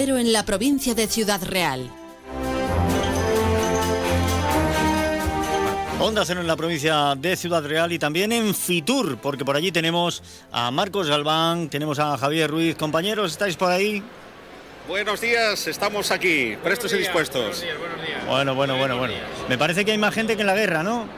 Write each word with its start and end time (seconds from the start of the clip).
Cero 0.00 0.16
en 0.16 0.32
la 0.32 0.44
provincia 0.44 0.94
de 0.94 1.08
Ciudad 1.08 1.42
Real. 1.42 1.90
Onda 5.98 6.24
Cero 6.24 6.40
en 6.40 6.46
la 6.46 6.54
provincia 6.54 7.16
de 7.16 7.34
Ciudad 7.34 7.66
Real 7.66 7.90
y 7.90 7.98
también 7.98 8.30
en 8.30 8.54
Fitur, 8.54 9.18
porque 9.18 9.44
por 9.44 9.56
allí 9.56 9.72
tenemos 9.72 10.22
a 10.52 10.70
Marcos 10.70 11.08
Galván, 11.08 11.68
tenemos 11.68 11.98
a 11.98 12.16
Javier 12.16 12.48
Ruiz. 12.48 12.76
Compañeros, 12.76 13.32
¿estáis 13.32 13.56
por 13.56 13.72
ahí? 13.72 14.00
Buenos 14.86 15.20
días, 15.20 15.66
estamos 15.66 16.12
aquí, 16.12 16.56
prestos 16.62 16.92
y 16.92 16.98
dispuestos. 16.98 17.40
Buenos 17.40 17.60
días, 17.60 17.78
buenos 17.78 18.06
días. 18.06 18.26
Bueno, 18.28 18.54
bueno, 18.54 18.76
bueno, 18.76 18.98
bueno. 18.98 19.14
Me 19.48 19.58
parece 19.58 19.84
que 19.84 19.90
hay 19.90 19.98
más 19.98 20.14
gente 20.14 20.36
que 20.36 20.42
en 20.42 20.46
la 20.46 20.54
guerra, 20.54 20.84
¿no? 20.84 21.08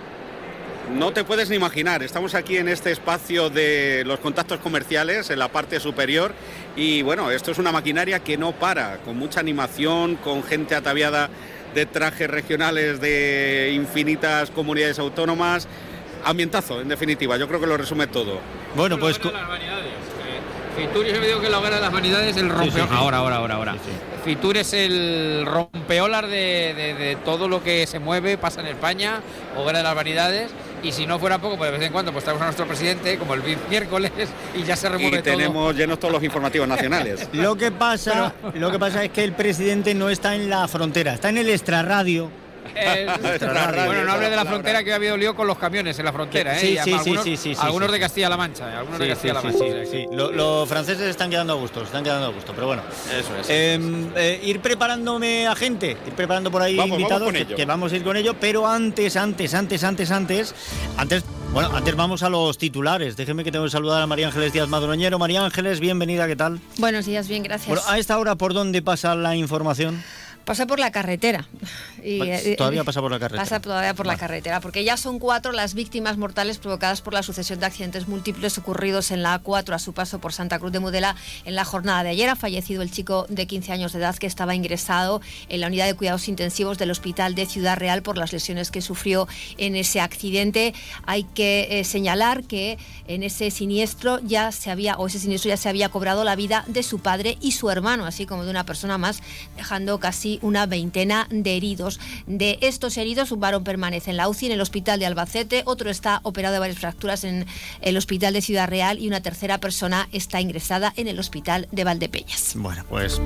No 0.94 1.12
te 1.12 1.22
puedes 1.22 1.48
ni 1.48 1.56
imaginar, 1.56 2.02
estamos 2.02 2.34
aquí 2.34 2.56
en 2.56 2.66
este 2.66 2.90
espacio 2.90 3.48
de 3.48 4.02
los 4.04 4.18
contactos 4.18 4.58
comerciales, 4.58 5.30
en 5.30 5.38
la 5.38 5.46
parte 5.46 5.78
superior, 5.78 6.32
y 6.76 7.02
bueno, 7.02 7.30
esto 7.30 7.50
es 7.50 7.58
una 7.58 7.72
maquinaria 7.72 8.20
que 8.20 8.36
no 8.36 8.52
para, 8.52 8.98
con 8.98 9.18
mucha 9.18 9.40
animación, 9.40 10.16
con 10.16 10.42
gente 10.42 10.74
ataviada 10.74 11.28
de 11.74 11.86
trajes 11.86 12.28
regionales 12.28 13.00
de 13.00 13.72
infinitas 13.74 14.50
comunidades 14.50 14.98
autónomas. 14.98 15.68
Ambientazo, 16.24 16.80
en 16.80 16.88
definitiva, 16.88 17.36
yo 17.36 17.48
creo 17.48 17.60
que 17.60 17.66
lo 17.66 17.76
resume 17.76 18.06
todo. 18.06 18.40
Bueno, 18.76 18.98
pues... 18.98 19.18
Fitur, 20.76 21.04
yo 21.04 21.20
digo 21.20 21.40
que 21.40 21.50
la 21.50 21.58
hoguera 21.58 21.76
de 21.76 21.82
las 21.82 21.92
vanidades 21.92 22.36
el 22.36 22.48
rompeolas. 22.48 22.90
ahora, 22.92 23.18
ahora, 23.18 23.36
ahora, 23.36 23.54
ahora. 23.56 23.76
Fitur 24.24 24.56
es 24.56 24.72
el 24.72 25.44
rompeolas 25.44 26.22
de, 26.22 26.94
de, 26.98 27.18
todo 27.24 27.48
lo 27.48 27.62
que 27.62 27.86
se 27.86 27.98
mueve, 27.98 28.38
pasa 28.38 28.60
en 28.60 28.68
España, 28.68 29.20
hoguera 29.56 29.78
de 29.78 29.84
las 29.84 29.94
vanidades 29.94 30.50
y 30.82 30.92
si 30.92 31.06
no 31.06 31.18
fuera 31.18 31.38
poco, 31.38 31.56
pues 31.56 31.70
de 31.70 31.78
vez 31.78 31.86
en 31.86 31.92
cuando 31.92 32.12
pues 32.12 32.24
traemos 32.24 32.42
a 32.42 32.46
nuestro 32.46 32.66
presidente, 32.66 33.18
como 33.18 33.34
el 33.34 33.42
miércoles, 33.68 34.12
y 34.54 34.62
ya 34.62 34.76
se 34.76 34.88
remueve 34.88 35.18
y 35.18 35.22
tenemos 35.22 35.74
llenos 35.74 35.98
todos 35.98 36.12
los 36.12 36.22
informativos 36.22 36.68
nacionales. 36.68 37.28
lo 37.32 37.56
que 37.56 37.70
pasa, 37.70 38.34
lo 38.54 38.70
que 38.70 38.78
pasa 38.78 39.04
es 39.04 39.10
que 39.10 39.24
el 39.24 39.32
presidente 39.32 39.94
no 39.94 40.10
está 40.10 40.34
en 40.34 40.48
la 40.48 40.66
frontera, 40.68 41.14
está 41.14 41.28
en 41.28 41.38
el 41.38 41.48
extrarradio 41.48 42.30
bueno, 43.86 44.04
no 44.04 44.12
hable 44.12 44.30
de 44.30 44.36
la 44.36 44.44
frontera 44.44 44.84
que 44.84 44.92
ha 44.92 44.96
habido 44.96 45.16
lío 45.16 45.34
con 45.34 45.46
los 45.46 45.58
camiones 45.58 45.98
en 45.98 46.04
la 46.04 46.12
frontera, 46.12 46.56
¿eh? 46.56 46.60
Sí, 46.60 46.78
sí, 46.82 46.92
algunos, 46.92 47.24
sí, 47.24 47.36
sí, 47.36 47.52
Algunos 47.58 47.90
de 47.90 48.00
Castilla-La 48.00 48.36
Mancha, 48.36 48.78
algunos 48.78 48.98
de 48.98 49.08
Castilla-La 49.08 49.42
Mancha. 49.42 49.64
Sí, 49.90 50.06
los 50.12 50.68
franceses 50.68 51.08
están 51.08 51.30
quedando 51.30 51.54
a 51.54 51.56
gusto, 51.56 51.82
están 51.82 52.04
quedando 52.04 52.26
a 52.26 52.30
gusto, 52.30 52.52
pero 52.54 52.66
bueno. 52.66 52.82
Eso 53.18 53.36
es. 53.36 53.46
Em, 53.48 54.10
eh, 54.16 54.40
ir 54.44 54.60
preparándome 54.60 55.46
a 55.46 55.54
gente, 55.54 55.96
ir 56.06 56.12
preparando 56.14 56.50
por 56.50 56.62
ahí 56.62 56.78
invitados, 56.78 57.32
que, 57.32 57.64
vamos 57.64 57.92
a 57.92 57.96
ir 57.96 58.04
con 58.04 58.16
ello, 58.16 58.34
pero 58.38 58.66
antes, 58.66 59.16
antes, 59.16 59.54
antes, 59.54 59.84
antes, 59.84 60.10
antes, 60.10 60.54
antes 60.96 61.24
bueno, 61.52 61.70
antes 61.74 61.96
vamos 61.96 62.22
a 62.22 62.30
los 62.30 62.58
titulares. 62.58 63.16
Déjeme 63.16 63.42
que 63.42 63.50
tengo 63.50 63.64
que 63.64 63.72
saludar 63.72 64.00
a 64.00 64.06
María 64.06 64.28
Ángeles 64.28 64.52
Díaz 64.52 64.68
Madroñero. 64.68 65.18
María 65.18 65.44
Ángeles, 65.44 65.80
bienvenida, 65.80 66.28
¿qué 66.28 66.36
tal? 66.36 66.60
Buenos 66.78 67.06
días, 67.06 67.26
bien, 67.26 67.42
gracias. 67.42 67.68
Bueno, 67.68 67.82
a 67.88 67.98
esta 67.98 68.18
hora, 68.18 68.36
¿por 68.36 68.54
dónde 68.54 68.82
pasa 68.82 69.16
la 69.16 69.34
información? 69.34 70.00
Pasa 70.44 70.66
por 70.66 70.78
la 70.78 70.92
carretera. 70.92 71.46
Y, 72.04 72.20
eh, 72.22 72.54
todavía 72.56 72.84
pasa 72.84 73.00
por 73.00 73.10
la 73.10 73.18
carretera. 73.18 73.42
Pasa 73.42 73.60
todavía 73.60 73.94
por 73.94 74.06
la 74.06 74.16
carretera, 74.16 74.60
porque 74.60 74.84
ya 74.84 74.96
son 74.96 75.18
cuatro 75.18 75.52
las 75.52 75.74
víctimas 75.74 76.16
mortales 76.16 76.58
provocadas 76.58 77.00
por 77.00 77.14
la 77.14 77.22
sucesión 77.22 77.60
de 77.60 77.66
accidentes 77.66 78.08
múltiples 78.08 78.58
ocurridos 78.58 79.10
en 79.10 79.22
la 79.22 79.42
A4 79.42 79.74
a 79.74 79.78
su 79.78 79.92
paso 79.92 80.20
por 80.20 80.32
Santa 80.32 80.58
Cruz 80.58 80.72
de 80.72 80.80
Mudela 80.80 81.16
en 81.44 81.54
la 81.54 81.64
jornada 81.64 82.02
de 82.02 82.10
ayer. 82.10 82.28
Ha 82.28 82.36
fallecido 82.36 82.82
el 82.82 82.90
chico 82.90 83.26
de 83.28 83.46
15 83.46 83.72
años 83.72 83.92
de 83.92 83.98
edad 83.98 84.16
que 84.16 84.26
estaba 84.26 84.54
ingresado 84.54 85.20
en 85.48 85.60
la 85.60 85.66
unidad 85.66 85.86
de 85.86 85.94
cuidados 85.94 86.28
intensivos 86.28 86.78
del 86.78 86.90
hospital 86.90 87.34
de 87.34 87.46
Ciudad 87.46 87.76
Real 87.76 88.02
por 88.02 88.18
las 88.18 88.32
lesiones 88.32 88.70
que 88.70 88.82
sufrió 88.82 89.28
en 89.58 89.76
ese 89.76 90.00
accidente. 90.00 90.74
Hay 91.04 91.24
que 91.24 91.80
eh, 91.80 91.84
señalar 91.84 92.44
que 92.44 92.78
en 93.06 93.22
ese 93.22 93.50
siniestro 93.50 94.20
ya 94.20 94.52
se 94.52 94.70
había, 94.70 94.96
o 94.96 95.06
ese 95.06 95.18
siniestro 95.18 95.48
ya 95.48 95.56
se 95.56 95.68
había 95.68 95.88
cobrado 95.88 96.24
la 96.24 96.36
vida 96.36 96.64
de 96.68 96.82
su 96.82 97.00
padre 97.00 97.38
y 97.40 97.52
su 97.52 97.70
hermano, 97.70 98.06
así 98.06 98.26
como 98.26 98.44
de 98.44 98.50
una 98.50 98.64
persona 98.64 98.98
más, 98.98 99.22
dejando 99.56 99.98
casi 99.98 100.38
una 100.42 100.66
veintena 100.66 101.26
de 101.30 101.56
heridos. 101.56 101.89
De 102.26 102.58
estos 102.60 102.96
heridos, 102.96 103.32
un 103.32 103.40
varón 103.40 103.64
permanece 103.64 104.10
en 104.10 104.16
la 104.16 104.28
UCI 104.28 104.46
en 104.46 104.52
el 104.52 104.60
hospital 104.60 105.00
de 105.00 105.06
Albacete, 105.06 105.62
otro 105.64 105.90
está 105.90 106.20
operado 106.22 106.54
de 106.54 106.60
varias 106.60 106.78
fracturas 106.78 107.24
en 107.24 107.46
el 107.80 107.96
hospital 107.96 108.34
de 108.34 108.42
Ciudad 108.42 108.68
Real 108.68 108.98
y 108.98 109.08
una 109.08 109.20
tercera 109.20 109.58
persona 109.58 110.08
está 110.12 110.40
ingresada 110.40 110.92
en 110.96 111.08
el 111.08 111.18
hospital 111.18 111.68
de 111.72 111.84
Valdepeñas. 111.84 112.52
Bueno, 112.56 112.84
pues 112.88 113.20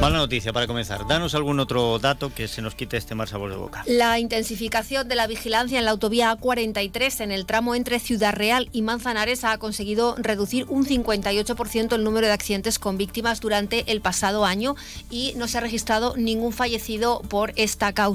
mala 0.00 0.18
noticia 0.18 0.52
para 0.52 0.66
comenzar. 0.66 1.06
Danos 1.06 1.34
algún 1.34 1.60
otro 1.60 1.98
dato 1.98 2.32
que 2.32 2.48
se 2.48 2.62
nos 2.62 2.74
quite 2.74 2.96
este 2.96 3.14
mal 3.14 3.28
sabor 3.28 3.50
de 3.50 3.56
boca. 3.56 3.84
La 3.86 4.18
intensificación 4.18 5.08
de 5.08 5.14
la 5.14 5.26
vigilancia 5.26 5.78
en 5.78 5.84
la 5.84 5.90
autovía 5.90 6.36
A43 6.36 7.20
en 7.20 7.32
el 7.32 7.46
tramo 7.46 7.74
entre 7.74 7.98
Ciudad 7.98 8.34
Real 8.34 8.68
y 8.72 8.82
Manzanares 8.82 9.44
ha 9.44 9.58
conseguido 9.58 10.14
reducir 10.18 10.66
un 10.68 10.86
58% 10.86 11.94
el 11.94 12.04
número 12.04 12.26
de 12.26 12.32
accidentes 12.32 12.78
con 12.78 12.96
víctimas 12.96 13.40
durante 13.40 13.90
el 13.90 14.00
pasado 14.00 14.44
año 14.44 14.76
y 15.10 15.32
no 15.36 15.48
se 15.48 15.58
ha 15.58 15.60
registrado 15.60 16.16
ningún 16.16 16.52
fallecido 16.52 17.22
por 17.28 17.52
esta 17.56 17.92
causa. 17.92 18.05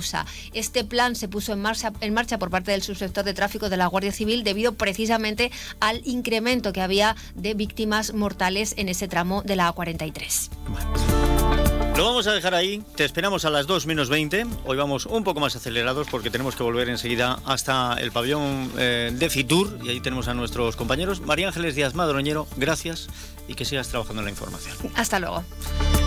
Este 0.53 0.84
plan 0.84 1.16
se 1.16 1.28
puso 1.28 1.53
en 1.53 1.62
marcha, 1.62 1.91
en 2.02 2.13
marcha 2.13 2.40
por 2.40 2.50
parte 2.50 2.72
del 2.72 2.81
subsector 2.81 3.24
de 3.24 3.34
tráfico 3.34 3.69
de 3.69 3.78
la 3.78 3.88
Guardia 3.88 4.12
Civil 4.12 4.44
debido 4.44 4.74
precisamente 4.74 5.52
al 5.79 6.02
incremento 6.06 6.74
que 6.74 6.81
había 6.81 7.16
de 7.35 7.53
víctimas 7.53 8.13
mortales 8.13 8.74
en 8.78 8.90
ese 8.90 9.07
tramo 9.07 9.41
de 9.44 9.56
la 9.56 9.74
A43. 9.74 11.71
Lo 12.02 12.08
vamos 12.08 12.26
a 12.26 12.34
dejar 12.34 12.56
ahí, 12.56 12.84
te 12.96 13.06
esperamos 13.06 13.46
a 13.46 13.52
las 13.52 13.68
2 13.68 13.86
menos 13.86 14.10
20. 14.10 14.48
Hoy 14.66 14.76
vamos 14.76 15.06
un 15.06 15.24
poco 15.24 15.40
más 15.40 15.56
acelerados 15.56 16.08
porque 16.10 16.32
tenemos 16.32 16.56
que 16.56 16.64
volver 16.64 16.90
enseguida 16.90 17.38
hasta 17.46 17.94
el 18.00 18.12
pabellón 18.12 18.72
eh, 18.80 19.12
de 19.14 19.30
Fitur 19.30 19.78
y 19.84 19.90
ahí 19.90 20.00
tenemos 20.02 20.28
a 20.28 20.34
nuestros 20.34 20.76
compañeros. 20.76 21.22
María 21.22 21.50
Ángeles 21.50 21.76
Díaz 21.76 21.94
Madroñero, 21.94 22.48
gracias 22.58 23.08
y 23.48 23.54
que 23.54 23.66
sigas 23.66 23.90
trabajando 23.90 24.22
en 24.22 24.26
la 24.26 24.32
información. 24.32 24.76
Hasta 24.96 25.20
luego. 25.20 25.44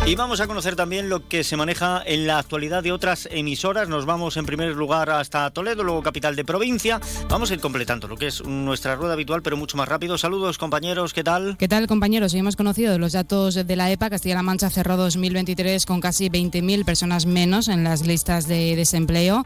Y 0.06 0.16
vamos 0.16 0.40
a 0.40 0.46
conocer 0.46 0.76
también 0.76 1.08
lo 1.08 1.26
que 1.28 1.44
se 1.44 1.56
maneja 1.56 2.02
en 2.04 2.26
la 2.26 2.38
actualidad 2.38 2.82
de 2.82 2.92
otras 2.92 3.26
emisoras. 3.30 3.88
Nos 3.88 4.04
vamos 4.04 4.36
en 4.36 4.44
primer 4.44 4.74
lugar 4.76 5.08
hasta 5.08 5.50
Toledo, 5.50 5.82
luego 5.82 6.02
capital 6.02 6.36
de 6.36 6.44
provincia. 6.44 7.00
Vamos 7.30 7.50
a 7.50 7.54
ir 7.54 7.60
completando 7.60 8.06
lo 8.06 8.16
que 8.16 8.26
es 8.26 8.44
nuestra 8.44 8.96
rueda 8.96 9.14
habitual, 9.14 9.40
pero 9.40 9.56
mucho 9.56 9.78
más 9.78 9.88
rápido. 9.88 10.18
Saludos 10.18 10.58
compañeros, 10.58 11.14
¿qué 11.14 11.24
tal? 11.24 11.56
¿Qué 11.56 11.68
tal 11.68 11.86
compañeros? 11.86 12.34
Hoy 12.34 12.40
hemos 12.40 12.56
conocido 12.56 12.98
los 12.98 13.12
datos 13.12 13.54
de 13.54 13.76
la 13.76 13.90
EPA. 13.90 14.10
Castilla-La 14.10 14.42
Mancha 14.42 14.68
cerró 14.68 14.98
2023 14.98 15.83
con 15.86 16.00
casi 16.00 16.28
20.000 16.28 16.84
personas 16.84 17.26
menos 17.26 17.68
en 17.68 17.84
las 17.84 18.06
listas 18.06 18.46
de 18.46 18.76
desempleo. 18.76 19.44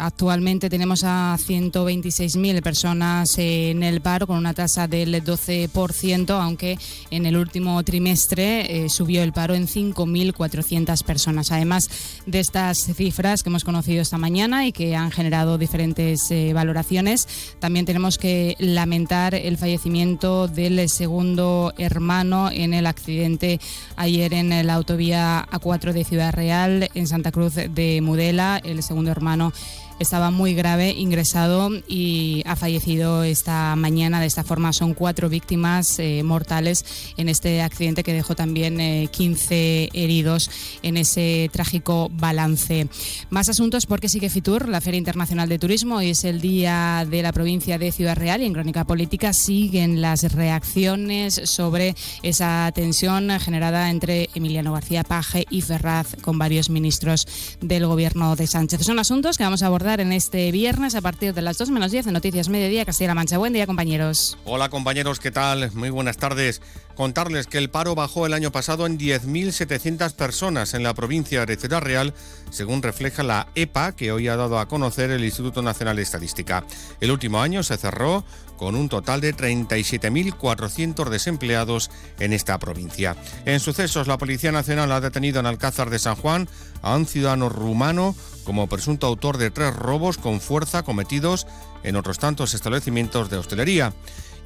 Actualmente 0.00 0.70
tenemos 0.70 1.02
a 1.02 1.36
126.000 1.36 2.62
personas 2.62 3.36
en 3.36 3.82
el 3.82 4.00
paro 4.00 4.28
con 4.28 4.38
una 4.38 4.54
tasa 4.54 4.86
del 4.86 5.24
12%, 5.24 6.30
aunque 6.40 6.78
en 7.10 7.26
el 7.26 7.36
último 7.36 7.82
trimestre 7.82 8.84
eh, 8.84 8.88
subió 8.90 9.24
el 9.24 9.32
paro 9.32 9.56
en 9.56 9.66
5.400 9.66 11.02
personas. 11.02 11.50
Además 11.50 11.90
de 12.26 12.38
estas 12.38 12.78
cifras 12.78 13.42
que 13.42 13.48
hemos 13.48 13.64
conocido 13.64 14.00
esta 14.00 14.18
mañana 14.18 14.68
y 14.68 14.72
que 14.72 14.94
han 14.94 15.10
generado 15.10 15.58
diferentes 15.58 16.30
eh, 16.30 16.52
valoraciones, 16.52 17.26
también 17.58 17.84
tenemos 17.84 18.18
que 18.18 18.54
lamentar 18.60 19.34
el 19.34 19.58
fallecimiento 19.58 20.46
del 20.46 20.88
segundo 20.88 21.74
hermano 21.76 22.50
en 22.52 22.72
el 22.72 22.86
accidente 22.86 23.58
ayer 23.96 24.32
en 24.32 24.64
la 24.64 24.74
autovía 24.74 25.44
A4 25.50 25.92
de 25.92 26.04
Ciudad 26.04 26.32
Real, 26.32 26.88
en 26.94 27.08
Santa 27.08 27.32
Cruz 27.32 27.54
de 27.54 28.00
Mudela. 28.00 28.60
El 28.62 28.84
segundo 28.84 29.10
hermano 29.10 29.52
estaba 29.98 30.30
muy 30.30 30.54
grave, 30.54 30.90
ingresado 30.90 31.70
y 31.88 32.42
ha 32.46 32.56
fallecido 32.56 33.24
esta 33.24 33.74
mañana. 33.76 34.20
De 34.20 34.26
esta 34.26 34.44
forma 34.44 34.72
son 34.72 34.94
cuatro 34.94 35.28
víctimas 35.28 35.98
eh, 35.98 36.22
mortales 36.22 36.84
en 37.16 37.28
este 37.28 37.62
accidente 37.62 38.02
que 38.02 38.12
dejó 38.12 38.34
también 38.36 39.08
15 39.08 39.54
eh, 39.54 39.90
heridos 39.92 40.50
en 40.82 40.96
ese 40.96 41.50
trágico 41.52 42.10
balance. 42.12 42.88
Más 43.30 43.48
asuntos 43.48 43.86
porque 43.86 44.08
sigue 44.08 44.30
Fitur, 44.30 44.68
la 44.68 44.80
Feria 44.80 44.98
Internacional 44.98 45.48
de 45.48 45.58
Turismo. 45.58 45.96
Hoy 45.96 46.10
es 46.10 46.24
el 46.24 46.40
día 46.40 47.04
de 47.08 47.22
la 47.22 47.32
provincia 47.32 47.78
de 47.78 47.92
Ciudad 47.92 48.16
Real 48.16 48.42
y 48.42 48.46
en 48.46 48.52
Crónica 48.52 48.84
Política 48.84 49.32
siguen 49.32 50.00
las 50.00 50.32
reacciones 50.32 51.40
sobre 51.44 51.96
esa 52.22 52.70
tensión 52.74 53.30
generada 53.40 53.90
entre 53.90 54.28
Emiliano 54.34 54.72
García 54.72 55.02
Paje 55.02 55.44
y 55.50 55.62
Ferraz 55.62 56.16
con 56.20 56.38
varios 56.38 56.70
ministros 56.70 57.26
del 57.60 57.86
gobierno 57.86 58.36
de 58.36 58.46
Sánchez. 58.46 58.84
Son 58.84 58.98
asuntos 58.98 59.36
que 59.36 59.44
vamos 59.44 59.62
a 59.62 59.66
abordar 59.66 59.87
en 59.88 60.12
este 60.12 60.52
viernes 60.52 60.94
a 60.94 61.00
partir 61.00 61.32
de 61.32 61.40
las 61.40 61.56
2 61.56 61.70
menos 61.70 61.90
10 61.90 62.08
en 62.08 62.12
Noticias 62.12 62.50
Mediodía 62.50 62.84
Castilla-La 62.84 63.14
Mancha. 63.14 63.38
Buen 63.38 63.54
día, 63.54 63.66
compañeros. 63.66 64.36
Hola, 64.44 64.68
compañeros, 64.68 65.18
¿qué 65.18 65.30
tal? 65.30 65.72
Muy 65.72 65.88
buenas 65.88 66.18
tardes. 66.18 66.60
Contarles 66.94 67.46
que 67.46 67.56
el 67.56 67.70
paro 67.70 67.94
bajó 67.94 68.26
el 68.26 68.34
año 68.34 68.52
pasado 68.52 68.84
en 68.84 68.98
10.700 68.98 70.12
personas 70.14 70.74
en 70.74 70.82
la 70.82 70.92
provincia 70.92 71.46
de 71.46 71.56
Ciudad 71.56 71.80
Real, 71.80 72.12
según 72.50 72.82
refleja 72.82 73.22
la 73.22 73.48
EPA 73.54 73.96
que 73.96 74.12
hoy 74.12 74.28
ha 74.28 74.36
dado 74.36 74.58
a 74.58 74.68
conocer 74.68 75.10
el 75.10 75.24
Instituto 75.24 75.62
Nacional 75.62 75.96
de 75.96 76.02
Estadística. 76.02 76.64
El 77.00 77.10
último 77.10 77.40
año 77.40 77.62
se 77.62 77.78
cerró 77.78 78.24
con 78.58 78.74
un 78.74 78.90
total 78.90 79.22
de 79.22 79.34
37.400 79.34 81.08
desempleados 81.08 81.90
en 82.18 82.34
esta 82.34 82.58
provincia. 82.58 83.16
En 83.46 83.60
sucesos, 83.60 84.06
la 84.06 84.18
Policía 84.18 84.52
Nacional 84.52 84.92
ha 84.92 85.00
detenido 85.00 85.40
en 85.40 85.46
Alcázar 85.46 85.88
de 85.88 85.98
San 85.98 86.16
Juan 86.16 86.46
a 86.82 86.94
un 86.94 87.06
ciudadano 87.06 87.48
rumano 87.48 88.14
como 88.44 88.66
presunto 88.66 89.06
autor 89.06 89.38
de 89.38 89.50
tres 89.50 89.74
robos 89.74 90.18
con 90.18 90.40
fuerza 90.40 90.82
cometidos 90.82 91.46
en 91.82 91.96
otros 91.96 92.18
tantos 92.18 92.54
establecimientos 92.54 93.30
de 93.30 93.38
hostelería. 93.38 93.94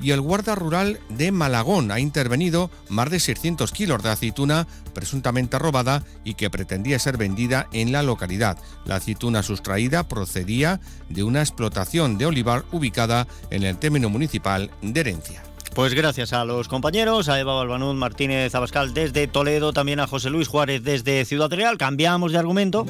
Y 0.01 0.11
el 0.11 0.21
guarda 0.21 0.55
rural 0.55 1.01
de 1.09 1.33
Malagón 1.33 1.91
ha 1.91 2.01
intervenido 2.01 2.71
más 2.89 3.11
de 3.11 3.21
600 3.21 3.73
kilos 3.73 4.03
de 4.03 4.11
aceituna 4.11 4.67
presuntamente 4.95 5.59
robada 5.59 6.05
y 6.25 6.35
que 6.35 6.51
pretendía 6.51 6.99
ser 6.99 7.17
vendida 7.17 7.69
en 7.73 7.93
la 7.93 8.03
localidad. 8.03 8.59
La 8.85 8.97
aceituna 8.97 9.43
sustraída 9.43 10.09
procedía 10.09 10.81
de 11.09 11.23
una 11.23 11.41
explotación 11.41 12.19
de 12.19 12.27
olivar 12.27 12.65
ubicada 12.73 13.27
en 13.51 13.63
el 13.63 13.79
término 13.79 14.09
municipal 14.09 14.71
de 14.83 15.01
Herencia. 15.01 15.43
Pues 15.75 15.95
gracias 15.95 16.35
a 16.35 16.45
los 16.45 16.69
compañeros, 16.69 17.31
a 17.31 17.41
Eva 17.41 17.55
Balbanud 17.55 17.95
Martínez 17.95 18.55
Abascal 18.55 18.93
desde 18.93 19.27
Toledo, 19.27 19.73
también 19.73 20.01
a 20.01 20.07
José 20.07 20.29
Luis 20.29 20.47
Juárez 20.47 20.85
desde 20.85 21.25
Ciudad 21.25 21.51
Real. 21.51 21.79
Cambiamos 21.79 22.33
de 22.33 22.39
argumento. 22.39 22.87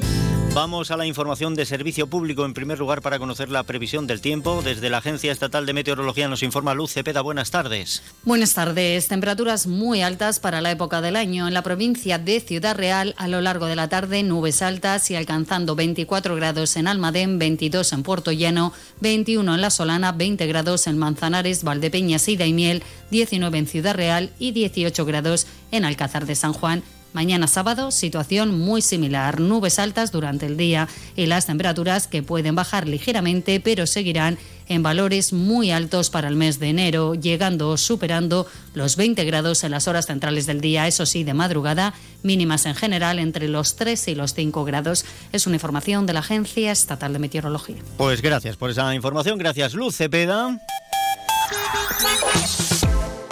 Vamos 0.53 0.91
a 0.91 0.97
la 0.97 1.07
información 1.07 1.55
de 1.55 1.65
servicio 1.65 2.05
público 2.05 2.45
en 2.45 2.53
primer 2.53 2.77
lugar 2.77 3.01
para 3.01 3.17
conocer 3.17 3.49
la 3.49 3.63
previsión 3.63 4.05
del 4.05 4.21
tiempo. 4.21 4.61
Desde 4.61 4.91
la 4.91 4.99
Agencia 4.99 5.31
Estatal 5.31 5.65
de 5.65 5.73
Meteorología 5.73 6.27
nos 6.27 6.43
informa 6.43 6.75
Luz 6.75 6.93
Cepeda. 6.93 7.21
Buenas 7.21 7.49
tardes. 7.49 8.03
Buenas 8.23 8.53
tardes. 8.53 9.07
Temperaturas 9.07 9.65
muy 9.65 10.03
altas 10.03 10.39
para 10.39 10.61
la 10.61 10.69
época 10.69 11.01
del 11.01 11.15
año. 11.15 11.47
En 11.47 11.55
la 11.55 11.63
provincia 11.63 12.19
de 12.19 12.39
Ciudad 12.39 12.75
Real, 12.75 13.15
a 13.17 13.27
lo 13.27 13.41
largo 13.41 13.65
de 13.65 13.75
la 13.75 13.89
tarde, 13.89 14.21
nubes 14.21 14.61
altas 14.61 15.09
y 15.09 15.15
alcanzando 15.15 15.75
24 15.75 16.35
grados 16.35 16.75
en 16.75 16.87
Almadén, 16.87 17.39
22 17.39 17.91
en 17.91 18.03
Puerto 18.03 18.31
Llano, 18.31 18.73
21 19.01 19.55
en 19.55 19.61
La 19.61 19.71
Solana, 19.71 20.11
20 20.11 20.45
grados 20.45 20.85
en 20.85 20.99
Manzanares, 20.99 21.63
Valdepeñas 21.63 22.27
y 22.29 22.37
Daimiel, 22.37 22.83
19 23.09 23.57
en 23.57 23.65
Ciudad 23.65 23.95
Real 23.95 24.29
y 24.37 24.51
18 24.51 25.03
grados 25.03 25.47
en 25.71 25.83
Alcázar 25.83 26.27
de 26.27 26.35
San 26.35 26.53
Juan. 26.53 26.83
Mañana 27.13 27.47
sábado, 27.47 27.91
situación 27.91 28.57
muy 28.59 28.81
similar, 28.81 29.39
nubes 29.39 29.77
altas 29.77 30.11
durante 30.11 30.47
el 30.47 30.57
día 30.57 30.87
y 31.15 31.27
las 31.27 31.45
temperaturas 31.45 32.07
que 32.07 32.23
pueden 32.23 32.55
bajar 32.55 32.87
ligeramente, 32.87 33.59
pero 33.59 33.85
seguirán 33.85 34.39
en 34.67 34.81
valores 34.81 35.31
muy 35.31 35.71
altos 35.71 36.09
para 36.09 36.27
el 36.27 36.35
mes 36.35 36.59
de 36.59 36.69
enero, 36.69 37.13
llegando 37.13 37.69
o 37.69 37.77
superando 37.77 38.47
los 38.73 38.95
20 38.95 39.23
grados 39.25 39.63
en 39.63 39.71
las 39.71 39.87
horas 39.87 40.07
centrales 40.07 40.45
del 40.45 40.61
día, 40.61 40.87
eso 40.87 41.05
sí, 41.05 41.23
de 41.23 41.33
madrugada, 41.33 41.93
mínimas 42.23 42.65
en 42.65 42.75
general 42.75 43.19
entre 43.19 43.47
los 43.47 43.75
3 43.75 44.07
y 44.07 44.15
los 44.15 44.33
5 44.33 44.65
grados. 44.65 45.05
Es 45.31 45.45
una 45.45 45.57
información 45.57 46.05
de 46.05 46.13
la 46.13 46.21
Agencia 46.21 46.71
Estatal 46.71 47.13
de 47.13 47.19
Meteorología. 47.19 47.77
Pues 47.97 48.21
gracias 48.21 48.57
por 48.57 48.71
esa 48.71 48.93
información, 48.95 49.37
gracias 49.37 49.73
Luz 49.73 49.95
Cepeda. 49.95 50.57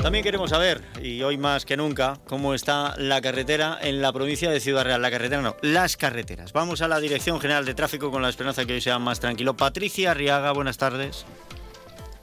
También 0.02 0.24
queremos 0.24 0.50
saber, 0.50 0.82
y 1.02 1.22
hoy 1.22 1.38
más 1.38 1.64
que 1.64 1.78
nunca, 1.78 2.20
cómo 2.26 2.56
está 2.56 2.96
la 2.98 3.22
carretera 3.22 3.78
en 3.82 4.02
la 4.02 4.12
provincia 4.12 4.50
de 4.50 4.60
Ciudad 4.60 4.84
Real. 4.84 5.00
La 5.00 5.12
carretera 5.12 5.44
no, 5.44 5.56
las 5.62 5.96
carreteras. 5.96 6.54
Vamos 6.54 6.82
a 6.82 6.88
la 6.88 7.00
Dirección 7.00 7.40
General 7.40 7.66
de 7.66 7.76
Tráfico 7.76 8.10
con 8.10 8.24
la 8.24 8.30
esperanza 8.30 8.66
que 8.66 8.74
hoy 8.74 8.82
sea 8.82 8.98
más 8.98 9.20
tranquilo. 9.20 9.56
Patricia 9.56 10.12
Arriaga, 10.12 10.54
buenas 10.54 10.78
tardes. 10.80 11.26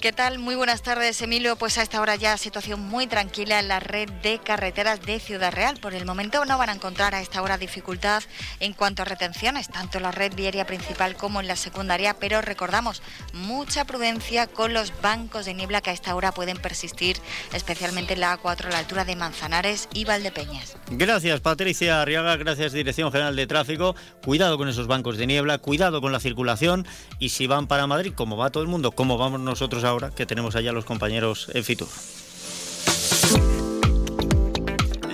¿Qué 0.01 0.13
tal? 0.13 0.39
Muy 0.39 0.55
buenas 0.55 0.83
tardes, 0.83 1.21
Emilio. 1.23 1.57
Pues 1.57 1.77
a 1.77 1.83
esta 1.83 2.01
hora 2.01 2.15
ya 2.15 2.37
situación 2.37 2.81
muy 2.81 3.09
tranquila 3.09 3.59
en 3.59 3.67
la 3.67 3.81
red 3.81 4.09
de 4.23 4.39
carreteras 4.39 5.03
de 5.03 5.19
Ciudad 5.19 5.53
Real. 5.53 5.77
Por 5.81 5.93
el 5.93 6.07
momento 6.07 6.45
no 6.45 6.57
van 6.57 6.69
a 6.69 6.75
encontrar 6.75 7.17
a 7.17 7.21
esta 7.21 7.43
hora 7.43 7.59
dificultad 7.59 8.23
en 8.61 8.75
cuanto 8.75 9.03
a 9.03 9.07
retenciones, 9.07 9.69
tanto 9.69 9.99
en 9.99 10.05
la 10.05 10.13
red 10.13 10.33
viaria 10.37 10.69
principal 10.69 11.17
como 11.17 11.41
en 11.41 11.49
la 11.49 11.57
secundaria, 11.57 12.15
pero 12.15 12.41
recordamos 12.43 13.03
mucha 13.33 13.87
prudencia 13.87 14.47
con 14.47 14.73
los 14.73 14.93
bancos 15.03 15.47
de 15.47 15.55
niebla 15.55 15.81
que 15.81 15.91
a 15.91 15.95
esta 15.95 16.15
hora 16.15 16.31
pueden 16.31 16.59
persistir, 16.59 17.17
especialmente 17.53 18.15
en 18.15 18.21
la 18.21 18.39
A4 18.39 18.67
a 18.67 18.71
la 18.71 18.79
altura 18.79 19.05
de 19.05 19.17
Manzanares 19.17 19.89
y 19.93 20.05
Valdepeñas. 20.05 20.77
Gracias, 20.93 21.41
Patricia 21.41 22.01
Arriaga. 22.01 22.37
Gracias, 22.37 22.73
Dirección 22.73 23.11
General 23.11 23.35
de 23.35 23.49
Tráfico. 23.49 23.97
Cuidado 24.25 24.59
con 24.59 24.69
esos 24.69 24.87
bancos 24.87 25.17
de 25.17 25.27
niebla, 25.27 25.59
cuidado 25.59 26.01
con 26.01 26.13
la 26.13 26.21
circulación 26.21 26.87
y 27.19 27.31
si 27.31 27.49
van 27.49 27.67
para 27.67 27.89
Madrid, 27.89 28.13
como 28.15 28.37
va 28.37 28.51
todo 28.51 28.63
el 28.63 28.69
mundo, 28.69 28.93
como 28.93 29.19
vamos 29.19 29.41
nosotros 29.41 29.88
ahora, 29.89 30.11
que 30.11 30.27
tenemos 30.27 30.55
allá 30.57 30.73
los 30.73 30.85
compañeros 30.85 31.49
en 31.55 31.65
Fitur. 31.65 31.89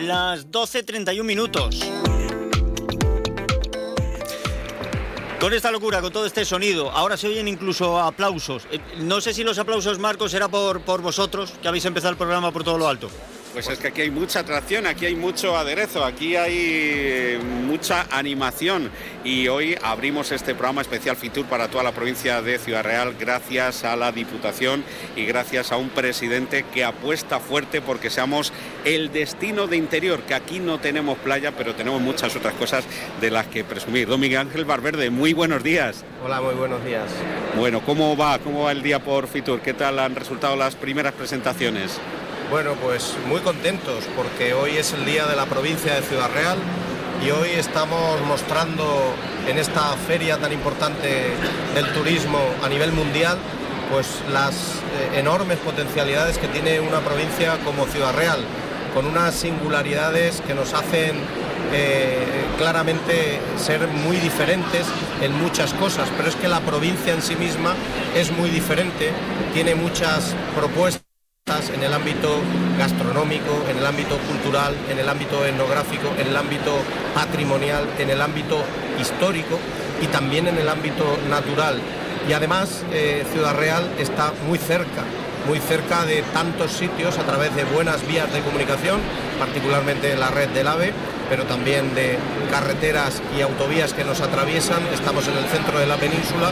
Las 0.03 0.49
12.31 0.51 1.23
minutos. 1.25 1.81
Con 5.41 5.53
esta 5.53 5.71
locura, 5.71 6.01
con 6.01 6.13
todo 6.13 6.27
este 6.27 6.45
sonido, 6.45 6.91
ahora 6.91 7.17
se 7.17 7.29
oyen 7.29 7.49
incluso 7.49 7.99
aplausos. 8.01 8.67
Eh, 8.71 8.81
No 8.99 9.21
sé 9.21 9.35
si 9.35 9.45
los 9.45 9.59
aplausos, 9.59 9.99
Marcos, 9.99 10.31
será 10.31 10.49
por, 10.49 10.81
por 10.81 11.03
vosotros, 11.03 11.53
que 11.61 11.69
habéis 11.69 11.85
empezado 11.85 12.13
el 12.13 12.17
programa 12.17 12.51
por 12.51 12.65
todo 12.65 12.79
lo 12.79 12.89
alto. 12.89 13.11
Pues 13.55 13.69
es 13.69 13.79
que 13.79 13.87
aquí 13.87 14.01
hay 14.01 14.11
mucha 14.11 14.41
atracción, 14.41 14.85
aquí 14.85 15.07
hay 15.07 15.15
mucho 15.15 15.57
aderezo, 15.57 16.05
aquí 16.05 16.35
hay 16.35 16.57
eh, 16.57 17.39
mucha 17.39 18.05
animación 18.11 18.91
y 19.23 19.47
hoy 19.47 19.79
abrimos 19.81 20.33
este 20.33 20.57
programa 20.57 20.83
especial 20.83 21.15
Fitur 21.15 21.47
para 21.47 21.69
toda 21.69 21.85
la 21.85 21.93
provincia 21.93 22.43
de 22.43 22.59
Ciudad 22.59 22.83
Real 22.83 23.15
gracias 23.17 23.85
a 23.85 23.95
la 23.95 24.11
Diputación 24.11 24.83
y 25.15 25.25
gracias 25.25 25.71
a 25.71 25.77
un 25.77 25.89
presidente 25.91 26.65
que 26.75 26.83
apuesta 26.83 27.39
fuerte 27.39 27.81
porque 27.81 28.11
seamos 28.11 28.53
el 28.85 29.13
destino 29.13 29.69
de 29.69 29.77
interior, 29.77 30.23
que 30.23 30.35
aquí 30.35 30.59
no 30.59 30.81
tenemos 30.81 31.17
playa, 31.19 31.53
pero 31.57 31.77
tenemos 31.77 32.01
muchas 32.01 32.35
otras 32.35 32.55
cosas 32.55 32.85
de 33.21 33.31
las 33.31 33.47
que 33.47 33.63
presumir. 33.63 34.09
Don 34.09 34.19
Miguel 34.19 34.41
Ángel 34.41 34.65
Barberde, 34.65 35.11
muy 35.11 35.33
buenos 35.33 35.63
días. 35.63 36.05
Hola, 36.25 36.41
muy 36.41 36.55
buenos 36.55 36.85
días. 36.85 37.09
Bueno, 37.57 37.83
¿cómo 37.87 38.17
va? 38.17 38.37
¿Cómo 38.41 38.65
va 38.65 38.73
el 38.73 38.83
día 38.83 38.99
por 38.99 39.29
Fitur? 39.29 39.61
¿Qué 39.61 39.75
tal 39.75 40.01
han 40.01 40.17
resultado 40.17 40.57
las 40.57 40.75
primeras 40.75 41.13
presentaciones? 41.13 42.01
Bueno, 42.55 42.75
pues 42.81 43.17
muy 43.27 43.41
contentos 43.41 44.05
porque 44.15 44.55
hoy 44.55 44.77
es 44.77 44.93
el 44.93 45.05
día 45.05 45.27
de 45.27 45.35
la 45.35 45.45
provincia 45.45 45.97
de 45.97 46.03
Ciudad 46.03 46.31
Real 46.33 46.57
y 47.27 47.33
hoy 47.33 47.49
estamos 47.49 48.21
mostrando 48.29 49.13
en 49.49 49.59
esta 49.59 49.97
feria 50.07 50.37
tan 50.37 50.53
importante 50.53 51.33
del 51.75 51.93
turismo 51.93 52.39
a 52.63 52.69
nivel 52.69 52.93
mundial 52.93 53.39
pues 53.91 54.07
las 54.33 54.55
eh, 54.55 55.19
enormes 55.19 55.59
potencialidades 55.59 56.39
que 56.39 56.47
tiene 56.47 56.79
una 56.79 57.01
provincia 57.01 57.59
como 57.65 57.87
Ciudad 57.87 58.15
Real, 58.15 58.39
con 58.95 59.07
unas 59.07 59.35
singularidades 59.35 60.41
que 60.43 60.55
nos 60.55 60.75
hacen 60.75 61.17
eh, 61.73 62.45
claramente 62.57 63.41
ser 63.57 63.89
muy 63.89 64.19
diferentes 64.19 64.87
en 65.21 65.37
muchas 65.43 65.75
cosas, 65.75 66.09
pero 66.17 66.29
es 66.29 66.37
que 66.37 66.47
la 66.47 66.61
provincia 66.61 67.15
en 67.15 67.21
sí 67.21 67.35
misma 67.35 67.75
es 68.15 68.31
muy 68.31 68.49
diferente, 68.49 69.11
tiene 69.53 69.75
muchas 69.75 70.37
propuestas 70.55 71.04
en 71.55 71.85
el 71.85 71.95
ámbito 71.95 72.41
gastronómico, 72.77 73.63
en 73.71 73.79
el 73.79 73.87
ámbito 73.87 74.19
cultural, 74.19 74.75
en 74.91 74.99
el 74.99 75.09
ámbito 75.09 75.47
etnográfico, 75.47 76.13
en 76.19 76.27
el 76.27 76.37
ámbito 76.37 76.73
patrimonial, 77.15 77.87
en 77.99 78.11
el 78.11 78.21
ámbito 78.21 78.57
histórico 79.01 79.61
y 80.03 80.07
también 80.09 80.49
en 80.49 80.59
el 80.59 80.69
ámbito 80.69 81.05
natural. 81.31 81.79
Y 82.29 82.33
además 82.33 82.83
eh, 82.93 83.25
Ciudad 83.33 83.55
Real 83.55 83.89
está 84.01 84.33
muy 84.49 84.59
cerca, 84.59 85.05
muy 85.47 85.61
cerca 85.61 86.05
de 86.05 86.23
tantos 86.33 86.73
sitios 86.73 87.19
a 87.19 87.23
través 87.23 87.55
de 87.55 87.63
buenas 87.65 88.05
vías 88.05 88.33
de 88.33 88.41
comunicación, 88.41 89.01
particularmente 89.39 90.17
la 90.17 90.31
red 90.31 90.49
del 90.49 90.67
AVE, 90.67 90.93
pero 91.31 91.45
también 91.45 91.95
de 91.95 92.19
carreteras 92.51 93.23
y 93.39 93.43
autovías 93.43 93.95
que 93.95 94.03
nos 94.03 94.21
atraviesan. 94.21 94.83
Estamos 94.93 95.29
en 95.29 95.39
el 95.39 95.45
centro 95.45 95.79
de 95.79 95.87
la 95.87 95.97
península 95.99 96.51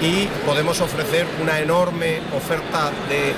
y 0.00 0.26
podemos 0.46 0.80
ofrecer 0.80 1.26
una 1.42 1.60
enorme 1.60 2.20
oferta 2.34 2.90
de 3.08 3.34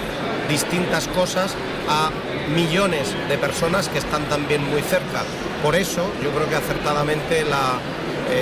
distintas 0.51 1.07
cosas 1.09 1.55
a 1.89 2.11
millones 2.55 3.15
de 3.29 3.39
personas 3.39 3.89
que 3.89 3.99
están 3.99 4.25
también 4.25 4.69
muy 4.69 4.83
cerca. 4.83 5.23
Por 5.63 5.77
eso 5.77 6.13
yo 6.23 6.31
creo 6.31 6.49
que 6.49 6.57
acertadamente 6.57 7.45
la, 7.45 7.79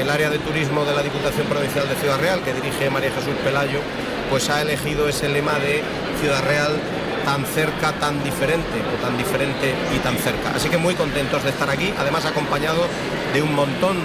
el 0.00 0.08
área 0.10 0.30
de 0.30 0.38
turismo 0.38 0.84
de 0.84 0.94
la 0.94 1.02
Diputación 1.02 1.46
Provincial 1.46 1.88
de 1.88 1.94
Ciudad 1.96 2.18
Real, 2.18 2.40
que 2.42 2.54
dirige 2.54 2.90
María 2.90 3.10
Jesús 3.10 3.34
Pelayo, 3.44 3.80
pues 4.30 4.48
ha 4.50 4.62
elegido 4.62 5.08
ese 5.08 5.28
lema 5.28 5.58
de 5.58 5.82
Ciudad 6.20 6.42
Real 6.44 6.72
tan 7.24 7.44
cerca, 7.44 7.92
tan 7.92 8.22
diferente, 8.24 8.80
o 8.94 9.02
tan 9.04 9.16
diferente 9.18 9.74
y 9.94 9.98
tan 9.98 10.16
cerca. 10.16 10.52
Así 10.54 10.70
que 10.70 10.78
muy 10.78 10.94
contentos 10.94 11.44
de 11.44 11.50
estar 11.50 11.68
aquí, 11.68 11.92
además 11.98 12.24
acompañado 12.24 12.86
de 13.34 13.42
un 13.42 13.54
montón 13.54 13.98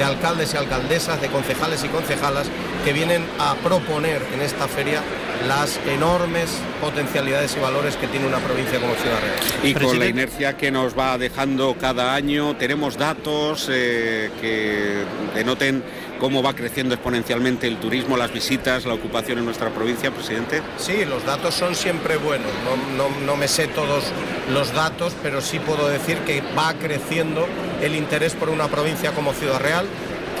de 0.00 0.06
alcaldes 0.06 0.54
y 0.54 0.56
alcaldesas, 0.56 1.20
de 1.20 1.28
concejales 1.28 1.84
y 1.84 1.88
concejalas 1.88 2.46
que 2.86 2.94
vienen 2.94 3.22
a 3.38 3.54
proponer 3.56 4.22
en 4.32 4.40
esta 4.40 4.66
feria 4.66 5.02
las 5.46 5.78
enormes 5.86 6.48
potencialidades 6.80 7.54
y 7.54 7.60
valores 7.60 7.96
que 7.96 8.06
tiene 8.06 8.26
una 8.26 8.38
provincia 8.38 8.80
como 8.80 8.94
Ciudad 8.94 9.18
Real. 9.20 9.36
Y 9.62 9.74
con 9.74 9.98
la 9.98 10.06
inercia 10.06 10.56
que 10.56 10.70
nos 10.70 10.98
va 10.98 11.18
dejando 11.18 11.76
cada 11.78 12.14
año, 12.14 12.56
tenemos 12.56 12.96
datos 12.96 13.68
eh, 13.70 14.30
que 14.40 15.04
denoten 15.34 15.84
cómo 16.18 16.42
va 16.42 16.54
creciendo 16.54 16.94
exponencialmente 16.94 17.66
el 17.66 17.76
turismo, 17.76 18.16
las 18.16 18.32
visitas, 18.32 18.86
la 18.86 18.94
ocupación 18.94 19.38
en 19.38 19.44
nuestra 19.44 19.68
provincia, 19.68 20.10
presidente. 20.10 20.62
Sí, 20.78 21.04
los 21.04 21.26
datos 21.26 21.52
son 21.54 21.74
siempre 21.74 22.16
buenos. 22.16 22.50
No, 22.64 22.96
no, 22.96 23.26
no 23.26 23.36
me 23.36 23.48
sé 23.48 23.66
todos 23.66 24.04
los 24.50 24.72
datos, 24.72 25.14
pero 25.22 25.42
sí 25.42 25.58
puedo 25.58 25.88
decir 25.88 26.16
que 26.20 26.42
va 26.56 26.72
creciendo 26.72 27.46
el 27.82 27.94
interés 27.94 28.34
por 28.34 28.48
una 28.48 28.68
provincia 28.68 29.12
como 29.12 29.32
Ciudad 29.32 29.60
Real 29.60 29.86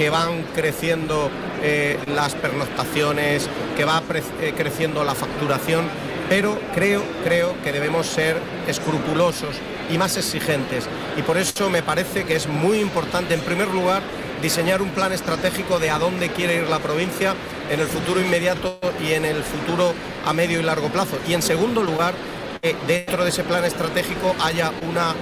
que 0.00 0.08
van 0.08 0.44
creciendo 0.54 1.30
eh, 1.62 1.98
las 2.06 2.34
pernoctaciones, 2.34 3.48
que 3.76 3.84
va 3.84 4.02
eh, 4.40 4.54
creciendo 4.56 5.04
la 5.04 5.14
facturación, 5.14 5.84
pero 6.30 6.58
creo, 6.74 7.02
creo 7.22 7.54
que 7.62 7.70
debemos 7.70 8.06
ser 8.06 8.38
escrupulosos 8.66 9.56
y 9.90 9.98
más 9.98 10.16
exigentes. 10.16 10.86
Y 11.18 11.22
por 11.22 11.36
eso 11.36 11.68
me 11.68 11.82
parece 11.82 12.24
que 12.24 12.34
es 12.34 12.48
muy 12.48 12.78
importante, 12.78 13.34
en 13.34 13.40
primer 13.40 13.68
lugar, 13.68 14.02
diseñar 14.40 14.80
un 14.80 14.88
plan 14.90 15.12
estratégico 15.12 15.78
de 15.78 15.90
a 15.90 15.98
dónde 15.98 16.30
quiere 16.30 16.54
ir 16.54 16.68
la 16.68 16.78
provincia 16.78 17.34
en 17.70 17.80
el 17.80 17.86
futuro 17.86 18.22
inmediato 18.22 18.78
y 19.06 19.12
en 19.12 19.26
el 19.26 19.42
futuro 19.42 19.92
a 20.24 20.32
medio 20.32 20.60
y 20.60 20.62
largo 20.62 20.88
plazo. 20.88 21.18
Y 21.28 21.34
en 21.34 21.42
segundo 21.42 21.82
lugar, 21.82 22.14
que 22.62 22.74
dentro 22.86 23.22
de 23.22 23.28
ese 23.28 23.44
plan 23.44 23.64
estratégico 23.64 24.34
haya 24.42 24.72
una 24.88 25.14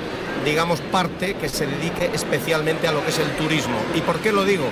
digamos, 0.48 0.80
parte 0.80 1.34
que 1.34 1.48
se 1.48 1.66
dedique 1.66 2.10
especialmente 2.14 2.88
a 2.88 2.92
lo 2.92 3.04
que 3.04 3.10
es 3.10 3.18
el 3.18 3.30
turismo. 3.36 3.76
¿Y 3.94 4.00
por 4.00 4.20
qué 4.20 4.32
lo 4.32 4.44
digo? 4.44 4.64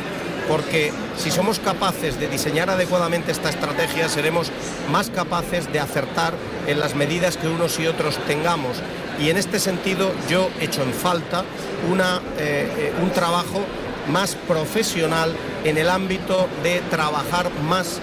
Porque 0.49 0.93
si 1.19 1.31
somos 1.31 1.59
capaces 1.59 2.19
de 2.19 2.29
diseñar 2.29 2.71
adecuadamente 2.71 3.33
esta 3.33 3.51
estrategia, 3.51 4.09
seremos 4.09 4.51
más 4.91 5.11
capaces 5.11 5.71
de 5.73 5.81
acertar 5.81 6.35
en 6.67 6.81
las 6.81 6.95
medidas 6.95 7.37
que 7.37 7.49
unos 7.49 7.79
y 7.79 7.87
otros 7.87 8.17
tengamos. 8.27 8.79
Y 9.21 9.29
en 9.31 9.37
este 9.37 9.59
sentido 9.59 10.13
yo 10.31 10.49
echo 10.61 10.83
en 10.83 10.93
falta 10.93 11.45
una, 11.91 12.23
eh, 12.39 12.69
eh, 12.79 12.93
un 13.03 13.11
trabajo 13.11 13.63
más 14.09 14.35
profesional 14.35 15.35
en 15.65 15.77
el 15.79 15.91
ámbito 15.91 16.49
de 16.63 16.81
trabajar 16.91 17.51
más 17.69 18.01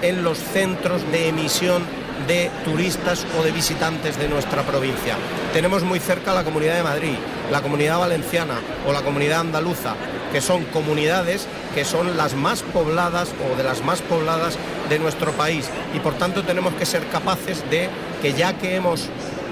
en 0.00 0.24
los 0.24 0.38
centros 0.38 1.02
de 1.12 1.28
emisión 1.28 1.84
de 2.26 2.50
turistas 2.64 3.26
o 3.38 3.42
de 3.42 3.52
visitantes 3.52 4.18
de 4.18 4.28
nuestra 4.28 4.62
provincia. 4.62 5.16
Tenemos 5.52 5.82
muy 5.82 5.98
cerca 5.98 6.34
la 6.34 6.44
Comunidad 6.44 6.76
de 6.76 6.82
Madrid, 6.82 7.16
la 7.50 7.62
Comunidad 7.62 7.98
Valenciana 7.98 8.60
o 8.86 8.92
la 8.92 9.02
Comunidad 9.02 9.40
Andaluza, 9.40 9.94
que 10.32 10.40
son 10.40 10.64
comunidades 10.66 11.46
que 11.74 11.84
son 11.84 12.16
las 12.16 12.34
más 12.34 12.62
pobladas 12.62 13.30
o 13.50 13.56
de 13.56 13.64
las 13.64 13.82
más 13.84 14.00
pobladas 14.02 14.56
de 14.88 14.98
nuestro 14.98 15.32
país 15.32 15.68
y 15.94 16.00
por 16.00 16.14
tanto 16.14 16.42
tenemos 16.42 16.74
que 16.74 16.86
ser 16.86 17.06
capaces 17.08 17.68
de 17.70 17.88
que 18.20 18.32
ya 18.32 18.54
que 18.54 18.76
hemos 18.76 19.08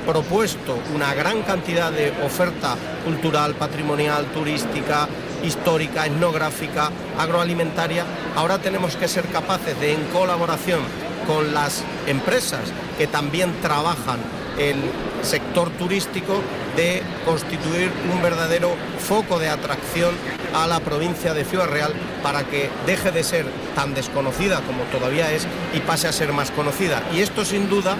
propuesto 0.07 0.79
una 0.95 1.15
gran 1.15 1.43
cantidad 1.43 1.93
de 1.93 2.13
oferta 2.25 2.77
cultural, 3.05 3.55
patrimonial, 3.55 4.27
turística, 4.27 5.09
histórica, 5.45 6.07
etnográfica, 6.07 6.91
agroalimentaria, 7.19 8.05
ahora 8.37 8.59
tenemos 8.59 8.97
que 8.97 9.09
ser 9.09 9.27
capaces 9.27 9.79
de 9.81 9.95
en 9.95 10.05
colaboración 10.07 10.81
con 11.31 11.55
las 11.55 11.85
empresas 12.09 12.63
que 12.99 13.07
también 13.07 13.53
trabajan 13.63 14.19
el 14.59 14.75
sector 15.23 15.71
turístico 15.71 16.43
de 16.77 17.05
constituir 17.25 17.89
un 18.13 18.21
verdadero 18.21 18.75
foco 18.99 19.39
de 19.39 19.49
atracción 19.49 20.13
a 20.53 20.67
la 20.67 20.81
provincia 20.81 21.33
de 21.33 21.45
Ciudad 21.45 21.69
Real 21.69 21.93
para 22.25 22.43
que 22.43 22.69
deje 22.85 23.13
de 23.13 23.23
ser 23.23 23.47
tan 23.77 23.95
desconocida 23.95 24.61
como 24.63 24.83
todavía 24.85 25.31
es 25.31 25.47
y 25.73 25.79
pase 25.79 26.09
a 26.09 26.13
ser 26.13 26.33
más 26.33 26.51
conocida. 26.51 27.01
Y 27.15 27.21
esto 27.21 27.45
sin 27.45 27.71
duda 27.71 27.97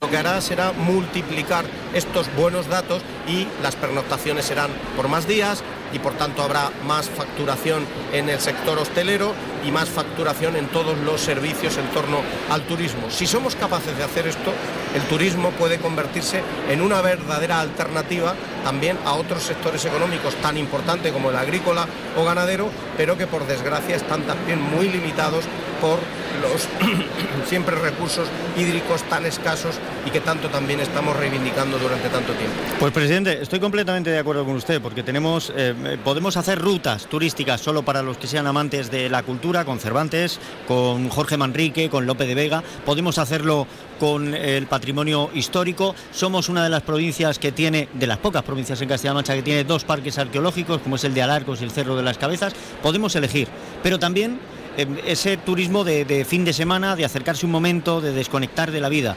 lo 0.00 0.08
que 0.08 0.16
hará 0.16 0.40
será 0.40 0.70
multiplicar 0.70 1.64
estos 1.92 2.32
buenos 2.36 2.68
datos 2.68 3.02
y 3.26 3.48
las 3.64 3.74
pernoctaciones 3.74 4.44
serán 4.44 4.70
por 4.96 5.08
más 5.08 5.26
días, 5.26 5.64
y 5.92 5.98
por 5.98 6.12
tanto 6.14 6.42
habrá 6.42 6.70
más 6.86 7.08
facturación 7.08 7.86
en 8.12 8.28
el 8.28 8.40
sector 8.40 8.78
hostelero 8.78 9.32
y 9.64 9.70
más 9.70 9.88
facturación 9.88 10.56
en 10.56 10.68
todos 10.68 10.96
los 10.98 11.20
servicios 11.20 11.76
en 11.78 11.86
torno 11.88 12.18
al 12.50 12.62
turismo. 12.62 13.10
Si 13.10 13.26
somos 13.26 13.54
capaces 13.56 13.96
de 13.96 14.04
hacer 14.04 14.26
esto, 14.26 14.52
el 14.94 15.02
turismo 15.02 15.50
puede 15.52 15.78
convertirse 15.78 16.42
en 16.70 16.80
una 16.80 17.00
verdadera 17.00 17.60
alternativa 17.60 18.34
también 18.62 18.96
a 19.04 19.14
otros 19.14 19.42
sectores 19.42 19.84
económicos 19.84 20.34
tan 20.36 20.56
importantes 20.56 21.12
como 21.12 21.30
el 21.30 21.36
agrícola 21.36 21.86
o 22.16 22.24
ganadero, 22.24 22.70
pero 22.96 23.18
que 23.18 23.26
por 23.26 23.46
desgracia 23.46 23.96
están 23.96 24.22
también 24.22 24.60
muy 24.60 24.88
limitados 24.88 25.44
por 25.80 25.98
los 26.40 26.68
siempre 27.48 27.76
recursos 27.76 28.28
hídricos 28.56 29.02
tan 29.04 29.26
escasos 29.26 29.76
y 30.06 30.10
que 30.10 30.20
tanto 30.20 30.48
también 30.48 30.80
estamos 30.80 31.16
reivindicando 31.16 31.78
durante 31.78 32.08
tanto 32.08 32.32
tiempo. 32.32 32.56
Pues 32.80 32.92
presidente, 32.92 33.42
estoy 33.42 33.60
completamente 33.60 34.10
de 34.10 34.18
acuerdo 34.18 34.44
con 34.44 34.56
usted 34.56 34.80
porque 34.80 35.02
tenemos 35.02 35.52
eh, 35.54 35.98
podemos 36.02 36.36
hacer 36.36 36.58
rutas 36.58 37.06
turísticas 37.06 37.60
solo 37.60 37.82
para 37.82 38.02
los 38.02 38.16
que 38.16 38.26
sean 38.26 38.46
amantes 38.46 38.90
de 38.90 39.08
la 39.08 39.22
cultura, 39.22 39.53
con 39.62 39.78
Cervantes, 39.78 40.40
con 40.66 41.10
Jorge 41.10 41.36
Manrique, 41.36 41.90
con 41.90 42.06
Lope 42.06 42.26
de 42.26 42.34
Vega, 42.34 42.64
podemos 42.86 43.18
hacerlo 43.18 43.66
con 44.00 44.34
el 44.34 44.66
patrimonio 44.66 45.30
histórico. 45.34 45.94
Somos 46.12 46.48
una 46.48 46.64
de 46.64 46.70
las 46.70 46.82
provincias 46.82 47.38
que 47.38 47.52
tiene, 47.52 47.88
de 47.92 48.06
las 48.06 48.18
pocas 48.18 48.42
provincias 48.42 48.80
en 48.80 48.88
Castilla-La 48.88 49.14
Mancha 49.14 49.34
que 49.34 49.42
tiene 49.42 49.64
dos 49.64 49.84
parques 49.84 50.18
arqueológicos, 50.18 50.80
como 50.80 50.96
es 50.96 51.04
el 51.04 51.14
de 51.14 51.22
Alarcos 51.22 51.60
y 51.60 51.64
el 51.64 51.70
Cerro 51.70 51.94
de 51.94 52.02
las 52.02 52.18
Cabezas. 52.18 52.54
Podemos 52.82 53.14
elegir, 53.14 53.48
pero 53.82 53.98
también 53.98 54.40
Em, 54.76 54.96
ese 55.06 55.36
turismo 55.36 55.84
de, 55.84 56.24
fin 56.24 56.44
de 56.44 56.52
semana, 56.52 56.96
de 56.96 57.04
acercarse 57.04 57.46
un 57.46 57.52
momento, 57.52 58.00
de 58.00 58.12
desconectar 58.12 58.72
de 58.72 58.80
la 58.80 58.88
vida. 58.88 59.14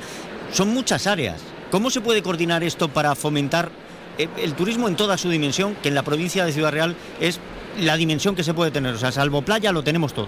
Son 0.54 0.70
muchas 0.70 1.08
áreas. 1.08 1.42
¿Cómo 1.72 1.90
se 1.90 2.02
puede 2.02 2.22
coordinar 2.22 2.64
esto 2.64 2.90
para 2.90 3.16
fomentar 3.16 3.70
eh, 4.20 4.28
el, 4.38 4.54
turismo 4.54 4.88
en 4.88 4.96
toda 4.96 5.18
su 5.18 5.30
dimensión, 5.30 5.76
que 5.82 5.90
en 5.90 5.96
la 5.96 6.04
provincia 6.04 6.46
de 6.46 6.54
Ciudad 6.54 6.72
Real 6.72 6.96
es 7.20 7.40
la 7.78 7.96
dimensión 7.96 8.36
que 8.36 8.44
se 8.44 8.54
puede 8.54 8.72
tener? 8.72 8.94
O 8.94 8.98
sea, 8.98 9.12
salvo 9.12 9.42
playa 9.42 9.72
lo 9.72 9.84
tenemos 9.84 10.14
todo. 10.14 10.28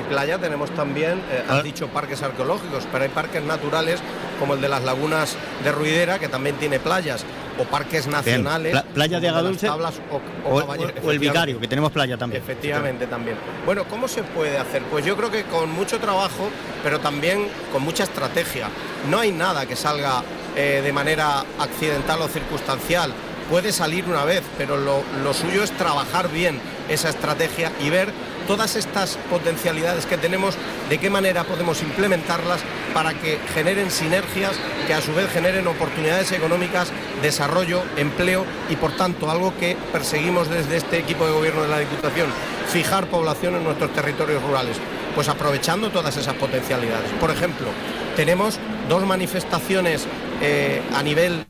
Y 0.00 0.08
playa 0.08 0.38
tenemos 0.38 0.70
también, 0.70 1.18
eh, 1.30 1.44
ah. 1.48 1.62
dicho 1.62 1.88
parques 1.88 2.22
arqueológicos, 2.22 2.86
pero 2.90 3.04
hay 3.04 3.10
parques 3.10 3.42
naturales 3.42 4.00
como 4.38 4.54
el 4.54 4.60
de 4.60 4.68
las 4.68 4.82
lagunas 4.82 5.36
de 5.62 5.72
Ruidera, 5.72 6.18
que 6.18 6.28
también 6.28 6.56
tiene 6.56 6.80
playas 6.80 7.24
o 7.58 7.64
parques 7.64 8.06
nacionales. 8.06 8.82
playa 8.94 9.20
de 9.20 9.28
Agadulce 9.28 9.68
o, 9.68 11.10
el 11.10 11.18
Vicario, 11.18 11.60
que 11.60 11.68
tenemos 11.68 11.92
playa 11.92 12.16
también. 12.16 12.42
Efectivamente, 12.42 13.06
también. 13.06 13.36
Bueno, 13.64 13.84
¿cómo 13.84 14.08
se 14.08 14.22
puede 14.22 14.58
hacer? 14.58 14.82
Pues 14.90 15.04
yo 15.04 15.16
creo 15.16 15.30
que 15.30 15.44
con 15.44 15.70
mucho 15.70 15.98
trabajo, 15.98 16.48
pero 16.82 17.00
también 17.00 17.46
con 17.72 17.82
mucha 17.82 18.04
estrategia. 18.04 18.68
No 19.10 19.18
hay 19.18 19.32
nada 19.32 19.66
que 19.66 19.76
salga 19.76 20.22
eh, 20.56 20.80
de 20.82 20.92
manera 20.92 21.44
accidental 21.58 22.22
o 22.22 22.28
circunstancial. 22.28 23.12
Puede 23.50 23.72
salir 23.72 24.04
una 24.06 24.24
vez, 24.24 24.42
pero 24.56 24.76
lo 24.76 25.34
suyo 25.34 25.62
es 25.62 25.70
trabajar 25.72 26.30
bien 26.30 26.60
esa 26.88 27.10
estrategia 27.10 27.72
y 27.80 27.90
ver 27.90 28.12
todas 28.46 28.76
estas 28.76 29.16
potencialidades 29.30 30.06
que 30.06 30.18
tenemos, 30.18 30.56
de 30.88 30.98
qué 30.98 31.10
manera 31.10 31.44
podemos 31.44 31.82
implementarlas 31.82 32.60
para 32.92 33.14
que 33.14 33.38
generen 33.54 33.90
sinergias, 33.90 34.52
que 34.86 34.94
a 34.94 35.00
su 35.00 35.14
vez 35.14 35.30
generen 35.30 35.66
oportunidades 35.66 36.32
económicas, 36.32 36.88
desarrollo, 37.22 37.82
empleo 37.96 38.44
y 38.68 38.76
por 38.76 38.92
tanto 38.96 39.30
algo 39.30 39.56
que 39.58 39.76
perseguimos 39.92 40.48
desde 40.48 40.76
este 40.76 40.98
equipo 40.98 41.24
de 41.26 41.32
gobierno 41.32 41.62
de 41.62 41.68
la 41.68 41.78
Diputación, 41.78 42.28
fijar 42.70 43.06
población 43.06 43.54
en 43.56 43.64
nuestros 43.64 43.92
territorios 43.92 44.42
rurales, 44.42 44.76
pues 45.14 45.28
aprovechando 45.28 45.90
todas 45.90 46.16
esas 46.16 46.34
potencialidades. 46.34 47.10
Por 47.20 47.30
ejemplo, 47.30 47.68
tenemos 48.16 48.58
dos 48.88 49.06
manifestaciones 49.06 50.06
eh, 50.40 50.82
a 50.94 51.02
nivel 51.02 51.46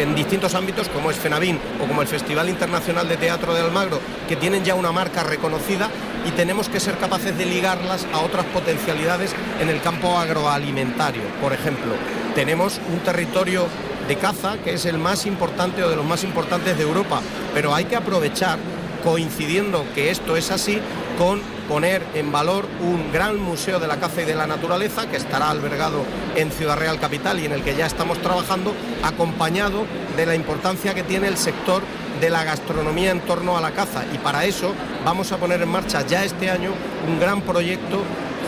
en 0.00 0.14
distintos 0.14 0.54
ámbitos 0.54 0.88
como 0.88 1.10
es 1.10 1.18
FENAVIN 1.18 1.58
o 1.82 1.86
como 1.86 2.00
el 2.00 2.08
Festival 2.08 2.48
Internacional 2.48 3.08
de 3.08 3.18
Teatro 3.18 3.54
de 3.54 3.60
Almagro, 3.60 4.00
que 4.28 4.36
tienen 4.36 4.64
ya 4.64 4.74
una 4.74 4.92
marca 4.92 5.22
reconocida 5.22 5.90
y 6.26 6.30
tenemos 6.30 6.68
que 6.68 6.80
ser 6.80 6.96
capaces 6.96 7.36
de 7.36 7.44
ligarlas 7.44 8.06
a 8.12 8.20
otras 8.20 8.46
potencialidades 8.46 9.34
en 9.60 9.68
el 9.68 9.80
campo 9.82 10.16
agroalimentario. 10.18 11.22
Por 11.40 11.52
ejemplo, 11.52 11.92
tenemos 12.34 12.80
un 12.92 13.00
territorio 13.00 13.66
de 14.08 14.16
caza 14.16 14.56
que 14.58 14.74
es 14.74 14.86
el 14.86 14.98
más 14.98 15.26
importante 15.26 15.82
o 15.84 15.90
de 15.90 15.96
los 15.96 16.04
más 16.04 16.24
importantes 16.24 16.76
de 16.76 16.82
Europa, 16.82 17.20
pero 17.54 17.74
hay 17.74 17.84
que 17.84 17.96
aprovechar, 17.96 18.58
coincidiendo 19.04 19.84
que 19.94 20.10
esto 20.10 20.36
es 20.36 20.50
así, 20.50 20.80
con 21.18 21.42
poner 21.70 22.02
en 22.14 22.32
valor 22.32 22.66
un 22.80 23.12
gran 23.12 23.38
museo 23.38 23.78
de 23.78 23.86
la 23.86 24.00
caza 24.00 24.22
y 24.22 24.24
de 24.24 24.34
la 24.34 24.48
naturaleza 24.48 25.08
que 25.08 25.16
estará 25.16 25.50
albergado 25.50 26.02
en 26.34 26.50
Ciudad 26.50 26.76
Real 26.76 26.98
Capital 26.98 27.38
y 27.38 27.46
en 27.46 27.52
el 27.52 27.62
que 27.62 27.76
ya 27.76 27.86
estamos 27.86 28.18
trabajando, 28.18 28.74
acompañado 29.04 29.86
de 30.16 30.26
la 30.26 30.34
importancia 30.34 30.94
que 30.94 31.04
tiene 31.04 31.28
el 31.28 31.36
sector 31.36 31.84
de 32.20 32.28
la 32.28 32.42
gastronomía 32.42 33.12
en 33.12 33.20
torno 33.20 33.56
a 33.56 33.60
la 33.60 33.70
caza. 33.70 34.02
Y 34.12 34.18
para 34.18 34.44
eso 34.46 34.74
vamos 35.04 35.30
a 35.30 35.36
poner 35.36 35.62
en 35.62 35.68
marcha 35.68 36.04
ya 36.04 36.24
este 36.24 36.50
año 36.50 36.72
un 37.06 37.20
gran 37.20 37.40
proyecto 37.42 38.02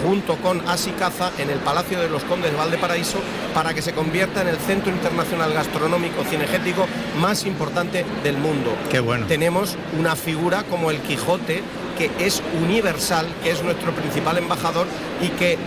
junto 0.05 0.37
con 0.39 0.59
Caza 0.99 1.31
en 1.39 1.49
el 1.51 1.61
Palacio 1.61 2.01
de 2.01 2.09
los 2.09 2.25
Condes 2.25 2.51
de 2.51 2.57
Valdeparaiso 2.57 3.19
para 3.55 3.73
que 3.73 3.83
se 3.83 3.93
convierta 3.93 4.43
en 4.43 4.49
el 4.49 4.57
centro 4.57 4.91
internacional 4.91 5.53
gastronómico 5.53 6.25
cinegético 6.25 6.87
más 7.21 7.47
importante 7.47 8.05
del 8.25 8.37
mundo. 8.37 8.75
Qué 8.91 8.99
bueno. 8.99 9.27
Tenemos 9.27 9.77
una 9.97 10.17
figura 10.17 10.65
como 10.65 10.91
el 10.91 10.99
Quijote 10.99 11.63
que 12.09 12.27
es 12.27 12.43
universal, 12.61 13.27
que 13.43 13.51
es 13.51 13.63
nuestro 13.63 13.93
principal 13.93 14.39
embajador 14.39 14.87
y 15.21 15.29
que, 15.29 15.59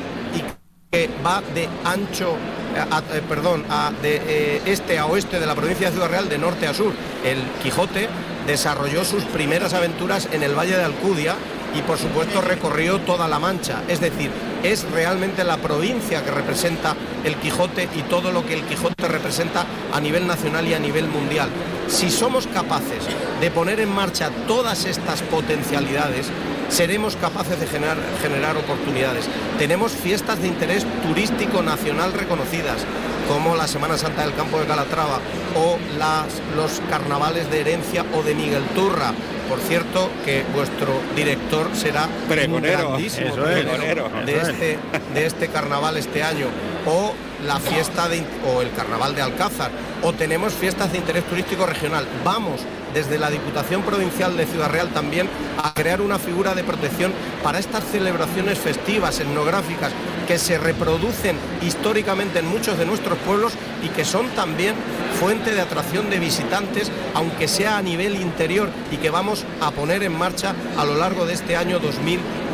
va 1.25 1.41
de 1.53 1.67
ancho, 1.83 2.37
eh, 3.13 3.21
perdón, 3.27 3.65
de 4.01 4.21
eh, 4.25 4.61
este 4.65 4.97
a 4.97 5.07
oeste 5.07 5.41
de 5.41 5.45
la 5.45 5.55
provincia 5.55 5.87
de 5.87 5.93
Ciudad 5.93 6.09
Real, 6.09 6.29
de 6.29 6.37
norte 6.37 6.67
a 6.67 6.73
sur. 6.73 6.93
El 7.23 7.41
Quijote 7.61 8.07
desarrolló 8.47 9.03
sus 9.03 9.23
primeras 9.25 9.73
aventuras 9.73 10.29
en 10.31 10.43
el 10.43 10.57
Valle 10.57 10.77
de 10.77 10.83
Alcudia 10.83 11.35
y 11.75 11.82
por 11.82 11.98
supuesto 11.98 12.41
recorrió 12.41 13.00
toda 13.01 13.27
la 13.27 13.39
Mancha. 13.39 13.84
Es 13.88 14.00
decir, 14.00 14.32
es 14.63 14.89
realmente 14.91 15.44
la 15.44 15.58
provincia 15.58 16.24
que 16.24 16.32
representa 16.32 16.96
el 17.24 17.36
Quijote 17.36 17.89
y 17.96 18.01
todo 18.03 18.32
lo 18.32 18.46
que 18.46 18.53
el 18.53 18.63
Quijote 18.63 19.08
representa 19.08 19.65
a 19.94 20.00
nivel 20.00 20.25
nacional 20.25 20.67
y 20.67 20.74
a 20.74 20.79
nivel 20.79 21.08
mundial. 21.08 21.50
Si 21.88 22.10
somos 22.10 22.48
capaces 22.48 23.03
de 23.39 23.51
poner 23.51 23.79
en 23.79 23.94
marcha 23.94 24.32
todas 24.48 24.86
estas 24.86 25.22
potencialidades, 25.24 26.27
seremos 26.70 27.15
capaces 27.15 27.60
de 27.60 27.67
generar, 27.67 28.58
oportunidades. 28.58 29.25
Tenemos 29.60 29.91
fiestas 29.91 30.41
de 30.41 30.48
interés 30.48 30.86
turístico 31.03 31.62
nacional 31.62 32.13
reconocidas, 32.13 32.86
como 33.27 33.55
la 33.55 33.67
Semana 33.67 33.98
Santa 33.98 34.24
del 34.24 34.34
Campo 34.36 34.60
de 34.60 34.65
Calatrava 34.65 35.20
o 35.55 35.77
las, 35.98 36.25
los 36.55 36.82
carnavales 36.89 37.50
de 37.50 37.62
Herencia 37.62 38.05
o 38.13 38.24
de 38.24 38.36
Miguel 38.36 38.63
Turra. 38.75 39.13
Por 39.50 39.60
cierto, 39.60 40.10
que 40.24 40.44
vuestro 40.53 40.88
director 41.15 41.70
será 41.74 42.08
pregonero, 42.27 42.89
grandísimo 42.89 43.36
de, 43.36 44.38
este, 44.41 44.79
de 45.13 45.25
este 45.25 45.48
carnaval 45.50 45.98
este 45.98 46.24
año. 46.24 46.48
O 46.88 47.13
la 47.45 47.59
fiesta 47.59 48.09
de, 48.09 48.23
o 48.45 48.61
el 48.61 48.71
carnaval 48.71 49.15
de 49.15 49.21
Alcázar 49.21 49.71
o 50.01 50.13
tenemos 50.13 50.53
fiestas 50.53 50.91
de 50.91 50.97
interés 50.97 51.23
turístico 51.25 51.65
regional. 51.65 52.07
Vamos 52.23 52.61
desde 52.93 53.19
la 53.19 53.29
Diputación 53.29 53.81
Provincial 53.83 54.37
de 54.37 54.45
Ciudad 54.45 54.69
Real 54.69 54.89
también 54.89 55.27
a 55.61 55.73
crear 55.73 56.01
una 56.01 56.17
figura 56.17 56.55
de 56.55 56.63
protección 56.63 57.11
para 57.43 57.59
estas 57.59 57.83
celebraciones 57.83 58.57
festivas, 58.57 59.19
etnográficas, 59.19 59.91
que 60.27 60.39
se 60.39 60.57
reproducen 60.57 61.37
históricamente 61.61 62.39
en 62.39 62.47
muchos 62.47 62.77
de 62.77 62.85
nuestros 62.85 63.17
pueblos 63.19 63.53
y 63.83 63.89
que 63.89 64.05
son 64.05 64.27
también 64.29 64.75
fuente 65.19 65.53
de 65.53 65.61
atracción 65.61 66.09
de 66.09 66.19
visitantes, 66.19 66.91
aunque 67.13 67.47
sea 67.47 67.77
a 67.77 67.81
nivel 67.81 68.15
interior 68.15 68.69
y 68.91 68.97
que 68.97 69.09
vamos 69.09 69.45
a 69.61 69.71
poner 69.71 70.03
en 70.03 70.17
marcha 70.17 70.55
a 70.77 70.85
lo 70.85 70.95
largo 70.95 71.25
de 71.25 71.33
este 71.33 71.57
año 71.57 71.79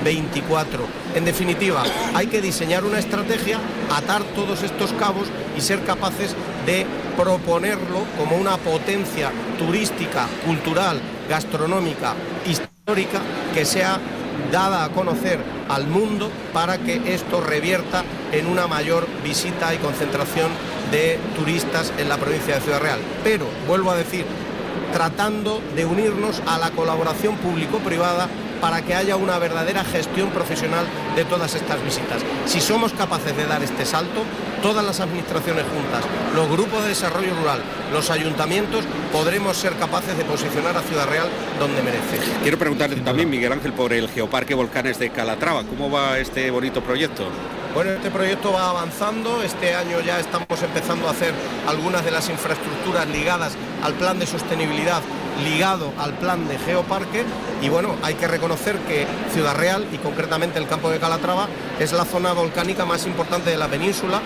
2024. 0.04 0.84
En 1.16 1.26
definitiva, 1.26 1.84
hay 2.14 2.28
que 2.28 2.42
diseñar 2.42 2.84
una 2.84 3.00
estrategia, 3.00 3.60
atar 3.96 4.24
todos 4.36 4.64
estos 4.64 4.94
cabos 4.94 5.28
y 5.58 5.62
ser 5.62 5.84
capaces 5.84 6.36
de 6.66 6.86
proponerlo 7.16 8.06
como 8.18 8.38
una 8.38 8.58
potencia 8.58 9.32
turística, 9.58 10.28
cultural, 10.46 11.00
gastronómica, 11.30 12.14
histórica, 12.46 13.22
que 13.54 13.66
sea 13.66 14.00
dada 14.52 14.86
a 14.86 14.90
conocer 14.90 15.40
al 15.70 15.88
mundo 15.88 16.30
para 16.54 16.78
que 16.78 17.14
esto 17.14 17.42
revierta 17.42 18.04
en 18.32 18.48
una 18.48 18.68
mayor 18.68 19.08
visita 19.24 19.74
y 19.74 19.78
concentración 19.78 20.52
de 20.92 21.20
turistas 21.36 21.94
en 21.98 22.10
la 22.10 22.18
provincia 22.18 22.56
de 22.56 22.62
Ciudad 22.62 22.82
Real. 22.82 23.00
Pero, 23.24 23.46
vuelvo 23.68 23.92
a 23.92 23.96
decir, 23.96 24.26
tratando 24.92 25.62
de 25.76 25.86
unirnos 25.86 26.42
a 26.48 26.58
la 26.58 26.72
colaboración 26.72 27.36
público-privada 27.38 28.28
para 28.62 28.84
que 28.84 28.96
haya 28.96 29.16
una 29.16 29.40
verdadera 29.40 29.84
gestión 29.84 30.30
profesional 30.30 30.86
de 31.16 31.26
todas 31.26 31.56
estas 31.56 31.84
visitas. 31.84 32.22
Si 32.46 32.62
somos 32.62 32.94
capaces 32.94 33.36
de 33.36 33.46
dar 33.46 33.64
este 33.64 33.86
salto, 33.86 34.24
todas 34.62 34.86
las 34.86 35.00
administraciones 35.00 35.66
juntas, 35.66 36.04
los 36.36 36.48
grupos 36.50 36.84
de 36.84 36.90
desarrollo 36.90 37.34
rural, 37.36 37.62
los 37.92 38.10
ayuntamientos, 38.12 38.86
podremos 39.12 39.58
ser 39.58 39.74
capaces 39.74 40.16
de 40.18 40.24
posicionar 40.24 40.78
a 40.78 40.82
Ciudad 40.82 41.08
Real 41.08 41.28
donde 41.60 41.82
merece. 41.82 42.20
Quiero 42.44 42.58
preguntarle 42.58 42.98
también, 42.98 43.30
Miguel 43.30 43.52
Ángel, 43.52 43.74
por 43.74 43.92
el 43.92 44.08
Geoparque 44.10 44.54
Volcanes 44.54 45.00
de 45.00 45.10
Calatrava. 45.10 45.64
¿Cómo 45.64 45.90
va 45.90 46.20
este 46.20 46.52
bonito 46.52 46.82
proyecto? 46.82 47.26
Bueno, 47.74 47.92
este 47.92 48.12
proyecto 48.12 48.52
va 48.52 48.70
avanzando. 48.70 49.42
Este 49.42 49.74
año 49.74 50.02
ya 50.02 50.20
estamos 50.20 50.62
empezando 50.62 51.08
a 51.08 51.12
hacer 51.12 51.34
algunas 51.68 52.04
de 52.04 52.12
las 52.12 52.30
infraestructuras 52.30 53.08
ligadas 53.08 53.54
al 53.82 53.94
plan 53.94 54.20
de 54.20 54.28
sostenibilidad 54.28 55.02
ligado 55.44 55.92
al 55.98 56.14
plan 56.14 56.48
de 56.48 56.58
geoparque 56.60 57.24
y 57.62 57.70
bueno, 57.70 57.96
hay 58.04 58.16
que 58.16 58.28
reconocer 58.28 58.78
que 58.80 59.08
Ciudad 59.34 59.56
Real 59.56 59.86
y 59.92 59.98
concretamente 59.98 60.60
el 60.60 60.68
campo 60.68 60.90
de 60.90 61.00
Calatrava 61.00 61.48
es 61.80 61.94
la 61.94 62.06
zona 62.06 62.34
volcánica 62.34 62.86
más 62.86 63.06
importante 63.06 63.50
de 63.50 63.58
la 63.58 63.68
península 63.68 64.22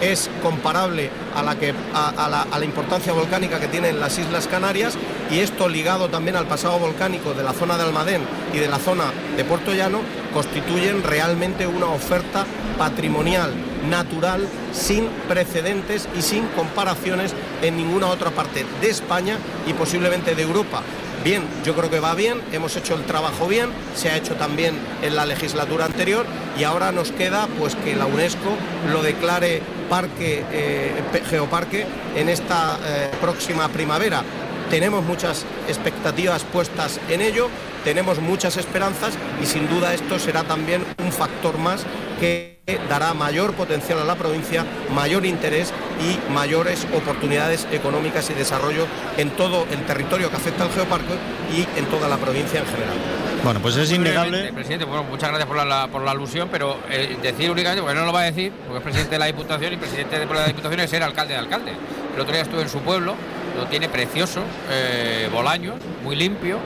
es 0.00 0.30
comparable 0.42 1.10
a 1.34 1.42
la, 1.42 1.56
que, 1.58 1.74
a, 1.94 2.28
la, 2.28 2.64
importancia 2.64 3.12
volcánica 3.12 3.58
que 3.58 3.68
tienen 3.68 4.00
las 4.00 4.18
Islas 4.18 4.46
Canarias 4.46 4.96
y 5.30 5.40
esto 5.40 5.68
ligado 5.68 6.08
también 6.08 6.36
al 6.36 6.46
pasado 6.46 6.78
volcánico 6.78 7.34
de 7.34 7.42
la 7.42 7.52
zona 7.52 7.76
de 7.76 7.84
Almadén 7.84 8.22
y 8.52 8.58
de 8.58 8.68
la 8.68 8.78
zona 8.78 9.04
de 9.36 9.44
Puerto 9.44 9.72
Llano 9.74 10.00
constituyen 10.32 11.02
realmente 11.02 11.66
una 11.66 11.86
oferta 11.86 12.46
patrimonial, 12.76 13.52
natural, 13.88 14.46
sin 14.72 15.06
precedentes 15.28 16.08
y 16.16 16.22
sin 16.22 16.46
comparaciones 16.48 17.34
en 17.62 17.76
ninguna 17.76 18.08
otra 18.08 18.30
parte 18.30 18.64
de 18.80 18.90
España 18.90 19.36
y 19.66 19.72
posiblemente 19.72 20.34
de 20.34 20.42
Europa. 20.42 20.82
Bien, 21.24 21.42
yo 21.64 21.74
creo 21.74 21.90
que 21.90 21.98
va 21.98 22.14
bien, 22.14 22.40
hemos 22.52 22.76
hecho 22.76 22.94
el 22.94 23.02
trabajo 23.02 23.48
bien, 23.48 23.70
se 23.96 24.08
ha 24.08 24.16
hecho 24.16 24.36
también 24.36 24.78
en 25.02 25.16
la 25.16 25.26
legislatura 25.26 25.84
anterior 25.84 26.24
y 26.56 26.62
ahora 26.62 26.92
nos 26.92 27.10
queda 27.10 27.48
pues 27.58 27.74
que 27.74 27.96
la 27.96 28.06
UNESCO 28.06 28.56
lo 28.92 29.02
declare 29.02 29.60
parque 29.90 30.44
eh, 30.52 31.02
geoparque 31.28 31.86
en 32.14 32.28
esta 32.28 32.78
eh, 32.84 33.10
próxima 33.20 33.68
primavera. 33.68 34.22
Tenemos 34.70 35.02
muchas 35.02 35.44
expectativas 35.66 36.44
puestas 36.44 37.00
en 37.08 37.20
ello, 37.20 37.48
tenemos 37.84 38.20
muchas 38.20 38.56
esperanzas 38.56 39.14
y 39.42 39.46
sin 39.46 39.68
duda 39.68 39.94
esto 39.94 40.18
será 40.18 40.44
también 40.44 40.84
un 41.02 41.10
factor 41.10 41.58
más 41.58 41.84
que 42.18 42.58
dará 42.88 43.14
mayor 43.14 43.54
potencial 43.54 43.98
a 44.00 44.04
la 44.04 44.16
provincia, 44.16 44.64
mayor 44.94 45.24
interés 45.24 45.72
y 46.00 46.32
mayores 46.32 46.86
oportunidades 46.94 47.66
económicas 47.72 48.28
y 48.30 48.34
desarrollo 48.34 48.86
en 49.16 49.30
todo 49.30 49.66
el 49.70 49.84
territorio 49.86 50.30
que 50.30 50.36
afecta 50.36 50.64
al 50.64 50.70
geoparque 50.70 51.14
y 51.54 51.66
en 51.78 51.86
toda 51.86 52.08
la 52.08 52.18
provincia 52.18 52.60
en 52.60 52.66
general. 52.66 52.96
Bueno, 53.44 53.60
pues 53.60 53.76
es 53.76 53.90
innegable. 53.92 54.52
Presidente, 54.52 54.84
bueno, 54.84 55.04
muchas 55.04 55.28
gracias 55.28 55.46
por 55.46 55.64
la, 55.64 55.88
por 55.88 56.02
la 56.02 56.10
alusión, 56.10 56.48
pero 56.50 56.78
eh, 56.90 57.16
decir 57.22 57.50
únicamente, 57.50 57.82
porque 57.82 57.98
no 57.98 58.04
lo 58.04 58.12
va 58.12 58.22
a 58.22 58.24
decir, 58.24 58.52
porque 58.66 58.78
es 58.78 58.82
presidente 58.82 59.14
de 59.14 59.18
la 59.18 59.26
Diputación 59.26 59.72
y 59.72 59.76
presidente 59.76 60.18
de 60.18 60.26
la 60.26 60.46
Diputación 60.46 60.80
es 60.80 60.90
ser 60.90 61.02
alcalde 61.02 61.34
de 61.34 61.40
alcalde. 61.40 61.72
El 62.14 62.20
otro 62.20 62.32
día 62.32 62.42
estuve 62.42 62.62
en 62.62 62.68
su 62.68 62.80
pueblo, 62.80 63.14
lo 63.56 63.66
tiene 63.66 63.88
precioso, 63.88 64.42
eh, 64.70 65.28
Bolaños, 65.32 65.76
muy 66.02 66.16
limpio, 66.16 66.58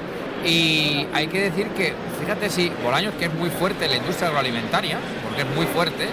y 0.44 1.06
hay 1.12 1.26
que 1.28 1.40
decir 1.40 1.68
que, 1.68 1.94
fíjate 2.20 2.50
si 2.50 2.70
Bolaños, 2.82 3.14
que 3.14 3.26
es 3.26 3.34
muy 3.34 3.50
fuerte 3.50 3.88
la 3.88 3.96
industria 3.96 4.28
agroalimentaria, 4.28 4.98
porque 5.24 5.42
es 5.42 5.56
muy 5.56 5.66
fuerte, 5.66 6.08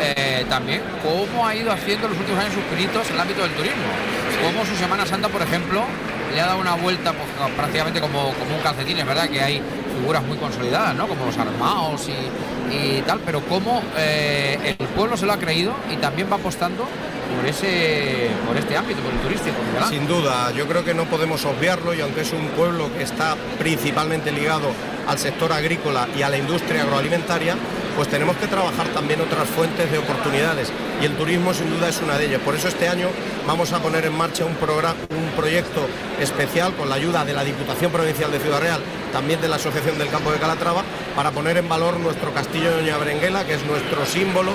eh, 0.00 0.44
también 0.48 0.82
cómo 1.02 1.46
ha 1.46 1.54
ido 1.54 1.72
haciendo 1.72 2.06
en 2.06 2.12
los 2.12 2.20
últimos 2.20 2.40
años 2.40 2.54
sus 2.54 2.64
pinitos 2.64 3.08
en 3.08 3.14
el 3.14 3.20
ámbito 3.20 3.42
del 3.42 3.52
turismo. 3.52 3.84
Cómo 4.42 4.64
su 4.66 4.76
Semana 4.76 5.06
Santa, 5.06 5.28
por 5.28 5.42
ejemplo, 5.42 5.84
le 6.34 6.40
ha 6.40 6.46
dado 6.46 6.60
una 6.60 6.74
vuelta 6.74 7.12
pues, 7.12 7.52
prácticamente 7.54 8.00
como, 8.00 8.32
como 8.34 8.56
un 8.56 8.62
calcetín, 8.62 8.98
es 8.98 9.06
verdad 9.06 9.28
que 9.28 9.40
hay 9.40 9.62
figuras 9.98 10.22
muy 10.24 10.36
consolidadas, 10.36 10.94
¿no? 10.94 11.08
Como 11.08 11.24
los 11.24 11.38
armados 11.38 12.08
y, 12.08 13.00
tal, 13.06 13.20
pero 13.24 13.40
cómo 13.42 13.82
eh, 13.96 14.76
el 14.78 14.88
pueblo 14.88 15.16
se 15.16 15.24
lo 15.24 15.32
ha 15.32 15.38
creído 15.38 15.72
y 15.90 15.96
también 15.96 16.28
va 16.30 16.36
apostando 16.36 16.86
por 17.34 17.46
ese 17.46 18.28
por 18.46 18.56
este 18.56 18.76
ámbito, 18.76 19.00
por 19.00 19.12
el 19.12 19.20
turístico. 19.20 19.56
Sin 19.88 20.06
duda, 20.06 20.52
yo 20.52 20.66
creo 20.66 20.84
que 20.84 20.94
no 20.94 21.04
podemos 21.04 21.44
obviarlo 21.44 21.94
y 21.94 22.00
aunque 22.00 22.22
es 22.22 22.32
un 22.32 22.48
pueblo 22.48 22.90
que 22.96 23.02
está 23.02 23.36
principalmente 23.58 24.32
ligado 24.32 24.70
al 25.06 25.18
sector 25.18 25.52
agrícola 25.52 26.08
y 26.16 26.22
a 26.22 26.28
la 26.28 26.38
industria 26.38 26.82
agroalimentaria, 26.82 27.56
pues 27.96 28.08
tenemos 28.08 28.36
que 28.36 28.46
trabajar 28.46 28.86
también 28.88 29.20
otras 29.22 29.48
fuentes 29.48 29.90
de 29.90 29.98
oportunidades 29.98 30.70
y 31.00 31.06
el 31.06 31.16
turismo 31.16 31.54
sin 31.54 31.70
duda 31.70 31.88
es 31.88 32.00
una 32.02 32.18
de 32.18 32.26
ellas. 32.26 32.40
Por 32.42 32.54
eso 32.54 32.68
este 32.68 32.88
año 32.88 33.08
vamos 33.46 33.72
a 33.72 33.80
poner 33.80 34.04
en 34.04 34.14
marcha 34.14 34.44
un, 34.44 34.54
programa, 34.54 34.96
un 35.10 35.30
proyecto 35.34 35.86
especial 36.20 36.74
con 36.74 36.88
la 36.88 36.96
ayuda 36.96 37.24
de 37.24 37.32
la 37.32 37.42
Diputación 37.42 37.90
Provincial 37.90 38.30
de 38.30 38.38
Ciudad 38.38 38.60
Real, 38.60 38.80
también 39.12 39.40
de 39.40 39.48
la 39.48 39.56
Asociación 39.56 39.98
del 39.98 40.08
Campo 40.08 40.30
de 40.30 40.38
Calatrava, 40.38 40.82
para 41.14 41.30
poner 41.30 41.56
en 41.56 41.68
valor 41.68 41.98
nuestro 41.98 42.32
castillo 42.34 42.70
de 42.70 42.82
Doña 42.82 42.98
Berenguela, 42.98 43.46
que 43.46 43.54
es 43.54 43.64
nuestro 43.64 44.04
símbolo, 44.04 44.52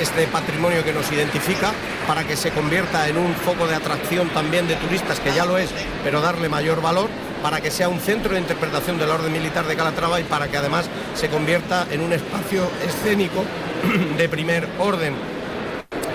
este 0.00 0.26
patrimonio 0.28 0.84
que 0.84 0.92
nos 0.92 1.10
identifica, 1.10 1.72
para 2.06 2.24
que 2.24 2.36
se 2.36 2.52
convierta 2.52 3.08
en 3.08 3.16
un 3.16 3.34
foco 3.34 3.66
de 3.66 3.74
atracción 3.74 4.28
también 4.28 4.68
de 4.68 4.76
turistas, 4.76 5.18
que 5.18 5.34
ya 5.34 5.44
lo 5.44 5.58
es, 5.58 5.70
pero 6.04 6.20
darle 6.20 6.48
mayor 6.48 6.80
valor 6.80 7.08
para 7.42 7.60
que 7.60 7.70
sea 7.70 7.88
un 7.88 8.00
centro 8.00 8.34
de 8.34 8.40
interpretación 8.40 8.98
de 8.98 9.06
la 9.06 9.14
orden 9.14 9.32
militar 9.32 9.66
de 9.66 9.76
Calatrava 9.76 10.20
y 10.20 10.24
para 10.24 10.48
que 10.48 10.56
además 10.56 10.86
se 11.14 11.28
convierta 11.28 11.86
en 11.90 12.00
un 12.00 12.12
espacio 12.12 12.62
escénico 12.86 13.44
de 14.16 14.28
primer 14.28 14.68
orden. 14.78 15.14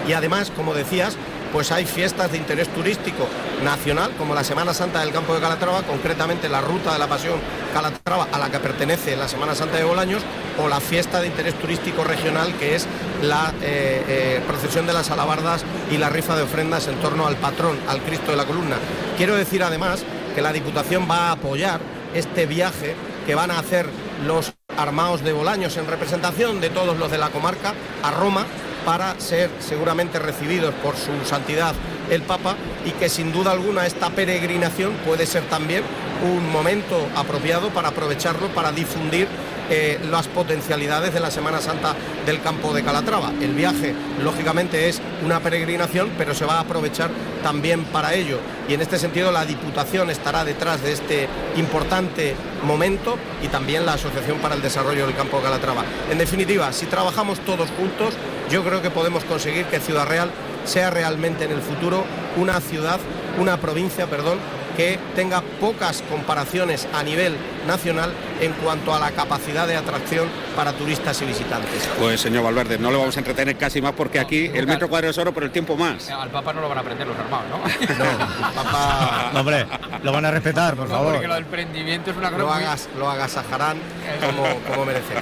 Y 0.07 0.13
además, 0.13 0.51
como 0.55 0.73
decías, 0.73 1.15
pues 1.51 1.71
hay 1.71 1.85
fiestas 1.85 2.31
de 2.31 2.37
interés 2.37 2.69
turístico 2.69 3.27
nacional, 3.63 4.11
como 4.17 4.33
la 4.33 4.43
Semana 4.43 4.73
Santa 4.73 5.01
del 5.01 5.11
Campo 5.11 5.33
de 5.33 5.41
Calatrava, 5.41 5.83
concretamente 5.83 6.49
la 6.49 6.61
Ruta 6.61 6.93
de 6.93 6.99
la 6.99 7.07
Pasión 7.07 7.39
Calatrava, 7.73 8.27
a 8.31 8.39
la 8.39 8.49
que 8.49 8.59
pertenece 8.59 9.15
la 9.15 9.27
Semana 9.27 9.53
Santa 9.53 9.77
de 9.77 9.83
Bolaños, 9.83 10.23
o 10.57 10.67
la 10.67 10.79
fiesta 10.79 11.21
de 11.21 11.27
interés 11.27 11.55
turístico 11.55 12.03
regional, 12.03 12.53
que 12.55 12.75
es 12.75 12.87
la 13.21 13.53
eh, 13.61 14.03
eh, 14.07 14.41
procesión 14.47 14.87
de 14.87 14.93
las 14.93 15.11
alabardas 15.11 15.63
y 15.91 15.97
la 15.97 16.09
rifa 16.09 16.35
de 16.35 16.43
ofrendas 16.43 16.87
en 16.87 16.95
torno 16.95 17.27
al 17.27 17.35
patrón, 17.35 17.77
al 17.87 18.01
Cristo 18.01 18.31
de 18.31 18.37
la 18.37 18.45
Columna. 18.45 18.77
Quiero 19.17 19.35
decir 19.35 19.63
además 19.63 20.03
que 20.33 20.41
la 20.41 20.53
Diputación 20.53 21.07
va 21.09 21.29
a 21.29 21.31
apoyar 21.33 21.79
este 22.13 22.45
viaje 22.45 22.95
que 23.25 23.35
van 23.35 23.51
a 23.51 23.59
hacer 23.59 23.87
los 24.25 24.53
armados 24.77 25.23
de 25.23 25.33
Bolaños 25.33 25.77
en 25.77 25.87
representación 25.87 26.61
de 26.61 26.69
todos 26.69 26.97
los 26.97 27.11
de 27.11 27.17
la 27.17 27.29
comarca 27.29 27.73
a 28.03 28.11
Roma 28.11 28.45
para 28.85 29.19
ser 29.19 29.49
seguramente 29.59 30.19
recibidos 30.19 30.73
por 30.75 30.95
su 30.95 31.11
santidad 31.25 31.75
el 32.09 32.23
Papa 32.23 32.55
y 32.85 32.91
que 32.91 33.09
sin 33.09 33.31
duda 33.31 33.51
alguna 33.51 33.85
esta 33.85 34.09
peregrinación 34.09 34.93
puede 35.05 35.25
ser 35.25 35.43
también 35.43 35.83
un 36.23 36.51
momento 36.51 37.07
apropiado 37.15 37.69
para 37.69 37.89
aprovecharlo 37.89 38.47
para 38.49 38.71
difundir 38.71 39.27
eh, 39.73 39.97
las 40.11 40.27
potencialidades 40.27 41.13
de 41.13 41.21
la 41.21 41.31
Semana 41.31 41.61
Santa 41.61 41.95
del 42.25 42.41
campo 42.41 42.73
de 42.73 42.83
Calatrava. 42.83 43.31
El 43.41 43.53
viaje, 43.53 43.95
lógicamente, 44.21 44.89
es 44.89 45.01
una 45.23 45.39
peregrinación, 45.39 46.11
pero 46.17 46.35
se 46.35 46.43
va 46.43 46.55
a 46.55 46.59
aprovechar 46.59 47.09
también 47.41 47.85
para 47.85 48.13
ello. 48.13 48.37
Y 48.67 48.73
en 48.73 48.81
este 48.81 48.99
sentido, 48.99 49.31
la 49.31 49.45
Diputación 49.45 50.09
estará 50.09 50.43
detrás 50.43 50.83
de 50.83 50.91
este 50.91 51.29
importante 51.55 52.35
momento 52.63 53.17
y 53.41 53.47
también 53.47 53.85
la 53.85 53.93
Asociación 53.93 54.39
para 54.39 54.55
el 54.55 54.61
Desarrollo 54.61 55.07
del 55.07 55.15
Campo 55.15 55.37
de 55.37 55.43
Calatrava. 55.43 55.85
En 56.09 56.17
definitiva, 56.17 56.73
si 56.73 56.87
trabajamos 56.87 57.39
todos 57.39 57.69
juntos, 57.71 58.13
yo 58.49 58.65
creo 58.65 58.81
que 58.81 58.89
podemos 58.89 59.23
conseguir 59.23 59.67
que 59.67 59.79
Ciudad 59.79 60.05
Real 60.05 60.29
sea 60.65 60.89
realmente 60.89 61.45
en 61.45 61.51
el 61.51 61.61
futuro 61.61 62.03
una 62.35 62.59
ciudad, 62.59 62.99
una 63.39 63.55
provincia, 63.55 64.07
perdón, 64.07 64.37
que 64.75 64.97
tenga 65.15 65.41
pocas 65.59 66.03
comparaciones 66.09 66.87
a 66.93 67.03
nivel 67.03 67.35
nacional 67.67 68.11
en 68.39 68.53
cuanto 68.53 68.93
a 68.93 68.99
la 68.99 69.11
capacidad 69.11 69.67
de 69.67 69.75
atracción 69.77 70.27
para 70.55 70.73
turistas 70.73 71.21
y 71.21 71.25
visitantes. 71.25 71.89
Pues 71.99 72.21
señor 72.21 72.43
Valverde, 72.43 72.77
no 72.79 72.91
le 72.91 72.97
vamos 72.97 73.15
a 73.15 73.19
entretener 73.19 73.55
casi 73.57 73.81
más 73.81 73.93
porque 73.93 74.19
aquí 74.19 74.49
el 74.53 74.65
metro 74.67 74.87
cuadrado 74.89 75.11
es 75.11 75.17
oro, 75.17 75.33
pero 75.33 75.45
el 75.45 75.51
tiempo 75.51 75.75
más. 75.77 76.09
Al 76.09 76.29
Papa 76.29 76.53
no 76.53 76.61
lo 76.61 76.69
van 76.69 76.77
a 76.79 76.81
aprender 76.81 77.07
los 77.07 77.17
armados, 77.17 77.45
¿no? 77.49 77.57
No, 77.57 78.53
papá, 78.55 79.31
Hombre, 79.39 79.65
lo 80.03 80.11
van 80.11 80.25
a 80.25 80.31
respetar, 80.31 80.75
por 80.75 80.87
No, 80.89 80.95
favor. 80.95 81.11
porque 81.13 81.27
lo 81.27 81.35
del 81.35 81.45
prendimiento 81.45 82.11
es 82.11 82.17
una 82.17 82.29
cosa 82.31 82.41
lo, 82.41 82.47
muy- 82.49 82.57
hagas, 82.63 82.89
lo 82.97 83.09
agasajarán 83.09 83.77
como, 84.25 84.43
como 84.69 84.85
merece. 84.85 85.13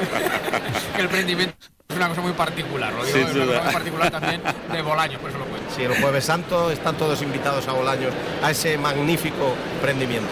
que 0.95 1.01
el 1.01 1.09
prendimiento 1.09 1.55
es 1.89 1.95
una 1.97 2.07
cosa 2.07 2.21
muy 2.21 2.33
particular, 2.33 2.93
lo 2.93 3.03
digo, 3.03 3.17
Sin 3.17 3.27
es 3.27 3.35
una 3.35 3.45
cosa 3.47 3.63
muy 3.63 3.73
particular 3.73 4.11
también 4.11 4.41
de 4.71 4.81
Bolaño, 4.83 5.17
por 5.17 5.31
eso 5.31 5.39
lo 5.39 5.45
cuento. 5.45 5.73
Sí, 5.75 5.81
el 5.81 5.99
jueves 5.99 6.23
santo 6.23 6.69
están 6.69 6.95
todos 6.95 7.19
invitados 7.23 7.67
a 7.67 7.71
Bolaños 7.71 8.13
a 8.43 8.51
ese 8.51 8.77
magnífico 8.77 9.55
prendimiento. 9.81 10.29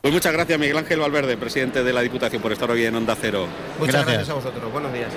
Pues 0.00 0.14
muchas 0.14 0.32
gracias 0.32 0.56
Miguel 0.56 0.78
Ángel 0.78 1.00
Valverde, 1.00 1.36
presidente 1.36 1.82
de 1.82 1.92
la 1.92 2.00
Diputación, 2.00 2.40
por 2.40 2.52
estar 2.52 2.70
hoy 2.70 2.84
en 2.86 2.94
Onda 2.94 3.16
Cero. 3.20 3.48
Muchas 3.80 3.94
Gracias. 3.94 4.06
gracias 4.06 4.30
a 4.30 4.34
vosotros. 4.34 4.72
Buenos 4.72 4.92
días. 4.92 5.10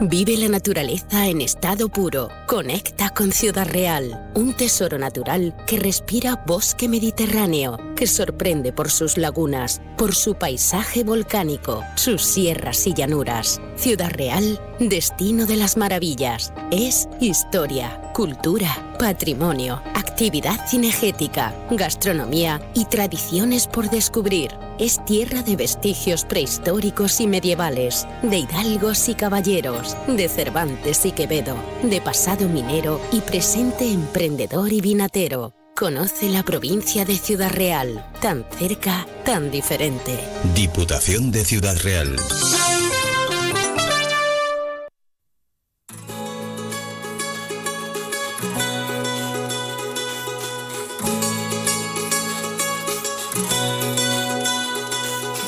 Vive 0.00 0.36
la 0.36 0.48
naturaleza 0.48 1.28
en 1.28 1.40
estado 1.40 1.88
puro. 1.88 2.28
Conecta 2.48 3.10
con 3.10 3.30
Ciudad 3.30 3.64
Real, 3.64 4.28
un 4.34 4.52
tesoro 4.52 4.98
natural 4.98 5.54
que 5.68 5.78
respira 5.78 6.42
bosque 6.44 6.88
mediterráneo, 6.88 7.78
que 7.94 8.08
sorprende 8.08 8.72
por 8.72 8.90
sus 8.90 9.16
lagunas, 9.16 9.80
por 9.96 10.16
su 10.16 10.34
paisaje 10.34 11.04
volcánico, 11.04 11.84
sus 11.94 12.22
sierras 12.22 12.84
y 12.88 12.92
llanuras. 12.92 13.60
Ciudad 13.76 14.10
Real, 14.10 14.60
destino 14.80 15.46
de 15.46 15.56
las 15.56 15.76
maravillas. 15.76 16.52
Es 16.72 17.08
historia, 17.20 18.10
cultura, 18.14 18.94
patrimonio, 18.96 19.82
actividad 19.94 20.68
cinegética, 20.68 21.52
gastronomía 21.68 22.62
y 22.72 22.84
tradiciones 22.84 23.66
por 23.66 23.90
descubrir. 23.90 24.52
Es 24.78 25.04
tierra 25.04 25.42
de 25.42 25.56
vestigios 25.56 26.24
prehistóricos 26.24 27.20
y 27.20 27.26
medievales, 27.26 28.06
de 28.22 28.38
hidalgos 28.38 29.08
y 29.08 29.14
caballeros, 29.14 29.96
de 30.06 30.28
Cervantes 30.28 31.04
y 31.04 31.10
Quevedo, 31.10 31.56
de 31.82 32.00
pasado 32.00 32.48
minero 32.48 33.00
y 33.10 33.20
presente 33.20 33.90
emprendedor 33.90 34.72
y 34.72 34.80
vinatero. 34.80 35.52
Conoce 35.74 36.28
la 36.28 36.44
provincia 36.44 37.04
de 37.04 37.16
Ciudad 37.16 37.50
Real, 37.50 38.06
tan 38.22 38.46
cerca, 38.56 39.08
tan 39.24 39.50
diferente. 39.50 40.20
Diputación 40.54 41.32
de 41.32 41.44
Ciudad 41.44 41.76
Real. 41.82 42.14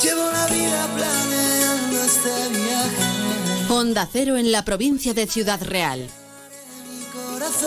Llevo 0.06 0.30
la 0.30 0.46
vida 0.46 0.86
planeando 0.94 2.04
este 2.04 2.30
viaje. 2.50 3.02
Onda 3.68 4.08
Cero 4.12 4.36
en 4.36 4.52
la 4.52 4.64
provincia 4.64 5.12
de 5.14 5.26
Ciudad 5.26 5.60
Real. 5.60 6.08
Corazón, 7.12 7.66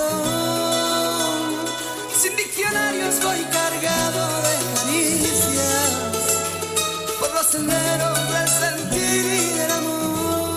sin 2.17 2.33
diccionarios 2.37 3.21
voy 3.21 3.39
cargado 3.51 4.41
de 4.43 4.55
caricias 4.73 5.91
por 7.19 7.33
los 7.33 7.45
senderos 7.45 8.31
del 8.31 8.47
sentir 8.47 9.25
y 9.25 9.59
del 9.59 9.71
amor. 9.71 10.49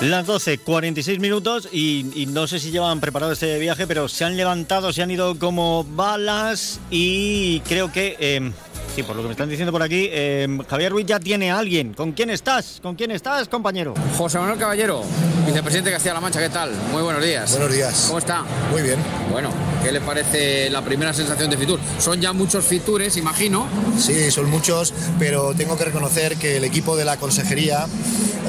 Las 0.00 0.26
12, 0.26 0.58
46 0.60 1.18
minutos 1.18 1.68
y, 1.72 2.06
y 2.14 2.24
no 2.24 2.46
sé 2.46 2.58
si 2.58 2.70
llevan 2.70 3.00
preparado 3.00 3.32
este 3.32 3.58
viaje, 3.58 3.86
pero 3.86 4.08
se 4.08 4.24
han 4.24 4.38
levantado, 4.38 4.94
se 4.94 5.02
han 5.02 5.10
ido 5.10 5.38
como 5.38 5.84
balas 5.84 6.80
y 6.90 7.60
creo 7.60 7.92
que, 7.92 8.16
eh, 8.18 8.50
sí, 8.94 9.02
por 9.02 9.16
lo 9.16 9.22
que 9.22 9.28
me 9.28 9.32
están 9.32 9.48
diciendo 9.48 9.72
por 9.72 9.82
aquí, 9.82 10.08
eh, 10.10 10.46
Javier 10.68 10.92
Ruiz 10.92 11.06
ya 11.06 11.18
tiene 11.18 11.50
a 11.50 11.58
alguien. 11.58 11.94
¿Con 11.94 12.12
quién 12.12 12.30
estás? 12.30 12.78
¿Con 12.82 12.94
quién 12.94 13.10
estás, 13.10 13.48
compañero? 13.48 13.94
José 14.16 14.38
Manuel 14.38 14.58
Caballero, 14.58 15.02
vicepresidente 15.46 15.90
de 15.90 15.96
Castilla-La 15.96 16.20
Mancha, 16.20 16.40
¿qué 16.40 16.48
tal? 16.48 16.72
Muy 16.92 17.02
buenos 17.02 17.22
días. 17.22 17.50
Buenos 17.50 17.72
días. 17.72 18.04
¿Cómo 18.06 18.18
está? 18.18 18.44
Muy 18.70 18.82
bien. 18.82 18.98
Bueno, 19.30 19.50
¿qué 19.84 19.92
le 19.92 20.00
parece 20.00 20.70
la 20.70 20.82
primera 20.82 21.12
sensación 21.12 21.50
de 21.50 21.58
Fitur? 21.58 21.78
Son 21.98 22.18
ya 22.18 22.32
muchos 22.32 22.64
Fitures, 22.64 23.18
imagino. 23.18 23.66
Sí, 23.98 24.30
son 24.30 24.48
muchos, 24.50 24.94
pero 25.18 25.54
tengo 25.54 25.76
que 25.76 25.84
reconocer 25.84 26.36
que 26.36 26.56
el 26.56 26.64
equipo 26.64 26.96
de 26.96 27.04
la 27.04 27.18
consejería 27.18 27.86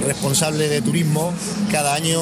responsable 0.05 0.69
de 0.69 0.81
turismo 0.81 1.33
cada 1.71 1.93
año 1.93 2.21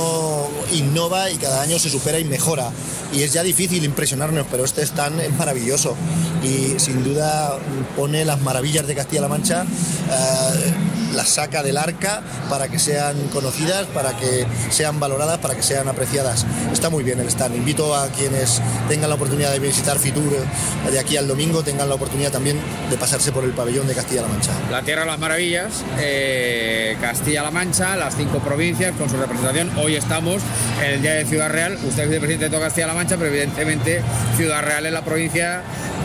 innova 0.72 1.30
y 1.30 1.38
cada 1.38 1.62
año 1.62 1.78
se 1.78 1.90
supera 1.90 2.18
y 2.18 2.26
mejora. 2.26 2.72
Y 3.14 3.22
es 3.22 3.34
ya 3.34 3.44
difícil 3.44 3.84
impresionarnos, 3.84 4.48
pero 4.50 4.66
este 4.66 4.82
stand 4.82 5.20
es 5.22 5.32
maravilloso 5.38 5.96
y 6.44 6.80
sin 6.80 7.04
duda 7.04 7.60
pone 7.96 8.26
las 8.26 8.42
maravillas 8.42 8.88
de 8.88 8.96
Castilla-La 8.96 9.28
Mancha, 9.28 9.64
eh, 9.64 10.74
las 11.14 11.30
saca 11.30 11.62
del 11.62 11.78
arca 11.78 12.24
para 12.50 12.68
que 12.70 12.80
sean 12.80 13.16
conocidas, 13.28 13.86
para 13.94 14.18
que 14.18 14.48
sean 14.72 15.00
valoradas, 15.00 15.38
para 15.38 15.56
que 15.56 15.62
sean 15.62 15.88
apreciadas. 15.88 16.46
Está 16.72 16.90
muy 16.90 17.04
bien 17.04 17.20
el 17.20 17.28
stand. 17.28 17.56
Invito 17.56 17.96
a 17.96 18.08
quienes 18.08 18.62
tengan 18.90 19.03
la 19.08 19.16
oportunidad 19.16 19.52
de 19.52 19.60
visitar 19.60 19.98
Fitur 20.00 20.24
eh, 20.34 20.92
de 20.92 21.00
aquí 21.00 21.18
al 21.18 21.28
domingo, 21.28 21.64
tengan 21.64 21.90
la 21.90 21.96
oportunidad 21.96 22.32
también 22.32 22.60
de 22.90 22.98
pasarse 22.98 23.32
por 23.32 23.44
el 23.44 23.52
pabellón 23.52 23.88
de 23.88 23.94
Castilla-La 23.96 24.28
Mancha. 24.28 24.52
La 24.72 24.82
Tierra 24.82 25.02
de 25.02 25.08
las 25.08 25.20
Maravillas, 25.20 25.84
eh, 26.00 26.98
Castilla-La 27.02 27.52
Mancha, 27.52 27.96
las 27.96 28.16
cinco 28.16 28.40
provincias 28.40 28.96
con 28.98 29.10
su 29.10 29.18
representación. 29.18 29.72
Hoy 29.78 29.96
estamos 29.96 30.42
en 30.84 30.92
el 30.92 31.02
Día 31.02 31.14
de 31.14 31.26
Ciudad 31.26 31.50
Real. 31.50 31.74
Usted 31.76 32.04
es 32.04 32.10
vicepresidente 32.10 32.46
de 32.46 32.50
toda 32.52 32.64
Castilla-La 32.68 32.94
Mancha, 32.94 33.18
pero 33.18 33.30
evidentemente 33.30 34.02
Ciudad 34.38 34.62
Real 34.64 34.86
es 34.86 34.94
la 34.94 35.04
provincia 35.04 35.64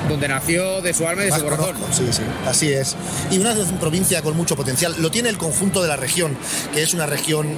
donde 0.09 0.27
nació 0.29 0.81
de 0.81 0.95
su 0.95 1.07
alma 1.07 1.23
y 1.23 1.25
de 1.27 1.31
Más 1.33 1.41
su 1.41 1.45
corazón. 1.45 1.75
conozco, 1.75 1.95
Sí, 1.95 2.09
sí, 2.13 2.23
así 2.47 2.73
es. 2.73 2.97
Y 3.31 3.39
una 3.39 3.55
provincia 3.79 4.23
con 4.23 4.37
mucho 4.37 4.57
potencial. 4.57 4.95
Lo 4.99 5.11
tiene 5.11 5.29
el 5.29 5.37
conjunto 5.39 5.83
de 5.83 5.89
la 5.89 5.97
región, 5.97 6.37
que 6.73 6.83
es 6.83 6.95
una 6.95 7.07
región 7.07 7.49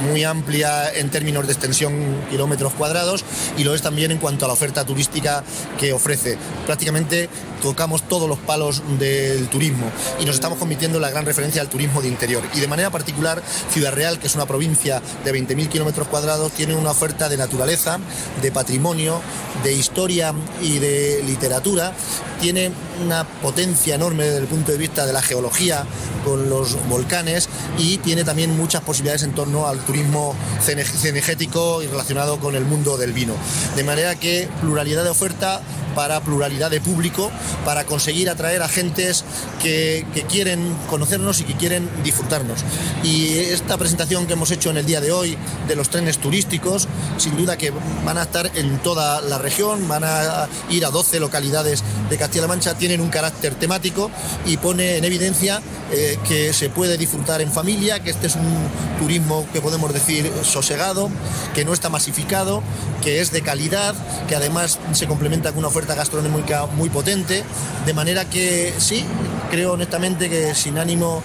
muy 0.00 0.24
amplia 0.24 0.92
en 0.92 1.10
términos 1.10 1.46
de 1.46 1.52
extensión 1.52 1.92
kilómetros 2.30 2.72
cuadrados 2.74 3.24
y 3.56 3.64
lo 3.64 3.74
es 3.74 3.82
también 3.82 4.10
en 4.10 4.18
cuanto 4.18 4.44
a 4.44 4.48
la 4.48 4.54
oferta 4.54 4.84
turística 4.84 5.44
que 5.78 5.92
ofrece. 5.92 6.38
Prácticamente 6.66 7.28
tocamos 7.62 8.08
todos 8.08 8.28
los 8.28 8.38
palos 8.38 8.82
del 8.98 9.48
turismo 9.48 9.90
y 10.18 10.24
nos 10.24 10.34
estamos 10.34 10.58
convirtiendo 10.58 10.98
en 10.98 11.02
la 11.02 11.10
gran 11.10 11.26
referencia 11.26 11.60
al 11.62 11.68
turismo 11.68 12.00
de 12.00 12.08
interior. 12.08 12.42
Y 12.54 12.60
de 12.60 12.68
manera 12.68 12.90
particular, 12.90 13.42
Ciudad 13.70 13.92
Real, 13.92 14.18
que 14.18 14.26
es 14.26 14.34
una 14.34 14.46
provincia 14.46 15.02
de 15.24 15.32
20.000 15.32 15.68
kilómetros 15.68 16.08
cuadrados, 16.08 16.52
tiene 16.52 16.74
una 16.74 16.90
oferta 16.90 17.28
de 17.28 17.36
naturaleza, 17.36 17.98
de 18.40 18.52
patrimonio, 18.52 19.20
de 19.62 19.72
historia 19.72 20.34
y 20.62 20.78
de 20.78 21.22
literatura. 21.26 21.92
Tiene 22.40 22.72
una 23.00 23.24
potencia 23.24 23.94
enorme 23.94 24.24
desde 24.24 24.38
el 24.38 24.46
punto 24.46 24.72
de 24.72 24.78
vista 24.78 25.06
de 25.06 25.12
la 25.12 25.22
geología 25.22 25.84
con 26.24 26.48
los 26.50 26.76
volcanes 26.88 27.48
y 27.78 27.98
tiene 27.98 28.24
también 28.24 28.56
muchas 28.56 28.82
posibilidades 28.82 29.22
en 29.22 29.32
torno 29.32 29.66
al 29.66 29.78
turismo 29.80 30.34
cinegético 30.62 31.82
y 31.82 31.86
relacionado 31.86 32.38
con 32.38 32.54
el 32.54 32.64
mundo 32.64 32.96
del 32.96 33.12
vino. 33.12 33.34
De 33.76 33.84
manera 33.84 34.14
que 34.14 34.48
pluralidad 34.60 35.04
de 35.04 35.10
oferta 35.10 35.60
para 35.94 36.20
pluralidad 36.20 36.70
de 36.70 36.80
público, 36.80 37.30
para 37.64 37.84
conseguir 37.84 38.30
atraer 38.30 38.62
a 38.62 38.68
gentes 38.68 39.24
que 39.60 40.04
quieren 40.28 40.74
conocernos 40.88 41.40
y 41.40 41.44
que 41.44 41.54
quieren 41.54 41.88
disfrutarnos. 42.04 42.60
Y 43.02 43.38
esta 43.38 43.76
presentación 43.76 44.26
que 44.26 44.34
hemos 44.34 44.50
hecho 44.50 44.70
en 44.70 44.76
el 44.76 44.86
día 44.86 45.00
de 45.00 45.12
hoy 45.12 45.36
de 45.66 45.76
los 45.76 45.90
trenes 45.90 46.18
turísticos, 46.18 46.88
sin 47.18 47.36
duda 47.36 47.56
que 47.56 47.72
van 48.04 48.18
a 48.18 48.22
estar 48.22 48.50
en 48.54 48.78
toda 48.78 49.20
la 49.20 49.38
región, 49.38 49.88
van 49.88 50.04
a 50.04 50.48
ir 50.70 50.84
a 50.84 50.90
12 50.90 51.20
localidades 51.20 51.82
de 52.08 52.16
Castilla-La 52.16 52.48
Mancha, 52.48 52.74
tienen 52.90 53.06
un 53.06 53.10
carácter 53.12 53.54
temático 53.54 54.10
y 54.46 54.56
pone 54.56 54.96
en 54.96 55.04
evidencia 55.04 55.62
eh, 55.92 56.18
que 56.26 56.52
se 56.52 56.70
puede 56.70 56.98
disfrutar 56.98 57.40
en 57.40 57.52
familia, 57.52 58.00
que 58.00 58.10
este 58.10 58.26
es 58.26 58.34
un 58.34 58.68
turismo 58.98 59.46
que 59.52 59.60
podemos 59.60 59.92
decir 59.94 60.28
sosegado, 60.42 61.08
que 61.54 61.64
no 61.64 61.72
está 61.72 61.88
masificado, 61.88 62.64
que 63.00 63.20
es 63.20 63.30
de 63.30 63.42
calidad, 63.42 63.94
que 64.26 64.34
además 64.34 64.80
se 64.90 65.06
complementa 65.06 65.50
con 65.50 65.60
una 65.60 65.68
oferta 65.68 65.94
gastronómica 65.94 66.66
muy 66.66 66.88
potente, 66.88 67.44
de 67.86 67.94
manera 67.94 68.24
que 68.24 68.74
sí, 68.78 69.04
creo 69.52 69.74
honestamente 69.74 70.28
que 70.28 70.56
sin 70.56 70.76
ánimo 70.76 71.22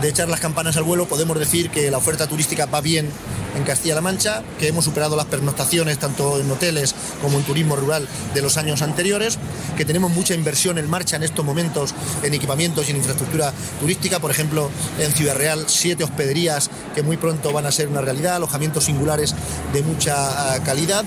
de 0.00 0.10
echar 0.10 0.28
las 0.28 0.38
campanas 0.38 0.76
al 0.76 0.84
vuelo 0.84 1.08
podemos 1.08 1.36
decir 1.36 1.70
que 1.70 1.90
la 1.90 1.98
oferta 1.98 2.28
turística 2.28 2.66
va 2.66 2.80
bien 2.80 3.10
en 3.56 3.64
Castilla-La 3.64 4.00
Mancha, 4.00 4.42
que 4.58 4.68
hemos 4.68 4.84
superado 4.84 5.16
las 5.16 5.26
pernoctaciones 5.26 5.98
tanto 5.98 6.38
en 6.38 6.50
hoteles 6.50 6.94
como 7.22 7.38
en 7.38 7.44
turismo 7.44 7.76
rural 7.76 8.06
de 8.34 8.42
los 8.42 8.56
años 8.56 8.82
anteriores, 8.82 9.38
que 9.76 9.84
tenemos 9.84 10.10
mucha 10.10 10.34
inversión 10.34 10.78
en 10.78 10.88
marcha 10.88 11.16
en 11.16 11.22
estos 11.22 11.44
momentos 11.44 11.94
en 12.22 12.34
equipamientos 12.34 12.88
y 12.88 12.90
en 12.90 12.98
infraestructura 12.98 13.52
turística, 13.80 14.18
por 14.18 14.30
ejemplo 14.30 14.70
en 14.98 15.12
Ciudad 15.12 15.36
Real 15.36 15.64
siete 15.66 16.04
hospederías 16.04 16.70
que 16.94 17.02
muy 17.02 17.16
pronto 17.16 17.52
van 17.52 17.66
a 17.66 17.72
ser 17.72 17.88
una 17.88 18.00
realidad, 18.00 18.36
alojamientos 18.36 18.84
singulares 18.84 19.34
de 19.72 19.82
mucha 19.82 20.54
ah, 20.54 20.62
calidad 20.64 21.04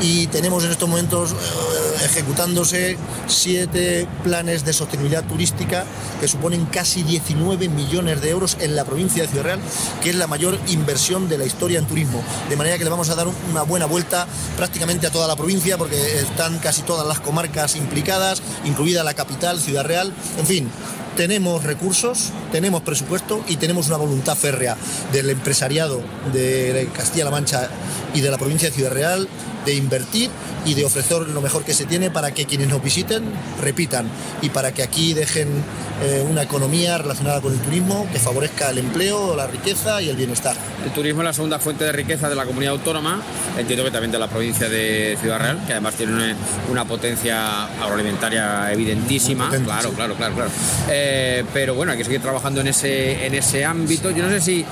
y 0.00 0.26
tenemos 0.28 0.64
en 0.64 0.70
estos 0.70 0.88
momentos 0.88 1.32
eh, 1.32 2.04
ejecutándose 2.04 2.96
siete 3.26 4.06
planes 4.22 4.64
de 4.64 4.72
sostenibilidad 4.72 5.24
turística 5.24 5.84
que 6.20 6.28
suponen 6.28 6.66
casi 6.66 7.02
19 7.02 7.68
millones 7.68 8.20
de 8.20 8.30
euros 8.30 8.56
en 8.60 8.76
la 8.76 8.84
provincia 8.84 9.22
de 9.22 9.28
Ciudad 9.28 9.44
Real, 9.44 9.60
que 10.02 10.10
es 10.10 10.16
la 10.16 10.26
mayor 10.26 10.58
inversión 10.68 11.28
de 11.28 11.38
la 11.38 11.44
historia 11.44 11.78
en 11.78 11.86
turismo. 11.86 12.22
De 12.48 12.56
manera 12.56 12.78
que 12.78 12.84
le 12.84 12.90
vamos 12.90 13.08
a 13.10 13.14
dar 13.14 13.26
una 13.50 13.62
buena 13.62 13.86
vuelta 13.86 14.26
prácticamente 14.56 15.06
a 15.06 15.10
toda 15.10 15.28
la 15.28 15.36
provincia 15.36 15.78
porque 15.78 16.18
están 16.18 16.58
casi 16.58 16.82
todas 16.82 17.06
las 17.06 17.20
comarcas 17.20 17.76
implicadas, 17.76 18.42
incluida 18.64 19.04
la 19.04 19.14
capital, 19.14 19.60
Ciudad 19.60 19.84
Real. 19.84 20.12
En 20.38 20.46
fin, 20.46 20.70
tenemos 21.16 21.62
recursos, 21.62 22.30
tenemos 22.50 22.82
presupuesto 22.82 23.44
y 23.48 23.56
tenemos 23.56 23.86
una 23.86 23.96
voluntad 23.96 24.36
férrea 24.36 24.76
del 25.12 25.30
empresariado 25.30 26.02
de 26.32 26.88
Castilla-La 26.94 27.30
Mancha 27.30 27.68
y 28.14 28.20
de 28.20 28.30
la 28.30 28.38
provincia 28.38 28.68
de 28.68 28.74
Ciudad 28.74 28.92
Real 28.92 29.28
de 29.64 29.74
invertir 29.74 30.30
y 30.64 30.74
de 30.74 30.84
ofrecer 30.84 31.18
lo 31.28 31.40
mejor 31.40 31.64
que 31.64 31.74
se 31.74 31.84
tiene 31.84 32.10
para 32.10 32.32
que 32.32 32.44
quienes 32.46 32.68
nos 32.68 32.82
visiten 32.82 33.24
repitan 33.62 34.06
y 34.42 34.48
para 34.50 34.72
que 34.72 34.82
aquí 34.82 35.12
dejen 35.14 35.48
eh, 36.02 36.24
una 36.28 36.42
economía 36.42 36.98
relacionada 36.98 37.40
con 37.40 37.52
el 37.52 37.58
turismo 37.60 38.06
que 38.12 38.18
favorezca 38.18 38.70
el 38.70 38.78
empleo, 38.78 39.36
la 39.36 39.46
riqueza 39.46 40.00
y 40.02 40.08
el 40.08 40.16
bienestar. 40.16 40.56
El 40.84 40.90
turismo 40.92 41.22
es 41.22 41.26
la 41.26 41.32
segunda 41.32 41.58
fuente 41.58 41.84
de 41.84 41.92
riqueza 41.92 42.28
de 42.28 42.34
la 42.34 42.44
comunidad 42.44 42.72
autónoma, 42.72 43.20
entiendo 43.58 43.84
que 43.84 43.90
también 43.90 44.10
de 44.12 44.18
la 44.18 44.28
provincia 44.28 44.68
de 44.68 45.16
Ciudad 45.20 45.38
Real, 45.38 45.60
que 45.66 45.72
además 45.72 45.94
tiene 45.94 46.12
una, 46.14 46.34
una 46.70 46.84
potencia 46.84 47.64
agroalimentaria 47.82 48.72
evidentísima. 48.72 49.46
Potente, 49.46 49.66
claro, 49.66 49.88
sí. 49.90 49.94
claro, 49.96 50.14
claro, 50.14 50.34
claro. 50.34 50.50
Eh, 50.90 51.44
pero 51.52 51.74
bueno, 51.74 51.92
hay 51.92 51.98
que 51.98 52.04
seguir 52.04 52.20
trabajando 52.20 52.60
en 52.60 52.68
ese, 52.68 53.26
en 53.26 53.34
ese 53.34 53.64
ámbito. 53.64 54.10
Yo 54.10 54.22
no 54.24 54.30
sé 54.30 54.40
si 54.40 54.64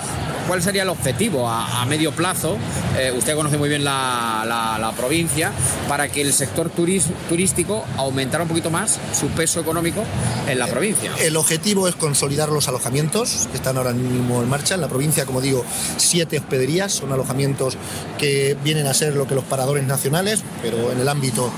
cuál 0.47 0.63
sería 0.63 0.83
el 0.83 0.89
objetivo 0.89 1.49
a, 1.49 1.83
a 1.83 1.87
medio 1.87 2.13
plazo. 2.13 2.59
Eh, 2.99 3.13
usted 3.17 3.35
conoce 3.35 3.57
muy 3.57 3.69
bien 3.69 3.85
la, 3.85 4.45
la- 4.47 4.79
la 4.83 4.93
provincia 4.93 5.53
para 5.89 6.09
que 6.09 6.21
el 6.21 6.33
sector 6.33 6.71
turístico 6.71 7.85
aumentara 7.97 8.43
un 8.43 8.49
poquito 8.49 8.71
más 8.71 8.99
su 9.19 9.29
peso 9.29 9.61
económico 9.61 10.05
en 10.47 10.59
la 10.59 10.67
provincia. 10.67 11.13
El 11.21 11.37
objetivo 11.37 11.89
es 11.89 11.95
consolidar 11.95 12.51
los 12.51 12.69
alojamientos 12.69 13.49
que 13.51 13.57
están 13.57 13.79
ahora 13.79 13.93
mismo 13.93 14.43
en 14.43 14.49
marcha. 14.49 14.75
En 14.75 14.81
la 14.81 14.89
provincia, 14.89 15.25
como 15.25 15.41
digo, 15.41 15.65
siete 15.97 16.39
hospederías. 16.39 16.93
Son 16.93 17.13
alojamientos 17.13 17.77
que 18.19 18.57
vienen 18.63 18.87
a 18.87 18.95
ser 18.95 19.15
lo 19.15 19.27
que 19.27 19.35
los 19.35 19.45
paradores 19.45 19.85
nacionales, 19.85 20.43
pero 20.61 20.93
en 20.93 21.01
el 21.01 21.09
ámbito 21.09 21.51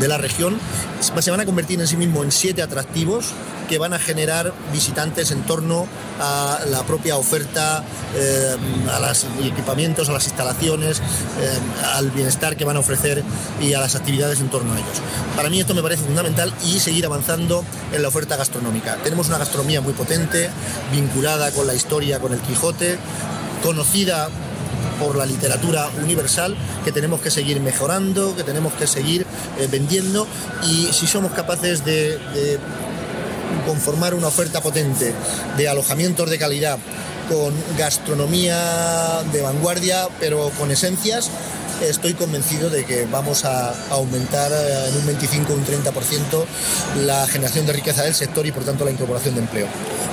de 0.00 0.08
la 0.08 0.18
región. 0.18 0.58
Se 1.00 1.30
van 1.30 1.40
a 1.40 1.46
convertir 1.46 1.80
en 1.80 1.86
sí 1.86 1.96
mismo 1.96 2.22
en 2.24 2.32
siete 2.32 2.62
atractivos 2.62 3.32
que 3.68 3.78
van 3.78 3.94
a 3.94 3.98
generar 3.98 4.52
visitantes 4.72 5.30
en 5.30 5.42
torno 5.44 5.86
a 6.20 6.58
la 6.70 6.82
propia 6.82 7.16
oferta, 7.16 7.82
eh, 8.14 8.56
a 8.92 9.00
los 9.00 9.26
equipamientos, 9.42 10.08
a 10.08 10.12
las 10.12 10.26
instalaciones, 10.26 10.98
eh, 10.98 11.58
al 11.94 12.10
bienestar 12.10 12.56
que 12.56 12.64
van 12.64 12.71
a 12.76 12.80
ofrecer 12.80 13.22
y 13.60 13.74
a 13.74 13.80
las 13.80 13.94
actividades 13.94 14.40
en 14.40 14.48
torno 14.48 14.72
a 14.72 14.76
ellos. 14.76 15.00
Para 15.36 15.50
mí 15.50 15.60
esto 15.60 15.74
me 15.74 15.82
parece 15.82 16.04
fundamental 16.04 16.52
y 16.64 16.78
seguir 16.80 17.06
avanzando 17.06 17.64
en 17.92 18.02
la 18.02 18.08
oferta 18.08 18.36
gastronómica. 18.36 18.96
Tenemos 19.02 19.28
una 19.28 19.38
gastronomía 19.38 19.80
muy 19.80 19.92
potente, 19.92 20.50
vinculada 20.92 21.50
con 21.50 21.66
la 21.66 21.74
historia, 21.74 22.18
con 22.18 22.32
el 22.32 22.40
Quijote, 22.40 22.98
conocida 23.62 24.28
por 24.98 25.16
la 25.16 25.26
literatura 25.26 25.88
universal 26.02 26.56
que 26.84 26.92
tenemos 26.92 27.20
que 27.20 27.30
seguir 27.30 27.60
mejorando, 27.60 28.36
que 28.36 28.44
tenemos 28.44 28.72
que 28.74 28.86
seguir 28.86 29.26
eh, 29.58 29.68
vendiendo 29.70 30.26
y 30.64 30.88
si 30.92 31.06
somos 31.06 31.32
capaces 31.32 31.84
de, 31.84 32.18
de 32.18 32.58
conformar 33.66 34.14
una 34.14 34.28
oferta 34.28 34.60
potente 34.60 35.12
de 35.56 35.68
alojamientos 35.68 36.28
de 36.30 36.38
calidad 36.38 36.78
con 37.28 37.54
gastronomía 37.78 39.22
de 39.32 39.42
vanguardia 39.42 40.08
pero 40.20 40.50
con 40.58 40.70
esencias 40.70 41.30
estoy 41.88 42.14
convencido 42.14 42.70
de 42.70 42.84
que 42.84 43.06
vamos 43.10 43.44
a 43.44 43.74
aumentar 43.90 44.50
eh, 44.52 44.88
en 44.88 44.96
un 44.96 45.06
25 45.06 45.52
o 45.52 45.56
un 45.56 45.64
30% 45.64 46.44
la 47.04 47.26
generación 47.26 47.66
de 47.66 47.72
riqueza 47.72 48.04
del 48.04 48.14
sector 48.14 48.46
y 48.46 48.52
por 48.52 48.64
tanto 48.64 48.84
la 48.84 48.90
incorporación 48.90 49.34
de 49.34 49.40
empleo. 49.40 49.66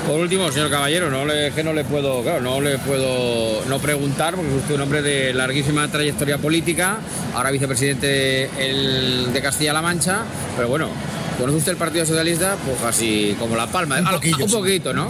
Por 0.07 0.19
último, 0.19 0.51
señor 0.51 0.69
Caballero, 0.69 1.09
no 1.09 1.25
le, 1.25 1.51
que 1.51 1.63
no 1.63 1.73
le 1.73 1.83
puedo, 1.83 2.23
no 2.41 2.61
le 2.61 2.77
puedo 2.79 3.63
no 3.65 3.79
preguntar, 3.79 4.35
porque 4.35 4.49
es 4.49 4.57
usted 4.57 4.75
un 4.75 4.81
hombre 4.81 5.01
de 5.01 5.33
larguísima 5.33 5.87
trayectoria 5.87 6.37
política, 6.37 6.97
ahora 7.35 7.51
vicepresidente 7.51 8.07
de 8.07 9.41
Castilla-La 9.41 9.81
Mancha, 9.81 10.23
pero 10.55 10.67
bueno, 10.67 10.89
¿conoce 11.39 11.57
usted 11.57 11.71
el 11.71 11.77
Partido 11.77 12.05
Socialista? 12.05 12.55
Pues 12.65 12.77
casi 12.81 13.35
como 13.39 13.55
la 13.55 13.67
palma. 13.67 13.99
Un 13.99 14.07
Ah, 14.07 14.19
un 14.43 14.51
poquito, 14.51 14.93
¿no? 14.93 15.09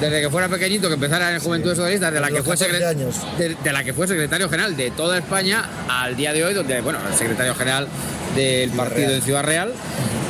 Desde 0.00 0.20
que 0.22 0.30
fuera 0.30 0.48
pequeñito, 0.48 0.88
que 0.88 0.94
empezara 0.94 1.34
en 1.34 1.40
Juventud 1.40 1.74
Socialista, 1.74 2.10
de 2.10 2.20
la, 2.20 2.28
que 2.28 2.42
fue 2.42 2.54
los 2.54 2.60
14 2.60 2.78
secre- 2.84 2.86
años. 2.88 3.14
de, 3.38 3.56
de 3.62 3.72
la 3.72 3.84
que 3.84 3.92
fue 3.92 4.06
secretario 4.06 4.48
general 4.48 4.76
de 4.76 4.90
toda 4.92 5.18
España 5.18 5.64
al 5.88 6.16
día 6.16 6.32
de 6.32 6.44
hoy, 6.44 6.54
donde, 6.54 6.80
bueno, 6.80 6.98
el 7.10 7.16
secretario 7.18 7.54
general 7.54 7.88
del 8.36 8.70
partido 8.70 9.06
Real. 9.08 9.14
de 9.20 9.22
Ciudad 9.22 9.42
Real. 9.44 9.72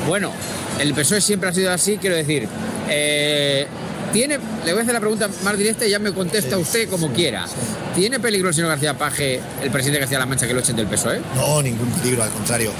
Bueno, 0.09 0.33
el 0.81 0.93
PSOE 0.95 1.21
siempre 1.21 1.49
ha 1.51 1.53
sido 1.53 1.71
así, 1.73 1.99
quiero 1.99 2.17
decir. 2.17 2.49
eh, 2.89 3.67
tiene, 4.15 4.39
le 4.65 4.73
voy 4.73 4.79
a 4.79 4.83
hacer 4.83 4.95
la 4.95 5.01
pregunta 5.01 5.29
más 5.43 5.59
directa 5.59 5.85
y 5.85 5.91
ya 5.91 5.99
me 5.99 6.13
contesta 6.13 6.57
usted 6.57 6.89
como 6.89 7.13
quiera. 7.13 7.47
¿Tiene 7.97 8.21
peligro 8.21 8.49
el 8.49 8.55
señor 8.55 8.71
García 8.71 8.97
Paje, 8.97 9.41
el 9.61 9.73
presidente 9.73 9.99
de 9.99 10.01
Castilla-La 10.01 10.27
Mancha, 10.27 10.47
que 10.47 10.55
lo 10.55 10.61
echen 10.61 10.77
del 10.77 10.87
PSOE? 10.87 11.21
No, 11.35 11.61
ningún 11.61 11.91
peligro, 11.91 12.23
al 12.23 12.31
contrario. 12.31 12.71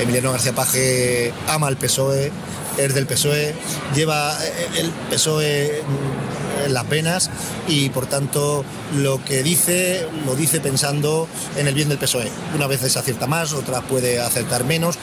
Emiliano 0.00 0.32
García 0.32 0.54
Paje 0.54 1.30
ama 1.46 1.66
al 1.66 1.76
PSOE, 1.76 2.32
es 2.78 2.94
del 2.94 3.06
PSOE, 3.06 3.54
lleva 3.94 4.32
eh, 4.42 4.68
el 4.78 4.90
PSOE 5.10 5.82
en 6.64 6.72
las 6.72 6.88
venas 6.88 7.28
y 7.68 7.90
por 7.90 8.06
tanto 8.06 8.64
lo 8.96 9.22
que 9.22 9.42
dice 9.42 10.06
lo 10.24 10.34
dice 10.36 10.58
pensando 10.60 11.28
en 11.58 11.68
el 11.68 11.74
bien 11.74 11.90
del 11.90 11.98
PSOE. 11.98 12.30
Una 12.54 12.66
vez 12.66 12.80
se 12.80 12.98
acierta 12.98 13.26
más, 13.26 13.52
otras 13.52 13.84
puede 13.84 14.20
acertar 14.20 14.64
menos. 14.64 14.96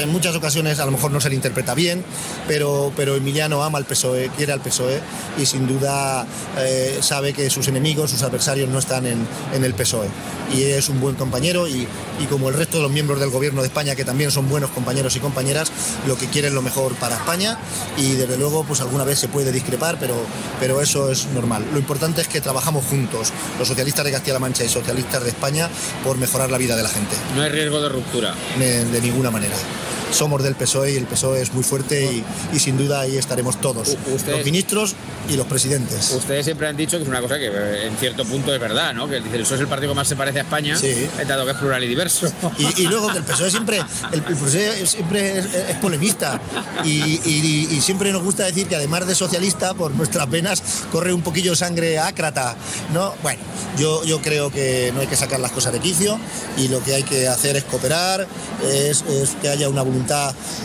En 0.00 0.08
muchas 0.10 0.34
ocasiones 0.34 0.78
a 0.80 0.84
lo 0.84 0.92
mejor 0.92 1.10
no 1.10 1.20
se 1.20 1.28
le 1.28 1.34
interpreta 1.34 1.74
bien, 1.74 2.04
pero, 2.46 2.92
pero 2.96 3.16
Emiliano 3.16 3.62
ama 3.62 3.78
al 3.78 3.84
PSOE, 3.84 4.30
quiere 4.36 4.52
al 4.52 4.60
PSOE 4.60 5.00
y 5.38 5.46
sin 5.46 5.66
duda 5.66 6.26
eh, 6.58 6.98
sabe 7.00 7.32
que 7.32 7.50
sus 7.50 7.68
enemigos, 7.68 8.10
sus 8.10 8.22
adversarios 8.22 8.68
no 8.68 8.78
están 8.78 9.06
en, 9.06 9.26
en 9.54 9.64
el 9.64 9.74
PSOE. 9.74 10.08
Y 10.54 10.62
es 10.62 10.88
un 10.88 10.98
buen 11.00 11.14
compañero 11.16 11.68
y, 11.68 11.86
y 12.20 12.24
como 12.30 12.48
el 12.48 12.54
resto 12.54 12.78
de 12.78 12.84
los 12.84 12.92
miembros 12.92 13.20
del 13.20 13.28
gobierno 13.30 13.60
de 13.60 13.66
España, 13.68 13.94
que 13.94 14.04
también 14.04 14.30
son 14.30 14.48
buenos 14.48 14.70
compañeros 14.70 15.14
y 15.16 15.20
compañeras, 15.20 15.70
lo 16.06 16.16
que 16.16 16.26
quieren 16.26 16.54
lo 16.54 16.62
mejor 16.62 16.94
para 16.94 17.16
España 17.16 17.58
y 17.98 18.12
desde 18.12 18.38
luego 18.38 18.64
pues 18.64 18.80
alguna 18.80 19.04
vez 19.04 19.18
se 19.18 19.28
puede 19.28 19.52
discrepar, 19.52 19.98
pero, 20.00 20.14
pero 20.58 20.80
eso 20.80 21.10
es 21.10 21.26
normal. 21.34 21.64
Lo 21.72 21.78
importante 21.78 22.22
es 22.22 22.28
que 22.28 22.40
trabajamos 22.40 22.86
juntos, 22.86 23.32
los 23.58 23.68
socialistas 23.68 24.04
de 24.06 24.12
Castilla-La 24.12 24.38
Mancha 24.38 24.64
y 24.64 24.68
socialistas 24.70 25.22
de 25.22 25.28
España, 25.30 25.68
por 26.02 26.16
mejorar 26.16 26.50
la 26.50 26.56
vida 26.58 26.76
de 26.76 26.82
la 26.82 26.88
gente 26.88 27.14
No 27.36 27.42
hay 27.42 27.50
riesgo 27.50 27.80
de 27.82 27.88
ruptura. 27.90 28.34
de, 28.58 28.84
de 28.86 29.00
ninguna 29.02 29.30
manera. 29.30 29.54
Thanks. 29.58 29.97
Somos 30.12 30.42
del 30.42 30.54
PSOE 30.54 30.88
E 30.88 30.92
y 30.92 30.96
el 30.96 31.04
PSOE 31.06 31.42
es 31.42 31.52
muy 31.52 31.62
fuerte 31.62 32.04
y, 32.04 32.24
y 32.56 32.58
sin 32.58 32.76
duda 32.78 33.00
ahí 33.00 33.16
estaremos 33.16 33.60
todos, 33.60 33.96
U- 34.10 34.14
usted- 34.14 34.32
los 34.36 34.44
ministros 34.44 34.94
y 35.28 35.36
los 35.36 35.46
presidentes. 35.46 36.10
Ustedes 36.12 36.44
siempre 36.46 36.66
han 36.66 36.76
dicho 36.76 36.96
que 36.96 37.02
es 37.02 37.08
una 37.08 37.20
cosa 37.20 37.38
que 37.38 37.46
eh, 37.48 37.86
en 37.86 37.96
cierto 37.98 38.24
punto 38.24 38.52
es 38.54 38.60
verdad, 38.60 38.94
¿no? 38.94 39.06
Que 39.08 39.16
el 39.18 39.22
PSOE 39.22 39.56
es 39.56 39.60
el 39.60 39.68
partido 39.68 39.92
que 39.92 39.96
más 39.96 40.08
se 40.08 40.16
parece 40.16 40.38
a 40.38 40.42
España, 40.42 40.76
Sí. 40.78 41.08
dado 41.26 41.44
que 41.44 41.52
es 41.52 41.56
plural 41.58 41.84
y 41.84 41.88
diverso. 41.88 42.30
Y, 42.58 42.82
y 42.82 42.86
luego 42.86 43.08
que 43.12 43.18
el 43.18 43.24
PSOE 43.24 43.50
siempre, 43.50 43.78
el, 44.12 44.22
el 44.26 44.34
PSOE 44.36 44.86
siempre 44.86 45.38
es, 45.38 45.44
es 45.54 45.76
polemista 45.76 46.40
y, 46.84 47.20
y- 47.24 47.80
siempre 47.82 48.10
nos 48.12 48.22
gusta 48.22 48.44
decir 48.44 48.66
que 48.66 48.76
además 48.76 49.06
de 49.06 49.14
socialista, 49.14 49.74
por 49.74 49.90
nuestras 49.92 50.28
venas 50.30 50.62
corre 50.90 51.12
un 51.12 51.22
poquillo 51.22 51.54
sangre 51.54 51.98
ácrata, 51.98 52.56
¿no? 52.92 53.14
Bueno, 53.22 53.40
yo, 53.78 54.04
yo 54.04 54.20
creo 54.22 54.50
que 54.50 54.90
no 54.94 55.00
hay 55.00 55.06
que 55.06 55.16
sacar 55.16 55.38
las 55.40 55.52
cosas 55.52 55.72
de 55.72 55.80
quicio 55.80 56.18
y 56.56 56.68
lo 56.68 56.82
que 56.82 56.94
hay 56.94 57.02
que 57.02 57.28
hacer 57.28 57.56
es 57.56 57.64
cooperar, 57.64 58.26
es, 58.72 59.02
es 59.02 59.30
que 59.40 59.48
haya 59.48 59.68
una 59.68 59.82
voluntad 59.82 59.97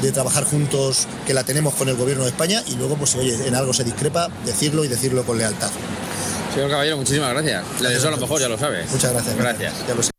de 0.02 0.12
trabajar 0.12 0.44
juntos 0.44 1.08
que 1.26 1.34
la 1.34 1.44
tenemos 1.44 1.74
con 1.74 1.90
el 1.90 1.96
gobierno 1.96 2.24
de 2.24 2.30
España 2.30 2.64
y 2.68 2.76
luego, 2.76 2.96
pues 2.96 3.12
si 3.12 3.20
oye, 3.20 3.48
en 3.48 3.56
algo 3.56 3.74
se 3.74 3.84
discrepa, 3.84 4.30
decirlo 4.46 4.84
y 4.84 4.88
decirlo 4.88 5.24
con 5.26 5.38
lealtad. 5.38 5.72
Señor 6.54 6.70
Caballero, 6.70 6.98
muchísimas 6.98 7.32
gracias. 7.32 7.64
Le 7.82 7.90
deseo 7.90 8.12
lo 8.12 8.18
mejor, 8.18 8.40
ya 8.40 8.48
lo 8.48 8.58
sabe. 8.58 8.86
Muchas 8.92 9.12
gracias. 9.12 9.36
Gracias. 9.38 9.74
Ya 9.88 9.96
lo 9.96 10.04
sé. 10.04 10.12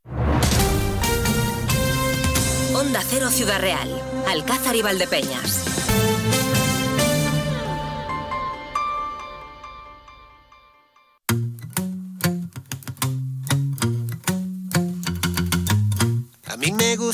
Onda 2.74 3.02
Cero 3.08 3.30
Ciudad 3.30 3.60
Real, 3.60 4.02
Alcázar 4.28 4.74
y 4.74 4.82
Valdepeñas. 4.82 5.73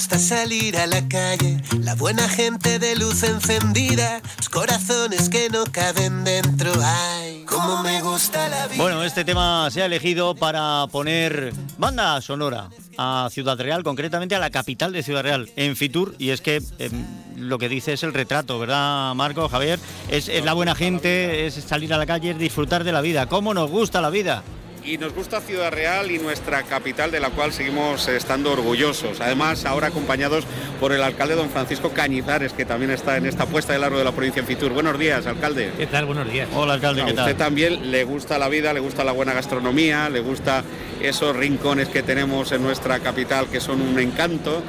Gusta 0.00 0.18
salir 0.18 0.78
a 0.78 0.86
la 0.86 1.06
calle, 1.08 1.58
la 1.78 1.94
buena 1.94 2.26
gente 2.26 2.78
de 2.78 2.96
luz 2.96 3.22
encendida, 3.22 4.22
los 4.38 4.48
corazones 4.48 5.28
que 5.28 5.50
no 5.50 5.64
caben 5.70 6.24
dentro. 6.24 6.72
Ay, 6.82 7.44
cómo 7.46 7.82
me 7.82 8.00
gusta 8.00 8.48
la 8.48 8.66
vida. 8.66 8.82
Bueno, 8.82 9.04
este 9.04 9.26
tema 9.26 9.70
se 9.70 9.82
ha 9.82 9.84
elegido 9.84 10.34
para 10.34 10.86
poner 10.90 11.52
banda 11.76 12.18
sonora 12.22 12.70
a 12.96 13.28
Ciudad 13.30 13.58
Real, 13.58 13.84
concretamente 13.84 14.34
a 14.34 14.38
la 14.38 14.48
capital 14.48 14.90
de 14.94 15.02
Ciudad 15.02 15.22
Real, 15.22 15.50
en 15.56 15.76
Fitur, 15.76 16.14
y 16.16 16.30
es 16.30 16.40
que 16.40 16.62
em, 16.78 17.04
lo 17.36 17.58
que 17.58 17.68
dice 17.68 17.92
es 17.92 18.02
el 18.02 18.14
retrato, 18.14 18.58
¿verdad, 18.58 19.14
Marco, 19.14 19.50
Javier? 19.50 19.78
Es, 20.08 20.30
es 20.30 20.42
la 20.46 20.54
buena 20.54 20.74
gente, 20.74 21.46
es 21.46 21.52
salir 21.52 21.92
a 21.92 21.98
la 21.98 22.06
calle, 22.06 22.30
es 22.30 22.38
disfrutar 22.38 22.84
de 22.84 22.92
la 22.92 23.02
vida. 23.02 23.26
¿Cómo 23.26 23.52
nos 23.52 23.70
gusta 23.70 24.00
la 24.00 24.08
vida? 24.08 24.44
Y 24.84 24.96
nos 24.98 25.12
gusta 25.14 25.40
Ciudad 25.40 25.70
Real 25.70 26.10
y 26.10 26.18
nuestra 26.18 26.62
capital 26.62 27.10
de 27.10 27.20
la 27.20 27.30
cual 27.30 27.52
seguimos 27.52 28.08
estando 28.08 28.52
orgullosos. 28.52 29.20
Además, 29.20 29.64
ahora 29.66 29.88
acompañados 29.88 30.44
por 30.80 30.92
el 30.92 31.02
alcalde 31.02 31.34
don 31.34 31.50
Francisco 31.50 31.90
Cañizares, 31.90 32.52
que 32.52 32.64
también 32.64 32.90
está 32.90 33.16
en 33.16 33.26
esta 33.26 33.46
puesta 33.46 33.72
de 33.74 33.78
largo 33.78 33.98
de 33.98 34.04
la 34.04 34.12
provincia 34.12 34.40
en 34.40 34.46
Fitur. 34.46 34.72
Buenos 34.72 34.98
días, 34.98 35.26
alcalde. 35.26 35.70
¿Qué 35.76 35.86
tal? 35.86 36.06
Buenos 36.06 36.30
días. 36.30 36.48
Hola, 36.54 36.74
alcalde, 36.74 37.02
A 37.02 37.04
¿qué 37.04 37.10
usted 37.12 37.24
tal? 37.24 37.36
también 37.36 37.90
le 37.90 38.04
gusta 38.04 38.38
la 38.38 38.48
vida, 38.48 38.72
le 38.72 38.80
gusta 38.80 39.04
la 39.04 39.12
buena 39.12 39.34
gastronomía, 39.34 40.08
le 40.08 40.20
gusta 40.20 40.64
esos 41.02 41.36
rincones 41.36 41.88
que 41.88 42.02
tenemos 42.02 42.50
en 42.52 42.62
nuestra 42.62 42.98
capital 43.00 43.46
que 43.48 43.60
son 43.60 43.80
un 43.82 43.98
encanto. 43.98 44.62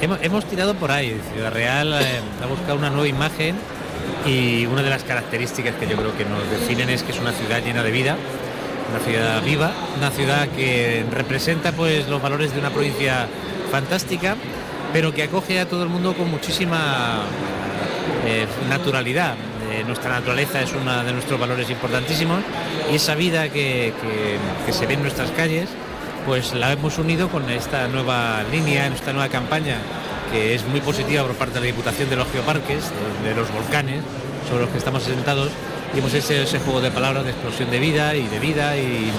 Hemos, 0.00 0.18
hemos 0.22 0.44
tirado 0.46 0.74
por 0.74 0.90
ahí. 0.90 1.16
Ciudad 1.32 1.52
Real 1.52 1.92
eh, 1.94 2.20
ha 2.42 2.46
buscado 2.46 2.74
una 2.76 2.90
nueva 2.90 3.08
imagen 3.08 3.56
y 4.26 4.66
una 4.66 4.82
de 4.82 4.90
las 4.90 5.04
características 5.04 5.76
que 5.76 5.86
yo 5.86 5.96
creo 5.96 6.16
que 6.16 6.24
nos 6.24 6.50
definen 6.50 6.90
es 6.90 7.02
que 7.04 7.12
es 7.12 7.18
una 7.20 7.32
ciudad 7.32 7.62
llena 7.64 7.82
de 7.84 7.90
vida, 7.92 8.16
una 8.90 9.00
ciudad 9.04 9.42
viva, 9.42 9.72
una 9.98 10.10
ciudad 10.10 10.48
que 10.48 11.04
representa 11.10 11.72
pues 11.72 12.08
los 12.08 12.20
valores 12.22 12.52
de 12.52 12.60
una 12.60 12.70
provincia 12.70 13.26
fantástica, 13.70 14.36
pero 14.92 15.12
que 15.12 15.22
acoge 15.24 15.60
a 15.60 15.68
todo 15.68 15.82
el 15.82 15.88
mundo 15.88 16.14
con 16.14 16.30
muchísima 16.30 17.22
eh, 18.26 18.46
naturalidad. 18.68 19.34
Eh, 19.72 19.82
nuestra 19.86 20.10
naturaleza 20.10 20.62
es 20.62 20.72
uno 20.72 21.02
de 21.02 21.12
nuestros 21.12 21.38
valores 21.40 21.68
importantísimos 21.68 22.38
y 22.92 22.96
esa 22.96 23.14
vida 23.16 23.48
que, 23.48 23.92
que- 24.66 24.72
se 24.72 24.86
ve 24.86 24.94
en 24.94 25.02
nuestras 25.02 25.30
calles, 25.32 25.68
pues 26.24 26.54
la 26.54 26.72
hemos 26.72 26.98
unido 26.98 27.28
con 27.28 27.48
esta 27.50 27.88
nueva 27.88 28.42
línea, 28.52 28.86
esta 28.86 29.12
nueva 29.12 29.28
campaña 29.28 29.76
que 30.32 30.54
es 30.54 30.64
muy 30.66 30.80
positiva 30.80 31.22
por 31.24 31.34
parte 31.36 31.54
de 31.54 31.60
la 31.60 31.66
Diputación 31.66 32.10
de 32.10 32.16
los 32.16 32.28
Geoparques, 32.32 32.84
de, 33.22 33.28
de 33.30 33.34
los 33.34 33.50
volcanes, 33.52 34.02
sobre 34.48 34.62
los 34.62 34.70
que 34.70 34.78
estamos 34.78 35.02
sentados, 35.04 35.50
hemos 35.94 36.12
hecho 36.14 36.34
ese 36.34 36.58
juego 36.58 36.80
de 36.80 36.90
palabras 36.90 37.24
de 37.24 37.30
explosión 37.30 37.70
de 37.70 37.78
vida 37.78 38.14
y 38.14 38.26
de 38.26 38.38
vida, 38.38 38.76
y, 38.76 39.10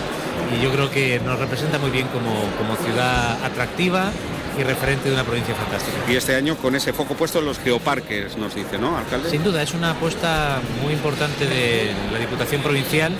y 0.55 0.63
yo 0.63 0.71
creo 0.71 0.89
que 0.89 1.19
nos 1.19 1.39
representa 1.39 1.77
muy 1.79 1.91
bien 1.91 2.07
como, 2.07 2.31
como 2.57 2.75
ciudad 2.83 3.43
atractiva 3.43 4.11
y 4.59 4.63
referente 4.63 5.09
de 5.09 5.13
una 5.13 5.23
provincia 5.23 5.53
fantástica. 5.53 5.97
Y 6.11 6.15
este 6.15 6.35
año 6.35 6.57
con 6.57 6.75
ese 6.75 6.91
foco 6.93 7.13
puesto 7.13 7.39
en 7.39 7.45
los 7.45 7.59
geoparques, 7.59 8.37
nos 8.37 8.55
dice, 8.55 8.77
¿no, 8.77 8.97
alcalde? 8.97 9.29
Sin 9.29 9.43
duda, 9.43 9.61
es 9.61 9.73
una 9.73 9.91
apuesta 9.91 10.59
muy 10.81 10.93
importante 10.93 11.45
de 11.45 11.91
la 12.11 12.19
Diputación 12.19 12.61
Provincial 12.61 13.13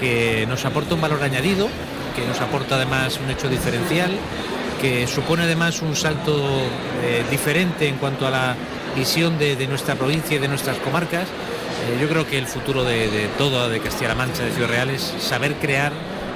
que 0.00 0.46
nos 0.48 0.64
aporta 0.64 0.94
un 0.94 1.02
valor 1.02 1.22
añadido, 1.22 1.68
que 2.16 2.26
nos 2.26 2.40
aporta 2.40 2.76
además 2.76 3.20
un 3.22 3.30
hecho 3.30 3.48
diferencial, 3.48 4.10
que 4.80 5.06
supone 5.06 5.42
además 5.42 5.82
un 5.82 5.94
salto 5.94 6.62
eh, 7.04 7.22
diferente 7.30 7.86
en 7.86 7.96
cuanto 7.96 8.26
a 8.26 8.30
la 8.30 8.56
visión 8.96 9.38
de, 9.38 9.56
de 9.56 9.66
nuestra 9.66 9.94
provincia 9.96 10.36
y 10.36 10.38
de 10.38 10.48
nuestras 10.48 10.78
comarcas. 10.78 11.28
Eh, 11.86 11.98
yo 12.00 12.08
creo 12.08 12.26
que 12.26 12.38
el 12.38 12.46
futuro 12.46 12.84
de, 12.84 13.10
de 13.10 13.28
todo, 13.38 13.68
de 13.68 13.80
Castilla-La 13.80 14.14
Mancha, 14.14 14.44
de 14.44 14.52
Ciudad 14.52 14.68
Real, 14.68 14.90
es 14.90 15.14
saber 15.18 15.54
crear 15.54 15.92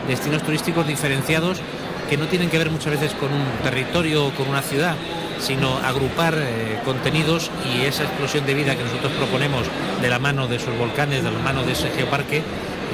destinos 0.09 0.42
turísticos 0.42 0.87
diferenciados 0.87 1.61
que 2.09 2.16
no 2.16 2.26
tienen 2.26 2.50
que 2.50 2.59
ver 2.59 2.70
muchas 2.70 2.92
veces 2.92 3.12
con 3.12 3.33
un 3.33 3.46
territorio 3.62 4.26
o 4.26 4.30
con 4.33 4.48
una 4.48 4.62
ciudad, 4.62 4.94
sino 5.38 5.78
agrupar 5.78 6.35
eh, 6.38 6.78
contenidos 6.85 7.50
y 7.74 7.85
esa 7.85 8.04
explosión 8.04 8.46
de 8.46 8.54
vida 8.54 8.76
que 8.76 8.85
nosotros 8.85 9.12
proponemos 9.12 9.66
de 10.00 10.09
la 10.09 10.18
mano 10.18 10.46
de 10.46 10.57
esos 10.57 10.76
volcanes, 10.78 11.22
de 11.24 11.30
la 11.30 11.38
mano 11.38 11.64
de 11.64 11.72
ese 11.72 11.90
geoparque, 11.90 12.42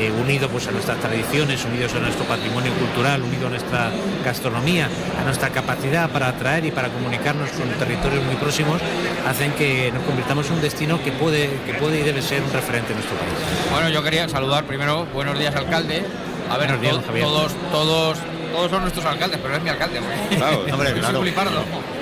eh, 0.00 0.10
unido 0.10 0.48
pues 0.48 0.66
a 0.66 0.70
nuestras 0.70 0.98
tradiciones, 0.98 1.64
unidos 1.64 1.92
a 1.94 1.98
nuestro 2.00 2.24
patrimonio 2.24 2.72
cultural, 2.74 3.22
unido 3.22 3.46
a 3.48 3.50
nuestra 3.50 3.90
gastronomía, 4.24 4.88
a 5.20 5.24
nuestra 5.24 5.50
capacidad 5.50 6.08
para 6.10 6.28
atraer 6.28 6.64
y 6.64 6.70
para 6.70 6.88
comunicarnos 6.88 7.50
con 7.50 7.68
territorios 7.78 8.24
muy 8.24 8.36
próximos, 8.36 8.80
hacen 9.28 9.52
que 9.52 9.90
nos 9.92 10.02
convirtamos 10.04 10.46
en 10.48 10.54
un 10.54 10.60
destino 10.62 11.02
que 11.04 11.12
puede, 11.12 11.50
que 11.66 11.74
puede 11.74 12.00
y 12.00 12.02
debe 12.02 12.22
ser 12.22 12.42
un 12.42 12.52
referente 12.52 12.92
en 12.92 12.98
nuestro 12.98 13.16
país. 13.18 13.32
Bueno, 13.70 13.88
yo 13.90 14.02
quería 14.02 14.28
saludar 14.28 14.64
primero, 14.64 15.06
buenos 15.12 15.38
días 15.38 15.54
alcalde. 15.54 16.02
A 16.50 16.56
ver, 16.56 16.66
Buenos 16.68 16.80
días, 16.82 16.94
to- 16.96 17.02
Javier. 17.06 17.24
todos, 17.24 17.52
todos, 17.70 18.18
todos 18.52 18.70
son 18.70 18.80
nuestros 18.82 19.04
alcaldes, 19.06 19.38
pero 19.42 19.54
es 19.56 19.62
mi 19.62 19.70
alcalde. 19.70 19.98
hombre. 20.00 20.16
Claro, 20.36 20.64
hombre, 20.72 20.92
claro. 20.94 21.20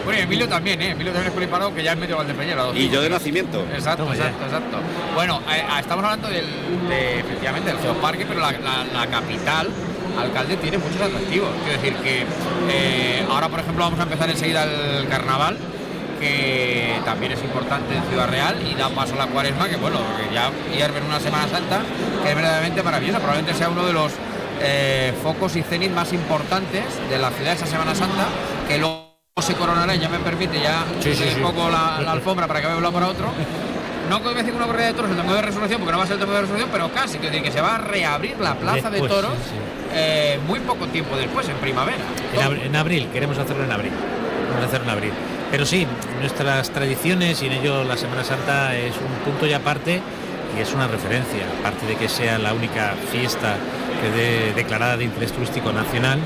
Bueno, 0.08 0.20
y 0.20 0.22
Emilio 0.24 0.48
también, 0.48 0.80
¿eh? 0.80 0.90
Emilio 0.92 1.12
también 1.12 1.28
es 1.28 1.34
Pulipardo, 1.34 1.74
que 1.74 1.82
ya 1.82 1.92
es 1.92 1.98
medio 1.98 2.16
Valdepeñero. 2.16 2.74
Y 2.74 2.88
yo 2.88 3.02
de 3.02 3.10
nacimiento. 3.10 3.62
Exacto, 3.74 4.04
Toma 4.04 4.16
ya. 4.16 4.24
exacto, 4.28 4.44
exacto. 4.46 4.78
Bueno, 5.14 5.42
eh, 5.54 5.62
ah, 5.68 5.80
estamos 5.80 6.02
hablando 6.02 6.28
del, 6.28 6.46
de, 6.88 7.20
efectivamente 7.20 7.70
del 7.70 7.78
geoparque, 7.80 8.24
pero 8.26 8.40
la, 8.40 8.52
la- 8.52 8.84
la 8.84 9.06
capital, 9.08 9.68
alcalde, 10.18 10.56
tiene 10.56 10.78
muchos 10.78 10.98
atractivos. 11.00 11.50
Quiero 11.62 11.78
decir 11.82 11.94
que 12.02 12.24
eh, 12.70 13.26
ahora, 13.30 13.50
por 13.50 13.60
ejemplo, 13.60 13.84
vamos 13.84 14.00
a 14.00 14.04
empezar 14.04 14.30
enseguida 14.30 14.64
el 14.64 15.06
carnaval 15.08 15.58
que 16.18 16.94
también 17.04 17.32
es 17.32 17.42
importante 17.44 17.94
en 17.94 18.02
Ciudad 18.04 18.28
Real 18.28 18.56
y 18.66 18.74
da 18.76 18.88
paso 18.88 19.12
a 19.14 19.18
la 19.18 19.26
cuaresma, 19.26 19.68
que 19.68 19.76
bueno, 19.76 19.98
que 20.16 20.34
ya 20.34 20.50
hierve 20.74 20.98
en 20.98 21.04
una 21.04 21.20
Semana 21.20 21.46
Santa, 21.48 21.82
que 22.24 22.30
es 22.30 22.34
verdaderamente 22.34 22.82
maravillosa, 22.82 23.18
probablemente 23.18 23.56
sea 23.56 23.68
uno 23.68 23.84
de 23.86 23.92
los 23.92 24.10
eh, 24.60 25.12
focos 25.22 25.54
y 25.54 25.62
cenit 25.62 25.92
más 25.92 26.12
importantes 26.12 26.82
de 27.10 27.18
la 27.18 27.30
ciudad 27.30 27.52
esa 27.52 27.66
Semana 27.66 27.94
Santa, 27.94 28.24
que 28.66 28.78
luego 28.78 29.07
se 29.42 29.54
coronará, 29.54 29.94
y 29.94 29.98
ya 29.98 30.08
me 30.08 30.18
permite 30.18 30.60
ya 30.60 30.84
Sí, 31.00 31.10
un 31.36 31.42
poco 31.42 31.68
la, 31.70 32.00
la 32.00 32.12
alfombra 32.12 32.46
para 32.46 32.60
que 32.60 32.66
vea 32.66 32.76
un 32.76 32.92
para 32.92 33.08
otro. 33.08 33.32
No 34.08 34.20
voy 34.20 34.32
a 34.32 34.36
decir 34.36 34.54
una 34.54 34.64
corrida 34.66 34.86
de 34.86 34.92
toros, 34.94 35.10
el 35.10 35.16
domingo 35.18 35.34
de 35.36 35.42
resurrección, 35.42 35.80
porque 35.80 35.92
no 35.92 35.98
va 35.98 36.04
a 36.04 36.06
ser 36.06 36.14
el 36.14 36.20
domingo 36.20 36.36
de 36.36 36.42
resurrección, 36.42 36.70
pero 36.72 36.90
casi, 36.92 37.18
que, 37.18 37.42
que 37.42 37.50
se 37.52 37.60
va 37.60 37.74
a 37.74 37.78
reabrir 37.78 38.36
la 38.40 38.54
plaza 38.54 38.88
de 38.90 39.00
toros 39.00 39.32
eh, 39.92 40.38
muy 40.46 40.60
poco 40.60 40.86
tiempo 40.86 41.14
después, 41.16 41.46
en 41.48 41.56
primavera. 41.56 41.98
En, 42.34 42.40
abri- 42.40 42.62
en 42.64 42.76
abril, 42.76 43.08
queremos 43.12 43.36
hacerlo 43.38 43.64
en 43.64 43.72
abril. 43.72 43.92
Vamos 44.48 44.64
a 44.64 44.66
hacerlo 44.66 44.84
en 44.86 44.90
abril. 44.90 45.12
Pero 45.50 45.66
sí, 45.66 45.86
nuestras 46.20 46.70
tradiciones 46.70 47.42
y 47.42 47.46
en 47.46 47.52
ello 47.52 47.84
la 47.84 47.96
Semana 47.98 48.24
Santa 48.24 48.74
es 48.76 48.94
un 48.96 49.24
punto 49.24 49.46
y 49.46 49.52
aparte 49.52 50.00
y 50.56 50.60
es 50.62 50.72
una 50.72 50.86
referencia, 50.88 51.42
aparte 51.60 51.86
de 51.86 51.96
que 51.96 52.08
sea 52.08 52.38
la 52.38 52.54
única 52.54 52.94
fiesta 53.12 53.56
que 54.00 54.10
de- 54.10 54.52
declarada 54.54 54.96
de 54.96 55.04
interés 55.04 55.32
turístico 55.32 55.70
nacional, 55.72 56.18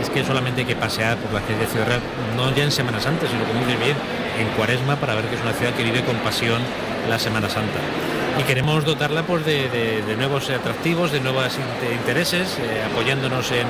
es 0.00 0.10
que 0.10 0.24
solamente 0.24 0.62
hay 0.62 0.66
que 0.66 0.76
pasear 0.76 1.16
por 1.18 1.32
la 1.32 1.40
calle 1.40 1.58
de 1.58 1.66
Ciudad 1.66 1.86
Real, 1.86 2.00
no 2.36 2.54
ya 2.54 2.64
en 2.64 2.72
Semana 2.72 3.00
Santa, 3.00 3.26
sino 3.26 3.44
como 3.44 3.60
dice 3.60 3.76
bien, 3.78 3.96
en 4.38 4.48
Cuaresma 4.56 4.96
para 4.96 5.14
ver 5.14 5.24
que 5.26 5.36
es 5.36 5.42
una 5.42 5.52
ciudad 5.52 5.72
que 5.74 5.82
vive 5.84 6.02
con 6.04 6.16
pasión 6.16 6.60
la 7.08 7.18
Semana 7.18 7.48
Santa. 7.48 7.78
Y 8.38 8.42
queremos 8.42 8.84
dotarla 8.84 9.22
pues, 9.22 9.46
de, 9.46 10.02
nuevos 10.18 10.50
atractivos, 10.50 11.10
de 11.10 11.20
nuevos 11.20 11.56
inte- 11.56 11.94
intereses, 11.94 12.58
eh, 12.58 12.82
apoyándonos 12.90 13.50
en, 13.52 13.66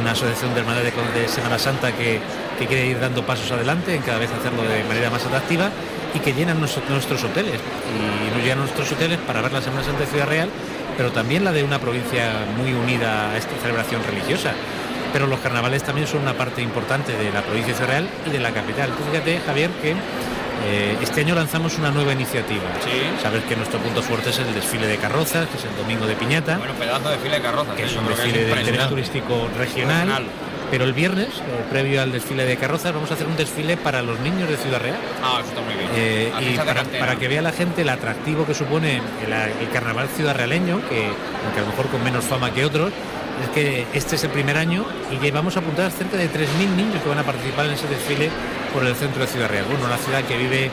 una 0.00 0.12
asociación 0.12 0.54
de 0.54 0.60
hermandad 0.60 0.82
de, 0.82 1.28
Semana 1.28 1.58
Santa 1.58 1.92
que, 1.92 2.20
que 2.58 2.66
quiere 2.66 2.86
ir 2.86 3.00
dando 3.00 3.24
pasos 3.24 3.50
adelante, 3.50 3.94
en 3.94 4.02
cada 4.02 4.18
vez 4.18 4.30
hacerlo 4.30 4.62
de 4.62 4.84
manera 4.84 5.08
más 5.10 5.24
atractiva 5.24 5.70
y 6.14 6.18
que 6.18 6.32
llenan 6.32 6.60
nuestros 6.60 7.24
hoteles. 7.24 7.60
Y 7.90 8.34
nos 8.34 8.42
llenan 8.42 8.60
nuestros 8.60 8.92
hoteles 8.92 9.18
para 9.26 9.40
ver 9.40 9.52
la 9.52 9.62
Semana 9.62 9.82
Santa 9.82 10.00
de 10.00 10.06
Ciudad 10.06 10.26
Real, 10.26 10.48
pero 10.96 11.10
también 11.10 11.44
la 11.44 11.52
de 11.52 11.64
una 11.64 11.78
provincia 11.78 12.30
muy 12.56 12.72
unida 12.72 13.30
a 13.30 13.36
esta 13.36 13.56
celebración 13.60 14.02
religiosa. 14.04 14.52
Pero 15.14 15.28
los 15.28 15.38
carnavales 15.38 15.84
también 15.84 16.08
son 16.08 16.22
una 16.22 16.34
parte 16.34 16.60
importante 16.60 17.16
de 17.16 17.30
la 17.30 17.40
provincia 17.42 17.72
de 17.72 17.78
Ciudad 17.78 17.90
Real 17.92 18.08
y 18.26 18.30
de 18.30 18.40
la 18.40 18.50
capital. 18.50 18.90
Tú 18.90 19.04
fíjate, 19.12 19.38
Javier, 19.46 19.70
que 19.80 19.92
eh, 19.92 20.96
este 21.00 21.20
año 21.20 21.36
lanzamos 21.36 21.78
una 21.78 21.92
nueva 21.92 22.12
iniciativa. 22.12 22.64
Sabes 23.22 23.44
que 23.44 23.54
nuestro 23.54 23.78
punto 23.78 24.02
fuerte 24.02 24.30
es 24.30 24.40
el 24.40 24.52
desfile 24.52 24.88
de 24.88 24.96
carrozas, 24.96 25.46
que 25.46 25.58
es 25.58 25.64
el 25.66 25.76
domingo 25.76 26.08
de 26.08 26.16
Piñata, 26.16 26.58
Bueno, 26.58 26.74
pedazo 26.74 27.10
de 27.10 27.18
fila 27.18 27.36
de 27.36 27.42
carrozas. 27.42 27.76
que 27.76 27.82
¿eh? 27.82 27.86
es 27.86 27.96
un 27.96 28.08
desfile 28.08 28.44
de 28.44 28.60
interés 28.60 28.88
turístico 28.88 29.48
regional. 29.56 30.08
Regional. 30.08 30.24
Pero 30.72 30.84
el 30.84 30.92
viernes, 30.94 31.28
eh, 31.28 31.64
previo 31.70 32.02
al 32.02 32.10
desfile 32.10 32.44
de 32.44 32.56
carrozas, 32.56 32.92
vamos 32.92 33.08
a 33.12 33.14
hacer 33.14 33.28
un 33.28 33.36
desfile 33.36 33.76
para 33.76 34.02
los 34.02 34.18
niños 34.18 34.48
de 34.48 34.56
Ciudad 34.56 34.80
Real. 34.80 34.98
Ah, 35.22 35.38
eso 35.38 35.50
está 35.50 35.60
muy 35.60 35.74
bien. 35.74 35.90
Eh, 35.94 36.32
y 36.40 36.98
para, 36.98 37.14
que 37.14 37.28
vea 37.28 37.40
la 37.40 37.52
gente 37.52 37.82
el 37.82 37.88
atractivo 37.88 38.44
que 38.44 38.54
supone 38.54 38.96
el, 38.96 39.32
el 39.32 39.70
carnaval 39.72 40.08
ciudad 40.08 40.34
realeño, 40.34 40.80
que 40.88 41.06
aunque 41.44 41.60
a 41.60 41.62
lo 41.62 41.68
mejor 41.68 41.86
con 41.86 42.02
menos 42.02 42.24
fama 42.24 42.52
que 42.52 42.64
otros, 42.64 42.92
es 43.42 43.48
que 43.50 43.86
este 43.94 44.16
es 44.16 44.24
el 44.24 44.30
primer 44.30 44.56
año 44.56 44.84
y 45.10 45.16
que 45.16 45.30
vamos 45.30 45.56
a 45.56 45.60
apuntar 45.60 45.90
cerca 45.90 46.16
de 46.16 46.28
3.000 46.30 46.76
niños 46.76 47.02
que 47.02 47.08
van 47.08 47.18
a 47.18 47.22
participar 47.24 47.66
en 47.66 47.72
ese 47.72 47.86
desfile 47.88 48.30
por 48.72 48.84
el 48.86 48.94
centro 48.94 49.20
de 49.22 49.26
Ciudad 49.28 49.48
Real. 49.48 49.64
Bueno, 49.68 49.84
una 49.86 49.96
ciudad 49.98 50.22
que 50.24 50.36
vive, 50.36 50.70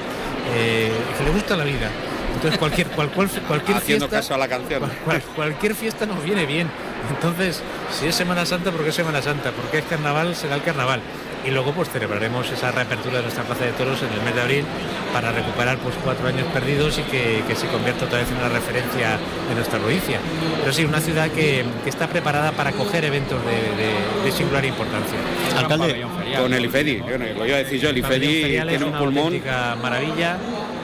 eh, 0.56 0.92
que 1.18 1.24
le 1.24 1.32
gusta 1.32 1.56
la 1.58 1.64
vida. 1.64 1.90
Entonces 2.36 2.58
cualquier, 2.60 2.88
cual- 2.88 3.10
cual- 3.12 3.30
cualquier 3.48 3.78
Haciendo 3.78 4.08
fiesta, 4.08 4.18
caso 4.22 4.36
a 4.36 4.38
la 4.38 4.48
canción. 4.48 4.80
cual- 4.80 4.92
cual- 5.04 5.22
cualquier 5.36 5.76
fiesta 5.76 6.06
nos 6.06 6.24
viene 6.24 6.46
bien. 6.46 6.70
Entonces, 7.10 7.62
si 7.92 8.08
es 8.08 8.16
Semana 8.16 8.46
Santa, 8.46 8.72
¿por 8.72 8.84
qué 8.84 8.90
es 8.90 8.96
Semana 8.96 9.22
Santa? 9.22 9.52
Porque 9.52 9.80
es 9.80 9.86
carnaval, 9.86 10.36
será 10.36 10.56
el 10.56 10.64
carnaval. 10.64 11.02
Y 11.46 11.50
luego 11.50 11.72
pues 11.74 11.90
celebraremos 11.90 12.50
esa 12.52 12.72
reapertura 12.72 13.18
de 13.18 13.24
nuestra 13.24 13.44
Plaza 13.44 13.66
de 13.66 13.72
Toros 13.72 14.00
en 14.04 14.14
el 14.14 14.22
mes 14.24 14.36
de 14.36 14.42
abril 14.42 14.64
para 15.12 15.32
recuperar 15.32 15.78
pues 15.80 15.96
cuatro 16.04 16.28
años 16.28 16.46
perdidos 16.54 17.00
y 17.00 17.02
que, 17.04 17.42
que 17.48 17.56
se 17.56 17.66
convierta 17.68 18.06
otra 18.06 18.20
vez 18.20 18.30
en 18.30 18.38
una 18.38 18.50
referencia 18.50 19.18
de 19.50 19.56
nuestra 19.56 19.80
provincia. 19.80 20.20
Pero 20.60 20.72
sí, 20.72 20.86
una 20.86 21.02
ciudad 21.02 21.30
que, 21.32 21.66
que 21.84 21.90
está 21.90 22.08
preparada 22.08 22.52
para 22.52 22.70
acoger 22.70 23.04
eventos 23.06 23.40
de, 23.44 23.52
de- 23.52 24.24
de 24.24 24.32
singular 24.32 24.64
importancia. 24.66 25.18
Alcalde, 25.58 26.06
con 26.38 26.54
el 26.54 26.66
IFEDI, 26.66 26.98
bueno, 27.00 27.26
lo 27.36 27.46
iba 27.48 27.56
a 27.56 27.60
decir 27.60 27.80
yo, 27.82 27.90
el 27.90 28.02
pabellón 28.02 28.24
IFEDI 28.30 28.42
ferial 28.44 28.70
es 28.70 28.78
tiene 28.78 28.86
un 28.86 28.90
una 28.92 29.00
pulmón. 29.00 29.42
maravilla 29.82 30.38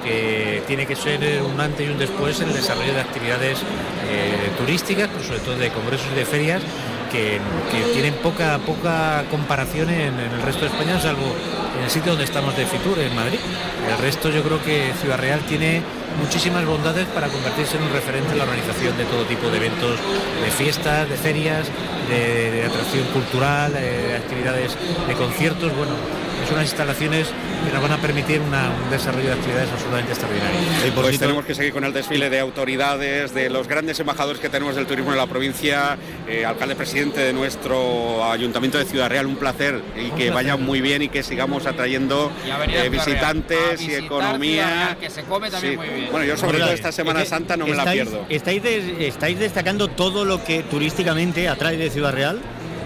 que 0.04 0.64
tiene 0.68 0.86
que 0.86 0.96
ser 0.96 1.20
un 1.44 1.60
antes 1.62 1.88
y 1.88 1.92
un 1.92 2.00
después 2.00 2.40
en 2.42 2.48
el 2.50 2.54
desarrollo 2.56 2.94
de 2.94 3.02
actividades 3.02 3.60
eh, 3.60 4.50
turísticas, 4.58 5.10
pero 5.12 5.24
sobre 5.24 5.40
todo 5.40 5.56
de 5.58 5.70
congresos 5.70 6.08
y 6.12 6.16
de 6.16 6.26
ferias 6.26 6.62
que, 7.12 7.40
tienen 7.94 8.14
poca 8.16 8.60
poca 8.60 9.24
comparación 9.30 9.90
en, 9.90 10.20
el 10.20 10.42
resto 10.42 10.62
de 10.62 10.68
España, 10.68 11.00
salvo 11.00 11.36
en 11.78 11.84
el 11.84 11.90
sitio 11.90 12.12
donde 12.12 12.26
estamos 12.26 12.56
de 12.56 12.66
Fitur, 12.66 13.00
en 13.00 13.16
Madrid. 13.16 13.40
El 13.90 13.98
resto 13.98 14.30
yo 14.30 14.44
creo 14.44 14.64
que 14.64 14.94
Ciudad 15.02 15.18
Real 15.18 15.40
tiene 15.42 15.82
muchísimas 16.20 16.66
bondades 16.66 17.06
para 17.08 17.28
convertirse 17.28 17.78
en 17.78 17.84
un 17.84 17.92
referente 17.92 18.32
en 18.32 18.38
la 18.38 18.44
organización 18.44 18.98
de 18.98 19.06
todo 19.06 19.24
tipo 19.26 19.50
de 19.50 19.58
eventos, 19.58 20.00
de 20.44 20.52
fiestas, 20.52 21.10
de 21.10 21.16
ferias, 21.16 21.68
de, 22.10 22.66
atracción 22.66 23.06
cultural, 23.14 23.74
de 23.74 24.16
actividades 24.16 24.76
de 25.08 25.14
conciertos. 25.14 25.76
Bueno, 25.76 25.94
es 26.48 26.52
unas 26.54 26.64
instalaciones 26.66 27.28
que 27.66 27.74
nos 27.74 27.82
van 27.82 27.92
a 27.92 27.98
permitir 27.98 28.40
una- 28.42 28.70
un 28.70 28.90
desarrollo 28.90 29.28
de 29.28 29.34
actividades 29.34 29.70
absolutamente 29.72 30.12
extraordinario. 30.14 30.58
Pues 30.96 31.20
tenemos 31.20 31.46
que 31.46 31.54
seguir 31.56 31.74
con 31.74 31.84
el 31.84 31.94
desfile 31.94 32.30
de 32.30 32.40
autoridades, 32.40 33.34
de 33.34 33.50
los 33.50 33.68
grandes 33.68 34.00
embajadores 34.00 34.40
que 34.42 34.50
tenemos 34.50 34.76
del 34.76 34.86
turismo 34.86 35.12
en 35.12 35.18
la 35.18 35.28
provincia, 35.28 35.98
eh, 36.28 36.46
alcalde 36.46 36.76
presidente 36.76 37.20
de 37.22 37.34
nuestro 37.34 38.24
ayuntamiento 38.32 38.78
de 38.78 38.86
Ciudad 38.86 39.10
Real, 39.10 39.26
un 39.26 39.36
placer 39.36 39.82
y 39.96 40.10
que 40.12 40.30
vaya 40.30 40.56
muy 40.56 40.82
bien 40.82 41.02
y 41.02 41.10
que 41.10 41.24
sigamos 41.24 41.66
atrayendo 41.66 42.32
eh, 42.70 42.90
visitantes 42.90 43.82
y 43.82 43.96
economía. 43.96 44.66
Real, 44.68 44.98
que 44.98 45.10
se 45.10 45.24
come 45.24 45.50
también 45.52 45.74
Sí. 45.74 45.78
muy 45.78 45.88
bien. 45.88 46.12
Bueno, 46.12 46.26
yo 46.26 46.38
sobre 46.38 46.60
todo 46.60 46.72
esta 46.72 46.92
Semana 46.92 47.22
Es 47.24 47.30
Santa 47.30 47.58
no 47.58 47.68
me 47.68 47.76
la 47.76 47.92
pierdo. 47.92 48.26
Estáis, 48.30 48.64
de- 48.64 49.08
estáis 49.08 49.38
destacando 49.40 49.88
todo 49.90 50.24
lo 50.26 50.44
que 50.44 50.64
turísticamente 50.64 51.48
atrae 51.50 51.78
de 51.78 51.90
Ciudad 51.90 52.14
Real, 52.14 52.40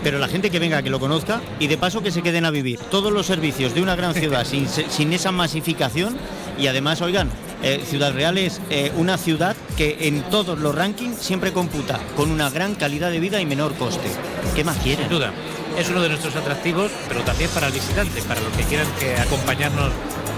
pero 0.03 0.19
la 0.19 0.27
gente 0.27 0.49
que 0.49 0.59
venga, 0.59 0.81
que 0.81 0.89
lo 0.89 0.99
conozca 0.99 1.41
y 1.59 1.67
de 1.67 1.77
paso 1.77 2.01
que 2.01 2.11
se 2.11 2.21
queden 2.21 2.45
a 2.45 2.51
vivir 2.51 2.79
todos 2.89 3.11
los 3.11 3.25
servicios 3.25 3.73
de 3.73 3.81
una 3.81 3.95
gran 3.95 4.13
ciudad 4.13 4.45
sin, 4.45 4.67
sin 4.67 5.13
esa 5.13 5.31
masificación 5.31 6.17
y 6.57 6.67
además, 6.67 7.01
oigan, 7.01 7.29
eh, 7.63 7.81
Ciudad 7.85 8.13
Real 8.13 8.37
es 8.37 8.61
eh, 8.69 8.91
una 8.97 9.17
ciudad 9.17 9.55
que 9.77 10.07
en 10.07 10.21
todos 10.29 10.59
los 10.59 10.75
rankings 10.75 11.17
siempre 11.17 11.53
computa 11.53 11.99
con 12.15 12.31
una 12.31 12.49
gran 12.49 12.75
calidad 12.75 13.11
de 13.11 13.19
vida 13.19 13.41
y 13.41 13.45
menor 13.45 13.73
coste. 13.75 14.09
¿Qué 14.55 14.63
más 14.63 14.77
quieren? 14.77 15.07
Sin 15.07 15.17
duda, 15.17 15.31
es 15.77 15.89
uno 15.89 16.01
de 16.01 16.09
nuestros 16.09 16.35
atractivos, 16.35 16.91
pero 17.07 17.21
también 17.21 17.49
para 17.51 17.67
el 17.67 17.73
visitante, 17.73 18.21
para 18.23 18.41
los 18.41 18.51
que 18.53 18.63
quieran 18.63 18.87
que 18.99 19.15
acompañarnos 19.15 19.91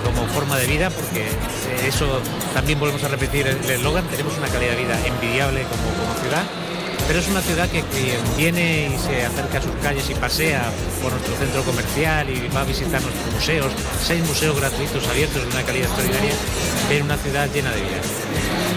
como 0.04 0.28
forma 0.28 0.58
de 0.58 0.68
vida, 0.68 0.90
porque 0.90 1.22
eh, 1.22 1.88
eso 1.88 2.20
también 2.54 2.80
volvemos 2.80 3.04
a 3.04 3.08
repetir 3.08 3.48
el 3.48 3.70
eslogan, 3.70 4.06
tenemos 4.08 4.38
una 4.38 4.48
calidad 4.48 4.72
de 4.72 4.84
vida 4.84 5.08
envidiable 5.08 5.64
como, 5.64 5.84
como 5.98 6.22
ciudad, 6.22 6.44
pero 7.08 7.20
es 7.20 7.28
una 7.28 7.42
ciudad 7.42 7.70
que 7.70 7.82
quien 7.82 8.38
viene 8.38 8.94
y 8.94 8.98
se 9.00 9.26
acerca 9.26 9.58
a 9.58 9.62
sus 9.62 9.76
calles 9.82 10.10
y 10.10 10.16
pasea 10.16 10.72
por 11.02 11.12
nuestro 11.12 11.36
centro 11.36 11.64
comercial 11.64 12.30
y 12.30 12.48
va 12.50 12.62
a 12.62 12.66
visitar 12.66 13.02
nuestros 13.02 13.34
museos, 13.34 13.72
seis 14.02 14.26
museos 14.26 14.60
gratuitos 14.60 15.08
abiertos 15.08 15.42
de 15.42 15.48
una 15.50 15.64
calidad 15.64 15.88
extraordinaria, 15.88 16.34
ver 16.90 17.04
una 17.04 17.18
ciudad 17.18 17.50
llena 17.54 17.72
de 17.72 17.82
vida. 17.82 18.02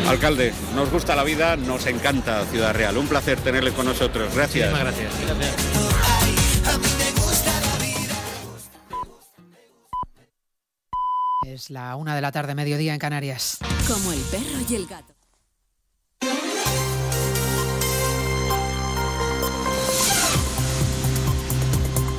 Alcalde, 0.09 0.55
nos 0.75 0.91
gusta 0.91 1.17
la 1.17 1.25
vida, 1.25 1.57
nos 1.57 1.87
encanta 1.87 2.45
Ciudad 2.47 2.73
Real. 2.73 2.97
Un 2.97 3.09
placer 3.09 3.41
tenerle 3.41 3.73
con 3.73 3.87
nosotros. 3.87 4.33
Gracias. 4.35 4.71
Muchísimas 4.71 4.95
gracias. 4.95 5.13
Es 11.47 11.71
la 11.71 11.97
una 11.97 12.15
de 12.15 12.21
la 12.21 12.31
tarde, 12.31 12.55
mediodía 12.55 12.93
en 12.93 13.01
Canarias. 13.01 13.59
Como 13.89 14.13
el 14.13 14.21
perro 14.21 14.61
y 14.69 14.75
el 14.75 14.87
gato. 14.87 15.16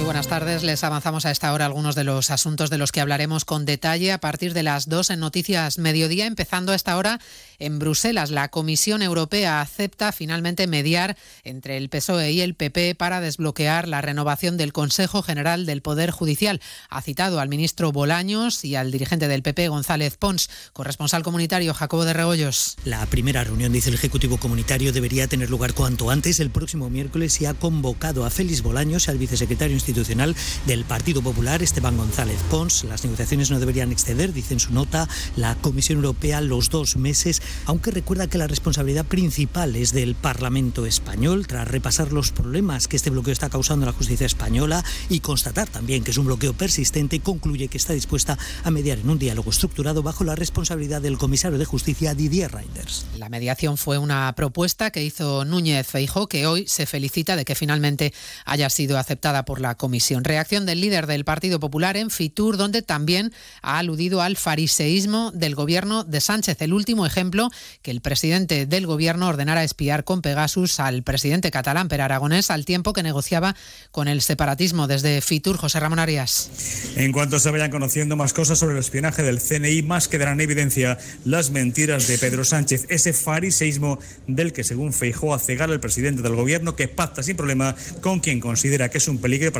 Muy 0.00 0.06
buenas 0.06 0.28
tardes. 0.28 0.62
Les 0.62 0.82
avanzamos 0.82 1.26
a 1.26 1.30
esta 1.30 1.52
hora 1.52 1.66
algunos 1.66 1.94
de 1.94 2.04
los 2.04 2.30
asuntos 2.30 2.70
de 2.70 2.78
los 2.78 2.90
que 2.90 3.02
hablaremos 3.02 3.44
con 3.44 3.66
detalle 3.66 4.12
a 4.12 4.18
partir 4.18 4.54
de 4.54 4.62
las 4.62 4.88
dos 4.88 5.10
en 5.10 5.20
Noticias 5.20 5.76
Mediodía, 5.76 6.24
empezando 6.24 6.72
a 6.72 6.74
esta 6.74 6.96
hora 6.96 7.20
en 7.58 7.78
Bruselas. 7.78 8.30
La 8.30 8.48
Comisión 8.48 9.02
Europea 9.02 9.60
acepta 9.60 10.10
finalmente 10.12 10.66
mediar 10.66 11.18
entre 11.44 11.76
el 11.76 11.90
PSOE 11.90 12.32
y 12.32 12.40
el 12.40 12.54
PP 12.54 12.94
para 12.94 13.20
desbloquear 13.20 13.88
la 13.88 14.00
renovación 14.00 14.56
del 14.56 14.72
Consejo 14.72 15.22
General 15.22 15.66
del 15.66 15.82
Poder 15.82 16.12
Judicial. 16.12 16.62
Ha 16.88 17.02
citado 17.02 17.38
al 17.38 17.50
ministro 17.50 17.92
Bolaños 17.92 18.64
y 18.64 18.76
al 18.76 18.92
dirigente 18.92 19.28
del 19.28 19.42
PP, 19.42 19.68
González 19.68 20.16
Pons, 20.16 20.48
corresponsal 20.72 21.22
comunitario 21.22 21.74
Jacobo 21.74 22.06
de 22.06 22.14
Regoyos. 22.14 22.78
La 22.86 23.04
primera 23.04 23.44
reunión, 23.44 23.70
dice 23.70 23.90
el 23.90 23.96
Ejecutivo 23.96 24.38
Comunitario, 24.38 24.94
debería 24.94 25.28
tener 25.28 25.50
lugar 25.50 25.74
cuanto 25.74 26.08
antes, 26.08 26.40
el 26.40 26.48
próximo 26.48 26.88
miércoles, 26.88 27.38
y 27.42 27.44
ha 27.44 27.52
convocado 27.52 28.24
a 28.24 28.30
Félix 28.30 28.62
Bolaños, 28.62 29.10
al 29.10 29.18
vicesecretario 29.18 29.76
institucional 29.90 30.36
del 30.66 30.84
Partido 30.84 31.20
Popular, 31.20 31.62
Esteban 31.62 31.96
González 31.96 32.38
Pons. 32.48 32.84
Las 32.84 33.04
negociaciones 33.04 33.50
no 33.50 33.58
deberían 33.58 33.92
exceder, 33.92 34.32
dice 34.32 34.54
en 34.54 34.60
su 34.60 34.72
nota, 34.72 35.08
la 35.36 35.56
Comisión 35.56 35.96
Europea 35.98 36.40
los 36.40 36.70
dos 36.70 36.96
meses, 36.96 37.42
aunque 37.66 37.90
recuerda 37.90 38.28
que 38.28 38.38
la 38.38 38.46
responsabilidad 38.46 39.04
principal 39.04 39.74
es 39.76 39.92
del 39.92 40.14
Parlamento 40.14 40.86
español, 40.86 41.46
tras 41.46 41.66
repasar 41.66 42.12
los 42.12 42.30
problemas 42.30 42.86
que 42.86 42.96
este 42.96 43.10
bloqueo 43.10 43.32
está 43.32 43.50
causando 43.50 43.84
en 43.84 43.92
la 43.92 43.96
justicia 43.96 44.26
española 44.26 44.84
y 45.08 45.20
constatar 45.20 45.68
también 45.68 46.04
que 46.04 46.12
es 46.12 46.18
un 46.18 46.26
bloqueo 46.26 46.52
persistente, 46.52 47.20
concluye 47.20 47.68
que 47.68 47.78
está 47.78 47.92
dispuesta 47.92 48.38
a 48.62 48.70
mediar 48.70 48.98
en 48.98 49.10
un 49.10 49.18
diálogo 49.18 49.50
estructurado 49.50 50.02
bajo 50.02 50.24
la 50.24 50.36
responsabilidad 50.36 51.02
del 51.02 51.18
comisario 51.18 51.58
de 51.58 51.64
Justicia, 51.64 52.14
Didier 52.14 52.52
Reinders. 52.52 53.06
La 53.18 53.28
mediación 53.28 53.76
fue 53.76 53.98
una 53.98 54.32
propuesta 54.36 54.90
que 54.90 55.02
hizo 55.02 55.44
Núñez 55.44 55.86
Feijó, 55.86 56.28
que 56.28 56.46
hoy 56.46 56.66
se 56.68 56.86
felicita 56.86 57.34
de 57.34 57.44
que 57.44 57.54
finalmente 57.54 58.14
haya 58.44 58.70
sido 58.70 58.98
aceptada 58.98 59.44
por 59.44 59.60
la 59.60 59.74
comisión. 59.80 60.24
Reacción 60.24 60.66
del 60.66 60.82
líder 60.82 61.06
del 61.06 61.24
Partido 61.24 61.58
Popular 61.58 61.96
en 61.96 62.10
Fitur, 62.10 62.58
donde 62.58 62.82
también 62.82 63.32
ha 63.62 63.78
aludido 63.78 64.20
al 64.20 64.36
fariseísmo 64.36 65.32
del 65.32 65.54
gobierno 65.54 66.04
de 66.04 66.20
Sánchez. 66.20 66.60
El 66.60 66.74
último 66.74 67.06
ejemplo, 67.06 67.48
que 67.80 67.90
el 67.90 68.02
presidente 68.02 68.66
del 68.66 68.86
gobierno 68.86 69.26
ordenara 69.26 69.64
espiar 69.64 70.04
con 70.04 70.20
Pegasus 70.20 70.80
al 70.80 71.02
presidente 71.02 71.50
catalán 71.50 71.88
Per 71.88 72.02
Aragonés 72.02 72.50
al 72.50 72.66
tiempo 72.66 72.92
que 72.92 73.02
negociaba 73.02 73.56
con 73.90 74.06
el 74.06 74.20
separatismo. 74.20 74.86
Desde 74.86 75.22
Fitur, 75.22 75.56
José 75.56 75.80
Ramón 75.80 75.98
Arias. 75.98 76.50
En 76.96 77.10
cuanto 77.12 77.40
se 77.40 77.50
vayan 77.50 77.70
conociendo 77.70 78.16
más 78.16 78.34
cosas 78.34 78.58
sobre 78.58 78.74
el 78.74 78.80
espionaje 78.80 79.22
del 79.22 79.40
CNI, 79.40 79.82
más 79.82 80.08
quedarán 80.08 80.34
en 80.34 80.42
evidencia 80.42 80.98
las 81.24 81.50
mentiras 81.52 82.06
de 82.06 82.18
Pedro 82.18 82.44
Sánchez, 82.44 82.84
ese 82.90 83.14
fariseísmo 83.14 83.98
del 84.26 84.52
que, 84.52 84.62
según 84.62 84.92
Feijó, 84.92 85.32
hace 85.32 85.56
gala 85.56 85.72
el 85.72 85.80
presidente 85.80 86.20
del 86.20 86.34
gobierno, 86.34 86.76
que 86.76 86.86
pacta 86.86 87.22
sin 87.22 87.36
problema 87.36 87.74
con 88.02 88.20
quien 88.20 88.40
considera 88.40 88.90
que 88.90 88.98
es 88.98 89.08
un 89.08 89.18
peligro 89.18 89.50
para 89.52 89.59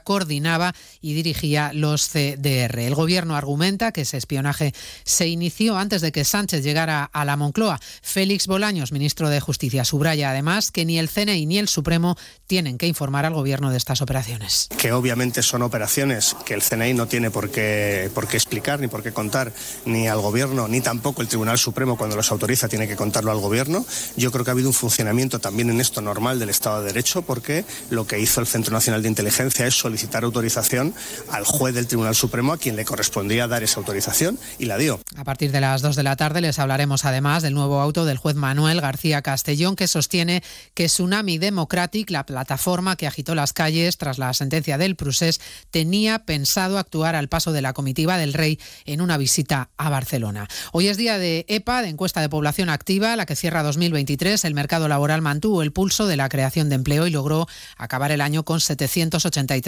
coordinaba 0.00 0.74
y 1.00 1.14
dirigía 1.14 1.72
los 1.72 2.08
CDR. 2.08 2.80
El 2.80 2.94
gobierno 2.94 3.36
argumenta 3.36 3.92
que 3.92 4.02
ese 4.02 4.16
espionaje 4.16 4.74
se 5.04 5.28
inició 5.28 5.76
antes 5.76 6.00
de 6.00 6.12
que 6.12 6.24
Sánchez 6.24 6.62
llegara 6.62 7.04
a 7.04 7.24
la 7.24 7.36
Moncloa. 7.36 7.80
Félix 8.02 8.46
Bolaños, 8.46 8.92
ministro 8.92 9.28
de 9.28 9.40
Justicia, 9.40 9.84
subraya 9.84 10.30
además 10.30 10.70
que 10.70 10.84
ni 10.84 10.98
el 10.98 11.08
CNI 11.08 11.46
ni 11.46 11.58
el 11.58 11.68
Supremo 11.68 12.16
tienen 12.46 12.78
que 12.78 12.86
informar 12.86 13.24
al 13.24 13.34
gobierno 13.34 13.70
de 13.70 13.76
estas 13.76 14.02
operaciones. 14.02 14.68
que 14.78 14.92
obviamente 14.92 15.42
son 15.42 15.62
operaciones 15.62 16.36
que 16.44 16.54
el 16.54 16.62
CNI 16.62 16.94
no 16.94 17.06
tiene 17.06 17.30
por 17.30 17.50
qué, 17.50 18.10
por 18.14 18.28
qué 18.28 18.36
explicar 18.36 18.80
ni 18.80 18.88
por 18.88 19.02
qué 19.02 19.12
contar 19.12 19.52
ni 19.84 20.08
al 20.08 20.20
gobierno 20.20 20.68
ni 20.68 20.80
tampoco 20.80 21.22
el 21.22 21.28
Tribunal 21.28 21.58
Supremo 21.58 21.96
cuando 21.96 22.16
los 22.16 22.30
autoriza 22.30 22.68
tiene 22.68 22.88
que 22.88 22.96
contarlo 22.96 23.30
al 23.30 23.38
gobierno. 23.38 23.84
Yo 24.16 24.30
creo 24.32 24.44
que 24.44 24.50
ha 24.50 24.52
habido 24.52 24.68
un 24.68 24.74
funcionamiento 24.74 25.38
también 25.38 25.70
en 25.70 25.80
esto 25.80 26.00
normal 26.00 26.38
del 26.38 26.50
Estado 26.50 26.80
de 26.80 26.86
Derecho 26.86 27.22
porque 27.22 27.64
lo 27.90 28.06
que 28.06 28.18
hizo 28.18 28.40
el 28.40 28.46
Centro 28.46 28.72
Nacional 28.72 29.02
de 29.02 29.08
Inteligencia 29.08 29.66
es 29.66 29.81
solicitar 29.82 30.24
autorización 30.24 30.94
al 31.30 31.44
juez 31.44 31.74
del 31.74 31.86
Tribunal 31.86 32.14
Supremo 32.14 32.52
a 32.52 32.58
quien 32.58 32.76
le 32.76 32.84
correspondía 32.84 33.48
dar 33.48 33.62
esa 33.62 33.80
autorización 33.80 34.38
y 34.58 34.66
la 34.66 34.78
dio. 34.78 35.00
A 35.16 35.24
partir 35.24 35.50
de 35.50 35.60
las 35.60 35.82
2 35.82 35.96
de 35.96 36.02
la 36.02 36.16
tarde 36.16 36.40
les 36.40 36.58
hablaremos 36.58 37.04
además 37.04 37.42
del 37.42 37.54
nuevo 37.54 37.80
auto 37.80 38.04
del 38.04 38.16
juez 38.16 38.36
Manuel 38.36 38.80
García 38.80 39.22
Castellón 39.22 39.76
que 39.76 39.88
sostiene 39.88 40.42
que 40.74 40.86
Tsunami 40.86 41.38
Democratic, 41.38 42.10
la 42.10 42.24
plataforma 42.24 42.96
que 42.96 43.06
agitó 43.06 43.34
las 43.34 43.52
calles 43.52 43.98
tras 43.98 44.18
la 44.18 44.32
sentencia 44.34 44.78
del 44.78 44.96
Prusés, 44.96 45.40
tenía 45.70 46.20
pensado 46.20 46.78
actuar 46.78 47.16
al 47.16 47.28
paso 47.28 47.52
de 47.52 47.62
la 47.62 47.72
comitiva 47.72 48.16
del 48.18 48.32
rey 48.32 48.60
en 48.84 49.00
una 49.00 49.18
visita 49.18 49.70
a 49.76 49.90
Barcelona. 49.90 50.48
Hoy 50.72 50.88
es 50.88 50.96
día 50.96 51.18
de 51.18 51.44
EPA, 51.48 51.82
de 51.82 51.88
encuesta 51.88 52.20
de 52.20 52.28
población 52.28 52.68
activa, 52.68 53.16
la 53.16 53.26
que 53.26 53.36
cierra 53.36 53.62
2023. 53.62 54.44
El 54.44 54.54
mercado 54.54 54.86
laboral 54.88 55.22
mantuvo 55.22 55.62
el 55.62 55.72
pulso 55.72 56.06
de 56.06 56.16
la 56.16 56.28
creación 56.28 56.68
de 56.68 56.76
empleo 56.76 57.06
y 57.06 57.10
logró 57.10 57.48
acabar 57.76 58.12
el 58.12 58.20
año 58.20 58.44
con 58.44 58.60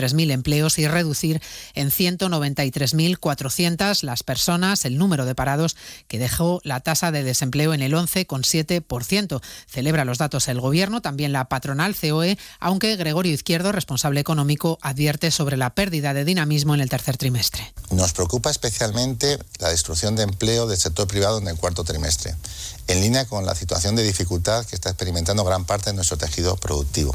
783.000 0.04 0.30
empleos 0.30 0.78
y 0.78 0.86
reducir 0.86 1.40
en 1.74 1.90
193.400 1.90 4.02
las 4.02 4.22
personas, 4.22 4.84
el 4.84 4.98
número 4.98 5.24
de 5.24 5.34
parados 5.34 5.76
que 6.08 6.18
dejó 6.18 6.60
la 6.64 6.80
tasa 6.80 7.10
de 7.12 7.22
desempleo 7.22 7.72
en 7.74 7.82
el 7.82 7.92
11,7%. 7.94 9.40
Celebra 9.66 10.04
los 10.04 10.18
datos 10.18 10.48
el 10.48 10.60
gobierno, 10.60 11.00
también 11.00 11.32
la 11.32 11.48
patronal 11.48 11.96
COE, 11.96 12.36
aunque 12.60 12.96
Gregorio 12.96 13.32
Izquierdo, 13.32 13.72
responsable 13.72 14.20
económico, 14.20 14.78
advierte 14.82 15.30
sobre 15.30 15.56
la 15.56 15.74
pérdida 15.74 16.12
de 16.14 16.24
dinamismo 16.24 16.74
en 16.74 16.80
el 16.80 16.88
tercer 16.88 17.16
trimestre. 17.16 17.72
Nos 17.90 18.12
preocupa 18.12 18.50
especialmente 18.50 19.38
la 19.58 19.70
destrucción 19.70 20.16
de 20.16 20.24
empleo 20.24 20.66
del 20.66 20.78
sector 20.78 21.06
privado 21.06 21.38
en 21.38 21.46
el 21.48 21.56
cuarto 21.56 21.84
trimestre, 21.84 22.34
en 22.88 23.00
línea 23.00 23.24
con 23.26 23.46
la 23.46 23.54
situación 23.54 23.96
de 23.96 24.02
dificultad 24.02 24.66
que 24.66 24.76
está 24.76 24.90
experimentando 24.90 25.44
gran 25.44 25.64
parte 25.64 25.90
de 25.90 25.94
nuestro 25.94 26.16
tejido 26.16 26.56
productivo. 26.56 27.14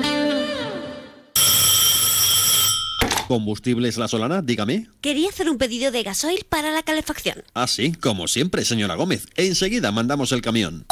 ¿Combustibles 3.31 3.95
La 3.95 4.09
Solana? 4.09 4.41
Dígame. 4.41 4.89
Quería 4.99 5.29
hacer 5.29 5.49
un 5.49 5.57
pedido 5.57 5.89
de 5.89 6.03
gasoil 6.03 6.45
para 6.49 6.69
la 6.69 6.83
calefacción. 6.83 7.45
Ah, 7.53 7.65
sí, 7.65 7.93
como 7.93 8.27
siempre, 8.27 8.65
señora 8.65 8.95
Gómez. 8.95 9.25
Enseguida 9.37 9.89
mandamos 9.93 10.33
el 10.33 10.41
camión. 10.41 10.85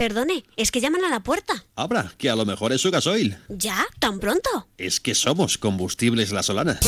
Perdone, 0.00 0.42
es 0.56 0.72
que 0.72 0.80
llaman 0.80 1.04
a 1.04 1.08
la 1.08 1.20
puerta. 1.20 1.64
Abra, 1.76 2.12
que 2.18 2.28
a 2.28 2.34
lo 2.34 2.44
mejor 2.44 2.72
es 2.72 2.80
su 2.80 2.90
gasoil. 2.90 3.38
¿Ya? 3.48 3.86
¿Tan 4.00 4.18
pronto? 4.18 4.66
Es 4.78 4.98
que 4.98 5.14
somos 5.14 5.58
Combustibles 5.58 6.32
La 6.32 6.42
Solana. 6.42 6.80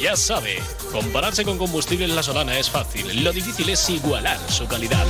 Ya 0.00 0.16
sabe, 0.16 0.56
compararse 0.90 1.44
con 1.44 1.58
Combustibles 1.58 2.14
La 2.14 2.22
Solana 2.22 2.58
es 2.58 2.70
fácil. 2.70 3.22
Lo 3.22 3.30
difícil 3.32 3.68
es 3.68 3.90
igualar 3.90 4.38
su 4.48 4.66
calidad. 4.66 5.04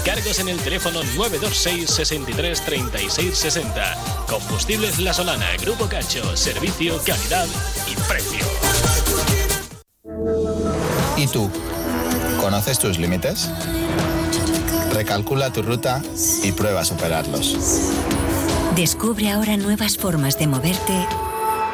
Encargos 0.00 0.38
en 0.38 0.48
el 0.48 0.58
teléfono 0.58 1.02
926 1.14 1.90
63 1.90 2.60
36 2.62 3.36
60. 3.36 3.96
Combustibles 4.26 4.98
La 4.98 5.12
Solana, 5.12 5.46
Grupo 5.60 5.86
Cacho, 5.88 6.36
servicio, 6.38 6.98
calidad 7.04 7.46
y 7.86 7.94
precio. 8.08 8.46
¿Y 11.18 11.26
tú? 11.26 11.50
¿Conoces 12.40 12.78
tus 12.78 12.98
límites? 12.98 13.50
Recalcula 14.94 15.52
tu 15.52 15.60
ruta 15.62 16.02
y 16.42 16.52
prueba 16.52 16.80
a 16.80 16.84
superarlos. 16.86 17.56
Descubre 18.74 19.30
ahora 19.30 19.58
nuevas 19.58 19.98
formas 19.98 20.38
de 20.38 20.46
moverte 20.46 21.06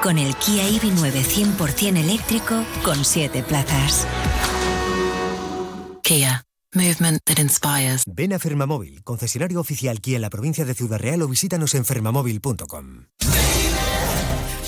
con 0.02 0.18
el 0.18 0.34
Kia 0.36 0.64
EV9 0.64 1.56
100% 1.56 1.96
eléctrico 1.96 2.64
con 2.82 3.04
7 3.04 3.44
plazas. 3.44 4.04
Kia. 6.02 6.45
Movement 6.76 7.22
that 7.24 7.40
inspires. 7.40 8.02
Ven 8.06 8.34
a 8.34 8.38
Fermamóvil, 8.38 9.02
concesionario 9.02 9.60
oficial 9.60 10.00
Kia 10.00 10.16
en 10.16 10.22
la 10.22 10.30
provincia 10.30 10.64
de 10.64 10.74
Ciudad 10.74 10.98
Real 10.98 11.22
o 11.22 11.28
visítanos 11.28 11.74
en 11.74 11.84
fermamóvil.com. 11.84 13.06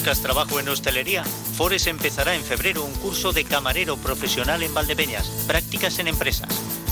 ¿Buscas 0.00 0.22
trabajo 0.22 0.58
en 0.58 0.70
hostelería? 0.70 1.22
Fores 1.24 1.86
empezará 1.86 2.34
en 2.34 2.42
febrero 2.42 2.82
un 2.82 2.94
curso 2.94 3.34
de 3.34 3.44
camarero 3.44 3.98
profesional 3.98 4.62
en 4.62 4.72
Valdepeñas, 4.72 5.28
prácticas 5.46 5.98
en 5.98 6.08
empresas. 6.08 6.48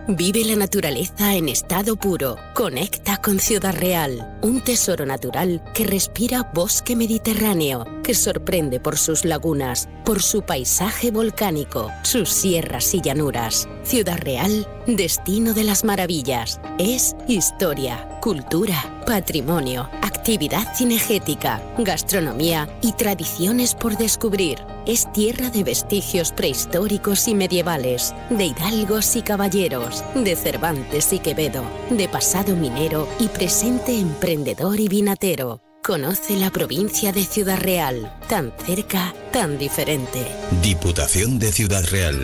Vive 0.17 0.43
la 0.43 0.57
naturaleza 0.57 1.35
en 1.35 1.47
estado 1.47 1.95
puro. 1.95 2.35
Conecta 2.53 3.15
con 3.21 3.39
Ciudad 3.39 3.73
Real, 3.73 4.37
un 4.41 4.59
tesoro 4.59 5.05
natural 5.05 5.63
que 5.73 5.85
respira 5.85 6.51
bosque 6.53 6.97
mediterráneo, 6.97 7.85
que 8.03 8.13
sorprende 8.13 8.81
por 8.81 8.97
sus 8.97 9.23
lagunas, 9.23 9.87
por 10.03 10.21
su 10.21 10.41
paisaje 10.41 11.11
volcánico, 11.11 11.89
sus 12.03 12.27
sierras 12.27 12.93
y 12.93 12.99
llanuras. 12.99 13.69
Ciudad 13.83 14.17
Real, 14.17 14.67
destino 14.85 15.53
de 15.53 15.63
las 15.63 15.85
maravillas. 15.85 16.59
Es 16.77 17.15
historia, 17.29 18.19
cultura, 18.19 19.01
patrimonio, 19.05 19.89
actividad 20.21 20.75
cinegética, 20.75 21.63
gastronomía 21.77 22.69
y 22.81 22.91
tradiciones 22.91 23.73
por 23.73 23.97
descubrir. 23.97 24.59
Es 24.85 25.11
tierra 25.13 25.49
de 25.49 25.63
vestigios 25.63 26.31
prehistóricos 26.31 27.27
y 27.27 27.33
medievales, 27.33 28.13
de 28.29 28.45
hidalgos 28.45 29.15
y 29.15 29.21
caballeros, 29.21 30.00
de 30.15 30.35
Cervantes 30.35 31.13
y 31.13 31.19
Quevedo, 31.19 31.63
de 31.89 32.07
pasado 32.07 32.55
minero 32.55 33.07
y 33.19 33.27
presente 33.27 33.97
emprendedor 33.97 34.79
y 34.79 34.87
vinatero. 34.87 35.61
Conoce 35.83 36.35
la 36.35 36.51
provincia 36.51 37.11
de 37.11 37.23
Ciudad 37.23 37.59
Real, 37.59 38.15
tan 38.29 38.53
cerca, 38.65 39.15
tan 39.31 39.57
diferente. 39.57 40.25
Diputación 40.61 41.39
de 41.39 41.51
Ciudad 41.51 41.83
Real. 41.89 42.23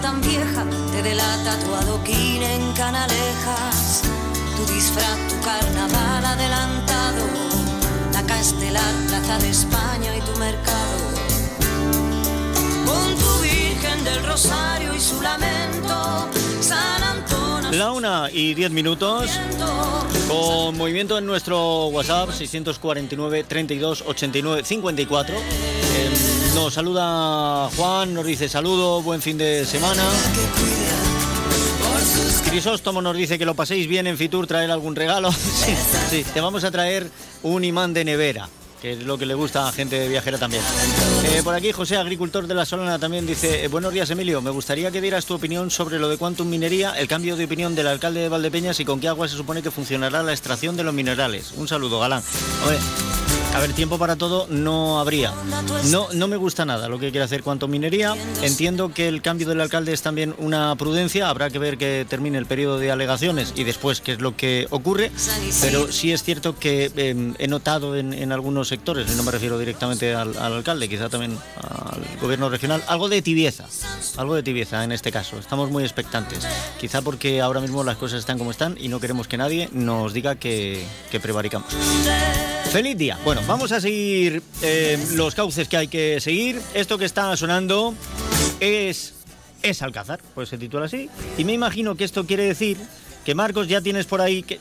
Tan 0.00 0.20
vieja, 0.20 0.64
te 0.92 1.02
delata 1.02 1.58
tu 1.58 1.74
adoquín 1.74 2.42
en 2.42 2.72
canalejas, 2.72 4.02
tu 4.56 4.72
disfraz, 4.72 5.18
tu 5.28 5.40
carnaval 5.40 6.24
adelantado, 6.24 7.24
la 8.12 8.22
castelar, 8.22 8.94
plaza 9.08 9.38
de 9.38 9.50
España 9.50 10.16
y 10.16 10.20
tu 10.20 10.38
mercado. 10.38 10.98
Con 12.86 13.16
tu 13.16 13.42
Virgen 13.42 14.04
del 14.04 14.24
Rosario 14.24 14.94
y 14.94 15.00
su 15.00 15.20
lamento, 15.20 16.28
San 16.60 17.02
Antonio. 17.02 17.70
La 17.72 17.92
una 17.92 18.30
y 18.32 18.54
diez 18.54 18.70
minutos. 18.70 19.30
Con 20.28 20.76
movimiento 20.76 21.18
en 21.18 21.26
nuestro 21.26 21.86
WhatsApp 21.88 22.30
649 22.32 23.44
32 23.44 24.04
89 24.06 24.64
54. 24.64 25.36
Eh, 25.36 26.39
nos 26.54 26.74
saluda 26.74 27.68
Juan, 27.76 28.14
nos 28.14 28.24
dice 28.24 28.48
saludo, 28.48 29.02
buen 29.02 29.20
fin 29.22 29.38
de 29.38 29.64
semana. 29.64 30.02
Crisóstomo 32.48 33.00
nos 33.02 33.16
dice 33.16 33.38
que 33.38 33.44
lo 33.44 33.54
paséis 33.54 33.86
bien 33.86 34.06
en 34.06 34.16
Fitur, 34.16 34.46
traer 34.46 34.70
algún 34.70 34.96
regalo. 34.96 35.30
Sí, 35.60 35.74
sí, 36.10 36.24
te 36.32 36.40
vamos 36.40 36.64
a 36.64 36.70
traer 36.70 37.10
un 37.42 37.64
imán 37.64 37.92
de 37.94 38.04
nevera, 38.04 38.48
que 38.80 38.92
es 38.92 39.02
lo 39.02 39.18
que 39.18 39.26
le 39.26 39.34
gusta 39.34 39.68
a 39.68 39.72
gente 39.72 40.08
viajera 40.08 40.38
también. 40.38 40.62
Eh, 41.24 41.42
por 41.44 41.54
aquí 41.54 41.72
José, 41.72 41.96
agricultor 41.96 42.46
de 42.46 42.54
la 42.54 42.64
Solana, 42.64 42.98
también 42.98 43.26
dice, 43.26 43.64
eh, 43.64 43.68
buenos 43.68 43.92
días 43.92 44.10
Emilio, 44.10 44.40
me 44.40 44.50
gustaría 44.50 44.90
que 44.90 45.00
dieras 45.00 45.26
tu 45.26 45.34
opinión 45.34 45.70
sobre 45.70 45.98
lo 45.98 46.08
de 46.08 46.16
Quantum 46.16 46.48
Minería, 46.48 46.92
el 46.98 47.08
cambio 47.08 47.36
de 47.36 47.44
opinión 47.44 47.74
del 47.74 47.86
alcalde 47.86 48.20
de 48.20 48.28
Valdepeñas 48.28 48.80
y 48.80 48.84
con 48.84 49.00
qué 49.00 49.08
agua 49.08 49.28
se 49.28 49.36
supone 49.36 49.62
que 49.62 49.70
funcionará 49.70 50.22
la 50.22 50.32
extracción 50.32 50.76
de 50.76 50.84
los 50.84 50.94
minerales. 50.94 51.52
Un 51.56 51.68
saludo, 51.68 52.00
Galán. 52.00 52.22
A 53.52 53.58
ver, 53.58 53.72
tiempo 53.72 53.98
para 53.98 54.14
todo 54.14 54.46
no 54.48 55.00
habría. 55.00 55.32
No, 55.90 56.08
no 56.12 56.28
me 56.28 56.36
gusta 56.36 56.64
nada 56.64 56.88
lo 56.88 57.00
que 57.00 57.10
quiere 57.10 57.24
hacer 57.24 57.42
Quantum 57.42 57.70
Minería. 57.70 58.14
Entiendo 58.42 58.94
que 58.94 59.08
el 59.08 59.22
cambio 59.22 59.48
del 59.48 59.60
alcalde 59.60 59.92
es 59.92 60.02
también 60.02 60.36
una 60.38 60.74
prudencia. 60.76 61.28
Habrá 61.28 61.50
que 61.50 61.58
ver 61.58 61.76
que 61.76 62.06
termine 62.08 62.38
el 62.38 62.46
periodo 62.46 62.78
de 62.78 62.92
alegaciones 62.92 63.52
y 63.56 63.64
después 63.64 64.00
qué 64.00 64.12
es 64.12 64.20
lo 64.20 64.36
que 64.36 64.68
ocurre. 64.70 65.10
Pero 65.60 65.90
sí 65.90 66.12
es 66.12 66.22
cierto 66.22 66.56
que 66.58 66.92
eh, 66.96 67.34
he 67.38 67.48
notado 67.48 67.96
en 67.96 68.30
algunos 68.30 68.69
sectores, 68.70 69.10
y 69.12 69.14
no 69.16 69.22
me 69.22 69.30
refiero 69.30 69.58
directamente 69.58 70.14
al, 70.14 70.36
al 70.38 70.54
alcalde, 70.54 70.88
quizá 70.88 71.08
también 71.10 71.36
al 71.56 72.00
gobierno 72.20 72.48
regional, 72.48 72.82
algo 72.86 73.08
de 73.08 73.20
tibieza. 73.20 73.66
Algo 74.16 74.34
de 74.34 74.42
tibieza 74.42 74.82
en 74.82 74.92
este 74.92 75.12
caso. 75.12 75.38
Estamos 75.38 75.70
muy 75.70 75.82
expectantes. 75.82 76.46
Quizá 76.80 77.02
porque 77.02 77.40
ahora 77.40 77.60
mismo 77.60 77.84
las 77.84 77.96
cosas 77.96 78.20
están 78.20 78.38
como 78.38 78.50
están 78.50 78.76
y 78.80 78.88
no 78.88 79.00
queremos 79.00 79.28
que 79.28 79.36
nadie 79.36 79.68
nos 79.72 80.14
diga 80.14 80.36
que, 80.36 80.82
que 81.10 81.20
prevaricamos. 81.20 81.68
Feliz 82.70 82.96
día. 82.96 83.18
Bueno, 83.24 83.42
vamos 83.46 83.72
a 83.72 83.80
seguir 83.80 84.42
eh, 84.62 84.98
los 85.14 85.34
cauces 85.34 85.68
que 85.68 85.76
hay 85.76 85.88
que 85.88 86.20
seguir. 86.20 86.60
Esto 86.72 86.96
que 86.96 87.04
está 87.04 87.36
sonando 87.36 87.94
es, 88.60 89.14
es 89.62 89.82
Alcázar, 89.82 90.20
pues 90.34 90.48
se 90.48 90.56
titula 90.56 90.86
así. 90.86 91.10
Y 91.36 91.44
me 91.44 91.52
imagino 91.52 91.96
que 91.96 92.04
esto 92.04 92.24
quiere 92.26 92.44
decir 92.44 92.76
que 93.24 93.34
Marcos 93.34 93.66
ya 93.66 93.80
tienes 93.80 94.06
por 94.06 94.20
ahí 94.20 94.42
que, 94.44 94.60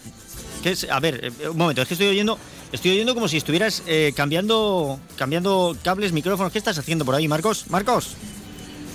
que 0.63 0.71
es, 0.71 0.87
a 0.89 0.99
ver, 0.99 1.23
eh, 1.23 1.49
un 1.49 1.57
momento, 1.57 1.81
es 1.81 1.87
que 1.87 1.93
estoy 1.93 2.07
oyendo, 2.07 2.39
estoy 2.71 2.91
oyendo 2.91 3.13
como 3.13 3.27
si 3.27 3.37
estuvieras 3.37 3.83
eh, 3.87 4.13
cambiando, 4.15 4.99
cambiando 5.17 5.75
cables, 5.83 6.11
micrófonos. 6.11 6.51
¿Qué 6.51 6.57
estás 6.59 6.77
haciendo 6.77 7.05
por 7.05 7.15
ahí, 7.15 7.27
Marcos? 7.27 7.65
Marcos. 7.69 8.15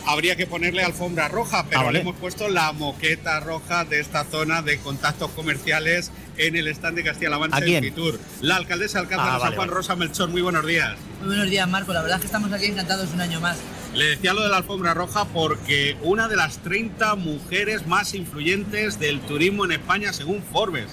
Habría 0.07 0.37
que 0.37 0.47
ponerle 0.47 0.83
alfombra 0.85 1.29
roja, 1.29 1.65
pero 1.67 1.81
Ah, 1.81 1.85
vale. 1.85 1.95
le 1.99 2.03
hemos 2.03 2.17
puesto 2.17 2.51
la 2.51 2.73
moqueta 2.73 3.41
roja 3.41 3.87
de 3.87 4.01
esta 4.01 4.25
zona 4.25 4.61
de 4.61 4.77
contactos 4.79 5.31
comerciales 5.31 6.11
en 6.37 6.57
el 6.57 6.69
stand 6.69 6.97
de 6.99 7.05
Castilla-La 7.05 7.39
Mancha 7.39 7.57
¿A 7.57 7.61
en 7.61 7.65
quién? 7.65 7.85
Fitur. 7.85 8.21
La 8.43 8.57
alcaldesa 8.57 8.99
de 8.99 9.05
Alcázar 9.05 9.25
Ah, 9.27 9.27
de 9.27 9.33
San 9.33 9.41
vale, 9.41 9.57
Juan 9.57 9.69
vale. 9.69 9.77
Rosa 9.79 9.97
Melchor, 9.97 10.29
muy 10.29 10.43
buenos 10.43 10.67
días. 10.67 10.99
Muy 11.21 11.29
buenos 11.29 11.49
días, 11.49 11.67
Marco. 11.67 11.95
La 11.95 12.03
verdad 12.03 12.19
es 12.19 12.21
que 12.21 12.27
estamos 12.27 12.53
aquí 12.53 12.67
encantados 12.67 13.09
un 13.15 13.21
año 13.23 13.41
más. 13.41 13.57
Le 13.95 14.05
decía 14.05 14.35
lo 14.35 14.43
de 14.43 14.51
la 14.51 14.59
alfombra 14.59 14.93
roja 14.93 15.25
porque 15.25 15.97
una 16.03 16.29
de 16.29 16.37
las 16.37 16.59
30 16.59 17.15
mujeres 17.15 17.87
más 17.87 18.13
influyentes 18.13 18.99
del 18.99 19.21
turismo 19.21 19.65
en 19.65 19.73
España 19.73 20.13
según 20.13 20.43
Forbes. 20.43 20.89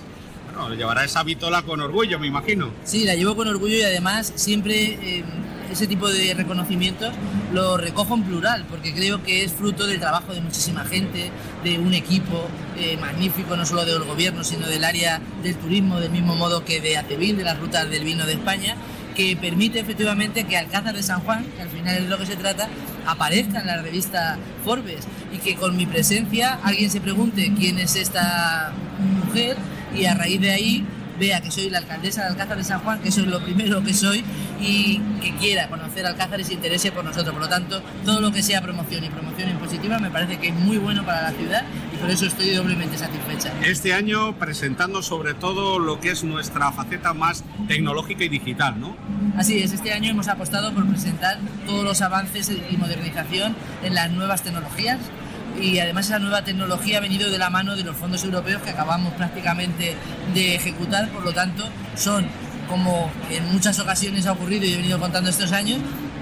Bueno, 0.55 0.75
llevará 0.75 1.03
esa 1.03 1.23
vitola 1.23 1.61
con 1.63 1.81
orgullo, 1.81 2.19
me 2.19 2.27
imagino. 2.27 2.69
Sí, 2.83 3.05
la 3.05 3.15
llevo 3.15 3.35
con 3.35 3.47
orgullo 3.47 3.77
y 3.77 3.81
además 3.81 4.31
siempre 4.35 4.99
eh, 5.01 5.23
ese 5.71 5.87
tipo 5.87 6.09
de 6.09 6.33
reconocimientos 6.33 7.13
lo 7.53 7.77
recojo 7.77 8.15
en 8.15 8.23
plural, 8.23 8.65
porque 8.69 8.93
creo 8.93 9.23
que 9.23 9.43
es 9.43 9.53
fruto 9.53 9.87
del 9.87 9.99
trabajo 9.99 10.33
de 10.33 10.41
muchísima 10.41 10.83
gente, 10.85 11.31
de 11.63 11.79
un 11.79 11.93
equipo 11.93 12.47
eh, 12.77 12.97
magnífico, 12.97 13.55
no 13.55 13.65
solo 13.65 13.85
del 13.85 14.03
gobierno, 14.03 14.43
sino 14.43 14.67
del 14.67 14.83
área 14.83 15.21
del 15.43 15.55
turismo, 15.55 15.99
del 15.99 16.11
mismo 16.11 16.35
modo 16.35 16.65
que 16.65 16.81
de 16.81 16.97
Acevin, 16.97 17.37
de 17.37 17.43
las 17.43 17.59
rutas 17.59 17.89
del 17.89 18.03
vino 18.03 18.25
de 18.25 18.33
España, 18.33 18.75
que 19.15 19.35
permite 19.35 19.79
efectivamente 19.79 20.45
que 20.45 20.57
Alcázar 20.57 20.95
de 20.95 21.03
San 21.03 21.21
Juan, 21.21 21.45
que 21.55 21.61
al 21.61 21.69
final 21.69 21.95
es 21.95 22.03
de 22.03 22.09
lo 22.09 22.17
que 22.17 22.25
se 22.25 22.35
trata, 22.35 22.69
aparezca 23.05 23.59
en 23.59 23.67
la 23.67 23.81
revista 23.81 24.37
Forbes 24.63 25.05
y 25.33 25.37
que 25.37 25.55
con 25.55 25.75
mi 25.75 25.85
presencia 25.85 26.59
alguien 26.63 26.89
se 26.89 27.01
pregunte 27.01 27.53
quién 27.57 27.79
es 27.79 27.95
esta 27.95 28.71
mujer 29.25 29.57
y 29.95 30.05
a 30.05 30.13
raíz 30.13 30.39
de 30.41 30.51
ahí 30.51 30.85
vea 31.21 31.39
que 31.39 31.51
soy 31.51 31.69
la 31.69 31.77
alcaldesa 31.77 32.23
de 32.23 32.29
Alcázar 32.29 32.57
de 32.57 32.63
San 32.63 32.79
Juan, 32.79 32.99
que 32.99 33.09
eso 33.09 33.21
es 33.21 33.27
lo 33.27 33.39
primero 33.41 33.83
que 33.83 33.93
soy, 33.93 34.23
y 34.59 34.97
que 35.21 35.35
quiera 35.35 35.67
conocer 35.69 36.03
Alcázar 36.05 36.39
y 36.39 36.43
se 36.43 36.53
interese 36.53 36.91
por 36.91 37.05
nosotros. 37.05 37.31
Por 37.31 37.43
lo 37.43 37.47
tanto, 37.47 37.81
todo 38.03 38.21
lo 38.21 38.31
que 38.31 38.41
sea 38.41 38.59
promoción 38.61 39.03
y 39.03 39.09
promoción 39.09 39.49
en 39.49 39.57
positiva 39.59 39.99
me 39.99 40.09
parece 40.09 40.39
que 40.39 40.47
es 40.47 40.55
muy 40.55 40.77
bueno 40.77 41.05
para 41.05 41.21
la 41.21 41.31
ciudad 41.31 41.63
y 41.93 41.97
por 41.97 42.09
eso 42.09 42.25
estoy 42.25 42.49
doblemente 42.49 42.97
satisfecha. 42.97 43.51
Este 43.63 43.93
año 43.93 44.33
presentando 44.39 45.03
sobre 45.03 45.35
todo 45.35 45.77
lo 45.77 45.99
que 45.99 46.09
es 46.09 46.23
nuestra 46.23 46.71
faceta 46.71 47.13
más 47.13 47.43
tecnológica 47.67 48.23
y 48.23 48.29
digital, 48.29 48.79
¿no? 48.79 48.95
Así 49.37 49.61
es, 49.61 49.73
este 49.73 49.93
año 49.93 50.09
hemos 50.09 50.27
apostado 50.27 50.73
por 50.73 50.87
presentar 50.87 51.37
todos 51.67 51.83
los 51.83 52.01
avances 52.01 52.49
y 52.49 52.77
modernización 52.77 53.55
en 53.83 53.93
las 53.93 54.09
nuevas 54.11 54.41
tecnologías 54.41 54.97
y 55.59 55.79
además 55.79 56.05
esa 56.05 56.19
nueva 56.19 56.43
tecnología 56.43 56.97
ha 56.97 57.01
venido 57.01 57.29
de 57.29 57.37
la 57.37 57.49
mano 57.49 57.75
de 57.75 57.83
los 57.83 57.95
fondos 57.95 58.23
europeos 58.23 58.61
que 58.61 58.69
acabamos 58.69 59.13
prácticamente 59.13 59.95
de 60.33 60.55
ejecutar, 60.55 61.09
por 61.09 61.23
lo 61.23 61.33
tanto 61.33 61.67
son, 61.95 62.25
como 62.67 63.11
en 63.29 63.51
muchas 63.51 63.79
ocasiones 63.79 64.25
ha 64.27 64.33
ocurrido 64.33 64.65
y 64.65 64.73
he 64.73 64.77
venido 64.77 64.99
contando 64.99 65.29
estos 65.29 65.51
años, 65.51 65.79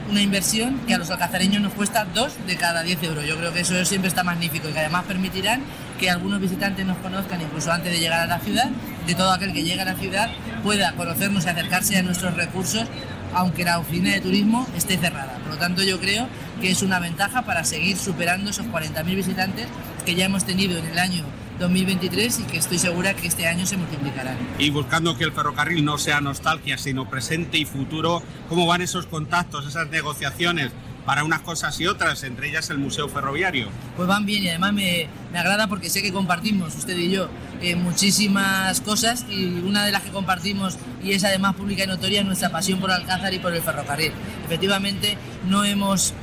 una 0.10 0.22
inversión 0.22 0.80
que 0.88 0.96
a 0.96 0.98
los 0.98 1.12
alcazareños 1.12 1.62
nos 1.62 1.74
cuesta 1.74 2.06
dos 2.06 2.34
de 2.48 2.56
cada 2.56 2.82
10 2.82 3.04
euros. 3.04 3.26
Yo 3.26 3.38
creo 3.38 3.54
que 3.54 3.60
eso 3.60 3.86
siempre 3.86 4.08
está 4.08 4.24
magnífico 4.24 4.68
y 4.68 4.74
que 4.74 4.80
además 4.80 5.06
permitirán 5.06 5.62
que 6.00 6.10
algunos 6.10 6.42
visitantes 6.42 6.86
nos 6.86 6.98
conozcan 6.98 7.42
incluso 7.42 7.72
antes 7.72 7.92
de 7.92 8.00
llegar 8.00 8.22
a 8.22 8.26
la 8.26 8.40
ciudad, 8.40 8.70
de 9.06 9.16
todo 9.16 9.32
aquel 9.32 9.54
que 9.54 9.64
llegue 9.64 9.82
a 9.82 9.86
la 9.86 9.96
ciudad 9.96 10.30
pueda 10.64 10.94
conocernos 10.94 11.46
y 11.46 11.50
acercarse 11.50 11.98
a 11.98 12.04
nuestros 12.04 12.36
recursos 12.36 12.86
aunque 13.34 13.64
la 13.64 13.80
oficina 13.80 14.12
de 14.12 14.22
turismo 14.22 14.68
esté 14.76 14.98
cerrada. 14.98 15.39
Por 15.50 15.56
lo 15.56 15.62
tanto, 15.62 15.82
yo 15.82 16.00
creo 16.00 16.28
que 16.62 16.70
es 16.70 16.84
una 16.84 17.00
ventaja 17.00 17.42
para 17.42 17.64
seguir 17.64 17.98
superando 17.98 18.52
esos 18.52 18.68
40.000 18.68 19.16
visitantes 19.16 19.66
que 20.06 20.14
ya 20.14 20.26
hemos 20.26 20.46
tenido 20.46 20.78
en 20.78 20.86
el 20.86 21.00
año 21.00 21.24
2023 21.60 22.42
y 22.42 22.44
que 22.44 22.58
estoy 22.58 22.78
segura 22.78 23.16
que 23.16 23.26
este 23.26 23.48
año 23.48 23.66
se 23.66 23.76
multiplicarán. 23.76 24.38
Y 24.60 24.70
buscando 24.70 25.18
que 25.18 25.24
el 25.24 25.32
ferrocarril 25.32 25.84
no 25.84 25.98
sea 25.98 26.22
nostalgia, 26.22 26.78
sino 26.78 27.10
presente 27.10 27.58
y 27.58 27.66
futuro, 27.66 28.22
¿cómo 28.48 28.68
van 28.68 28.84
esos 28.84 29.08
contactos, 29.08 29.66
esas 29.66 29.90
negociaciones? 29.90 30.72
Para 31.06 31.24
unas 31.24 31.42
cosas 31.42 31.80
y 31.80 31.88
otras, 31.88 32.24
entre 32.24 32.50
ellas 32.50 32.70
el 32.70 32.78
Museo 32.78 33.08
Ferroviario. 33.10 33.70
Pues 33.96 34.08
van 34.08 34.26
bien 34.26 34.44
y 34.44 34.50
además 34.50 34.74
me, 34.74 35.08
me 35.32 35.40
agrada 35.40 35.68
porque 35.68 35.90
sé 35.90 36.02
que 36.02 36.12
compartimos, 36.12 36.76
usted 36.76 36.98
y 36.98 37.10
yo, 37.10 37.30
eh, 37.62 37.76
muchísimas 37.76 38.80
cosas 38.82 39.26
y 39.30 39.46
una 39.46 39.86
de 39.86 39.92
las 39.92 40.04
que 40.04 40.12
compartimos 40.12 40.78
y 41.04 41.12
es 41.12 41.24
además 41.24 41.56
pública 41.56 41.84
y 41.84 41.88
notoria 41.88 42.22
es 42.22 42.26
nuestra 42.26 42.50
pasión 42.50 42.80
por 42.80 42.92
Alcázar 42.92 43.34
y 43.34 43.40
por 43.40 43.54
el 43.54 43.62
ferrocarril. 43.62 44.12
Efectivamente, 44.46 45.18
no 45.48 45.64
hemos 45.66 46.14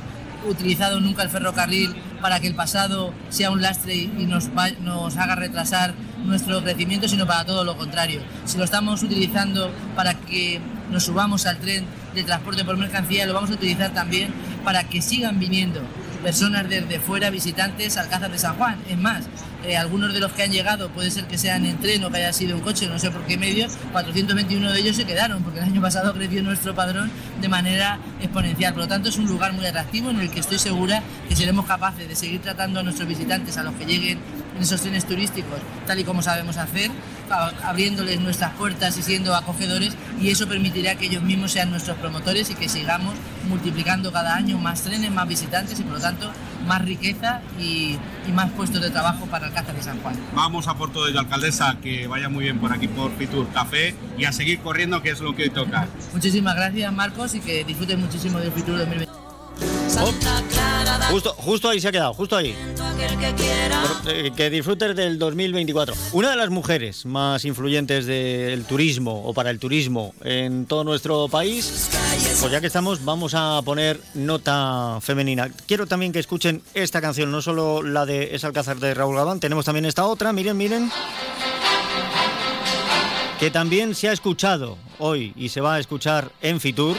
utilizado 0.47 0.99
nunca 0.99 1.23
el 1.23 1.29
ferrocarril 1.29 1.95
para 2.21 2.39
que 2.39 2.47
el 2.47 2.55
pasado 2.55 3.13
sea 3.29 3.51
un 3.51 3.61
lastre 3.61 3.95
y 3.95 4.25
nos, 4.25 4.49
nos 4.81 5.17
haga 5.17 5.35
retrasar 5.35 5.93
nuestro 6.25 6.63
crecimiento, 6.63 7.07
sino 7.07 7.27
para 7.27 7.45
todo 7.45 7.63
lo 7.63 7.77
contrario. 7.77 8.21
Si 8.45 8.57
lo 8.57 8.63
estamos 8.63 9.03
utilizando 9.03 9.71
para 9.95 10.15
que 10.15 10.59
nos 10.91 11.03
subamos 11.03 11.45
al 11.45 11.57
tren 11.59 11.85
de 12.17 12.23
transporte 12.23 12.65
por 12.65 12.77
mercancía, 12.77 13.25
lo 13.25 13.33
vamos 13.33 13.49
a 13.49 13.53
utilizar 13.53 13.93
también 13.93 14.33
para 14.63 14.83
que 14.83 15.01
sigan 15.01 15.39
viniendo 15.39 15.81
personas 16.23 16.67
desde 16.67 16.99
fuera, 16.99 17.29
visitantes 17.29 17.95
al 17.97 18.05
Alcázar 18.05 18.31
de 18.31 18.39
San 18.39 18.55
Juan. 18.55 18.77
Es 18.89 18.97
más, 18.97 19.25
eh, 19.63 19.77
algunos 19.77 20.13
de 20.13 20.19
los 20.19 20.31
que 20.33 20.43
han 20.43 20.51
llegado 20.51 20.89
puede 20.89 21.11
ser 21.11 21.25
que 21.25 21.37
sean 21.37 21.65
en 21.65 21.77
tren 21.77 22.03
o 22.03 22.09
que 22.09 22.17
haya 22.17 22.33
sido 22.33 22.55
en 22.55 22.61
coche, 22.61 22.87
no 22.87 22.99
sé 22.99 23.11
por 23.11 23.21
qué 23.25 23.37
medio, 23.37 23.67
421 23.91 24.71
de 24.71 24.79
ellos 24.79 24.95
se 24.95 25.05
quedaron, 25.05 25.43
porque 25.43 25.59
el 25.59 25.65
año 25.65 25.81
pasado 25.81 26.13
creció 26.13 26.41
nuestro 26.43 26.73
padrón 26.75 27.11
de 27.39 27.49
manera 27.49 27.99
exponencial. 28.19 28.73
Por 28.73 28.83
lo 28.83 28.87
tanto, 28.87 29.09
es 29.09 29.17
un 29.17 29.27
lugar 29.27 29.53
muy 29.53 29.65
atractivo 29.65 30.09
en 30.09 30.19
el 30.19 30.29
que 30.29 30.39
estoy 30.39 30.59
segura 30.59 31.03
que 31.29 31.35
seremos 31.35 31.65
capaces 31.65 32.07
de 32.07 32.15
seguir 32.15 32.41
tratando 32.41 32.79
a 32.79 32.83
nuestros 32.83 33.07
visitantes, 33.07 33.57
a 33.57 33.63
los 33.63 33.75
que 33.75 33.85
lleguen 33.85 34.19
en 34.55 34.63
esos 34.63 34.81
trenes 34.81 35.05
turísticos, 35.05 35.59
tal 35.85 35.99
y 35.99 36.03
como 36.03 36.21
sabemos 36.21 36.57
hacer, 36.57 36.89
abriéndoles 37.31 38.19
nuestras 38.19 38.53
puertas 38.53 38.97
y 38.97 39.03
siendo 39.03 39.35
acogedores, 39.35 39.95
y 40.19 40.29
eso 40.29 40.47
permitirá 40.47 40.95
que 40.95 41.05
ellos 41.05 41.23
mismos 41.23 41.51
sean 41.51 41.69
nuestros 41.69 41.97
promotores 41.97 42.49
y 42.49 42.55
que 42.55 42.69
sigamos 42.69 43.13
multiplicando 43.47 44.11
cada 44.11 44.35
año 44.35 44.57
más 44.57 44.83
trenes, 44.83 45.11
más 45.11 45.27
visitantes 45.27 45.79
y 45.79 45.83
por 45.83 45.93
lo 45.93 45.99
tanto 45.99 46.31
más 46.65 46.83
riqueza 46.83 47.41
y, 47.59 47.97
más 48.33 48.51
puestos 48.51 48.81
de 48.81 48.91
trabajo 48.91 49.25
para 49.25 49.47
el 49.47 49.51
Alcázar 49.51 49.75
de 49.75 49.81
San 49.81 49.99
Juan. 50.01 50.15
Vamos 50.35 50.67
a 50.67 50.75
por 50.75 50.91
todo 50.91 51.07
ello, 51.07 51.19
alcaldesa, 51.19 51.77
que 51.81 52.07
vaya 52.07 52.29
muy 52.29 52.43
bien 52.43 52.59
por 52.59 52.71
aquí 52.71 52.87
por 52.87 53.11
Fitur 53.17 53.47
Café 53.49 53.95
y 54.17 54.25
a 54.25 54.31
seguir 54.31 54.59
corriendo, 54.59 55.01
que 55.01 55.09
es 55.09 55.21
lo 55.21 55.33
que 55.33 55.43
hoy 55.43 55.49
toca. 55.49 55.87
Muchísimas 56.13 56.55
gracias, 56.55 56.93
Marcos, 56.93 57.33
y 57.35 57.39
que 57.39 57.63
disfruten 57.63 58.01
muchísimo 58.01 58.39
del 58.39 58.51
Fitur 58.51 58.77
2020. 58.77 59.26
Justo, 61.09 61.33
justo 61.37 61.69
ahí 61.69 61.79
se 61.79 61.87
ha 61.87 61.91
quedado, 61.91 62.13
justo 62.13 62.35
ahí. 62.35 62.55
Eh, 64.07 64.31
que 64.35 64.49
disfrutes 64.49 64.95
del 64.95 65.19
2024. 65.19 65.93
Una 66.13 66.31
de 66.31 66.35
las 66.35 66.49
mujeres 66.49 67.05
más 67.05 67.45
influyentes 67.45 68.05
del 68.05 68.65
turismo 68.65 69.23
o 69.25 69.33
para 69.33 69.49
el 69.49 69.59
turismo 69.59 70.13
en 70.23 70.65
todo 70.65 70.83
nuestro 70.83 71.27
país. 71.27 71.89
Pues 72.39 72.51
ya 72.51 72.61
que 72.61 72.67
estamos, 72.67 73.03
vamos 73.05 73.33
a 73.35 73.61
poner 73.63 73.99
nota 74.13 74.99
femenina. 75.01 75.49
Quiero 75.67 75.87
también 75.87 76.11
que 76.11 76.19
escuchen 76.19 76.61
esta 76.73 77.01
canción, 77.01 77.31
no 77.31 77.41
solo 77.41 77.81
la 77.81 78.05
de 78.05 78.35
Es 78.35 78.43
Alcázar 78.43 78.77
de 78.77 78.93
Raúl 78.93 79.15
Gabán, 79.15 79.39
tenemos 79.39 79.65
también 79.65 79.85
esta 79.85 80.05
otra, 80.05 80.33
miren, 80.33 80.57
miren. 80.57 80.91
Que 83.39 83.51
también 83.51 83.93
se 83.93 84.09
ha 84.09 84.13
escuchado 84.13 84.77
hoy 84.97 85.33
y 85.35 85.49
se 85.49 85.61
va 85.61 85.75
a 85.75 85.79
escuchar 85.79 86.31
en 86.41 86.59
Fitur. 86.59 86.97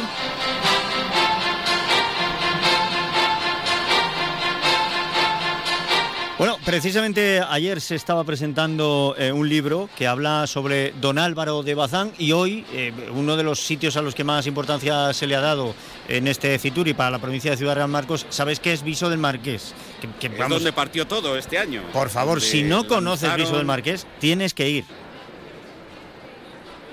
Precisamente 6.69 7.41
ayer 7.49 7.81
se 7.81 7.95
estaba 7.95 8.25
presentando 8.25 9.14
eh, 9.16 9.33
un 9.33 9.49
libro 9.49 9.89
que 9.97 10.07
habla 10.07 10.47
sobre 10.47 10.93
don 11.01 11.19
Álvaro 11.19 11.62
de 11.62 11.75
Bazán 11.75 12.12
y 12.19 12.33
hoy 12.33 12.62
eh, 12.75 12.93
uno 13.14 13.39
de 13.39 13.43
los 13.43 13.61
sitios 13.61 13.97
a 13.97 14.03
los 14.03 14.14
que 14.14 14.23
más 14.23 14.47
importancia 14.47 15.14
se 15.14 15.27
le 15.27 15.35
ha 15.35 15.41
dado 15.41 15.75
en 16.09 16.29
este 16.29 16.59
Fitur 16.59 16.87
y 16.87 16.93
para 16.93 17.11
la 17.11 17.21
provincia 17.21 17.51
de 17.51 17.57
Ciudad 17.57 17.75
Real 17.75 17.89
Marcos, 17.89 18.27
¿sabes 18.29 18.61
qué 18.61 18.75
es 18.75 18.83
Viso 18.83 19.09
del 19.09 19.19
Marqués? 19.19 19.73
Que, 20.21 20.27
es 20.27 20.49
donde 20.51 20.71
partió 20.75 21.07
todo 21.07 21.39
este 21.39 21.57
año. 21.57 21.85
Por 21.91 22.11
favor, 22.11 22.43
si 22.43 22.64
no 22.64 22.87
conoces 22.87 23.35
Viso 23.35 23.57
del 23.57 23.64
Marqués, 23.64 24.07
tienes 24.21 24.53
que 24.53 24.69
ir. 24.69 24.85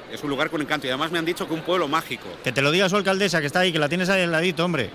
Es 0.10 0.24
un 0.24 0.30
lugar 0.30 0.50
con 0.50 0.62
encanto 0.62 0.88
y 0.88 0.90
además 0.90 1.12
me 1.12 1.20
han 1.20 1.26
dicho 1.26 1.50
que 1.50 1.54
un 1.54 1.64
pueblo 1.64 1.90
mágico. 1.90 2.30
Que 2.46 2.54
te 2.54 2.62
lo 2.62 2.72
diga 2.72 2.88
su 2.88 2.96
alcaldesa 2.96 3.42
que 3.42 3.48
está 3.48 3.60
ahí, 3.60 3.74
que 3.74 3.80
la 3.80 3.90
tienes 3.90 4.08
ahí 4.08 4.22
al 4.22 4.32
ladito, 4.32 4.64
hombre. 4.64 4.90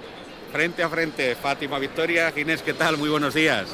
Frente 0.50 0.82
a 0.82 0.88
frente, 0.88 1.36
Fátima 1.36 1.78
Victoria, 1.78 2.32
Ginés, 2.32 2.62
¿qué 2.62 2.72
tal? 2.72 2.96
Muy 2.96 3.10
buenos 3.10 3.34
días. 3.34 3.68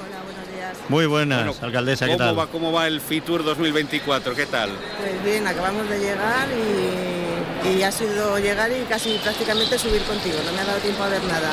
Muy 0.88 1.06
buenas, 1.06 1.62
alcaldesa, 1.62 2.06
¿qué 2.06 2.16
tal? 2.16 2.38
Va, 2.38 2.46
¿Cómo 2.46 2.72
va 2.72 2.86
el 2.86 3.00
FITUR 3.00 3.44
2024? 3.44 4.34
¿Qué 4.34 4.46
tal? 4.46 4.70
Pues 4.98 5.24
bien, 5.24 5.46
acabamos 5.46 5.88
de 5.88 5.98
llegar 5.98 6.48
y, 6.48 7.68
y 7.68 7.82
ha 7.82 7.90
sido 7.92 8.38
llegar 8.38 8.70
y 8.70 8.84
casi 8.84 9.18
prácticamente 9.22 9.78
subir 9.78 10.02
contigo, 10.02 10.36
no 10.44 10.52
me 10.52 10.60
ha 10.60 10.64
dado 10.64 10.78
tiempo 10.78 11.02
a 11.02 11.08
ver 11.08 11.22
nada. 11.24 11.50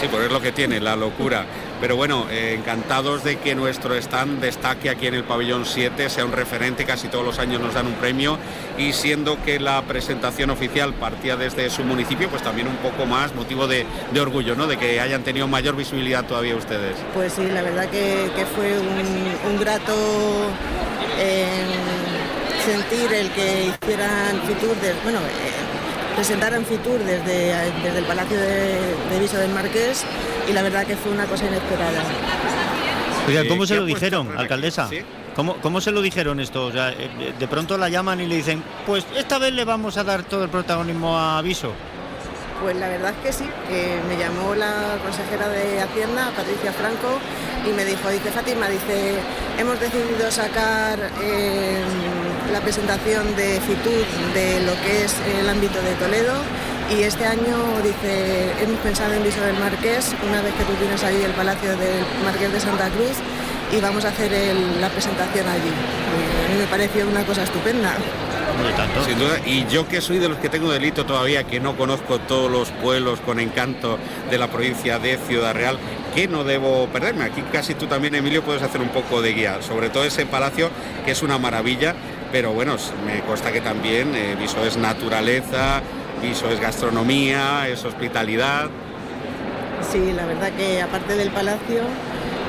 Sí, 0.00 0.06
pues 0.08 0.24
es 0.24 0.32
lo 0.32 0.40
que 0.40 0.52
tiene, 0.52 0.80
la 0.80 0.96
locura. 0.96 1.44
Pero 1.80 1.96
bueno, 1.96 2.26
eh, 2.30 2.54
encantados 2.58 3.24
de 3.24 3.38
que 3.38 3.54
nuestro 3.54 3.94
stand 3.94 4.40
destaque 4.40 4.90
aquí 4.90 5.06
en 5.06 5.14
el 5.14 5.24
pabellón 5.24 5.64
7, 5.64 6.10
sea 6.10 6.26
un 6.26 6.32
referente, 6.32 6.84
casi 6.84 7.08
todos 7.08 7.24
los 7.24 7.38
años 7.38 7.60
nos 7.60 7.72
dan 7.72 7.86
un 7.86 7.94
premio 7.94 8.38
y 8.76 8.92
siendo 8.92 9.42
que 9.42 9.58
la 9.58 9.80
presentación 9.82 10.50
oficial 10.50 10.92
partía 10.92 11.36
desde 11.36 11.70
su 11.70 11.82
municipio, 11.82 12.28
pues 12.28 12.42
también 12.42 12.68
un 12.68 12.76
poco 12.76 13.06
más 13.06 13.34
motivo 13.34 13.66
de, 13.66 13.86
orgullo, 14.20 14.54
¿no? 14.54 14.66
De 14.66 14.76
que 14.76 15.00
hayan 15.00 15.22
tenido 15.22 15.48
mayor 15.48 15.74
visibilidad 15.74 16.24
todavía 16.24 16.54
ustedes. 16.54 16.96
Pues 17.14 17.32
sí, 17.32 17.46
la 17.46 17.62
verdad 17.62 17.88
que, 17.88 18.28
fue 18.54 18.78
un, 18.78 19.58
grato 19.58 19.94
eh, 21.18 21.46
sentir 22.64 23.12
el 23.12 23.30
que 23.30 23.72
hicieran 23.82 24.42
Fitur, 24.46 24.76
bueno, 25.02 25.18
eh, 25.20 25.79
presentaran 26.14 26.64
Fitur 26.64 26.98
desde, 27.00 27.54
desde 27.82 27.98
el 27.98 28.04
Palacio 28.04 28.38
de, 28.38 28.94
de 29.10 29.20
Viso 29.20 29.36
del 29.38 29.50
Marqués 29.50 30.04
y 30.48 30.52
la 30.52 30.62
verdad 30.62 30.86
que 30.86 30.96
fue 30.96 31.12
una 31.12 31.26
cosa 31.26 31.46
inesperada. 31.46 32.02
Oiga, 33.26 33.42
¿cómo 33.48 33.66
se 33.66 33.76
lo 33.76 33.84
dijeron, 33.84 34.36
alcaldesa? 34.36 34.88
¿Cómo, 35.36 35.56
¿Cómo, 35.56 35.80
se 35.80 35.92
lo 35.92 36.02
dijeron 36.02 36.40
esto? 36.40 36.66
O 36.66 36.72
sea, 36.72 36.90
eh, 36.90 37.32
de 37.38 37.48
pronto 37.48 37.78
la 37.78 37.88
llaman 37.88 38.20
y 38.20 38.26
le 38.26 38.36
dicen, 38.36 38.62
pues 38.84 39.06
esta 39.16 39.38
vez 39.38 39.52
le 39.52 39.64
vamos 39.64 39.96
a 39.96 40.04
dar 40.04 40.24
todo 40.24 40.42
el 40.42 40.50
protagonismo 40.50 41.16
a 41.16 41.38
Aviso. 41.38 41.72
Pues 42.60 42.76
la 42.76 42.88
verdad 42.88 43.14
es 43.16 43.24
que 43.24 43.32
sí, 43.32 43.50
que 43.68 43.98
me 44.06 44.18
llamó 44.18 44.54
la 44.54 44.98
consejera 45.02 45.48
de 45.48 45.80
Hacienda, 45.80 46.30
Patricia 46.36 46.72
Franco, 46.72 47.18
y 47.66 47.72
me 47.72 47.86
dijo, 47.86 48.10
dice 48.10 48.30
Fátima, 48.30 48.68
dice, 48.68 49.14
hemos 49.58 49.80
decidido 49.80 50.30
sacar 50.30 50.98
eh, 51.22 51.80
la 52.52 52.60
presentación 52.60 53.34
de 53.34 53.60
FITUR 53.60 54.34
de 54.34 54.60
lo 54.60 54.72
que 54.82 55.04
es 55.04 55.14
el 55.40 55.48
ámbito 55.48 55.80
de 55.80 55.94
Toledo 55.94 56.34
y 56.90 57.04
este 57.04 57.24
año, 57.24 57.54
dice, 57.84 58.50
hemos 58.60 58.80
pensado 58.80 59.14
en 59.14 59.22
Viso 59.22 59.40
del 59.40 59.56
Marqués, 59.58 60.12
una 60.28 60.42
vez 60.42 60.52
que 60.54 60.64
tú 60.64 60.72
tienes 60.74 61.02
ahí 61.04 61.22
el 61.22 61.30
Palacio 61.32 61.70
del 61.76 62.04
Marqués 62.24 62.52
de 62.52 62.58
Santa 62.58 62.90
Cruz, 62.90 63.14
y 63.72 63.80
vamos 63.80 64.04
a 64.04 64.08
hacer 64.08 64.30
la 64.80 64.88
presentación 64.88 65.46
allí. 65.48 65.68
a 65.68 66.52
mí 66.52 66.58
me 66.58 66.66
pareció 66.66 67.06
una 67.06 67.24
cosa 67.24 67.42
estupenda. 67.42 67.96
Sin 69.06 69.18
duda, 69.18 69.38
y 69.46 69.64
yo 69.68 69.88
que 69.88 70.00
soy 70.00 70.18
de 70.18 70.28
los 70.28 70.38
que 70.38 70.48
tengo 70.48 70.70
delito 70.70 71.06
todavía, 71.06 71.44
que 71.44 71.60
no 71.60 71.76
conozco 71.76 72.18
todos 72.18 72.50
los 72.50 72.70
pueblos 72.70 73.20
con 73.20 73.40
encanto 73.40 73.98
de 74.28 74.38
la 74.38 74.48
provincia 74.48 74.98
de 74.98 75.16
Ciudad 75.16 75.54
Real, 75.54 75.78
que 76.14 76.28
no 76.28 76.44
debo 76.44 76.86
perderme. 76.88 77.24
Aquí 77.24 77.42
casi 77.52 77.74
tú 77.74 77.86
también, 77.86 78.14
Emilio, 78.14 78.42
puedes 78.42 78.62
hacer 78.62 78.80
un 78.80 78.88
poco 78.88 79.22
de 79.22 79.32
guía, 79.32 79.62
sobre 79.62 79.88
todo 79.88 80.04
ese 80.04 80.26
palacio 80.26 80.70
que 81.04 81.12
es 81.12 81.22
una 81.22 81.38
maravilla, 81.38 81.94
pero 82.32 82.52
bueno, 82.52 82.76
me 83.06 83.20
consta 83.20 83.52
que 83.52 83.60
también 83.60 84.14
eh, 84.14 84.36
Viso 84.38 84.64
es 84.64 84.76
naturaleza, 84.76 85.80
Viso 86.20 86.50
es 86.50 86.60
gastronomía, 86.60 87.68
es 87.68 87.84
hospitalidad. 87.84 88.68
Sí, 89.90 90.12
la 90.12 90.26
verdad 90.26 90.50
que 90.52 90.82
aparte 90.82 91.16
del 91.16 91.30
palacio, 91.30 91.82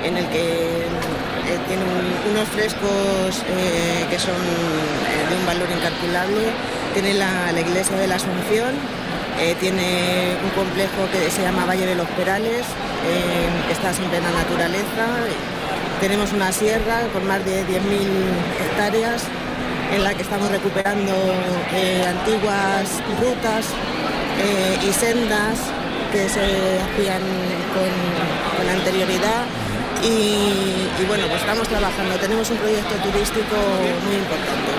en 0.03 0.17
el 0.17 0.25
que 0.27 0.43
eh, 0.81 1.57
tiene 1.67 1.83
un- 1.83 2.31
unos 2.33 2.47
frescos 2.49 3.43
eh, 3.49 4.05
que 4.09 4.19
son 4.19 4.35
eh, 4.35 5.29
de 5.29 5.35
un 5.35 5.45
valor 5.45 5.67
incalculable. 5.71 6.49
Tiene 6.93 7.13
la, 7.13 7.51
iglesia 7.59 7.95
de 7.97 8.07
la 8.07 8.15
Asunción, 8.15 8.75
tiene 9.59 10.35
un 10.43 10.49
complejo 10.51 11.07
que 11.11 11.31
se 11.31 11.41
llama 11.41 11.65
Valle 11.65 11.85
de 11.85 11.95
los 11.95 12.07
Perales, 12.09 12.61
eh, 13.07 13.47
que 13.67 13.73
está 13.73 13.89
en 13.89 14.09
plena 14.09 14.29
naturaleza. 14.31 15.07
Tenemos 16.01 16.33
una 16.33 16.51
sierra 16.51 17.07
con 17.13 17.25
más 17.27 17.43
de 17.45 17.63
10.000 17.65 17.79
hectáreas 18.65 19.23
en 19.95 20.03
la 20.03 20.13
que 20.13 20.21
estamos 20.23 20.49
recuperando 20.51 21.13
antiguas 22.07 23.01
rutas 23.21 23.65
y 24.87 24.91
sendas 24.93 25.57
que 26.11 26.27
se 26.27 26.41
hacían 26.81 27.21
con, 27.73 27.91
con 28.57 28.69
anterioridad 28.69 29.45
y, 30.03 31.01
y 31.01 31.05
bueno, 31.07 31.25
pues 31.27 31.41
estamos 31.41 31.67
trabajando. 31.67 32.15
Tenemos 32.15 32.49
un 32.49 32.57
proyecto 32.57 32.95
turístico 32.95 33.55
muy 34.05 34.15
importante. 34.15 34.71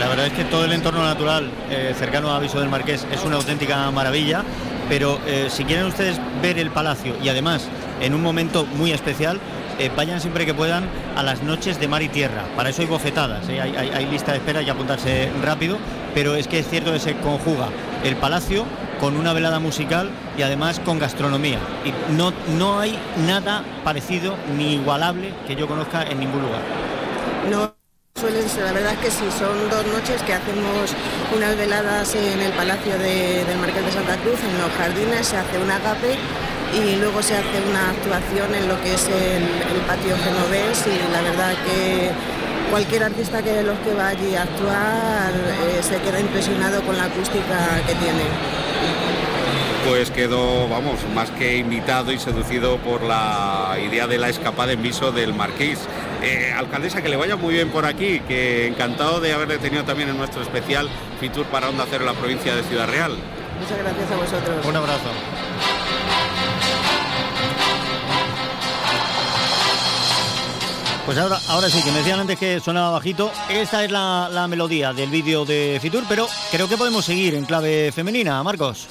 La 0.00 0.08
verdad 0.08 0.26
es 0.26 0.32
que 0.32 0.44
todo 0.44 0.64
el 0.64 0.72
entorno 0.72 1.04
natural 1.04 1.48
eh, 1.70 1.94
cercano 1.96 2.30
a 2.30 2.36
Aviso 2.36 2.58
del 2.58 2.68
Marqués 2.68 3.06
es 3.12 3.22
una 3.24 3.36
auténtica 3.36 3.90
maravilla, 3.92 4.42
pero 4.88 5.20
eh, 5.26 5.46
si 5.48 5.64
quieren 5.64 5.86
ustedes 5.86 6.20
ver 6.42 6.58
el 6.58 6.70
palacio 6.70 7.14
y 7.22 7.28
además 7.28 7.68
en 8.00 8.14
un 8.14 8.20
momento 8.20 8.66
muy 8.66 8.90
especial, 8.90 9.38
eh, 9.78 9.90
vayan 9.96 10.20
siempre 10.20 10.44
que 10.44 10.54
puedan 10.54 10.88
a 11.16 11.22
las 11.22 11.42
noches 11.42 11.78
de 11.78 11.88
mar 11.88 12.02
y 12.02 12.08
tierra. 12.08 12.44
Para 12.56 12.70
eso 12.70 12.82
hay 12.82 12.88
bofetadas, 12.88 13.48
hay, 13.48 14.06
lista 14.06 14.32
de 14.32 14.38
espera, 14.38 14.64
que 14.64 14.70
apuntarse 14.70 15.30
rápido, 15.42 15.78
pero 16.14 16.34
es 16.34 16.48
que 16.48 16.58
es 16.58 16.68
cierto 16.68 16.92
que 16.92 16.98
se 16.98 17.14
conjuga 17.18 17.68
el 18.04 18.16
palacio 18.16 18.64
con 19.02 19.16
una 19.16 19.32
velada 19.32 19.58
musical 19.58 20.08
y 20.38 20.42
además 20.42 20.78
con 20.78 21.00
gastronomía. 21.00 21.58
Y 21.84 22.12
no, 22.12 22.32
no 22.56 22.78
hay 22.78 22.96
nada 23.26 23.64
parecido 23.82 24.36
ni 24.56 24.74
igualable 24.74 25.34
que 25.44 25.56
yo 25.56 25.66
conozca 25.66 26.04
en 26.04 26.20
ningún 26.20 26.40
lugar. 26.42 26.60
No 27.50 27.74
suelen 28.14 28.48
ser, 28.48 28.62
la 28.62 28.72
verdad 28.72 28.92
es 28.92 28.98
que 29.00 29.10
sí, 29.10 29.24
son 29.36 29.68
dos 29.68 29.84
noches 29.92 30.22
que 30.22 30.34
hacemos 30.34 30.94
unas 31.36 31.56
veladas 31.56 32.14
en 32.14 32.40
el 32.40 32.52
Palacio 32.52 32.92
de- 32.96 33.44
del 33.44 33.58
Marqués 33.58 33.84
de 33.84 33.90
Santa 33.90 34.16
Cruz, 34.18 34.38
en 34.38 34.56
los 34.62 34.70
jardines, 34.78 35.26
se 35.26 35.36
hace 35.36 35.58
un 35.58 35.68
agape 35.68 36.14
y 36.72 36.94
luego 37.00 37.20
se 37.22 37.34
hace 37.36 37.58
una 37.68 37.90
actuación 37.90 38.54
en 38.54 38.68
lo 38.68 38.80
que 38.82 38.94
es 38.94 39.08
el, 39.08 39.42
patio 39.88 40.14
genovés 40.16 40.84
y 40.86 41.12
la 41.12 41.22
verdad 41.22 41.54
que 41.66 42.12
cualquier 42.70 43.02
artista 43.02 43.42
que 43.42 43.64
los 43.64 43.76
que 43.80 43.94
va 43.94 44.08
allí 44.14 44.36
a 44.36 44.42
actuar 44.44 45.32
eh, 45.34 45.82
se 45.82 45.98
queda 45.98 46.20
impresionado 46.20 46.80
con 46.82 46.96
la 46.96 47.04
acústica 47.06 47.58
que 47.84 47.94
tiene. 47.96 48.61
Pues 49.88 50.10
quedó, 50.12 50.68
vamos, 50.68 51.00
más 51.12 51.30
que 51.30 51.56
invitado 51.56 52.12
y 52.12 52.18
seducido 52.18 52.78
por 52.78 53.02
la 53.02 53.76
idea 53.84 54.06
de 54.06 54.16
la 54.16 54.28
escapada 54.28 54.72
en 54.72 54.82
viso 54.82 55.10
del 55.10 55.34
Marqués. 55.34 55.80
Eh, 56.22 56.54
alcaldesa, 56.56 57.02
que 57.02 57.08
le 57.08 57.16
vaya 57.16 57.36
muy 57.36 57.54
bien 57.54 57.68
por 57.70 57.84
aquí, 57.84 58.20
que 58.20 58.68
encantado 58.68 59.20
de 59.20 59.32
haberle 59.32 59.58
tenido 59.58 59.82
también 59.84 60.08
en 60.08 60.16
nuestro 60.16 60.40
especial 60.40 60.88
Fitur 61.20 61.46
para 61.46 61.68
Onda 61.68 61.84
Cero 61.90 62.04
en 62.04 62.14
la 62.14 62.18
provincia 62.18 62.54
de 62.54 62.62
Ciudad 62.62 62.88
Real. 62.88 63.16
Muchas 63.60 63.78
gracias 63.78 64.10
a 64.10 64.16
vosotros. 64.16 64.66
Un 64.66 64.76
abrazo. 64.76 65.10
Pues 71.04 71.18
ahora, 71.18 71.38
ahora 71.48 71.68
sí, 71.68 71.82
que 71.82 71.90
me 71.90 71.98
decían 71.98 72.20
antes 72.20 72.38
que 72.38 72.60
sonaba 72.60 72.90
bajito. 72.90 73.32
Esta 73.50 73.84
es 73.84 73.90
la, 73.90 74.28
la 74.30 74.46
melodía 74.46 74.92
del 74.92 75.10
vídeo 75.10 75.44
de 75.44 75.78
Fitur, 75.82 76.04
pero 76.08 76.28
creo 76.52 76.68
que 76.68 76.76
podemos 76.76 77.04
seguir 77.04 77.34
en 77.34 77.44
clave 77.44 77.90
femenina, 77.92 78.40
Marcos. 78.44 78.88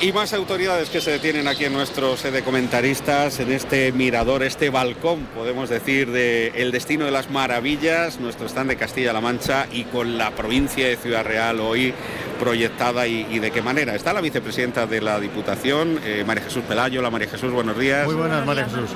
Y 0.00 0.12
más 0.12 0.34
autoridades 0.34 0.90
que 0.90 1.00
se 1.00 1.12
detienen 1.12 1.48
aquí 1.48 1.64
en 1.64 1.72
nuestro 1.72 2.16
sede 2.16 2.42
comentaristas, 2.42 3.40
en 3.40 3.50
este 3.52 3.90
mirador, 3.92 4.42
este 4.42 4.68
balcón, 4.68 5.20
podemos 5.34 5.70
decir, 5.70 6.10
de 6.10 6.48
El 6.56 6.72
Destino 6.72 7.06
de 7.06 7.10
las 7.10 7.30
Maravillas, 7.30 8.20
nuestro 8.20 8.46
stand 8.46 8.70
de 8.70 8.76
Castilla-La 8.76 9.20
Mancha 9.22 9.66
y 9.72 9.84
con 9.84 10.18
la 10.18 10.32
provincia 10.32 10.86
de 10.86 10.96
Ciudad 10.96 11.24
Real 11.24 11.60
hoy 11.60 11.94
proyectada 12.38 13.06
y, 13.06 13.26
y 13.30 13.38
de 13.38 13.50
qué 13.50 13.62
manera. 13.62 13.94
Está 13.94 14.12
la 14.12 14.20
vicepresidenta 14.20 14.86
de 14.86 15.00
la 15.00 15.18
Diputación, 15.20 16.00
eh, 16.04 16.22
María 16.26 16.42
Jesús 16.44 16.64
Pelayo. 16.68 17.00
Hola 17.00 17.10
María 17.10 17.28
Jesús, 17.28 17.52
buenos 17.52 17.78
días. 17.78 18.04
Muy 18.04 18.16
buenas, 18.16 18.44
María 18.44 18.64
Jesús. 18.64 18.88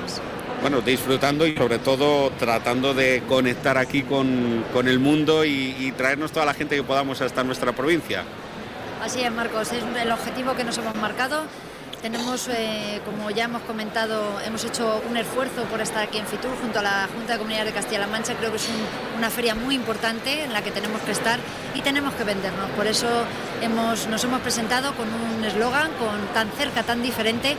Bueno, 0.61 0.81
disfrutando 0.83 1.47
y 1.47 1.57
sobre 1.57 1.79
todo 1.79 2.31
tratando 2.33 2.93
de 2.93 3.23
conectar 3.29 3.79
aquí 3.79 4.03
con, 4.03 4.65
con 4.75 4.89
el 4.89 4.99
mundo 4.99 5.45
y, 5.45 5.75
y 5.79 5.93
traernos 5.93 6.33
toda 6.33 6.45
la 6.45 6.55
gente 6.55 6.75
que 6.77 6.83
podamos 6.83 7.23
hasta 7.23 7.45
nuestra 7.45 7.73
provincia. 7.73 8.25
Así 9.03 9.23
es, 9.23 9.33
Marcos, 9.33 9.73
es 9.73 9.83
el 10.01 10.11
objetivo 10.13 10.55
que 10.55 10.65
nos 10.65 10.77
hemos 10.79 10.95
marcado. 10.97 11.45
Tenemos, 12.03 12.49
eh, 12.49 13.01
como 13.05 13.31
ya 13.31 13.45
hemos 13.45 13.63
comentado, 13.63 14.41
hemos 14.47 14.65
hecho 14.65 15.03
un 15.09 15.17
esfuerzo 15.17 15.65
por 15.65 15.81
estar 15.81 16.05
aquí 16.05 16.19
en 16.19 16.27
Fitur 16.27 16.51
junto 16.61 16.79
a 16.79 16.83
la 16.83 17.09
Junta 17.13 17.33
de 17.33 17.39
Comunidades 17.39 17.73
de 17.73 17.73
Castilla-La 17.81 18.07
Mancha. 18.07 18.35
Creo 18.35 18.51
que 18.51 18.57
es 18.59 18.69
un- 18.69 19.19
una 19.19 19.31
feria 19.31 19.55
muy 19.57 19.75
importante 19.75 20.45
en 20.45 20.53
la 20.53 20.63
que 20.63 20.71
tenemos 20.71 21.01
que 21.03 21.11
estar 21.13 21.41
y 21.75 21.81
tenemos 21.81 22.15
que 22.15 22.23
vendernos. 22.25 22.71
Por 22.77 22.87
eso 22.87 23.07
nos 23.69 24.25
hemos 24.25 24.41
presentado 24.43 24.95
con 24.95 25.09
un 25.13 25.45
eslogan, 25.45 25.91
con 25.95 26.27
tan 26.35 26.51
cerca, 26.53 26.85
tan 26.85 27.03
diferente, 27.03 27.57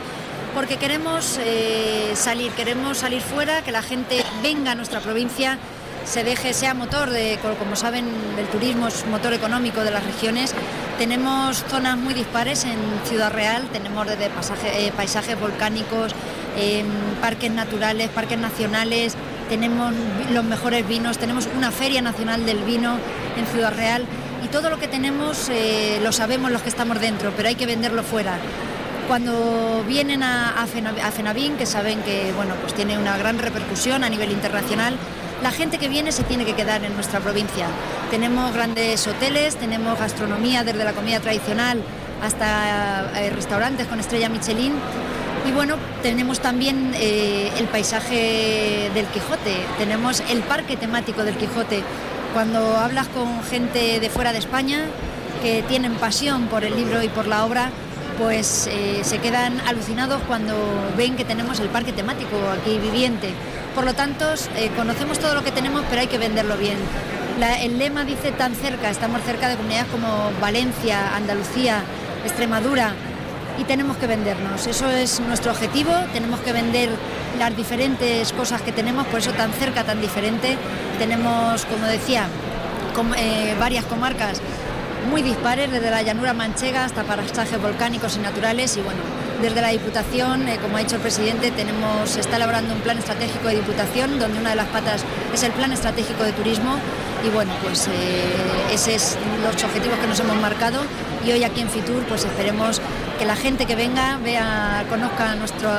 porque 0.54 0.76
queremos 0.78 1.38
eh, 1.42 2.12
salir, 2.14 2.50
queremos 2.52 2.96
salir 2.98 3.20
fuera, 3.20 3.62
que 3.62 3.72
la 3.72 3.82
gente 3.82 4.24
venga 4.42 4.72
a 4.72 4.74
nuestra 4.74 5.00
provincia 5.00 5.58
se 6.04 6.24
deje, 6.24 6.52
sea 6.54 6.74
motor 6.74 7.10
de, 7.10 7.38
co- 7.42 7.54
como 7.54 7.76
saben, 7.76 8.06
el 8.38 8.46
turismo 8.46 8.88
es 8.88 9.06
motor 9.06 9.32
económico 9.34 9.82
de 9.84 9.90
las 9.90 10.04
regiones. 10.04 10.54
Tenemos 10.98 11.64
zonas 11.68 11.96
muy 11.96 12.14
dispares 12.14 12.64
en 12.64 12.76
Ciudad 13.06 13.32
Real, 13.32 13.68
tenemos 13.72 14.06
desde 14.06 14.26
eh, 14.26 14.92
paisajes 14.96 15.38
volcánicos, 15.38 16.12
em, 16.58 16.86
parques 17.20 17.50
naturales, 17.50 18.08
parques 18.10 18.38
nacionales, 18.38 19.14
tenemos 19.48 19.92
los 20.32 20.44
mejores 20.44 20.86
vinos, 20.86 21.18
tenemos 21.18 21.48
una 21.56 21.70
feria 21.70 22.02
nacional 22.02 22.44
del 22.46 22.58
vino 22.64 22.96
en 23.36 23.46
Ciudad 23.46 23.72
Real 23.74 24.04
y 24.44 24.48
todo 24.48 24.70
lo 24.70 24.78
que 24.78 24.88
tenemos 24.88 25.48
eh, 25.50 26.00
lo 26.02 26.12
sabemos 26.12 26.50
los 26.50 26.62
que 26.62 26.68
estamos 26.68 27.00
dentro, 27.00 27.32
pero 27.36 27.48
hay 27.48 27.54
que 27.56 27.66
venderlo 27.66 28.02
fuera. 28.02 28.34
Cuando 29.08 29.84
vienen 29.88 30.22
a, 30.22 30.62
a 30.62 30.66
que 31.56 31.66
saben 31.66 32.00
que 32.02 32.32
bueno, 32.36 32.54
pues 32.60 32.74
tiene 32.74 32.96
una 32.96 33.16
gran 33.18 33.38
repercusión 33.38 34.04
a 34.04 34.08
nivel 34.08 34.30
internacional, 34.30 34.94
la 35.42 35.50
gente 35.50 35.78
que 35.78 35.88
viene 35.88 36.12
se 36.12 36.22
tiene 36.24 36.44
que 36.44 36.54
quedar 36.54 36.84
en 36.84 36.94
nuestra 36.94 37.20
provincia. 37.20 37.66
Tenemos 38.10 38.52
grandes 38.52 39.06
hoteles, 39.06 39.56
tenemos 39.56 39.98
gastronomía 39.98 40.64
desde 40.64 40.84
la 40.84 40.92
comida 40.92 41.20
tradicional 41.20 41.82
hasta 42.22 43.10
eh, 43.16 43.30
restaurantes 43.30 43.86
con 43.86 44.00
estrella 44.00 44.28
Michelin. 44.28 44.74
Y 45.48 45.52
bueno, 45.52 45.76
tenemos 46.02 46.40
también 46.40 46.92
eh, 46.94 47.50
el 47.58 47.66
paisaje 47.66 48.90
del 48.92 49.06
Quijote, 49.06 49.56
tenemos 49.78 50.20
el 50.28 50.40
parque 50.40 50.76
temático 50.76 51.24
del 51.24 51.36
Quijote. 51.36 51.82
Cuando 52.34 52.76
hablas 52.76 53.08
con 53.08 53.42
gente 53.44 53.98
de 53.98 54.10
fuera 54.10 54.32
de 54.32 54.38
España 54.38 54.84
que 55.42 55.62
tienen 55.62 55.94
pasión 55.94 56.46
por 56.48 56.64
el 56.64 56.76
libro 56.76 57.02
y 57.02 57.08
por 57.08 57.26
la 57.26 57.46
obra, 57.46 57.70
pues 58.18 58.68
eh, 58.70 59.00
se 59.02 59.18
quedan 59.18 59.58
alucinados 59.60 60.20
cuando 60.28 60.54
ven 60.96 61.16
que 61.16 61.24
tenemos 61.24 61.58
el 61.60 61.68
parque 61.68 61.92
temático 61.92 62.36
aquí 62.60 62.78
viviente. 62.78 63.32
Por 63.74 63.84
lo 63.84 63.94
tanto, 63.94 64.26
eh, 64.56 64.70
conocemos 64.76 65.18
todo 65.18 65.34
lo 65.34 65.44
que 65.44 65.52
tenemos, 65.52 65.84
pero 65.88 66.00
hay 66.00 66.08
que 66.08 66.18
venderlo 66.18 66.56
bien. 66.56 66.78
El 67.62 67.78
lema 67.78 68.04
dice 68.04 68.32
tan 68.32 68.54
cerca, 68.54 68.90
estamos 68.90 69.22
cerca 69.22 69.48
de 69.48 69.56
comunidades 69.56 69.88
como 69.90 70.30
Valencia, 70.40 71.16
Andalucía, 71.16 71.82
Extremadura, 72.24 72.92
y 73.58 73.64
tenemos 73.64 73.96
que 73.96 74.06
vendernos. 74.06 74.66
Eso 74.66 74.90
es 74.90 75.20
nuestro 75.20 75.52
objetivo, 75.52 75.92
tenemos 76.12 76.40
que 76.40 76.52
vender 76.52 76.90
las 77.38 77.56
diferentes 77.56 78.32
cosas 78.32 78.60
que 78.62 78.72
tenemos, 78.72 79.06
por 79.06 79.20
eso 79.20 79.32
tan 79.32 79.52
cerca, 79.52 79.84
tan 79.84 80.00
diferente. 80.00 80.56
Tenemos, 80.98 81.64
como 81.66 81.86
decía, 81.86 82.26
eh, 83.16 83.54
varias 83.58 83.84
comarcas 83.86 84.40
muy 85.10 85.22
dispares, 85.22 85.70
desde 85.70 85.90
la 85.90 86.02
llanura 86.02 86.34
manchega 86.34 86.84
hasta 86.84 87.04
parajes 87.04 87.60
volcánicos 87.60 88.16
y 88.16 88.20
naturales. 88.20 88.76
Y 88.76 88.80
bueno, 88.80 89.00
desde 89.40 89.60
la 89.60 89.68
Diputación, 89.68 90.48
eh, 90.48 90.58
como 90.60 90.76
ha 90.76 90.80
dicho 90.80 90.96
el 90.96 91.02
presidente, 91.02 91.50
tenemos, 91.50 92.10
se 92.10 92.20
está 92.20 92.36
elaborando 92.36 92.74
un 92.74 92.80
plan 92.80 92.98
estratégico 92.98 93.48
de 93.48 93.56
Diputación, 93.56 94.18
donde 94.18 94.38
una 94.38 94.50
de 94.50 94.56
las 94.56 94.68
patas 94.68 95.02
es 95.32 95.42
el 95.42 95.52
plan 95.52 95.72
estratégico 95.72 96.22
de 96.22 96.32
turismo. 96.32 96.76
Y 97.24 97.28
bueno, 97.30 97.52
pues 97.62 97.86
eh, 97.88 97.92
ese 98.72 98.94
es 98.94 99.16
los 99.42 99.62
objetivos 99.62 99.98
que 99.98 100.06
nos 100.06 100.20
hemos 100.20 100.36
marcado. 100.36 100.80
Y 101.24 101.32
hoy 101.32 101.44
aquí 101.44 101.60
en 101.60 101.68
Fitur, 101.68 102.02
pues 102.04 102.24
esperemos 102.24 102.80
que 103.18 103.24
la 103.24 103.36
gente 103.36 103.66
que 103.66 103.76
venga 103.76 104.18
vea, 104.18 104.84
conozca 104.88 105.34
nuestro 105.34 105.70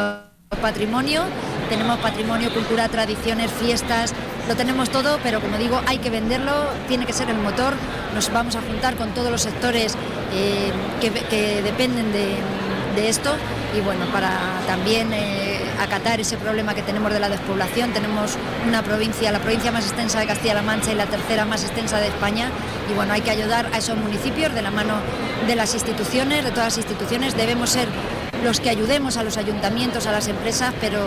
patrimonio. 0.62 1.24
Tenemos 1.70 1.99
patrimonio, 1.99 2.53
cultura, 2.53 2.89
tradiciones, 2.89 3.49
fiestas, 3.51 4.14
lo 4.47 4.55
tenemos 4.55 4.89
todo, 4.89 5.20
pero 5.24 5.39
como 5.39 5.57
digo, 5.57 5.82
hay 5.88 5.99
que 5.99 6.09
venderlo, 6.09 6.51
tiene 6.88 7.05
que 7.05 7.14
ser 7.14 7.30
el 7.30 7.38
motor. 7.38 7.74
Nos 8.14 8.32
vamos 8.32 8.55
a 8.55 8.62
juntar 8.62 8.95
con 8.95 9.12
todos 9.14 9.32
los 9.32 9.41
sectores 9.41 9.95
eh, 10.34 10.72
que, 10.99 11.12
que 11.12 11.62
dependen 11.62 12.12
de, 12.12 12.36
de 12.96 13.10
esto 13.10 13.36
y 13.76 13.82
bueno, 13.82 14.06
para 14.12 14.32
también 14.68 15.12
eh, 15.14 15.60
acatar 15.80 16.20
ese 16.20 16.38
problema 16.38 16.74
que 16.74 16.82
tenemos 16.82 17.12
de 17.12 17.20
la 17.20 17.30
despoblación. 17.30 17.92
Tenemos 17.94 18.38
una 18.68 18.82
provincia, 18.84 19.32
la 19.32 19.39
provincia 19.39 19.72
más 19.72 19.86
extensa 19.86 20.20
de 20.20 20.28
Castilla-La 20.28 20.62
Mancha 20.62 20.92
y 20.92 20.96
la 20.96 21.06
tercera 21.06 21.46
más 21.46 21.64
extensa 21.64 22.00
de 22.00 22.08
España 22.08 22.50
y 22.89 22.94
bueno, 22.94 23.14
hay 23.14 23.22
que 23.22 23.32
ayudar 23.32 23.68
a 23.74 23.78
esos 23.78 23.98
municipios 23.98 24.54
de 24.54 24.62
la 24.62 24.72
mano 24.72 24.96
de 25.48 25.56
las 25.56 25.74
instituciones, 25.74 26.44
de 26.44 26.52
todas 26.52 26.66
las 26.66 26.78
instituciones. 26.78 27.36
Debemos 27.36 27.70
ser 27.70 27.88
los 28.44 28.60
que 28.60 28.70
ayudemos 28.70 29.18
a 29.18 29.24
los 29.24 29.38
ayuntamientos, 29.38 30.08
a 30.08 30.12
las 30.12 30.28
empresas, 30.28 30.74
pero 30.82 31.00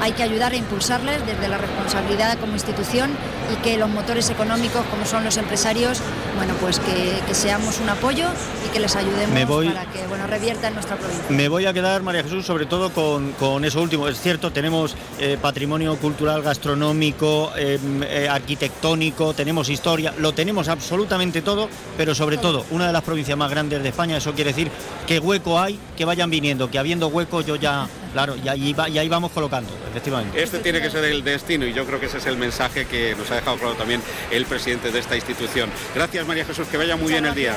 hay 0.00 0.12
que 0.12 0.22
ayudar 0.22 0.52
a 0.52 0.56
impulsarles 0.56 1.24
desde 1.26 1.48
la 1.48 1.58
responsabilidad 1.58 2.38
como 2.38 2.52
institución 2.52 3.10
y 3.52 3.56
que 3.62 3.76
los 3.78 3.88
motores 3.88 4.28
económicos, 4.30 4.82
como 4.90 5.04
son 5.06 5.24
los 5.24 5.36
empresarios, 5.36 6.00
bueno, 6.36 6.54
pues 6.60 6.78
que, 6.80 7.18
que 7.26 7.34
seamos 7.34 7.80
un 7.80 7.88
apoyo 7.88 8.26
y 8.66 8.72
que 8.72 8.80
les 8.80 8.94
ayudemos 8.94 9.30
Me 9.30 9.44
voy- 9.44 9.68
para 9.68 9.86
que 9.86 10.06
bueno, 10.06 10.26
revierta 10.26 10.68
en 10.68 10.74
nuestra 10.74 10.96
provincia. 10.96 11.24
Me 11.30 11.48
voy 11.48 11.66
a 11.66 11.72
quedar, 11.72 12.02
María 12.02 12.22
Jesús, 12.22 12.44
sobre 12.44 12.66
todo 12.66 12.90
con, 12.90 13.32
con 13.32 13.64
eso 13.64 13.80
último. 13.80 14.06
Es 14.08 14.20
cierto, 14.20 14.52
tenemos 14.52 14.94
eh, 15.18 15.38
patrimonio 15.40 15.96
cultural, 15.96 16.42
gastronómico, 16.42 17.52
eh, 17.56 17.78
eh, 18.08 18.28
arquitectónico, 18.30 19.32
tenemos 19.34 19.68
historia, 19.70 20.12
lo 20.18 20.32
tenemos 20.34 20.68
absolutamente 20.68 21.42
todo, 21.42 21.68
pero 21.96 22.14
sobre 22.14 22.36
todo, 22.36 22.64
una 22.70 22.86
de 22.86 22.92
las 22.92 23.02
provincias 23.02 23.36
más 23.38 23.50
grandes 23.50 23.82
de 23.82 23.88
España, 23.88 24.16
eso 24.18 24.32
quiere 24.34 24.50
decir 24.50 24.70
que 25.06 25.18
hueco 25.18 25.58
hay, 25.58 25.78
que 25.96 26.04
vayan 26.04 26.28
viniendo, 26.30 26.68
que 26.76 26.80
habiendo 26.80 27.08
hueco 27.08 27.40
yo 27.40 27.56
ya, 27.56 27.88
claro, 28.12 28.36
y 28.36 28.46
ahí, 28.48 28.74
va- 28.74 28.86
y 28.90 28.98
ahí 28.98 29.08
vamos 29.08 29.32
colocando, 29.32 29.70
efectivamente. 29.88 30.42
Este 30.42 30.58
tiene 30.58 30.82
que 30.82 30.90
ser 30.90 31.04
el 31.06 31.24
destino 31.24 31.64
y 31.64 31.72
yo 31.72 31.86
creo 31.86 31.98
que 31.98 32.04
ese 32.04 32.18
es 32.18 32.26
el 32.26 32.36
mensaje 32.36 32.84
que 32.84 33.14
nos 33.16 33.30
ha 33.30 33.36
dejado 33.36 33.56
claro 33.56 33.74
también 33.76 34.02
el 34.30 34.44
presidente 34.44 34.90
de 34.92 34.98
esta 34.98 35.16
institución. 35.16 35.70
Gracias 35.94 36.26
María 36.26 36.44
Jesús, 36.44 36.68
que 36.68 36.76
vaya 36.76 36.96
muy 36.96 37.08
bien 37.12 37.24
el 37.24 37.34
día. 37.34 37.54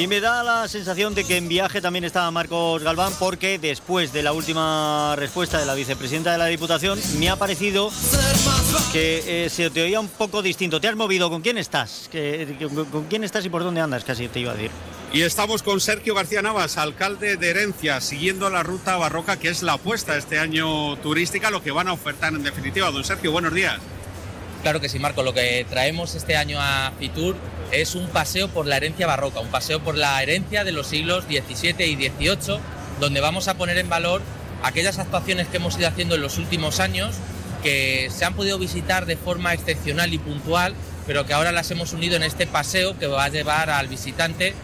Y 0.00 0.06
me 0.06 0.20
da 0.20 0.42
la 0.42 0.66
sensación 0.66 1.14
de 1.14 1.24
que 1.24 1.36
en 1.36 1.46
viaje 1.48 1.80
también 1.82 2.04
está 2.04 2.30
Marcos 2.30 2.82
Galván 2.82 3.12
porque 3.18 3.58
después 3.58 4.12
de 4.14 4.22
la 4.22 4.32
última 4.32 5.14
respuesta 5.16 5.58
de 5.58 5.66
la 5.66 5.74
vicepresidenta 5.74 6.32
de 6.32 6.38
la 6.38 6.46
Diputación 6.46 6.98
me 7.18 7.28
ha 7.28 7.36
parecido 7.36 7.90
que 8.92 9.44
eh, 9.44 9.50
se 9.50 9.68
te 9.68 9.82
oía 9.82 10.00
un 10.00 10.08
poco 10.08 10.40
distinto. 10.42 10.80
¿Te 10.80 10.88
has 10.88 10.96
movido? 10.96 11.28
¿Con 11.28 11.42
quién 11.42 11.58
estás? 11.58 12.08
¿Qué- 12.10 12.56
con, 12.74 12.86
con 12.86 13.04
quién 13.08 13.24
estás 13.24 13.44
y 13.44 13.50
por 13.50 13.62
dónde 13.62 13.82
andas? 13.82 14.04
Casi 14.04 14.28
te 14.28 14.40
iba 14.40 14.52
a 14.52 14.54
decir. 14.54 14.70
Y 15.12 15.20
estamos 15.22 15.62
con 15.62 15.80
Sergio 15.80 16.14
García 16.14 16.40
Navas, 16.40 16.78
alcalde 16.78 17.36
de 17.36 17.50
Herencia, 17.50 18.00
siguiendo 18.00 18.48
la 18.48 18.62
ruta 18.62 18.96
barroca 18.96 19.38
que 19.38 19.48
es 19.48 19.62
la 19.62 19.74
apuesta 19.74 20.16
este 20.16 20.38
año 20.38 20.96
turística, 20.98 21.50
lo 21.50 21.62
que 21.62 21.72
van 21.72 21.88
a 21.88 21.92
ofertar 21.92 22.32
en 22.32 22.42
definitiva. 22.42 22.90
Don 22.90 23.04
Sergio, 23.04 23.32
buenos 23.32 23.52
días. 23.52 23.78
Claro 24.62 24.80
que 24.80 24.88
sí, 24.88 24.98
Marco. 24.98 25.22
Lo 25.22 25.34
que 25.34 25.66
traemos 25.68 26.14
este 26.14 26.36
año 26.36 26.58
a 26.60 26.92
Fitur 26.98 27.34
es 27.72 27.94
un 27.94 28.08
paseo 28.08 28.48
por 28.48 28.66
la 28.66 28.76
herencia 28.76 29.06
barroca, 29.06 29.40
un 29.40 29.48
paseo 29.48 29.80
por 29.80 29.96
la 29.96 30.22
herencia 30.22 30.64
de 30.64 30.72
los 30.72 30.88
siglos 30.88 31.24
XVII 31.24 31.84
y 31.86 31.94
XVIII, 31.96 32.58
donde 33.00 33.20
vamos 33.20 33.48
a 33.48 33.54
poner 33.54 33.78
en 33.78 33.88
valor 33.88 34.22
aquellas 34.62 34.98
actuaciones 34.98 35.48
que 35.48 35.58
hemos 35.58 35.78
ido 35.78 35.88
haciendo 35.88 36.14
en 36.14 36.22
los 36.22 36.38
últimos 36.38 36.80
años, 36.80 37.14
que 37.62 38.10
se 38.10 38.24
han 38.24 38.34
podido 38.34 38.58
visitar 38.58 39.06
de 39.06 39.16
forma 39.16 39.54
excepcional 39.54 40.12
y 40.12 40.18
puntual, 40.18 40.74
pero 41.06 41.26
que 41.26 41.32
ahora 41.32 41.52
las 41.52 41.70
hemos 41.70 41.92
unido 41.92 42.16
en 42.16 42.22
este 42.22 42.46
paseo 42.46 42.98
que 42.98 43.06
va 43.06 43.24
a 43.24 43.28
llevar 43.28 43.70
al 43.70 43.88
visitante 43.88 44.54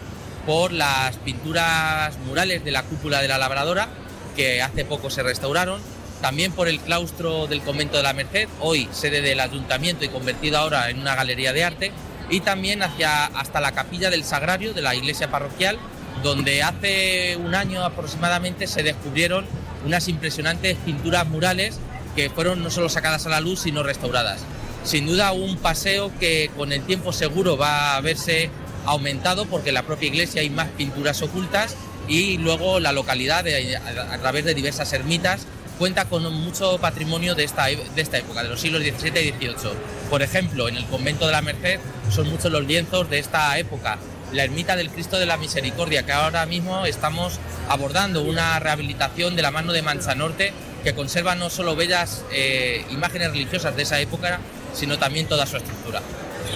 por 0.45 0.71
las 0.71 1.15
pinturas 1.17 2.17
murales 2.19 2.63
de 2.63 2.71
la 2.71 2.83
cúpula 2.83 3.21
de 3.21 3.27
la 3.27 3.37
Labradora, 3.37 3.89
que 4.35 4.61
hace 4.61 4.85
poco 4.85 5.09
se 5.09 5.23
restauraron, 5.23 5.81
también 6.21 6.51
por 6.51 6.67
el 6.67 6.79
claustro 6.79 7.47
del 7.47 7.61
convento 7.61 7.97
de 7.97 8.03
la 8.03 8.13
Merced, 8.13 8.47
hoy 8.59 8.87
sede 8.91 9.21
del 9.21 9.39
ayuntamiento 9.39 10.05
y 10.05 10.09
convertido 10.09 10.57
ahora 10.57 10.89
en 10.89 10.99
una 10.99 11.15
galería 11.15 11.53
de 11.53 11.63
arte, 11.63 11.91
y 12.29 12.41
también 12.41 12.83
hacia, 12.83 13.25
hasta 13.25 13.61
la 13.61 13.71
capilla 13.71 14.09
del 14.09 14.23
Sagrario 14.23 14.73
de 14.73 14.81
la 14.81 14.95
iglesia 14.95 15.29
parroquial, 15.31 15.77
donde 16.23 16.63
hace 16.63 17.37
un 17.37 17.55
año 17.55 17.83
aproximadamente 17.83 18.67
se 18.67 18.83
descubrieron 18.83 19.45
unas 19.85 20.07
impresionantes 20.07 20.77
pinturas 20.85 21.27
murales 21.27 21.79
que 22.15 22.29
fueron 22.29 22.63
no 22.63 22.71
solo 22.71 22.89
sacadas 22.89 23.25
a 23.27 23.29
la 23.29 23.39
luz, 23.39 23.61
sino 23.61 23.83
restauradas. 23.83 24.41
Sin 24.83 25.05
duda 25.05 25.31
un 25.31 25.57
paseo 25.57 26.11
que 26.19 26.49
con 26.57 26.71
el 26.71 26.81
tiempo 26.83 27.13
seguro 27.13 27.57
va 27.57 27.95
a 27.95 28.01
verse 28.01 28.49
aumentado 28.85 29.45
porque 29.45 29.69
en 29.69 29.75
la 29.75 29.83
propia 29.83 30.07
iglesia 30.07 30.41
hay 30.41 30.49
más 30.49 30.69
pinturas 30.69 31.21
ocultas 31.21 31.75
y 32.07 32.37
luego 32.37 32.79
la 32.79 32.93
localidad 32.93 33.45
a, 33.47 34.13
a 34.13 34.17
través 34.17 34.45
de 34.45 34.53
diversas 34.53 34.91
ermitas 34.93 35.45
cuenta 35.77 36.05
con 36.05 36.31
mucho 36.33 36.77
patrimonio 36.77 37.35
de 37.35 37.43
esta, 37.43 37.69
e- 37.69 37.83
de 37.95 38.01
esta 38.01 38.17
época, 38.17 38.43
de 38.43 38.49
los 38.49 38.59
siglos 38.59 38.81
XVII 38.81 39.21
y 39.21 39.31
XVIII. 39.31 39.71
Por 40.09 40.21
ejemplo, 40.21 40.67
en 40.67 40.77
el 40.77 40.85
convento 40.85 41.25
de 41.25 41.31
la 41.33 41.41
Merced 41.41 41.79
son 42.09 42.29
muchos 42.29 42.51
los 42.51 42.65
lienzos 42.65 43.09
de 43.09 43.19
esta 43.19 43.57
época. 43.57 43.97
La 44.33 44.43
ermita 44.43 44.75
del 44.75 44.89
Cristo 44.89 45.17
de 45.19 45.25
la 45.25 45.37
Misericordia, 45.37 46.05
que 46.05 46.11
ahora 46.11 46.45
mismo 46.45 46.85
estamos 46.85 47.39
abordando 47.69 48.23
una 48.23 48.59
rehabilitación 48.59 49.35
de 49.35 49.41
la 49.41 49.51
mano 49.51 49.71
de 49.71 49.81
Mancha 49.81 50.15
Norte, 50.15 50.51
que 50.83 50.93
conserva 50.93 51.35
no 51.35 51.49
solo 51.49 51.75
bellas 51.75 52.23
eh, 52.31 52.85
imágenes 52.89 53.31
religiosas 53.31 53.75
de 53.75 53.83
esa 53.83 53.99
época, 53.99 54.39
sino 54.73 54.97
también 54.97 55.27
toda 55.27 55.45
su 55.45 55.57
estructura. 55.57 56.01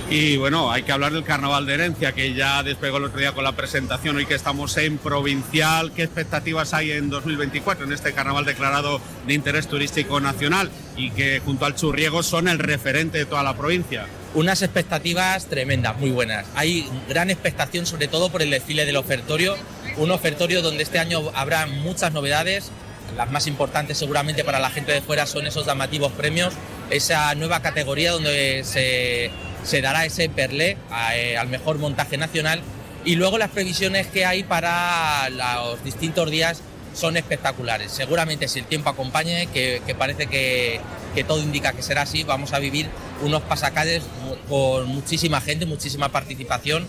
Y 0.09 0.35
bueno, 0.37 0.71
hay 0.71 0.83
que 0.83 0.91
hablar 0.91 1.13
del 1.13 1.23
Carnaval 1.23 1.65
de 1.65 1.75
Herencia, 1.75 2.11
que 2.11 2.33
ya 2.33 2.63
despegó 2.63 2.97
el 2.97 3.05
otro 3.05 3.19
día 3.19 3.31
con 3.31 3.45
la 3.45 3.53
presentación, 3.53 4.17
hoy 4.17 4.25
que 4.25 4.35
estamos 4.35 4.75
en 4.77 4.97
Provincial. 4.97 5.93
¿Qué 5.93 6.03
expectativas 6.03 6.73
hay 6.73 6.91
en 6.91 7.09
2024 7.09 7.85
en 7.85 7.93
este 7.93 8.11
carnaval 8.11 8.43
declarado 8.43 8.99
de 9.25 9.33
interés 9.33 9.67
turístico 9.67 10.19
nacional 10.19 10.69
y 10.97 11.11
que 11.11 11.39
junto 11.39 11.65
al 11.65 11.75
Churriego 11.75 12.23
son 12.23 12.47
el 12.47 12.59
referente 12.59 13.19
de 13.19 13.25
toda 13.25 13.41
la 13.41 13.55
provincia? 13.55 14.05
Unas 14.33 14.61
expectativas 14.61 15.45
tremendas, 15.45 15.97
muy 15.97 16.11
buenas. 16.11 16.45
Hay 16.55 16.89
gran 17.07 17.29
expectación 17.29 17.85
sobre 17.85 18.07
todo 18.07 18.29
por 18.29 18.41
el 18.41 18.49
desfile 18.49 18.85
del 18.85 18.97
ofertorio, 18.97 19.55
un 19.97 20.11
ofertorio 20.11 20.61
donde 20.61 20.83
este 20.83 20.99
año 20.99 21.21
habrá 21.35 21.67
muchas 21.67 22.11
novedades. 22.11 22.69
Las 23.15 23.31
más 23.31 23.47
importantes 23.47 23.97
seguramente 23.97 24.43
para 24.43 24.59
la 24.59 24.69
gente 24.69 24.91
de 24.91 25.01
fuera 25.01 25.25
son 25.25 25.47
esos 25.47 25.65
llamativos 25.65 26.11
premios, 26.13 26.53
esa 26.89 27.33
nueva 27.35 27.61
categoría 27.61 28.11
donde 28.11 28.63
se, 28.63 29.31
se 29.63 29.81
dará 29.81 30.05
ese 30.05 30.29
perlé 30.29 30.77
eh, 31.15 31.37
al 31.37 31.47
mejor 31.47 31.77
montaje 31.77 32.17
nacional 32.17 32.61
y 33.05 33.15
luego 33.15 33.37
las 33.37 33.49
previsiones 33.49 34.07
que 34.07 34.25
hay 34.25 34.43
para 34.43 35.29
los 35.29 35.83
distintos 35.83 36.29
días 36.29 36.61
son 36.93 37.17
espectaculares. 37.17 37.91
Seguramente 37.91 38.47
si 38.47 38.59
el 38.59 38.65
tiempo 38.65 38.89
acompañe, 38.89 39.47
que, 39.47 39.81
que 39.85 39.95
parece 39.95 40.27
que, 40.27 40.79
que 41.15 41.23
todo 41.23 41.41
indica 41.41 41.73
que 41.73 41.81
será 41.81 42.03
así, 42.03 42.23
vamos 42.23 42.53
a 42.53 42.59
vivir 42.59 42.87
unos 43.21 43.41
pasacalles 43.43 44.03
con 44.49 44.87
muchísima 44.87 45.41
gente, 45.41 45.65
muchísima 45.65 46.09
participación. 46.09 46.87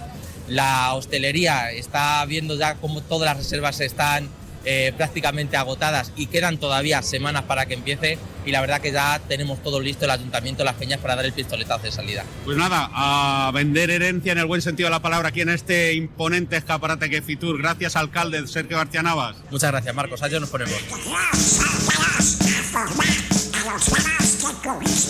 La 0.48 0.92
hostelería 0.94 1.70
está 1.70 2.24
viendo 2.26 2.56
ya 2.56 2.74
cómo 2.74 3.00
todas 3.00 3.26
las 3.26 3.36
reservas 3.36 3.80
están 3.80 4.28
eh, 4.64 4.92
prácticamente 4.96 5.56
agotadas 5.56 6.12
y 6.16 6.26
quedan 6.26 6.58
todavía 6.58 7.02
semanas 7.02 7.42
para 7.42 7.66
que 7.66 7.74
empiece 7.74 8.18
y 8.44 8.50
la 8.50 8.60
verdad 8.60 8.80
que 8.80 8.92
ya 8.92 9.20
tenemos 9.28 9.62
todo 9.62 9.80
listo 9.80 10.04
el 10.04 10.10
ayuntamiento, 10.10 10.64
las 10.64 10.74
peñas 10.74 11.00
para 11.00 11.16
dar 11.16 11.24
el 11.24 11.32
pistoletazo 11.32 11.84
de 11.84 11.92
salida. 11.92 12.24
Pues 12.44 12.56
nada, 12.56 12.90
a 12.92 13.50
vender 13.52 13.90
herencia 13.90 14.32
en 14.32 14.38
el 14.38 14.46
buen 14.46 14.62
sentido 14.62 14.88
de 14.88 14.90
la 14.90 15.02
palabra 15.02 15.28
aquí 15.28 15.40
en 15.40 15.48
este 15.48 15.94
imponente 15.94 16.56
escaparate 16.56 17.08
que 17.10 17.18
es 17.18 17.24
Fitur. 17.24 17.58
Gracias, 17.58 17.96
alcalde 17.96 18.46
Sergio 18.46 18.76
García 18.76 19.02
Navas. 19.02 19.36
Muchas 19.50 19.70
gracias 19.70 19.94
Marcos, 19.94 20.22
allá 20.22 20.40
nos 20.40 20.50
ponemos. 20.50 20.74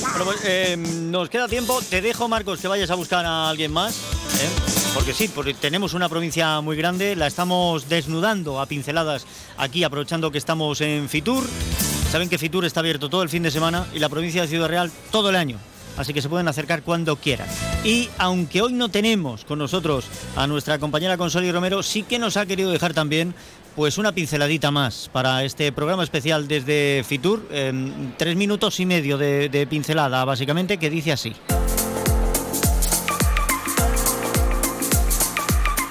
Bueno, 0.00 0.24
pues, 0.24 0.40
eh, 0.44 0.76
nos 0.76 1.28
queda 1.28 1.48
tiempo. 1.48 1.80
Te 1.82 2.00
dejo, 2.00 2.28
Marcos, 2.28 2.60
que 2.60 2.68
vayas 2.68 2.90
a 2.90 2.94
buscar 2.94 3.24
a 3.24 3.50
alguien 3.50 3.72
más. 3.72 3.94
¿eh? 3.94 4.81
Porque 4.94 5.14
sí, 5.14 5.28
porque 5.34 5.54
tenemos 5.54 5.94
una 5.94 6.08
provincia 6.08 6.60
muy 6.60 6.76
grande. 6.76 7.16
La 7.16 7.26
estamos 7.26 7.88
desnudando 7.88 8.60
a 8.60 8.66
pinceladas 8.66 9.26
aquí, 9.56 9.84
aprovechando 9.84 10.30
que 10.30 10.38
estamos 10.38 10.80
en 10.82 11.08
Fitur. 11.08 11.44
Saben 12.10 12.28
que 12.28 12.36
Fitur 12.36 12.66
está 12.66 12.80
abierto 12.80 13.08
todo 13.08 13.22
el 13.22 13.30
fin 13.30 13.42
de 13.42 13.50
semana 13.50 13.86
y 13.94 13.98
la 13.98 14.10
provincia 14.10 14.42
de 14.42 14.48
Ciudad 14.48 14.68
Real 14.68 14.92
todo 15.10 15.30
el 15.30 15.36
año. 15.36 15.58
Así 15.96 16.12
que 16.12 16.20
se 16.22 16.28
pueden 16.28 16.46
acercar 16.46 16.82
cuando 16.82 17.16
quieran. 17.16 17.48
Y 17.84 18.10
aunque 18.18 18.60
hoy 18.60 18.74
no 18.74 18.90
tenemos 18.90 19.44
con 19.44 19.58
nosotros 19.58 20.04
a 20.36 20.46
nuestra 20.46 20.78
compañera 20.78 21.16
Consoli 21.16 21.50
Romero, 21.50 21.82
sí 21.82 22.02
que 22.02 22.18
nos 22.18 22.36
ha 22.36 22.46
querido 22.46 22.70
dejar 22.70 22.92
también 22.92 23.34
pues 23.74 23.96
una 23.96 24.12
pinceladita 24.12 24.70
más 24.70 25.08
para 25.10 25.42
este 25.42 25.72
programa 25.72 26.04
especial 26.04 26.46
desde 26.46 27.02
Fitur. 27.06 27.48
tres 28.18 28.36
minutos 28.36 28.78
y 28.78 28.86
medio 28.86 29.16
de 29.16 29.66
pincelada, 29.68 30.24
básicamente, 30.26 30.76
que 30.76 30.90
dice 30.90 31.12
así. 31.12 31.34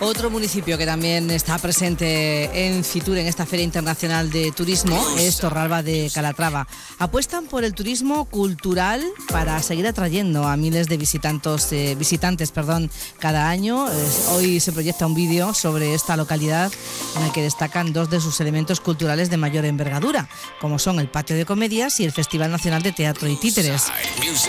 Otro 0.04 0.32
municipio 0.32 0.80
que 0.80 0.88
también 0.88 1.30
está 1.30 1.60
presente 1.60 2.66
en 2.66 2.84
Fitur, 2.84 3.20
en 3.20 3.28
esta 3.28 3.46
Feria 3.46 3.64
Internacional 3.64 4.32
de 4.32 4.52
Turismo, 4.52 5.00
es 5.20 5.38
Torralba 5.38 5.84
de 5.84 6.10
Calatrava. 6.12 6.68
Apuestan 6.98 7.46
por 7.46 7.64
el 7.64 7.76
turismo 7.76 8.26
cultural 8.26 9.06
para 9.32 9.62
seguir 9.62 9.86
atrayendo 9.86 10.48
a 10.48 10.58
miles 10.58 10.88
de 10.88 10.98
visitantes, 10.98 11.72
eh, 11.72 11.94
visitantes 11.94 12.50
perdón, 12.50 12.90
cada 13.20 13.48
año. 13.48 13.86
Hoy 14.32 14.60
se 14.60 14.72
proyecta 14.72 15.06
un 15.06 15.14
vídeo 15.14 15.54
sobre 15.54 15.94
esta 15.94 16.18
localidad 16.18 16.72
en 17.18 17.24
el 17.24 17.32
que 17.32 17.44
destacan 17.44 17.94
dos 17.94 18.10
de 18.10 18.22
sus 18.22 18.42
elementos 18.42 18.80
culturales 18.80 19.30
de 19.30 19.38
mayor 19.38 19.66
envergadura, 19.66 20.28
como 20.60 20.80
son 20.80 21.00
el 21.00 21.10
Patio 21.10 21.36
de 21.36 21.46
Comedias 21.46 22.00
y 22.00 22.06
el 22.06 22.12
Festival 22.12 22.50
Nacional 22.50 22.82
de 22.82 22.92
Teatro 22.92 23.28
y 23.28 23.36
Títeres. 23.36 23.92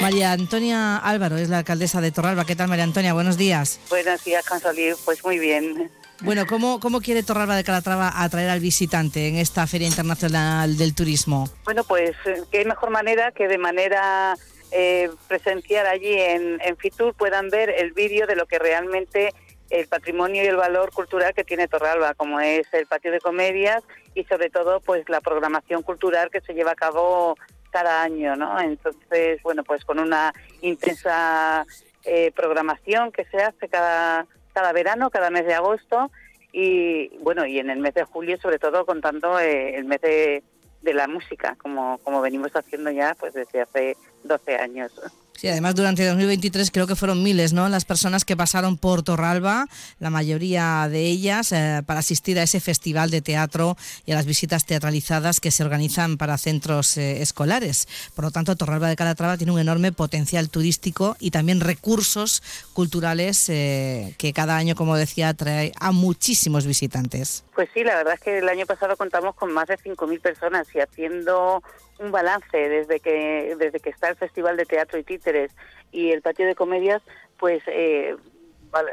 María 0.01 0.33
Antonia 0.33 0.97
Álvaro 0.97 1.37
es 1.37 1.51
la 1.51 1.59
alcaldesa 1.59 2.01
de 2.01 2.11
Torralba. 2.11 2.47
¿Qué 2.47 2.57
tal, 2.57 2.69
María 2.69 2.85
Antonia? 2.85 3.13
Buenos 3.13 3.37
días. 3.37 3.81
Buenos 3.91 4.25
días, 4.25 4.47
Consoli. 4.47 4.95
Pues 5.05 5.23
muy 5.23 5.39
bien. 5.39 5.42
Bueno, 6.21 6.47
¿cómo, 6.47 6.79
¿cómo 6.79 7.01
quiere 7.01 7.25
Torralba 7.25 7.57
de 7.57 7.65
Calatrava 7.65 8.13
atraer 8.15 8.51
al 8.51 8.61
visitante 8.61 9.27
en 9.27 9.37
esta 9.37 9.67
Feria 9.67 9.89
Internacional 9.89 10.77
del 10.77 10.95
Turismo? 10.95 11.49
Bueno, 11.65 11.83
pues 11.83 12.13
qué 12.51 12.65
mejor 12.65 12.91
manera 12.91 13.33
que 13.33 13.49
de 13.49 13.59
manera 13.59 14.37
eh, 14.71 15.11
presenciar 15.27 15.87
allí 15.87 16.13
en, 16.13 16.61
en 16.63 16.77
Fitur 16.77 17.15
puedan 17.15 17.51
ver 17.51 17.71
el 17.71 17.93
vídeo 17.93 18.27
de 18.27 18.37
lo 18.37 18.47
que 18.47 18.61
realmente 18.61 19.35
el 19.71 19.89
patrimonio 19.89 20.45
y 20.45 20.47
el 20.47 20.57
valor 20.57 20.93
cultural 20.93 21.35
que 21.35 21.45
tiene 21.45 21.67
Torralba, 21.67 22.15
como 22.15 22.41
es 22.41 22.67
el 22.73 22.87
patio 22.87 23.11
de 23.11 23.21
comedias 23.21 23.83
y 24.15 24.25
sobre 24.25 24.51
todo 24.51 24.81
pues 24.81 25.09
la 25.09 25.21
programación 25.21 25.83
cultural 25.83 26.31
que 26.31 26.43
se 26.43 26.53
lleva 26.53 26.73
a 26.73 26.77
cabo 26.77 27.37
cada 27.71 28.03
año, 28.03 28.37
¿no? 28.37 28.61
Entonces, 28.61 29.43
bueno, 29.43 29.65
pues 29.65 29.85
con 29.85 29.99
una 29.99 30.33
intensa 30.61 31.65
eh, 32.05 32.31
programación 32.37 33.11
que 33.11 33.25
se 33.25 33.39
hace 33.39 33.69
cada, 33.69 34.27
cada 34.53 34.73
verano, 34.73 35.11
cada 35.11 35.31
mes 35.31 35.47
de 35.47 35.55
agosto 35.55 36.11
y 36.53 37.09
bueno, 37.19 37.47
y 37.47 37.59
en 37.59 37.71
el 37.71 37.79
mes 37.79 37.95
de 37.95 38.05
julio 38.05 38.37
sobre 38.39 38.59
todo 38.59 38.85
contando 38.85 39.39
eh, 39.39 39.77
el 39.77 39.85
mes 39.85 40.01
de, 40.01 40.43
de 40.83 40.95
la 40.95 41.09
música, 41.09 41.57
como, 41.61 41.99
como 41.99 42.21
venimos 42.21 42.55
haciendo 42.55 42.91
ya 42.91 43.15
pues 43.19 43.35
desde 43.35 43.63
hace 43.63 43.97
12 44.25 44.57
años. 44.57 44.93
Sí, 45.37 45.49
además 45.49 45.75
durante 45.75 46.07
2023 46.07 46.71
creo 46.71 46.87
que 46.87 46.95
fueron 46.95 47.23
miles, 47.23 47.53
¿no? 47.53 47.69
Las 47.69 47.85
personas 47.85 48.25
que 48.25 48.37
pasaron 48.37 48.77
por 48.77 49.03
Torralba, 49.03 49.67
la 49.99 50.11
mayoría 50.11 50.89
de 50.89 51.07
ellas, 51.07 51.51
eh, 51.51 51.83
para 51.85 52.01
asistir 52.01 52.39
a 52.39 52.45
ese 52.45 52.61
festival 52.61 53.11
de 53.11 53.23
teatro 53.23 53.77
y 54.07 54.13
a 54.13 54.15
las 54.15 54.27
visitas 54.27 54.67
teatralizadas 54.67 55.41
que 55.41 55.51
se 55.51 55.65
organizan 55.65 56.17
para 56.17 56.39
centros 56.39 56.97
eh, 56.97 57.23
escolares. 57.23 57.89
Por 58.15 58.25
lo 58.25 58.31
tanto, 58.31 58.55
Torralba 58.55 58.89
de 58.89 58.97
Calatrava 58.97 59.37
tiene 59.37 59.53
un 59.53 59.59
enorme 59.59 59.91
potencial 59.91 60.49
turístico 60.49 61.17
y 61.19 61.33
también 61.33 61.61
recursos 61.61 62.43
culturales 62.73 63.49
eh, 63.49 64.15
que 64.19 64.33
cada 64.33 64.57
año, 64.57 64.77
como 64.77 64.97
decía, 64.97 65.31
atrae 65.31 65.73
a 65.81 65.91
muchísimos 65.93 66.67
visitantes. 66.67 67.45
Pues 67.55 67.69
sí, 67.75 67.83
la 67.83 67.97
verdad 67.97 68.15
es 68.15 68.21
que 68.21 68.39
el 68.39 68.49
año 68.49 68.67
pasado 68.67 68.97
contamos 68.97 69.35
con 69.35 69.53
más 69.53 69.67
de 69.67 69.77
5.000 69.77 70.21
personas 70.21 70.67
y 70.75 70.79
haciendo 70.79 71.63
un 72.03 72.11
balance 72.11 72.57
desde 72.57 73.01
que 73.01 73.55
desde 73.59 73.81
que 73.81 73.91
está 73.91 74.09
el 74.09 74.17
Festival 74.17 74.57
de 74.57 74.67
Teatro 74.67 74.99
y 74.99 75.05
Títeres 75.05 75.53
y 75.91 76.11
el 76.11 76.23
Patio 76.23 76.47
de 76.47 76.55
Comedias, 76.55 77.03
pues 77.39 77.63
eh, 77.67 78.17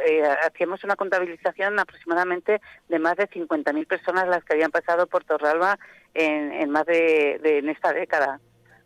eh, 0.08 0.24
hacíamos 0.44 0.84
una 0.84 0.96
contabilización 0.96 1.80
aproximadamente 1.80 2.62
de 2.90 3.00
más 3.00 3.16
de 3.16 3.30
50.000 3.30 3.88
personas 3.88 4.28
las 4.28 4.44
que 4.44 4.54
habían 4.54 4.72
pasado 4.72 5.08
por 5.08 5.24
Torralba 5.24 5.80
en, 6.14 6.52
en 6.52 6.70
más 6.70 6.86
de, 6.86 7.40
de, 7.42 7.60
en 7.60 7.70
esta 7.70 7.94
década. 7.94 8.40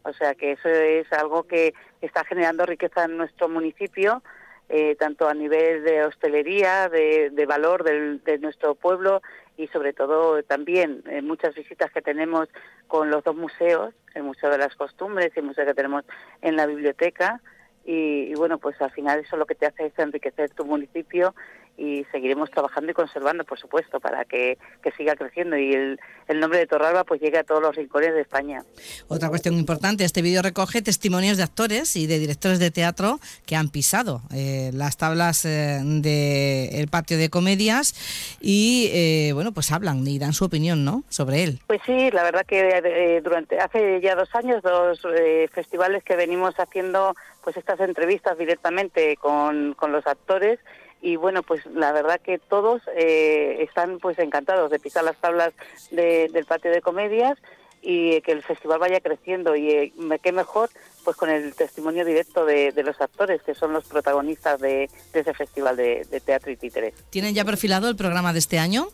O 0.03 0.13
sea 0.13 0.36
que 0.36 0.51
eso 0.51 0.69
es 0.69 1.11
algo 1.13 1.43
que 1.43 1.74
está 2.01 2.24
generando 2.26 2.65
riqueza 2.65 3.05
en 3.05 3.17
nuestro 3.17 3.49
municipio, 3.49 4.21
eh, 4.69 4.95
tanto 4.99 5.28
a 5.28 5.34
nivel 5.34 5.84
de 5.84 6.03
hostelería, 6.05 6.89
de, 6.89 7.30
de 7.32 7.45
valor 7.45 7.84
del, 7.84 8.24
de 8.24 8.38
nuestro 8.38 8.76
pueblo 8.76 9.21
y 9.58 9.68
sobre 9.68 9.93
todo 9.93 10.41
también 10.43 11.04
eh, 11.10 11.22
muchas 11.22 11.56
visitas 11.56 11.91
que 11.91 12.01
tenemos 12.01 12.49
con 12.88 13.10
los 13.10 13.24
dos 13.24 13.36
museos, 13.36 13.93
el 14.14 14.24
Museo 14.24 14.49
de 14.49 14.58
las 14.58 14.76
Costumbres 14.76 15.32
y 15.36 15.39
el 15.39 15.45
museo 15.45 15.66
que 15.66 15.74
tenemos 15.74 16.04
en 16.41 16.56
la 16.56 16.66
biblioteca. 16.66 17.41
Y, 17.86 18.31
y, 18.31 18.34
bueno, 18.36 18.59
pues 18.59 18.81
al 18.81 18.91
final 18.91 19.19
eso 19.19 19.36
lo 19.36 19.45
que 19.45 19.55
te 19.55 19.65
hace 19.65 19.88
es 19.88 19.99
enriquecer 19.99 20.49
tu 20.51 20.65
municipio 20.65 21.36
y 21.77 22.05
seguiremos 22.11 22.51
trabajando 22.51 22.91
y 22.91 22.93
conservando, 22.93 23.43
por 23.45 23.59
supuesto, 23.59 23.99
para 23.99 24.25
que, 24.25 24.57
que 24.84 24.91
siga 24.91 25.15
creciendo 25.15 25.57
y 25.57 25.73
el, 25.73 25.99
el, 26.27 26.39
nombre 26.39 26.59
de 26.59 26.67
Torralba 26.67 27.03
pues 27.03 27.19
llegue 27.19 27.39
a 27.39 27.43
todos 27.43 27.61
los 27.61 27.75
rincones 27.75 28.13
de 28.13 28.21
España. 28.21 28.63
Otra 29.07 29.29
cuestión 29.29 29.55
importante, 29.55 30.03
este 30.03 30.21
vídeo 30.21 30.41
recoge 30.43 30.81
testimonios 30.81 31.38
de 31.38 31.43
actores 31.43 31.95
y 31.95 32.05
de 32.05 32.19
directores 32.19 32.59
de 32.59 32.69
teatro 32.69 33.19
que 33.47 33.55
han 33.55 33.69
pisado 33.69 34.21
eh, 34.34 34.69
las 34.73 34.97
tablas 34.97 35.45
eh, 35.45 35.79
del 35.84 36.88
patio 36.89 37.17
de 37.17 37.29
comedias 37.29 38.38
y, 38.39 38.89
eh, 38.93 39.31
bueno, 39.34 39.51
pues 39.51 39.71
hablan 39.71 40.05
y 40.07 40.19
dan 40.19 40.34
su 40.34 40.45
opinión, 40.45 40.86
¿no?, 40.86 41.03
sobre 41.09 41.43
él. 41.43 41.59
Pues 41.65 41.81
sí, 41.86 42.11
la 42.11 42.23
verdad 42.23 42.45
que 42.45 42.81
eh, 42.84 43.21
durante 43.21 43.59
hace 43.59 43.99
ya 43.99 44.15
dos 44.15 44.29
años, 44.36 44.61
dos 44.61 44.99
eh, 45.17 45.49
festivales 45.51 46.03
que 46.03 46.15
venimos 46.15 46.53
haciendo 46.59 47.15
pues 47.44 47.58
estas 47.58 47.80
entrevistas 47.80 48.38
directamente 48.38 49.18
con, 49.18 49.74
con 49.74 49.91
los 49.91 50.06
actores 50.08 50.60
y 51.02 51.18
bueno 51.18 51.44
pues 51.44 51.66
la 51.66 51.91
verdad 51.91 52.20
que 52.22 52.39
todos 52.39 52.82
eh, 52.96 53.58
están 53.60 54.00
pues 54.00 54.18
encantados 54.20 54.72
de 54.72 54.80
pisar 54.80 55.04
las 55.04 55.18
tablas 55.18 55.54
de, 55.91 56.30
del 56.32 56.46
patio 56.46 56.72
de 56.72 56.82
comedias 56.82 57.38
y 57.82 58.22
que 58.22 58.32
el 58.32 58.41
festival 58.41 58.80
vaya 58.80 59.02
creciendo 59.02 59.58
y 59.58 59.70
eh, 59.70 59.94
qué 60.22 60.32
mejor 60.32 60.70
pues 61.04 61.18
con 61.18 61.30
el 61.30 61.54
testimonio 61.54 62.06
directo 62.06 62.46
de, 62.46 62.72
de, 62.72 62.82
los 62.82 63.00
actores 63.02 63.41
que 63.44 63.54
son 63.54 63.74
los 63.74 63.84
protagonistas 63.84 64.62
de, 64.62 64.89
de 65.12 65.20
ese 65.20 65.34
festival 65.34 65.76
de, 65.76 66.08
de, 66.10 66.22
teatro 66.22 66.50
y 66.50 66.56
títeres. 66.56 66.94
¿Tienen 67.10 67.36
ya 67.36 67.44
perfilado 67.44 67.89
el 67.89 67.98
programa 67.98 68.32
de 68.32 68.39
este 68.39 68.58
año? 68.58 68.88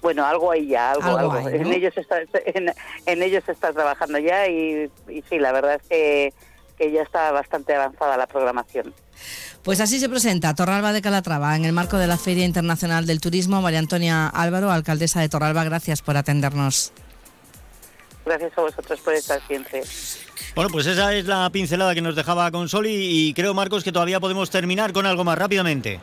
Bueno, 0.00 0.24
algo 0.24 0.52
ahí 0.52 0.68
ya, 0.68 0.92
algo, 0.92 1.18
Algo 1.18 1.32
algo. 1.32 1.48
hay, 1.48 1.58
¿no? 1.58 1.66
en 1.66 1.72
ellos 1.72 1.96
está, 1.96 2.20
en, 2.46 2.72
en 3.06 3.22
ellos 3.22 3.42
se 3.44 3.50
está 3.50 3.72
trabajando 3.72 4.18
ya 4.20 4.46
y, 4.46 4.88
y 5.08 5.22
sí, 5.22 5.40
la 5.40 5.50
verdad 5.50 5.74
es 5.74 5.88
que, 5.88 6.34
que 6.78 6.90
ya 6.90 7.02
está 7.02 7.30
bastante 7.32 7.74
avanzada 7.74 8.16
la 8.16 8.26
programación. 8.26 8.94
Pues 9.62 9.80
así 9.80 10.00
se 10.00 10.08
presenta 10.08 10.54
Torralba 10.54 10.92
de 10.92 11.02
Calatrava 11.02 11.54
en 11.54 11.64
el 11.64 11.72
marco 11.72 11.96
de 11.96 12.08
la 12.08 12.16
Feria 12.16 12.44
Internacional 12.44 13.06
del 13.06 13.20
Turismo. 13.20 13.62
María 13.62 13.78
Antonia 13.78 14.26
Álvaro, 14.26 14.70
alcaldesa 14.70 15.20
de 15.20 15.28
Torralba, 15.28 15.62
gracias 15.64 16.02
por 16.02 16.16
atendernos. 16.16 16.92
Gracias 18.24 18.56
a 18.56 18.60
vosotros 18.60 19.00
por 19.00 19.14
estar 19.14 19.40
siempre. 19.46 19.82
Bueno, 20.54 20.70
pues 20.70 20.86
esa 20.86 21.14
es 21.14 21.26
la 21.26 21.48
pincelada 21.50 21.94
que 21.94 22.02
nos 22.02 22.14
dejaba 22.14 22.50
Consoli 22.50 22.90
y 22.92 23.34
creo, 23.34 23.54
Marcos, 23.54 23.84
que 23.84 23.92
todavía 23.92 24.20
podemos 24.20 24.50
terminar 24.50 24.92
con 24.92 25.06
algo 25.06 25.24
más 25.24 25.38
rápidamente. 25.38 26.00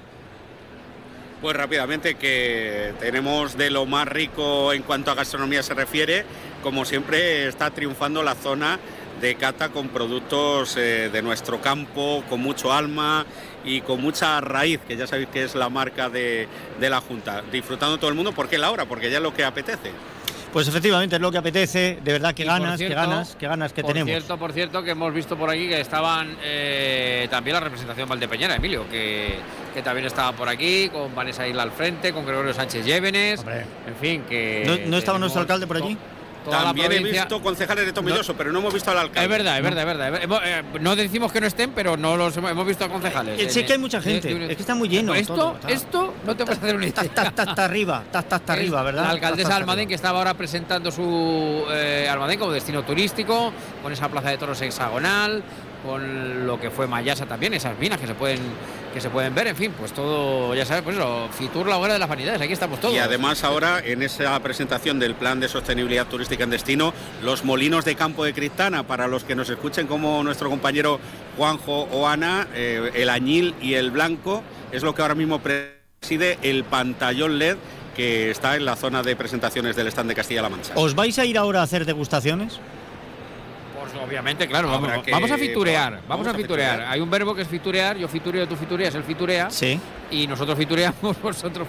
Pues 1.41 1.55
rápidamente 1.55 2.15
que 2.15 2.93
tenemos 2.99 3.57
de 3.57 3.69
lo 3.69 3.85
más 3.85 4.07
rico 4.07 4.73
en 4.73 4.83
cuanto 4.83 5.11
a 5.11 5.15
gastronomía 5.15 5.63
se 5.63 5.73
refiere, 5.73 6.25
como 6.61 6.83
siempre 6.83 7.47
está 7.47 7.71
triunfando 7.71 8.23
la 8.23 8.35
zona 8.35 8.77
de 9.21 9.35
cata 9.35 9.69
con 9.69 9.89
productos 9.89 10.75
eh, 10.77 11.09
de 11.11 11.21
nuestro 11.21 11.61
campo, 11.61 12.23
con 12.29 12.39
mucho 12.41 12.71
alma 12.73 13.25
y 13.65 13.81
con 13.81 14.01
mucha 14.01 14.39
raíz, 14.41 14.79
que 14.87 14.95
ya 14.95 15.05
sabéis 15.07 15.27
que 15.29 15.43
es 15.43 15.55
la 15.55 15.69
marca 15.69 16.09
de, 16.09 16.47
de 16.79 16.89
la 16.89 17.01
Junta. 17.01 17.43
Disfrutando 17.51 17.97
todo 17.97 18.09
el 18.09 18.15
mundo, 18.15 18.31
¿por 18.31 18.47
qué 18.47 18.57
la 18.57 18.71
hora? 18.71 18.85
Porque 18.85 19.09
ya 19.11 19.17
es 19.17 19.23
lo 19.23 19.33
que 19.33 19.43
apetece. 19.43 19.91
Pues 20.53 20.67
efectivamente 20.67 21.15
es 21.17 21.21
lo 21.21 21.31
que 21.31 21.37
apetece, 21.37 21.99
de 22.03 22.11
verdad 22.11 22.33
que 22.33 22.43
ganas, 22.43 22.77
cierto- 22.79 22.95
que 22.95 22.95
ganas, 23.07 23.35
que 23.35 23.47
ganas 23.47 23.71
que 23.71 23.81
por 23.83 23.91
tenemos. 23.93 24.09
cierto, 24.09 24.37
por 24.39 24.51
cierto, 24.51 24.81
que 24.81 24.91
hemos 24.91 25.13
visto 25.13 25.37
por 25.37 25.47
aquí 25.47 25.67
que 25.69 25.79
estaban 25.79 26.35
eh, 26.41 27.27
también 27.29 27.53
la 27.53 27.59
representación 27.59 28.09
Valdepeñera, 28.09 28.55
Emilio, 28.55 28.89
que, 28.89 29.35
que 29.75 29.81
también 29.83 30.07
estaba 30.07 30.31
por 30.31 30.49
aquí, 30.49 30.89
con 30.89 31.13
Vanessa 31.13 31.47
Isla 31.47 31.61
al 31.61 31.71
frente, 31.71 32.11
con 32.13 32.25
Gregorio 32.25 32.51
Sánchez 32.55 32.83
Llévenes, 32.83 33.45
en 33.45 33.95
fin, 34.01 34.23
que... 34.27 34.63
¿No, 34.65 34.89
no 34.89 34.97
estaba 34.97 35.19
nuestro 35.19 35.41
alcalde 35.41 35.67
por 35.67 35.77
allí? 35.77 35.95
Toda 36.49 36.59
la 36.61 36.65
También 36.67 36.91
he 36.91 37.11
visto 37.11 37.41
concejales 37.41 37.85
de 37.85 37.93
Tomelloso, 37.93 38.33
pero 38.35 38.51
no 38.51 38.59
hemos 38.59 38.73
visto 38.73 38.91
al 38.91 38.97
alcalde. 38.99 39.23
Es 39.23 39.29
verdad, 39.29 39.57
es 39.57 39.63
verdad, 39.63 39.81
es 39.81 39.97
verdad. 39.97 40.23
Hemos- 40.23 40.41
eh, 40.43 40.63
no 40.81 40.95
decimos 40.95 41.31
que 41.31 41.41
no 41.41 41.47
estén, 41.47 41.71
pero 41.71 41.97
no 41.97 42.17
los 42.17 42.35
hemos, 42.37 42.51
hemos 42.51 42.65
visto 42.67 42.85
a 42.85 42.89
concejales. 42.89 43.39
Eh, 43.39 43.49
sí 43.49 43.63
que 43.63 43.73
hay 43.73 43.79
mucha 43.79 44.01
gente, 44.01 44.31
es 44.51 44.55
que 44.55 44.61
está 44.63 44.75
muy 44.75 44.89
lleno 44.89 45.13
Esto, 45.15 45.35
todo, 45.35 45.53
está. 45.55 45.69
esto 45.69 46.13
no 46.25 46.35
te 46.35 46.45
puedes 46.45 46.61
hacer 46.61 46.75
una 46.75 46.87
idea. 46.87 47.03
Está 47.03 47.21
hasta 47.43 47.65
arriba, 47.65 48.03
está 48.11 48.41
arriba, 48.53 48.83
¿verdad? 48.83 49.03
La 49.03 49.09
alcaldesa 49.11 49.55
Almadén, 49.55 49.87
que 49.87 49.95
estaba 49.95 50.17
ahora 50.19 50.33
presentando 50.33 50.91
su 50.91 51.63
eh, 51.71 52.07
Almadén 52.09 52.39
como 52.39 52.51
destino 52.51 52.83
turístico, 52.83 53.53
con 53.81 53.91
esa 53.93 54.07
plaza 54.09 54.29
de 54.29 54.37
toros 54.37 54.61
hexagonal, 54.61 55.43
con 55.85 56.45
lo 56.45 56.59
que 56.59 56.69
fue 56.69 56.87
Mayasa 56.87 57.25
también, 57.25 57.53
esas 57.53 57.77
minas 57.77 57.99
que 57.99 58.07
se 58.07 58.13
pueden 58.13 58.39
que 58.93 58.99
se 59.01 59.09
pueden 59.09 59.35
ver, 59.35 59.47
en 59.47 59.55
fin, 59.55 59.71
pues 59.77 59.93
todo, 59.93 60.55
ya 60.55 60.65
sabes, 60.65 60.83
pues 60.83 60.95
eso, 60.95 61.29
Fitur, 61.37 61.67
la 61.67 61.77
hoguera 61.77 61.93
de 61.93 61.99
las 61.99 62.09
vanidades, 62.09 62.41
aquí 62.41 62.53
estamos 62.53 62.79
todos. 62.79 62.93
Y 62.93 62.97
además 62.97 63.43
ahora 63.43 63.79
en 63.85 64.01
esa 64.01 64.39
presentación 64.39 64.99
del 64.99 65.15
plan 65.15 65.39
de 65.39 65.47
sostenibilidad 65.47 66.07
turística 66.07 66.43
en 66.43 66.49
destino, 66.49 66.93
los 67.23 67.43
molinos 67.43 67.85
de 67.85 67.95
campo 67.95 68.25
de 68.25 68.33
Cristana, 68.33 68.83
para 68.83 69.07
los 69.07 69.23
que 69.23 69.35
nos 69.35 69.49
escuchen 69.49 69.87
como 69.87 70.23
nuestro 70.23 70.49
compañero 70.49 70.99
Juanjo 71.37 71.83
o 71.91 72.07
Ana, 72.07 72.47
eh, 72.55 72.91
el 72.95 73.09
añil 73.09 73.53
y 73.61 73.75
el 73.75 73.91
blanco 73.91 74.43
es 74.71 74.83
lo 74.83 74.95
que 74.95 75.01
ahora 75.01 75.15
mismo 75.15 75.39
preside 75.39 76.39
el 76.41 76.63
pantallón 76.63 77.37
LED 77.37 77.57
que 77.95 78.31
está 78.31 78.55
en 78.55 78.65
la 78.65 78.75
zona 78.75 79.03
de 79.03 79.15
presentaciones 79.15 79.75
del 79.75 79.87
stand 79.87 80.09
de 80.09 80.15
Castilla-La 80.15 80.49
Mancha. 80.49 80.73
¿Os 80.75 80.95
vais 80.95 81.19
a 81.19 81.25
ir 81.25 81.37
ahora 81.37 81.59
a 81.59 81.63
hacer 81.63 81.85
degustaciones? 81.85 82.59
Pues 83.79 83.93
obviamente, 84.03 84.47
claro, 84.47 84.69
vamos, 84.69 84.89
Habrá 84.89 85.01
que- 85.03 85.11
vamos 85.11 85.31
a 85.31 85.37
fiturear, 85.37 85.91
vamos, 85.93 86.07
vamos 86.07 86.27
a 86.27 86.31
a 86.31 86.33
fiturear. 86.33 86.81
Hay 86.81 86.99
un 86.99 87.09
verbo 87.09 87.33
que 87.33 87.43
es 87.43 87.47
fiturear, 87.47 87.97
yo 87.97 88.07
fitureo, 88.07 88.47
tú 88.47 88.55
fitureas, 88.55 88.93
él 88.95 89.03
fiturea. 89.03 89.49
Sí. 89.49 89.79
Y 90.11 90.27
nosotros 90.27 90.57
fitureamos, 90.57 90.99
vosotros 91.21 91.67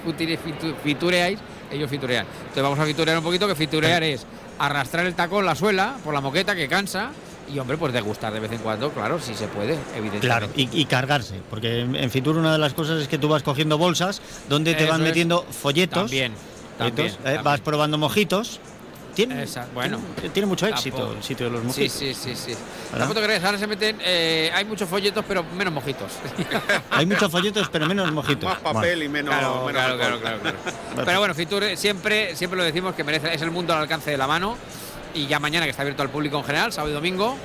fitureáis, 0.82 1.38
ellos 1.70 1.90
fiturean. 1.90 2.26
Entonces 2.40 2.62
vamos 2.62 2.78
a 2.78 2.84
fiturear 2.84 3.16
un 3.18 3.24
poquito, 3.24 3.46
que 3.46 3.54
fiturear 3.54 4.02
es 4.02 4.26
arrastrar 4.58 5.06
el 5.06 5.14
tacón, 5.14 5.46
la 5.46 5.54
suela, 5.54 5.96
por 6.04 6.14
la 6.14 6.20
moqueta 6.20 6.54
que 6.54 6.68
cansa. 6.68 7.11
Y 7.53 7.58
hombre, 7.58 7.76
pues 7.76 7.92
degustar 7.92 8.32
de 8.32 8.38
vez 8.38 8.53
en 8.53 8.58
cuando, 8.58 8.91
claro, 8.91 9.18
si 9.18 9.34
se 9.34 9.49
puede, 9.49 9.72
evidentemente. 9.96 10.26
Claro, 10.26 10.49
y, 10.54 10.68
y 10.80 10.84
cargarse, 10.84 11.41
porque 11.50 11.80
en, 11.80 11.96
en 11.96 12.08
Fitur 12.11 12.37
una 12.37 12.53
de 12.53 12.58
las 12.58 12.74
cosas 12.74 13.03
es 13.03 13.08
que 13.08 13.18
tú 13.18 13.28
vas 13.28 13.42
cogiendo 13.42 13.76
bolsas 13.76 14.22
donde 14.49 14.74
te 14.74 14.84
Eso 14.84 14.92
van 14.92 15.03
metiendo 15.03 15.42
folletos. 15.50 16.03
También, 16.03 16.32
folletos, 16.78 17.16
también, 17.18 17.38
eh, 17.38 17.42
Vas 17.42 17.61
probando 17.61 17.99
mojitos. 17.99 18.61
Tiene, 19.26 19.42
Esa- 19.42 19.67
bueno, 19.75 19.99
tiene, 20.17 20.30
tiene 20.30 20.47
mucho 20.47 20.67
éxito 20.67 20.97
tampoco. 20.97 21.17
el 21.18 21.22
sitio 21.25 21.47
de 21.47 21.53
los 21.53 21.61
Sí, 21.63 21.67
mojitos. 21.67 21.92
sí, 21.92 22.14
sí, 22.14 22.34
sí. 22.37 22.51
¿Verdad? 22.51 22.99
Tampoco 22.99 23.21
te 23.21 23.26
crees, 23.26 23.45
ahora 23.45 23.59
se 23.59 23.67
meten, 23.67 23.99
eh, 24.05 24.51
hay 24.55 24.64
muchos 24.64 24.88
folletos, 24.88 25.25
pero 25.26 25.45
menos 25.45 25.72
mojitos. 25.72 26.13
Hay 26.91 27.07
muchos 27.07 27.30
folletos, 27.30 27.68
pero 27.71 27.87
menos 27.87 28.11
mojitos. 28.13 28.45
Más 28.45 28.59
papel 28.59 29.03
y 29.05 29.09
menos... 29.09 29.34
Claro, 29.34 29.64
menos 29.67 29.72
claro, 29.72 29.97
claro, 29.99 30.21
claro, 30.21 30.38
claro. 30.41 30.57
Pero 31.05 31.18
bueno, 31.18 31.34
Fitur 31.34 31.64
siempre, 31.76 32.34
siempre 32.37 32.57
lo 32.59 32.64
decimos 32.64 32.95
que 32.95 33.05
merece, 33.05 33.33
es 33.34 33.41
el 33.42 33.51
mundo 33.51 33.72
al 33.75 33.80
alcance 33.83 34.11
de 34.11 34.17
la 34.18 34.26
mano. 34.26 34.57
Y 35.14 35.26
ya 35.26 35.38
mañana 35.41 35.64
que 35.67 35.71
está 35.71 35.83
abierto 35.83 36.03
al 36.03 36.11
público 36.11 36.38
en 36.38 36.45
general, 36.45 36.72
sábado 36.72 36.91
y 36.91 36.95
domingo, 36.95 37.37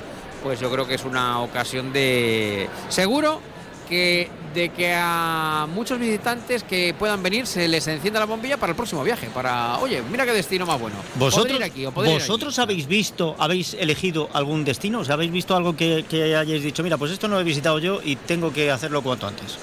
pues 0.42 0.60
yo 0.60 0.70
creo 0.70 0.86
que 0.86 0.94
es 0.94 1.04
una 1.04 1.40
ocasión 1.40 1.92
de 1.92 2.68
seguro 2.88 3.40
que 3.88 4.28
de 4.54 4.70
que 4.70 4.94
a 4.94 5.66
muchos 5.72 5.98
visitantes 5.98 6.62
que 6.62 6.94
puedan 6.98 7.22
venir 7.22 7.46
se 7.46 7.68
les 7.68 7.86
encienda 7.88 8.20
la 8.20 8.26
bombilla 8.26 8.56
para 8.56 8.70
el 8.70 8.76
próximo 8.76 9.04
viaje, 9.04 9.28
para, 9.32 9.78
oye, 9.78 10.02
mira 10.10 10.24
qué 10.24 10.32
destino 10.32 10.64
más 10.64 10.80
bueno. 10.80 10.96
¿Vosotros, 11.16 11.58
ir 11.58 11.64
aquí, 11.64 11.84
o 11.84 11.92
poder 11.92 12.12
ir 12.12 12.18
¿vosotros 12.18 12.58
habéis 12.58 12.86
visto, 12.86 13.36
habéis 13.38 13.74
elegido 13.74 14.30
algún 14.32 14.64
destino? 14.64 15.00
O 15.00 15.04
sea, 15.04 15.16
¿Habéis 15.16 15.32
visto 15.32 15.56
algo 15.56 15.74
que, 15.74 16.04
que 16.08 16.36
hayáis 16.36 16.62
dicho, 16.62 16.82
mira, 16.82 16.98
pues 16.98 17.10
esto 17.10 17.26
no 17.26 17.36
lo 17.36 17.40
he 17.40 17.44
visitado 17.44 17.78
yo 17.78 18.00
y 18.04 18.16
tengo 18.16 18.52
que 18.52 18.70
hacerlo 18.70 19.02
cuanto 19.02 19.26
antes? 19.26 19.58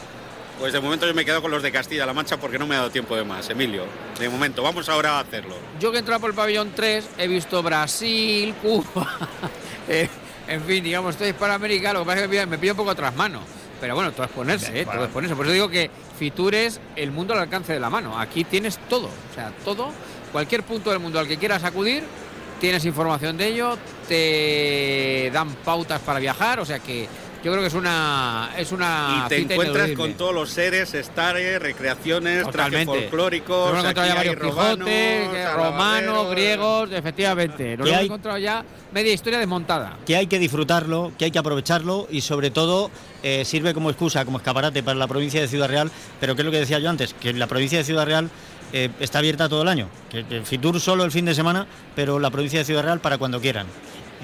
Pues 0.60 0.72
de 0.72 0.80
momento 0.80 1.06
yo 1.06 1.14
me 1.14 1.26
quedo 1.26 1.42
con 1.42 1.52
los 1.52 1.62
de 1.62 1.72
Castilla-La 1.72 2.14
Mancha 2.14 2.38
porque 2.38 2.58
no 2.58 2.66
me 2.66 2.76
ha 2.76 2.80
dado 2.80 2.90
tiempo 2.90 3.16
de 3.16 3.24
más, 3.24 3.50
Emilio. 3.50 3.86
De 4.20 4.30
momento, 4.30 4.64
vamos 4.64 4.88
ahora 4.88 5.18
a 5.18 5.20
hacerlo. 5.20 5.56
Yo 5.80 5.92
que 5.92 5.98
he 5.98 6.00
entrado 6.00 6.22
por 6.22 6.30
el 6.30 6.36
pabellón 6.36 6.72
3 6.76 7.10
he 7.18 7.28
visto 7.28 7.62
Brasil, 7.62 8.54
Cuba, 8.62 9.18
eh, 9.90 10.08
en 10.48 10.64
fin, 10.64 10.84
digamos, 10.84 11.16
estoy 11.16 11.30
Hispanoamérica, 11.30 11.94
lo 11.94 12.00
que 12.00 12.06
pasa 12.06 12.26
es 12.26 12.30
que 12.30 12.46
me, 12.46 12.58
pillo 12.58 12.74
un 12.74 12.78
poco 12.78 12.92
atrás 12.92 13.16
mano. 13.16 13.42
Pero 13.84 13.96
bueno, 13.96 14.14
todo 14.14 14.24
es 14.24 14.32
ponerse, 14.32 14.80
¿eh? 14.80 14.86
todo 14.86 15.04
es 15.04 15.12
ponerse. 15.12 15.36
Por 15.36 15.46
eso 15.46 15.52
digo 15.52 15.68
que 15.68 15.92
Fitur 16.18 16.56
es 16.56 16.80
el 16.96 17.12
mundo 17.12 17.34
al 17.34 17.42
alcance 17.42 17.74
de 17.74 17.82
la 17.82 17.90
mano. 17.90 18.18
Aquí 18.18 18.46
tienes 18.46 18.78
todo, 18.88 19.08
o 19.08 19.36
sea, 19.36 19.52
todo, 19.66 19.90
cualquier 20.32 20.64
punto 20.64 20.90
del 20.90 21.00
mundo 21.00 21.20
al 21.20 21.28
que 21.28 21.36
quieras 21.36 21.66
acudir, 21.66 22.02
tienes 22.62 22.86
información 22.86 23.36
de 23.36 23.48
ello, 23.48 23.78
te 24.08 25.30
dan 25.34 25.50
pautas 25.66 26.00
para 26.00 26.20
viajar, 26.20 26.62
o 26.62 26.66
sea 26.66 26.80
que 26.80 27.10
yo 27.44 27.52
creo 27.52 27.60
que 27.62 27.68
es 27.68 27.74
una 27.74 28.52
es 28.58 28.72
una 28.72 29.24
Y 29.26 29.30
te 29.30 29.38
cita 29.40 29.54
encuentras 29.54 29.88
ineludible. 29.88 30.12
con 30.12 30.18
todos 30.18 30.34
los 30.34 30.50
seres, 30.50 30.94
estares, 30.94 31.62
recreaciones, 31.62 32.44
trajes 32.50 32.52
Totalmente. 32.86 33.02
folclóricos. 33.02 33.70
Hemos 33.70 33.82
encontrado 33.82 34.08
ya 34.10 34.16
varios 34.16 34.36
romanos, 34.40 34.78
Quijotes, 34.90 35.30
que- 35.30 35.54
romanos, 35.54 36.30
griegos, 36.32 36.90
efectivamente. 36.94 37.78
Nos 37.78 37.86
¿Qué 37.86 37.90
hemos 37.92 38.00
hay? 38.00 38.06
encontrado 38.06 38.38
ya 38.38 38.64
media 38.94 39.14
historia 39.14 39.40
desmontada. 39.40 39.98
que 40.06 40.16
hay 40.16 40.28
que 40.28 40.40
disfrutarlo, 40.40 41.12
que 41.18 41.26
hay 41.26 41.32
que 41.32 41.40
aprovecharlo 41.40 42.08
y 42.10 42.22
sobre 42.22 42.50
todo 42.52 42.90
eh, 43.24 43.44
sirve 43.46 43.74
como 43.74 43.90
excusa, 43.90 44.24
como 44.26 44.38
escaparate 44.38 44.82
para 44.84 44.98
la 44.98 45.08
provincia 45.08 45.42
de 45.42 45.48
Ciudad 45.48 45.68
Real, 45.70 45.92
pero 46.20 46.36
que 46.36 46.42
es 46.42 46.46
lo 46.46 46.52
que 46.52 46.60
decía 46.60 46.80
yo 46.80 46.90
antes, 46.90 47.14
que 47.14 47.34
la 47.34 47.48
provincia 47.48 47.78
de 47.78 47.84
Ciudad 47.84 48.06
Real 48.06 48.30
eh, 48.74 48.90
está 49.00 49.20
abierta 49.20 49.48
todo 49.50 49.62
el 49.62 49.68
año, 49.68 49.88
que, 50.10 50.26
que 50.26 50.42
Fitur 50.42 50.80
solo 50.80 51.04
el 51.04 51.12
fin 51.12 51.26
de 51.26 51.36
semana, 51.36 51.68
pero 51.96 52.20
la 52.20 52.32
provincia 52.32 52.60
de 52.60 52.66
Ciudad 52.66 52.84
Real 52.84 53.00
para 53.02 53.18
cuando 53.18 53.40
quieran. 53.40 53.68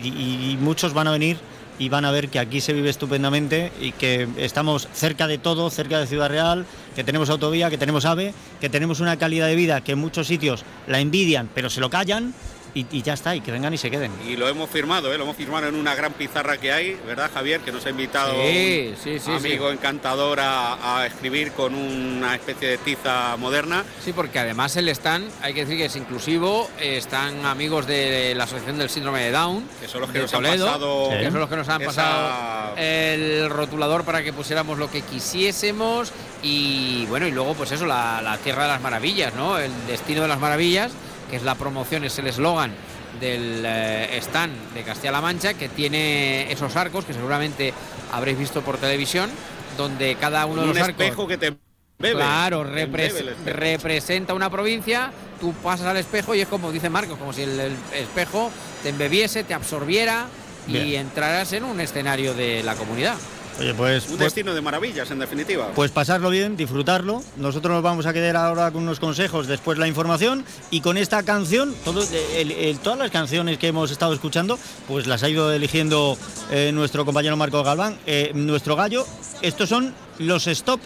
Y, 0.01 0.07
y- 0.09 0.51
y 0.51 0.57
muchos 0.57 0.93
van 0.93 1.07
a 1.07 1.11
venir 1.11 1.37
y 1.79 1.89
van 1.89 2.05
a 2.05 2.11
ver 2.11 2.29
que 2.29 2.37
aquí 2.37 2.61
se 2.61 2.73
vive 2.73 2.89
estupendamente 2.89 3.71
y 3.81 3.93
que 3.93 4.27
estamos 4.37 4.87
cerca 4.93 5.25
de 5.25 5.37
todo, 5.37 5.69
cerca 5.69 5.99
de 5.99 6.05
Ciudad 6.05 6.29
Real, 6.29 6.65
que 6.95 7.03
tenemos 7.03 7.29
autovía, 7.29 7.69
que 7.69 7.77
tenemos 7.77 8.05
AVE, 8.05 8.33
que 8.59 8.69
tenemos 8.69 8.99
una 8.99 9.17
calidad 9.17 9.47
de 9.47 9.55
vida 9.55 9.81
que 9.81 9.93
en 9.93 9.99
muchos 9.99 10.27
sitios 10.27 10.65
la 10.87 10.99
envidian, 10.99 11.49
pero 11.55 11.69
se 11.69 11.79
lo 11.79 11.89
callan 11.89 12.33
y, 12.73 12.85
y 12.91 13.01
ya 13.01 13.13
está, 13.13 13.35
y 13.35 13.41
que 13.41 13.51
vengan 13.51 13.73
y 13.73 13.77
se 13.77 13.89
queden. 13.91 14.11
Y 14.27 14.35
lo 14.35 14.47
hemos 14.47 14.69
firmado, 14.69 15.13
¿eh? 15.13 15.17
lo 15.17 15.23
hemos 15.23 15.35
firmado 15.35 15.67
en 15.67 15.75
una 15.75 15.95
gran 15.95 16.13
pizarra 16.13 16.57
que 16.57 16.71
hay, 16.71 16.97
¿verdad, 17.05 17.29
Javier? 17.33 17.61
Que 17.61 17.71
nos 17.71 17.85
ha 17.85 17.89
invitado 17.89 18.33
Sí, 18.33 18.89
un 18.91 18.97
sí, 19.03 19.19
sí, 19.19 19.31
amigo 19.31 19.71
encantador 19.71 20.39
a, 20.39 20.99
a 20.99 21.05
escribir 21.07 21.51
con 21.53 21.73
una 21.75 22.35
especie 22.35 22.67
de 22.67 22.77
tiza 22.77 23.35
moderna. 23.37 23.83
Sí, 24.03 24.13
porque 24.13 24.39
además 24.39 24.75
el 24.77 24.89
stand, 24.89 25.29
hay 25.41 25.53
que 25.53 25.61
decir 25.61 25.77
que 25.77 25.85
es 25.85 25.95
inclusivo, 25.95 26.69
eh, 26.79 26.97
están 26.97 27.45
amigos 27.45 27.87
de 27.87 28.33
la 28.35 28.43
Asociación 28.45 28.77
del 28.77 28.89
Síndrome 28.89 29.21
de 29.21 29.31
Down, 29.31 29.63
Que 29.81 29.87
son 29.87 30.01
los 30.01 30.11
que 30.11 30.19
nos 30.19 30.33
han 30.33 30.43
pasado 30.43 31.09
que 31.09 31.25
son 31.31 31.39
los 31.39 31.49
que 31.49 31.55
nos 31.55 31.69
han 31.69 31.81
esa- 31.81 31.91
pasado 31.91 32.75
el 32.77 33.49
rotulador 33.49 34.03
para 34.03 34.23
que 34.23 34.31
pusiéramos 34.33 34.77
lo 34.77 34.89
que 34.89 35.01
quisiésemos 35.01 36.11
y 36.43 37.05
bueno, 37.07 37.27
y 37.27 37.31
luego 37.31 37.53
pues 37.53 37.71
eso, 37.71 37.85
la, 37.85 38.21
la 38.21 38.37
Tierra 38.37 38.63
de 38.63 38.69
las 38.69 38.81
Maravillas, 38.81 39.33
¿no? 39.35 39.57
El 39.57 39.71
destino 39.87 40.21
de 40.21 40.27
las 40.27 40.39
maravillas, 40.39 40.91
que 41.29 41.35
es 41.35 41.43
la 41.43 41.55
promoción, 41.55 42.03
es 42.03 42.17
el 42.19 42.27
eslogan 42.27 42.71
del 43.19 43.63
eh, 43.65 44.17
stand 44.21 44.73
de 44.73 44.83
Castilla-La 44.83 45.21
Mancha, 45.21 45.53
que 45.53 45.69
tiene 45.69 46.51
esos 46.51 46.75
arcos 46.75 47.05
que 47.05 47.13
seguramente 47.13 47.73
habréis 48.11 48.37
visto 48.37 48.61
por 48.61 48.77
televisión, 48.77 49.29
donde 49.77 50.15
cada 50.15 50.45
uno 50.45 50.61
de 50.61 50.67
los 50.67 50.77
arcos... 50.77 51.01
espejo 51.05 51.27
que 51.27 51.37
te 51.37 51.57
bebe. 51.97 52.15
Claro, 52.15 52.63
repres- 52.65 53.35
representa 53.45 54.33
una 54.33 54.49
provincia, 54.49 55.11
tú 55.39 55.53
pasas 55.53 55.87
al 55.87 55.97
espejo 55.97 56.33
y 56.33 56.41
es 56.41 56.47
como 56.47 56.71
dice 56.71 56.89
Marcos, 56.89 57.17
como 57.17 57.33
si 57.33 57.43
el, 57.43 57.59
el 57.59 57.77
espejo 57.93 58.51
te 58.83 58.89
embebiese, 58.89 59.43
te 59.43 59.53
absorbiera 59.53 60.27
y 60.67 60.73
Bien. 60.73 61.01
entraras 61.07 61.51
en 61.53 61.63
un 61.63 61.81
escenario 61.81 62.33
de 62.33 62.63
la 62.63 62.75
comunidad. 62.75 63.15
Oye, 63.59 63.73
pues, 63.73 64.03
Un 64.05 64.09
pues- 64.11 64.19
destino 64.19 64.53
de 64.53 64.61
maravillas, 64.61 65.11
en 65.11 65.19
definitiva. 65.19 65.71
Pues 65.75 65.91
pasarlo 65.91 66.29
bien, 66.29 66.55
disfrutarlo. 66.55 67.21
Nosotros 67.37 67.73
nos 67.73 67.83
vamos 67.83 68.05
a 68.05 68.13
quedar 68.13 68.37
ahora 68.37 68.71
con 68.71 68.83
unos 68.83 68.99
consejos, 68.99 69.47
después 69.47 69.77
la 69.77 69.87
información 69.87 70.45
y 70.71 70.79
con 70.81 70.97
esta 70.97 71.23
canción, 71.23 71.75
todo, 71.83 72.01
el- 72.35 72.51
el- 72.51 72.79
todas 72.79 72.97
las 72.99 73.11
canciones 73.11 73.57
que 73.57 73.67
hemos 73.67 73.91
estado 73.91 74.13
escuchando, 74.13 74.57
pues 74.87 75.07
las 75.07 75.23
ha 75.23 75.29
ido 75.29 75.51
eligiendo 75.51 76.17
eh, 76.51 76.71
nuestro 76.73 77.05
compañero 77.05 77.35
Marco 77.37 77.61
Galván, 77.63 77.97
eh, 78.05 78.31
nuestro 78.33 78.75
gallo. 78.75 79.05
Estos 79.41 79.67
son 79.69 79.93
los 80.19 80.47
Stop, 80.47 80.79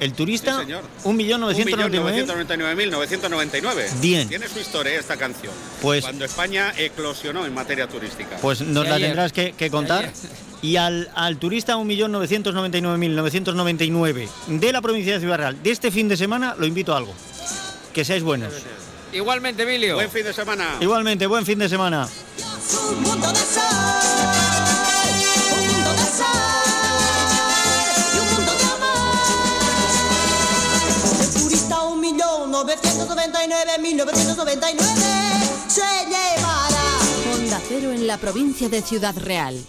el 0.00 0.12
turista, 0.14 0.56
Sí, 0.56 0.62
señor. 0.62 0.82
1.999.000. 1.04 2.26
1.999.999. 2.26 4.00
Bien. 4.00 4.28
Tiene 4.28 4.48
su 4.48 4.58
historia 4.58 4.98
esta 4.98 5.16
canción. 5.16 5.52
Pues- 5.82 6.02
Cuando 6.04 6.24
España 6.24 6.72
eclosionó 6.76 7.46
en 7.46 7.54
materia 7.54 7.86
turística. 7.86 8.36
Pues 8.38 8.60
nos 8.62 8.84
Y 8.84 8.88
la 8.88 8.94
ayer. 8.96 9.08
tendrás 9.08 9.32
que, 9.32 9.52
que 9.52 9.70
contar. 9.70 10.10
Y 10.62 10.76
al, 10.76 11.10
al 11.14 11.36
turista 11.38 11.76
1.999.999 11.76 14.28
de 14.48 14.72
la 14.72 14.80
provincia 14.82 15.14
de 15.14 15.20
Ciudad 15.20 15.38
Real 15.38 15.62
de 15.62 15.70
este 15.70 15.90
fin 15.90 16.06
de 16.08 16.16
semana 16.16 16.54
lo 16.58 16.66
invito 16.66 16.92
a 16.94 16.98
algo. 16.98 17.14
Que 17.94 18.04
seáis 18.04 18.22
buenos. 18.22 18.52
Igualmente, 19.12 19.62
Emilio. 19.64 19.94
Buen 19.96 20.10
fin 20.10 20.22
de 20.24 20.32
semana. 20.32 20.76
Igualmente, 20.80 21.26
buen 21.26 21.44
fin 21.46 21.58
de 21.58 21.68
semana. 21.68 22.08
1999, 32.50 33.78
1999 33.78 34.84
se 35.68 35.82
llevará. 36.06 36.98
Onda 37.32 37.60
Cero 37.68 37.92
en 37.92 38.08
la 38.08 38.18
provincia 38.18 38.68
de 38.68 38.82
Ciudad 38.82 39.14
Real. 39.16 39.64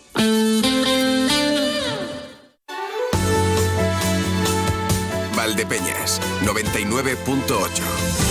Valdepeñas, 5.35 6.19
99.8. 6.43 8.30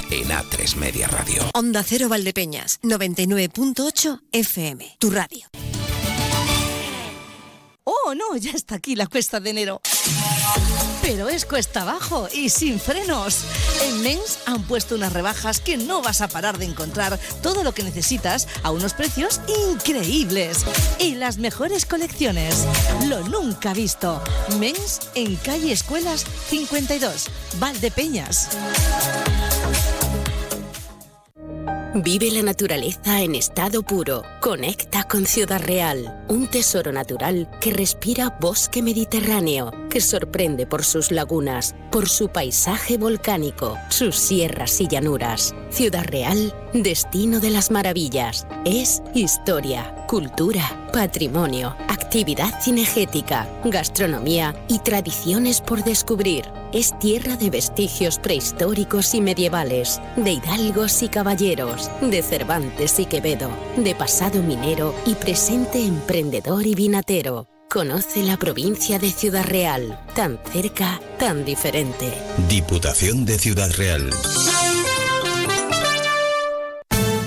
en 0.11 0.27
A3 0.29 0.75
Media 0.75 1.07
Radio. 1.07 1.41
Onda 1.53 1.83
Cero 1.83 2.09
Valdepeñas, 2.09 2.79
99.8 2.81 4.21
FM, 4.31 4.97
tu 4.99 5.09
radio. 5.09 5.47
Oh, 7.83 8.13
no, 8.13 8.35
ya 8.37 8.51
está 8.51 8.75
aquí 8.75 8.95
la 8.95 9.07
cuesta 9.07 9.39
de 9.39 9.49
enero. 9.49 9.81
Pero 11.01 11.29
es 11.29 11.45
cuesta 11.45 11.81
abajo 11.81 12.27
y 12.31 12.49
sin 12.49 12.79
frenos. 12.79 13.39
En 13.83 14.01
Men's 14.01 14.39
han 14.45 14.63
puesto 14.63 14.95
unas 14.95 15.13
rebajas 15.13 15.59
que 15.59 15.77
no 15.77 16.01
vas 16.01 16.21
a 16.21 16.27
parar 16.27 16.57
de 16.57 16.65
encontrar 16.65 17.17
todo 17.41 17.63
lo 17.63 17.73
que 17.73 17.83
necesitas 17.83 18.47
a 18.63 18.71
unos 18.71 18.93
precios 18.93 19.41
increíbles. 19.69 20.65
Y 20.99 21.15
las 21.15 21.37
mejores 21.37 21.85
colecciones. 21.85 22.67
Lo 23.07 23.21
nunca 23.29 23.73
visto. 23.73 24.21
Men's 24.59 24.99
en 25.15 25.37
calle 25.37 25.71
Escuelas 25.71 26.25
52, 26.49 27.29
Valdepeñas. 27.59 28.49
Vive 31.93 32.31
la 32.31 32.41
naturaleza 32.41 33.21
en 33.21 33.35
estado 33.35 33.83
puro. 33.83 34.23
Conecta 34.39 35.03
con 35.03 35.25
Ciudad 35.25 35.61
Real, 35.61 36.23
un 36.29 36.47
tesoro 36.47 36.93
natural 36.93 37.49
que 37.59 37.73
respira 37.73 38.37
bosque 38.39 38.81
mediterráneo, 38.81 39.71
que 39.89 39.99
sorprende 39.99 40.65
por 40.65 40.85
sus 40.85 41.11
lagunas, 41.11 41.75
por 41.91 42.07
su 42.07 42.29
paisaje 42.29 42.97
volcánico, 42.97 43.77
sus 43.89 44.15
sierras 44.15 44.79
y 44.79 44.87
llanuras. 44.87 45.53
Ciudad 45.69 46.05
Real, 46.05 46.55
destino 46.73 47.41
de 47.41 47.49
las 47.49 47.71
maravillas. 47.71 48.47
Es 48.63 49.03
historia, 49.13 49.93
cultura, 50.07 50.89
patrimonio, 50.93 51.75
actividad 51.89 52.61
cinegética, 52.61 53.49
gastronomía 53.65 54.55
y 54.69 54.79
tradiciones 54.79 55.59
por 55.59 55.83
descubrir. 55.83 56.60
Es 56.73 56.97
tierra 56.99 57.35
de 57.35 57.49
vestigios 57.49 58.17
prehistóricos 58.17 59.13
y 59.13 59.19
medievales, 59.19 59.99
de 60.15 60.31
hidalgos 60.31 61.03
y 61.03 61.09
caballeros, 61.09 61.91
de 61.99 62.23
Cervantes 62.23 62.97
y 62.97 63.05
Quevedo, 63.05 63.49
de 63.75 63.93
pasado 63.93 64.41
minero 64.41 64.95
y 65.05 65.15
presente 65.15 65.85
emprendedor 65.85 66.65
y 66.65 66.73
vinatero. 66.73 67.49
Conoce 67.69 68.23
la 68.23 68.37
provincia 68.37 68.99
de 68.99 69.11
Ciudad 69.11 69.43
Real, 69.43 70.01
tan 70.15 70.39
cerca, 70.53 71.01
tan 71.19 71.43
diferente. 71.43 72.13
Diputación 72.47 73.25
de 73.25 73.37
Ciudad 73.37 73.69
Real. 73.71 74.09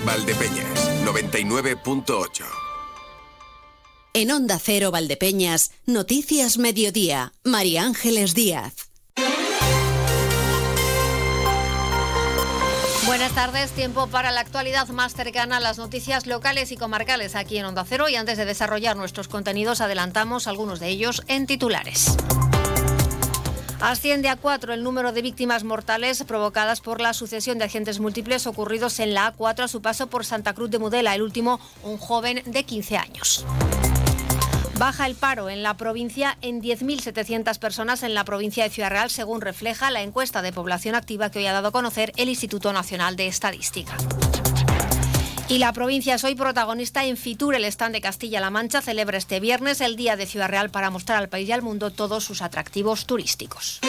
Valdepeñas, 0.07 0.91
99.8. 1.05 2.45
En 4.15 4.31
Onda 4.31 4.59
Cero 4.59 4.91
Valdepeñas, 4.91 5.73
Noticias 5.85 6.57
Mediodía, 6.57 7.35
María 7.43 7.83
Ángeles 7.83 8.35
Díaz. 8.35 8.94
Buenas 13.07 13.35
tardes, 13.35 13.71
tiempo 13.73 14.07
para 14.07 14.33
la 14.33 14.41
actualidad 14.41 14.89
más 14.89 15.15
cercana 15.15 15.59
a 15.59 15.61
las 15.61 15.77
noticias 15.77 16.27
locales 16.27 16.73
y 16.73 16.79
comarcales 16.79 17.37
aquí 17.37 17.59
en 17.59 17.67
Onda 17.67 17.85
Cero 17.87 18.09
y 18.09 18.17
antes 18.17 18.39
de 18.39 18.47
desarrollar 18.47 18.97
nuestros 18.97 19.29
contenidos 19.29 19.83
adelantamos 19.83 20.47
algunos 20.47 20.81
de 20.81 20.89
ellos 20.89 21.23
en 21.29 21.47
titulares. 21.47 22.17
Asciende 23.83 24.31
a 24.31 24.37
cuatro 24.37 24.73
el 24.73 24.83
número 24.83 25.13
de 25.13 25.21
víctimas 25.21 25.65
mortales 25.65 26.25
provocadas 26.25 26.81
por 26.81 27.03
la 27.03 27.13
sucesión 27.13 27.59
de 27.59 27.67
agentes 27.67 28.01
múltiples 28.01 28.47
ocurridos 28.47 28.99
en 28.99 29.13
la 29.13 29.37
A4 29.37 29.65
a 29.65 29.69
su 29.69 29.83
paso 29.83 30.07
por 30.07 30.25
Santa 30.25 30.55
Cruz 30.55 30.71
de 30.71 30.79
Mudela, 30.79 31.15
el 31.15 31.21
último 31.21 31.61
un 31.83 31.99
joven 31.99 32.43
de 32.47 32.65
15 32.65 32.97
años. 32.97 33.45
Baja 34.79 35.07
el 35.07 35.15
paro 35.15 35.51
en 35.51 35.63
la 35.63 35.77
provincia 35.77 36.37
en 36.43 36.61
10.700 36.61 37.59
personas 37.59 38.03
en 38.03 38.13
la 38.13 38.25
provincia 38.25 38.65
de 38.65 38.71
Ciudad 38.71 38.91
Real, 38.91 39.09
según 39.09 39.41
refleja 39.41 39.91
la 39.93 40.03
encuesta 40.03 40.43
de 40.43 40.53
población 40.53 40.97
activa 40.97 41.31
que 41.31 41.39
hoy 41.39 41.47
ha 41.47 41.53
dado 41.53 41.69
a 41.69 41.73
conocer 41.73 42.13
el 42.17 42.29
Instituto 42.29 42.73
Nacional 42.73 43.15
de 43.15 43.29
Estadística. 43.29 43.97
Y 45.49 45.59
la 45.59 45.73
provincia 45.73 46.15
es 46.17 46.25
hoy 46.25 46.35
protagonista 46.35 47.05
en 47.05 47.17
Fitur, 47.17 47.55
el 47.55 47.65
stand 47.67 47.95
de 47.95 48.01
Castilla-La 48.01 48.51
Mancha 48.51 48.81
celebra 48.81 49.19
este 49.19 49.39
viernes 49.39 49.81
el 49.81 49.95
Día 49.95 50.17
de 50.17 50.27
Ciudad 50.27 50.49
Real 50.49 50.71
para 50.71 50.91
mostrar 50.91 51.19
al 51.19 51.29
país 51.29 51.49
y 51.49 51.53
al 51.53 51.63
mundo 51.63 51.91
todos 51.91 52.25
sus 52.25 52.43
atractivos 52.43 53.07
turísticos. 53.07 53.81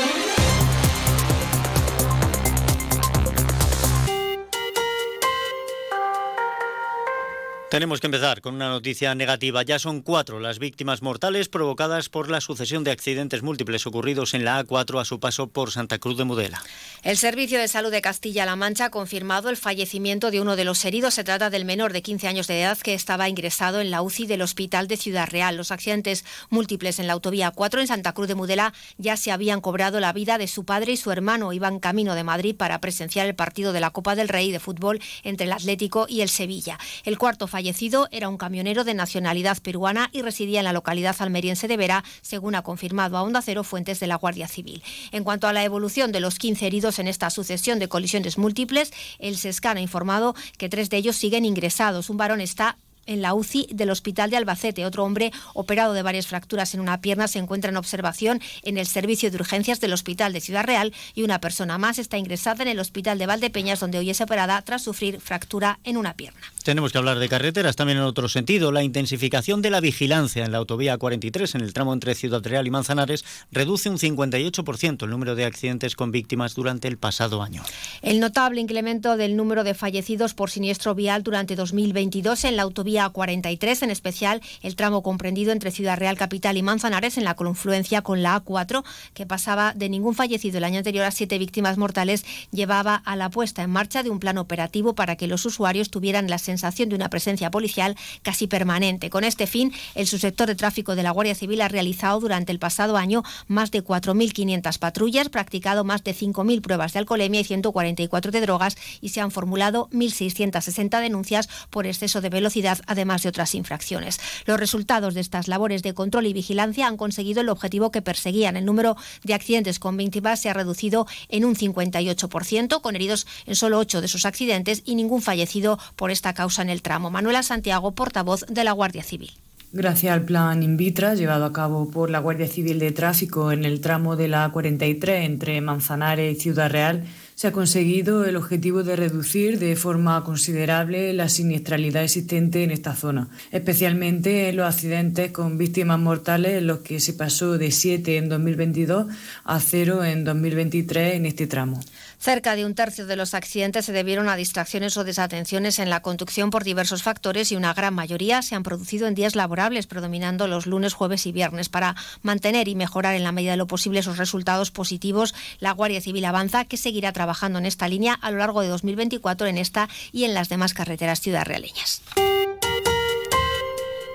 Tenemos 7.69 7.99
que 7.99 8.05
empezar 8.05 8.41
con 8.41 8.53
una 8.53 8.69
noticia 8.69 9.15
negativa. 9.15 9.63
Ya 9.63 9.79
son 9.79 10.01
cuatro 10.01 10.39
las 10.39 10.59
víctimas 10.59 11.01
mortales 11.01 11.49
provocadas 11.49 12.09
por 12.09 12.29
la 12.29 12.39
sucesión 12.39 12.83
de 12.83 12.91
accidentes 12.91 13.41
múltiples 13.41 13.87
ocurridos 13.87 14.35
en 14.35 14.45
la 14.45 14.63
A4 14.63 15.01
a 15.01 15.05
su 15.05 15.19
paso 15.19 15.47
por 15.47 15.71
Santa 15.71 15.97
Cruz 15.97 16.15
de 16.15 16.25
Mudela. 16.25 16.61
El 17.01 17.17
Servicio 17.17 17.59
de 17.59 17.67
Salud 17.67 17.89
de 17.89 18.01
Castilla-La 18.01 18.55
Mancha 18.55 18.85
ha 18.85 18.89
confirmado 18.91 19.49
el 19.49 19.57
fallecimiento 19.57 20.29
de 20.29 20.41
uno 20.41 20.55
de 20.55 20.63
los 20.63 20.85
heridos. 20.85 21.15
Se 21.15 21.23
trata 21.23 21.49
del 21.49 21.65
menor 21.65 21.91
de 21.91 22.03
15 22.03 22.27
años 22.27 22.45
de 22.45 22.61
edad 22.61 22.77
que 22.77 22.93
estaba 22.93 23.29
ingresado 23.29 23.81
en 23.81 23.89
la 23.89 24.03
UCI 24.03 24.27
del 24.27 24.43
Hospital 24.43 24.87
de 24.87 24.97
Ciudad 24.97 25.27
Real. 25.27 25.57
Los 25.57 25.71
accidentes 25.71 26.23
múltiples 26.49 26.99
en 26.99 27.07
la 27.07 27.13
autovía 27.13 27.49
4 27.49 27.81
en 27.81 27.87
Santa 27.87 28.13
Cruz 28.13 28.27
de 28.27 28.35
Mudela 28.35 28.73
ya 28.99 29.17
se 29.17 29.31
habían 29.31 29.59
cobrado 29.59 29.99
la 29.99 30.13
vida 30.13 30.37
de 30.37 30.47
su 30.47 30.65
padre 30.65 30.91
y 30.91 30.97
su 30.97 31.11
hermano. 31.11 31.51
Iban 31.51 31.79
camino 31.79 32.13
de 32.13 32.23
Madrid 32.23 32.55
para 32.55 32.79
presenciar 32.79 33.25
el 33.25 33.35
partido 33.35 33.73
de 33.73 33.79
la 33.79 33.89
Copa 33.89 34.15
del 34.15 34.29
Rey 34.29 34.51
de 34.51 34.59
fútbol 34.59 35.01
entre 35.23 35.47
el 35.47 35.51
Atlético 35.51 36.05
y 36.07 36.21
el 36.21 36.29
Sevilla. 36.29 36.77
El 37.03 37.17
cuarto 37.17 37.47
fallecido 37.56 38.10
era 38.11 38.27
un 38.27 38.36
camionero 38.36 38.84
de 38.84 38.94
nacionalidad 38.94 39.60
peruana 39.61 40.10
y 40.11 40.22
residía 40.23 40.60
en 40.60 40.65
la 40.65 40.73
localidad 40.73 41.15
almeriense 41.19 41.69
de 41.69 41.77
Vera, 41.77 42.03
según 42.22 42.53
ha 42.53 42.64
confirmado 42.64 43.15
a 43.15 43.23
Onda 43.23 43.41
Cero 43.41 43.64
fuentes 43.64 44.02
de 44.02 44.07
la 44.07 44.18
Guardia 44.18 44.49
Civil. 44.49 44.84
En 45.14 45.23
cuanto 45.23 45.48
a 45.48 45.53
la 45.53 45.64
evolución 45.64 46.11
de 46.11 46.19
los 46.19 46.38
15 46.38 46.68
heridos 46.68 46.99
en 46.99 47.07
esta 47.07 47.30
sucesión 47.30 47.80
de 47.80 47.88
colisiones 47.88 48.38
múltiples, 48.38 48.91
el 49.19 49.38
SESCAN 49.38 49.77
ha 49.77 49.80
informado 49.80 50.36
que 50.57 50.68
tres 50.68 50.90
de 50.90 50.98
ellos 50.98 51.15
siguen 51.15 51.45
ingresados. 51.45 52.10
Un 52.10 52.18
varón 52.18 52.41
está 52.41 52.77
en 53.06 53.22
la 53.22 53.34
UCI 53.34 53.68
del 53.72 53.90
Hospital 53.90 54.30
de 54.30 54.38
Albacete. 54.38 54.86
Otro 54.86 55.03
hombre 55.03 55.32
operado 55.53 55.94
de 55.94 56.02
varias 56.02 56.27
fracturas 56.27 56.73
en 56.73 56.80
una 56.80 57.02
pierna 57.02 57.27
se 57.27 57.40
encuentra 57.40 57.72
en 57.72 57.77
observación 57.77 58.41
en 58.64 58.77
el 58.77 58.88
servicio 58.88 59.32
de 59.32 59.38
urgencias 59.38 59.80
del 59.80 59.94
Hospital 59.94 60.34
de 60.34 60.41
Ciudad 60.41 60.65
Real 60.65 60.94
y 61.14 61.23
una 61.23 61.40
persona 61.40 61.77
más 61.77 61.99
está 61.99 62.18
ingresada 62.18 62.64
en 62.64 62.69
el 62.69 62.80
Hospital 62.80 63.18
de 63.18 63.26
Valdepeñas 63.26 63.80
donde 63.80 63.98
hoy 63.98 64.10
es 64.10 64.22
operada 64.22 64.61
tras 64.61 64.84
sufrir 64.84 65.19
fractura 65.19 65.80
en 65.84 65.98
una 65.98 66.15
pierna. 66.15 66.41
Tenemos 66.64 66.91
que 66.91 66.98
hablar 66.98 67.19
de 67.19 67.30
carreteras 67.30 67.76
también 67.76 67.99
en 67.99 68.06
otro 68.06 68.27
sentido. 68.27 68.72
La 68.72 68.84
intensificación 68.84 69.61
de 69.61 69.69
la 69.69 69.82
vigilancia 69.82 70.44
en 70.45 70.52
la 70.52 70.57
autovía 70.57 70.98
43 70.98 71.56
en 71.56 71.61
el 71.61 71.73
tramo 71.73 71.94
entre 71.94 72.15
Ciudad 72.15 72.41
Real 72.44 72.65
y 72.65 72.72
Manzanares 72.72 73.23
reduce 73.52 73.90
un 73.90 73.99
58% 73.99 75.03
el 75.03 75.10
número 75.10 75.36
de 75.36 75.45
accidentes 75.45 75.95
con 75.95 76.11
víctimas 76.11 76.56
durante 76.56 76.88
el 76.88 76.98
pasado 76.98 77.44
año. 77.44 77.64
El 78.02 78.19
notable 78.19 78.61
incremento 78.61 79.18
del 79.18 79.36
número 79.36 79.64
de 79.64 79.73
fallecidos 79.76 80.34
por 80.34 80.49
siniestro 80.49 80.95
vial 80.95 81.23
durante 81.23 81.56
2022 81.56 82.45
en 82.45 82.56
la 82.56 82.64
autovía 82.64 82.94
autovía 82.99 83.09
43, 83.09 83.84
en 83.84 83.91
especial 83.91 84.41
el 84.61 84.76
tramo 84.76 85.01
comprendido 85.03 85.51
entre 85.51 85.72
Ciudad 85.72 85.97
Real 85.97 86.17
Capital 86.17 86.57
y 86.57 86.61
Manzanares 86.61 87.17
en 87.17 87.23
la 87.23 87.35
confluencia 87.35 88.01
con 88.01 88.22
la 88.22 88.43
A4, 88.43 88.84
que 89.13 89.26
pasaba 89.26 89.73
de 89.73 89.89
ningún 89.89 90.15
fallecido 90.15 90.57
el 90.57 90.63
año 90.63 90.77
anterior 90.77 91.05
a 91.05 91.11
siete 91.11 91.38
víctimas 91.38 91.77
mortales, 91.77 92.26
llevaba 92.51 92.95
a 92.95 93.15
la 93.15 93.30
puesta 93.30 93.63
en 93.63 93.69
marcha 93.69 94.03
de 94.03 94.09
un 94.09 94.19
plan 94.19 94.38
operativo 94.38 94.95
para 94.95 95.15
que 95.15 95.27
los 95.27 95.45
usuarios 95.45 95.89
tuvieran 95.89 96.30
la 96.30 96.38
sensación 96.38 96.89
de 96.89 96.95
una 96.95 97.09
presencia 97.09 97.51
policial 97.51 97.95
casi 98.22 98.47
permanente. 98.47 99.09
Con 99.09 99.23
este 99.23 99.47
fin, 99.47 99.73
el 99.95 100.07
subsector 100.07 100.47
de 100.47 100.55
tráfico 100.55 100.95
de 100.95 101.03
la 101.03 101.11
Guardia 101.11 101.35
Civil 101.35 101.61
ha 101.61 101.67
realizado 101.67 102.19
durante 102.19 102.51
el 102.51 102.59
pasado 102.59 102.97
año 102.97 103.23
más 103.47 103.72
de 103.72 103.84
4.500 103.84 104.80
patrullas, 104.80 105.30
practicado 105.30 105.84
más 105.84 106.03
de 106.03 106.13
5.000 106.13 106.61
pruebas 106.61 106.93
de 106.93 106.99
alcoholemia 106.99 107.41
y 107.41 107.43
144 107.43 108.31
de 108.31 108.41
drogas 108.41 108.77
y 109.01 109.09
se 109.09 109.22
han 109.22 109.31
formulado 109.31 109.89
1.660 109.91 111.01
denuncias 111.01 111.49
por 111.69 111.88
exceso 111.88 112.22
de 112.22 112.30
velocidad, 112.30 112.80
además 112.88 113.24
de 113.24 113.30
otras 113.30 113.56
infracciones. 113.56 114.20
Los 114.45 114.60
resultados 114.60 115.14
de 115.14 115.22
estas 115.22 115.48
labores 115.48 115.84
de 115.84 115.94
control 115.94 116.28
y 116.28 116.34
vigilancia 116.34 116.88
han 116.88 116.98
conseguido 116.98 117.41
el 117.41 117.49
objetivo 117.49 117.91
que 117.91 118.02
perseguían. 118.02 118.57
El 118.57 118.66
número 118.66 118.95
de 119.24 119.34
accidentes 119.34 119.80
con 119.80 119.98
víctimas 119.98 120.41
se 120.41 120.49
ha 120.49 120.53
reducido 120.53 121.07
en 121.30 121.45
un 121.45 121.56
58%, 121.56 122.82
con 122.82 122.95
heridos 122.95 123.28
en 123.45 123.56
solo 123.56 123.80
8 123.80 124.02
de 124.02 124.07
sus 124.07 124.26
accidentes 124.26 124.82
y 124.86 124.95
ningún 124.95 125.22
fallecido 125.22 125.80
por 125.95 126.12
esta 126.12 126.34
causa 126.34 126.62
en 126.62 126.70
el 126.70 126.82
tramo. 126.82 127.10
Manuela 127.10 127.44
Santiago, 127.44 127.91
portavoz 127.91 128.45
de 128.48 128.64
la 128.64 128.72
Guardia 128.72 129.03
Civil. 129.03 129.32
Gracias 129.72 130.14
al 130.14 130.24
plan 130.24 130.64
Invitra 130.64 131.16
llevado 131.16 131.44
a 131.44 131.52
cabo 131.52 131.91
por 131.91 132.10
la 132.10 132.20
Guardia 132.20 132.48
Civil 132.48 132.80
de 132.80 132.94
Tráfico 132.94 133.52
en 133.52 133.66
el 133.66 133.82
tramo 133.82 134.16
de 134.16 134.30
la 134.30 134.49
43 134.49 135.26
entre 135.26 135.60
Manzanares 135.60 136.38
y 136.38 136.40
Ciudad 136.40 136.72
Real, 136.72 137.03
se 137.36 137.48
ha 137.48 137.52
conseguido 137.52 138.24
el 138.24 138.38
objetivo 138.38 138.84
de 138.84 138.95
reducir 138.95 139.60
de 139.60 139.76
forma 139.76 140.24
considerable 140.24 141.12
la 141.14 141.28
siniestralidad 141.28 142.03
existente 142.03 142.64
en 142.64 142.72
esta 142.72 142.95
zona, 142.95 143.28
especialmente 143.52 144.48
en 144.48 144.56
los 144.56 144.74
accidentes 144.74 145.32
con 145.32 145.57
víctimas 145.57 145.99
mortales 145.99 146.53
en 146.53 146.68
los 146.68 146.80
que 146.80 147.02
se 147.02 147.14
pasó 147.14 147.57
de 147.57 147.72
7 147.72 148.18
en 148.18 148.30
2022 148.30 149.07
a 149.44 149.60
0 149.60 150.06
en 150.06 150.24
2023 150.24 151.16
en 151.16 151.26
este 151.26 151.45
tramo. 151.45 151.82
Cerca 152.26 152.56
de 152.56 152.65
un 152.65 152.73
tercio 152.73 153.06
de 153.06 153.15
los 153.15 153.35
accidentes 153.35 153.85
se 153.85 153.91
debieron 153.91 154.30
a 154.30 154.35
distracciones 154.35 154.97
o 154.97 155.03
desatenciones 155.03 155.77
en 155.77 155.91
la 155.91 156.02
conducción 156.02 156.49
por 156.49 156.64
diversos 156.64 157.03
factores 157.03 157.52
y 157.52 157.56
una 157.56 157.76
gran 157.76 157.93
mayoría 157.93 158.41
se 158.41 158.56
han 158.56 158.64
producido 158.64 159.06
en 159.06 159.14
días 159.14 159.35
laborables, 159.35 159.85
predominando 159.85 160.47
los 160.47 160.65
lunes, 160.65 160.95
jueves 160.95 161.27
y 161.27 161.31
viernes. 161.31 161.69
Para 161.69 161.95
mantener 162.23 162.68
y 162.68 162.73
mejorar 162.73 163.14
en 163.14 163.23
la 163.23 163.31
medida 163.31 163.52
de 163.52 163.57
lo 163.57 163.68
posible 163.68 163.99
esos 163.99 164.18
resultados 164.18 164.72
positivos, 164.72 165.35
la 165.60 165.72
Guardia 165.72 166.02
Civil 166.02 166.26
avanza 166.26 166.65
que 166.65 166.77
seguirá 166.77 167.11
trabajando 167.11 167.60
en 167.60 167.68
esta 167.68 167.88
línea 167.88 168.15
a 168.15 168.31
lo 168.31 168.39
largo 168.39 168.61
de 168.61 168.69
2024 168.69 169.45
en 169.45 169.60
esta 169.60 169.88
y 170.11 170.23
en 170.23 170.34
las 170.34 170.49
demás 170.49 170.73
carreteras 170.73 171.22
ciudadrealeñas. 171.22 172.02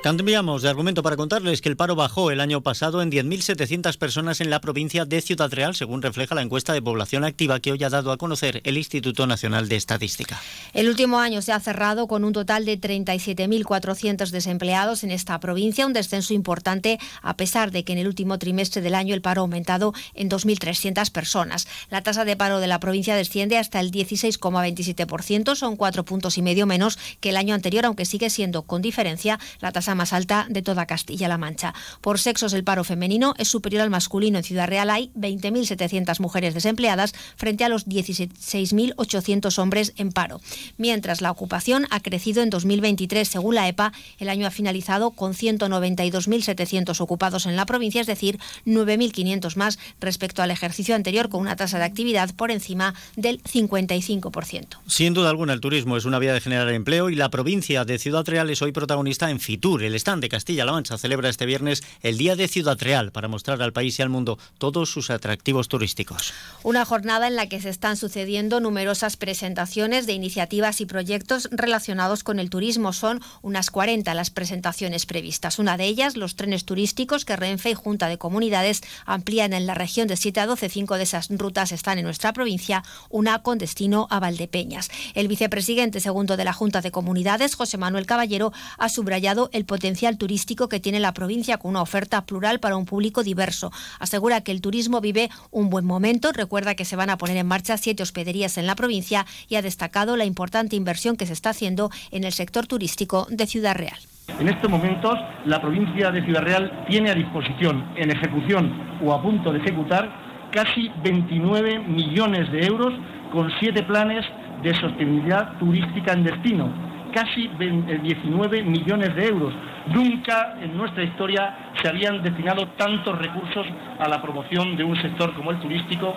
Cambiamos 0.02 0.62
de 0.62 0.70
argumento 0.70 1.02
para 1.02 1.16
contarles 1.16 1.60
que 1.60 1.68
el 1.68 1.76
paro 1.76 1.94
bajó 1.94 2.30
el 2.30 2.40
año 2.40 2.62
pasado 2.62 3.02
en 3.02 3.10
10.700 3.10 3.98
personas 3.98 4.40
en 4.40 4.48
la 4.48 4.62
provincia 4.62 5.04
de 5.04 5.20
Ciudad 5.20 5.52
Real, 5.52 5.74
según 5.74 6.00
refleja 6.00 6.34
la 6.34 6.40
encuesta 6.40 6.72
de 6.72 6.80
población 6.80 7.22
activa 7.22 7.60
que 7.60 7.72
hoy 7.72 7.84
ha 7.84 7.90
dado 7.90 8.10
a 8.10 8.16
conocer 8.16 8.62
el 8.64 8.78
Instituto 8.78 9.26
Nacional 9.26 9.68
de 9.68 9.76
Estadística. 9.76 10.40
El 10.72 10.88
último 10.88 11.18
año 11.18 11.42
se 11.42 11.52
ha 11.52 11.60
cerrado 11.60 12.06
con 12.06 12.24
un 12.24 12.32
total 12.32 12.64
de 12.64 12.80
37.400 12.80 14.30
desempleados 14.30 15.04
en 15.04 15.10
esta 15.10 15.38
provincia, 15.38 15.86
un 15.86 15.92
descenso 15.92 16.32
importante 16.32 16.98
a 17.20 17.36
pesar 17.36 17.70
de 17.70 17.84
que 17.84 17.92
en 17.92 17.98
el 17.98 18.06
último 18.06 18.38
trimestre 18.38 18.80
del 18.80 18.94
año 18.94 19.14
el 19.14 19.20
paro 19.20 19.42
ha 19.42 19.44
aumentado 19.44 19.92
en 20.14 20.30
2.300 20.30 21.12
personas. 21.12 21.68
La 21.90 22.02
tasa 22.02 22.24
de 22.24 22.36
paro 22.36 22.60
de 22.60 22.68
la 22.68 22.80
provincia 22.80 23.14
desciende 23.16 23.58
hasta 23.58 23.80
el 23.80 23.90
16,27%, 23.90 25.56
son 25.56 25.76
cuatro 25.76 26.06
puntos 26.06 26.38
y 26.38 26.42
medio 26.42 26.64
menos 26.64 26.98
que 27.20 27.28
el 27.28 27.36
año 27.36 27.54
anterior, 27.54 27.84
aunque 27.84 28.06
sigue 28.06 28.30
siendo 28.30 28.62
con 28.62 28.80
diferencia 28.80 29.38
la 29.60 29.72
tasa 29.72 29.89
más 29.94 30.12
alta 30.12 30.46
de 30.48 30.62
toda 30.62 30.86
Castilla-La 30.86 31.38
Mancha. 31.38 31.74
Por 32.00 32.18
sexos, 32.18 32.52
el 32.52 32.64
paro 32.64 32.84
femenino 32.84 33.34
es 33.38 33.48
superior 33.48 33.82
al 33.82 33.90
masculino. 33.90 34.38
En 34.38 34.44
Ciudad 34.44 34.68
Real 34.68 34.90
hay 34.90 35.10
20.700 35.16 36.20
mujeres 36.20 36.54
desempleadas 36.54 37.14
frente 37.36 37.64
a 37.64 37.68
los 37.68 37.86
16.800 37.86 39.58
hombres 39.58 39.92
en 39.96 40.12
paro. 40.12 40.40
Mientras 40.76 41.20
la 41.20 41.30
ocupación 41.30 41.86
ha 41.90 42.00
crecido 42.00 42.42
en 42.42 42.50
2023, 42.50 43.28
según 43.28 43.54
la 43.54 43.68
EPA, 43.68 43.92
el 44.18 44.28
año 44.28 44.46
ha 44.46 44.50
finalizado 44.50 45.10
con 45.12 45.34
192.700 45.34 47.00
ocupados 47.00 47.46
en 47.46 47.56
la 47.56 47.66
provincia, 47.66 48.00
es 48.00 48.06
decir, 48.06 48.38
9.500 48.66 49.56
más 49.56 49.78
respecto 50.00 50.42
al 50.42 50.50
ejercicio 50.50 50.94
anterior, 50.94 51.28
con 51.28 51.40
una 51.40 51.56
tasa 51.56 51.78
de 51.78 51.84
actividad 51.84 52.34
por 52.34 52.50
encima 52.50 52.94
del 53.16 53.42
55%. 53.42 54.78
Sin 54.86 55.14
duda 55.14 55.30
alguna, 55.30 55.52
el 55.52 55.60
turismo 55.60 55.96
es 55.96 56.04
una 56.04 56.18
vía 56.18 56.32
de 56.32 56.40
generar 56.40 56.68
empleo 56.70 57.10
y 57.10 57.14
la 57.14 57.30
provincia 57.30 57.84
de 57.84 57.98
Ciudad 57.98 58.26
Real 58.26 58.50
es 58.50 58.62
hoy 58.62 58.72
protagonista 58.72 59.30
en 59.30 59.40
Fitur, 59.40 59.79
el 59.86 59.94
stand 59.94 60.22
de 60.22 60.28
Castilla-La 60.28 60.72
Mancha 60.72 60.98
celebra 60.98 61.28
este 61.28 61.46
viernes 61.46 61.82
el 62.02 62.18
Día 62.18 62.36
de 62.36 62.48
Ciudad 62.48 62.78
Real 62.80 63.12
para 63.12 63.28
mostrar 63.28 63.62
al 63.62 63.72
país 63.72 63.98
y 63.98 64.02
al 64.02 64.08
mundo 64.08 64.38
todos 64.58 64.90
sus 64.90 65.10
atractivos 65.10 65.68
turísticos. 65.68 66.32
Una 66.62 66.84
jornada 66.84 67.26
en 67.26 67.36
la 67.36 67.48
que 67.48 67.60
se 67.60 67.68
están 67.68 67.96
sucediendo 67.96 68.60
numerosas 68.60 69.16
presentaciones 69.16 70.06
de 70.06 70.12
iniciativas 70.12 70.80
y 70.80 70.86
proyectos 70.86 71.48
relacionados 71.50 72.24
con 72.24 72.38
el 72.38 72.50
turismo. 72.50 72.92
Son 72.92 73.20
unas 73.42 73.70
40 73.70 74.12
las 74.14 74.30
presentaciones 74.30 75.06
previstas. 75.06 75.58
Una 75.58 75.76
de 75.76 75.86
ellas, 75.86 76.16
los 76.16 76.36
trenes 76.36 76.64
turísticos 76.64 77.24
que 77.24 77.36
Renfe 77.36 77.70
y 77.70 77.74
Junta 77.74 78.08
de 78.08 78.18
Comunidades 78.18 78.82
amplían 79.06 79.52
en 79.52 79.66
la 79.66 79.74
región 79.74 80.08
de 80.08 80.16
7 80.16 80.40
a 80.40 80.46
12. 80.46 80.68
Cinco 80.68 80.96
de 80.96 81.04
esas 81.04 81.28
rutas 81.30 81.72
están 81.72 81.98
en 81.98 82.04
nuestra 82.04 82.32
provincia, 82.32 82.82
una 83.08 83.42
con 83.42 83.58
destino 83.58 84.06
a 84.10 84.20
Valdepeñas. 84.20 84.90
El 85.14 85.28
vicepresidente 85.28 86.00
segundo 86.00 86.36
de 86.36 86.44
la 86.44 86.52
Junta 86.52 86.80
de 86.80 86.90
Comunidades, 86.90 87.54
José 87.54 87.78
Manuel 87.78 88.06
Caballero, 88.06 88.52
ha 88.78 88.88
subrayado 88.88 89.50
el 89.52 89.64
potencial 89.70 90.18
turístico 90.18 90.68
que 90.68 90.80
tiene 90.80 90.98
la 90.98 91.14
provincia 91.14 91.56
con 91.56 91.70
una 91.70 91.80
oferta 91.80 92.26
plural 92.26 92.58
para 92.58 92.74
un 92.74 92.86
público 92.86 93.22
diverso. 93.22 93.70
Asegura 94.00 94.40
que 94.40 94.50
el 94.50 94.60
turismo 94.60 95.00
vive 95.00 95.30
un 95.52 95.70
buen 95.70 95.84
momento, 95.84 96.32
recuerda 96.32 96.74
que 96.74 96.84
se 96.84 96.96
van 96.96 97.08
a 97.08 97.16
poner 97.16 97.36
en 97.36 97.46
marcha 97.46 97.76
siete 97.76 98.02
hospederías 98.02 98.58
en 98.58 98.66
la 98.66 98.74
provincia 98.74 99.26
y 99.48 99.54
ha 99.54 99.62
destacado 99.62 100.16
la 100.16 100.24
importante 100.24 100.74
inversión 100.74 101.16
que 101.16 101.24
se 101.24 101.34
está 101.34 101.50
haciendo 101.50 101.88
en 102.10 102.24
el 102.24 102.32
sector 102.32 102.66
turístico 102.66 103.28
de 103.30 103.46
Ciudad 103.46 103.76
Real. 103.76 104.00
En 104.40 104.48
estos 104.48 104.68
momentos, 104.68 105.14
la 105.46 105.60
provincia 105.60 106.10
de 106.10 106.24
Ciudad 106.24 106.42
Real 106.42 106.84
tiene 106.88 107.10
a 107.10 107.14
disposición, 107.14 107.92
en 107.94 108.10
ejecución 108.10 108.98
o 109.04 109.12
a 109.12 109.22
punto 109.22 109.52
de 109.52 109.60
ejecutar, 109.60 110.50
casi 110.50 110.90
29 111.04 111.78
millones 111.78 112.50
de 112.50 112.66
euros 112.66 112.92
con 113.32 113.48
siete 113.60 113.84
planes 113.84 114.26
de 114.64 114.74
sostenibilidad 114.80 115.56
turística 115.60 116.12
en 116.12 116.24
destino 116.24 116.89
casi 117.12 117.48
19 117.48 118.58
eh, 118.58 118.62
millones 118.62 119.14
de 119.14 119.26
euros. 119.26 119.54
Nunca 119.88 120.56
en 120.60 120.76
nuestra 120.76 121.02
historia 121.04 121.72
se 121.80 121.88
habían 121.88 122.22
destinado 122.22 122.68
tantos 122.76 123.18
recursos 123.18 123.66
a 123.98 124.08
la 124.08 124.20
promoción 124.20 124.76
de 124.76 124.84
un 124.84 125.00
sector 125.00 125.34
como 125.34 125.50
el 125.50 125.60
turístico. 125.60 126.16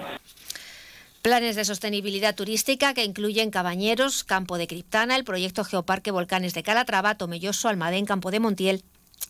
Planes 1.21 1.55
de 1.55 1.63
sostenibilidad 1.63 2.35
turística 2.35 2.93
que 2.93 3.05
incluyen 3.05 3.49
Cabañeros, 3.49 4.25
Campo 4.25 4.57
de 4.57 4.67
Criptana, 4.67 5.15
el 5.15 5.23
proyecto 5.23 5.63
Geoparque 5.63 6.11
Volcanes 6.11 6.53
de 6.53 6.63
Calatrava, 6.63 7.15
Tomelloso, 7.15 7.69
Almadén, 7.69 8.05
Campo 8.05 8.29
de 8.29 8.41
Montiel 8.41 8.83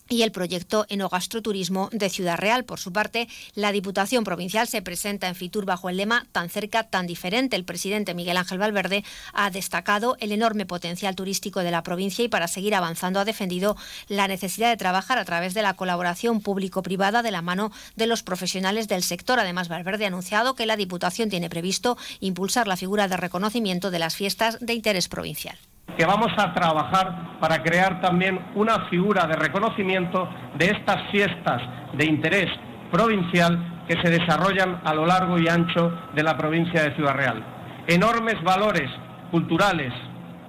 y 0.08 0.22
el 0.22 0.32
proyecto 0.32 0.86
Enogastroturismo 0.88 1.88
de 1.92 2.10
Ciudad 2.10 2.36
Real. 2.36 2.64
Por 2.64 2.78
su 2.78 2.92
parte, 2.92 3.28
la 3.54 3.72
Diputación 3.72 4.24
Provincial 4.24 4.68
se 4.68 4.82
presenta 4.82 5.28
en 5.28 5.34
Fitur 5.34 5.64
bajo 5.64 5.88
el 5.88 5.96
lema 5.96 6.26
Tan 6.32 6.50
cerca, 6.50 6.84
tan 6.84 7.06
diferente. 7.06 7.56
El 7.56 7.64
presidente 7.64 8.14
Miguel 8.14 8.36
Ángel 8.36 8.58
Valverde 8.58 9.04
ha 9.32 9.50
destacado 9.50 10.16
el 10.20 10.32
enorme 10.32 10.66
potencial 10.66 11.14
turístico 11.14 11.60
de 11.60 11.70
la 11.70 11.82
provincia 11.82 12.24
y 12.24 12.28
para 12.28 12.48
seguir 12.48 12.74
avanzando 12.74 13.20
ha 13.20 13.24
defendido 13.24 13.76
la 14.08 14.28
necesidad 14.28 14.70
de 14.70 14.76
trabajar 14.76 15.18
a 15.18 15.24
través 15.24 15.54
de 15.54 15.62
la 15.62 15.74
colaboración 15.74 16.40
público-privada 16.40 17.22
de 17.22 17.30
la 17.30 17.42
mano 17.42 17.72
de 17.96 18.06
los 18.06 18.22
profesionales 18.22 18.88
del 18.88 19.02
sector. 19.02 19.40
Además, 19.40 19.68
Valverde 19.68 20.04
ha 20.04 20.08
anunciado 20.08 20.54
que 20.54 20.66
la 20.66 20.76
Diputación 20.76 21.30
tiene 21.30 21.50
previsto 21.50 21.96
impulsar 22.20 22.68
la 22.68 22.76
figura 22.76 23.08
de 23.08 23.16
reconocimiento 23.16 23.90
de 23.90 23.98
las 23.98 24.16
fiestas 24.16 24.58
de 24.60 24.74
interés 24.74 25.08
provincial 25.08 25.58
que 25.96 26.06
vamos 26.06 26.32
a 26.36 26.52
trabajar 26.52 27.38
para 27.40 27.62
crear 27.62 28.00
también 28.00 28.40
una 28.54 28.80
figura 28.90 29.26
de 29.26 29.36
reconocimiento 29.36 30.28
de 30.56 30.66
estas 30.66 31.10
fiestas 31.10 31.62
de 31.92 32.06
interés 32.06 32.50
provincial 32.90 33.84
que 33.88 34.00
se 34.00 34.10
desarrollan 34.10 34.80
a 34.84 34.94
lo 34.94 35.06
largo 35.06 35.38
y 35.38 35.48
ancho 35.48 35.92
de 36.14 36.22
la 36.22 36.36
provincia 36.36 36.82
de 36.82 36.94
Ciudad 36.94 37.14
Real. 37.14 37.44
Enormes 37.86 38.42
valores 38.42 38.90
culturales, 39.30 39.92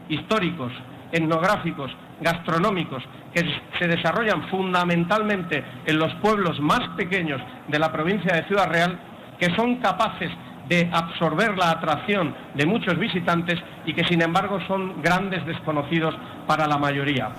históricos, 0.10 0.72
etnográficos, 1.12 1.92
gastronómicos, 2.22 3.04
que 3.34 3.44
se 3.78 3.88
desarrollan 3.88 4.48
fundamentalmente 4.50 5.64
en 5.86 6.00
los 6.00 6.14
pueblos 6.16 6.60
más 6.60 6.82
pequeños 6.96 7.42
de 7.68 7.80
la 7.80 7.92
provincia 7.92 8.34
de 8.34 8.48
Ciudad 8.48 8.70
Real, 8.70 8.98
que 9.40 9.54
son 9.56 9.78
capaces 9.78 10.32
de 10.68 10.90
absorber 10.92 11.58
la 11.58 11.72
atracción 11.72 12.36
de 12.56 12.66
muchos 12.66 12.98
visitantes 12.98 13.60
y 13.86 13.94
que 13.94 14.06
sin 14.06 14.22
embargo 14.22 14.60
son 14.68 15.02
grandes 15.02 15.46
desconocidos 15.46 16.16
para 16.48 16.68
la 16.68 16.78
mayoría. 16.78 17.30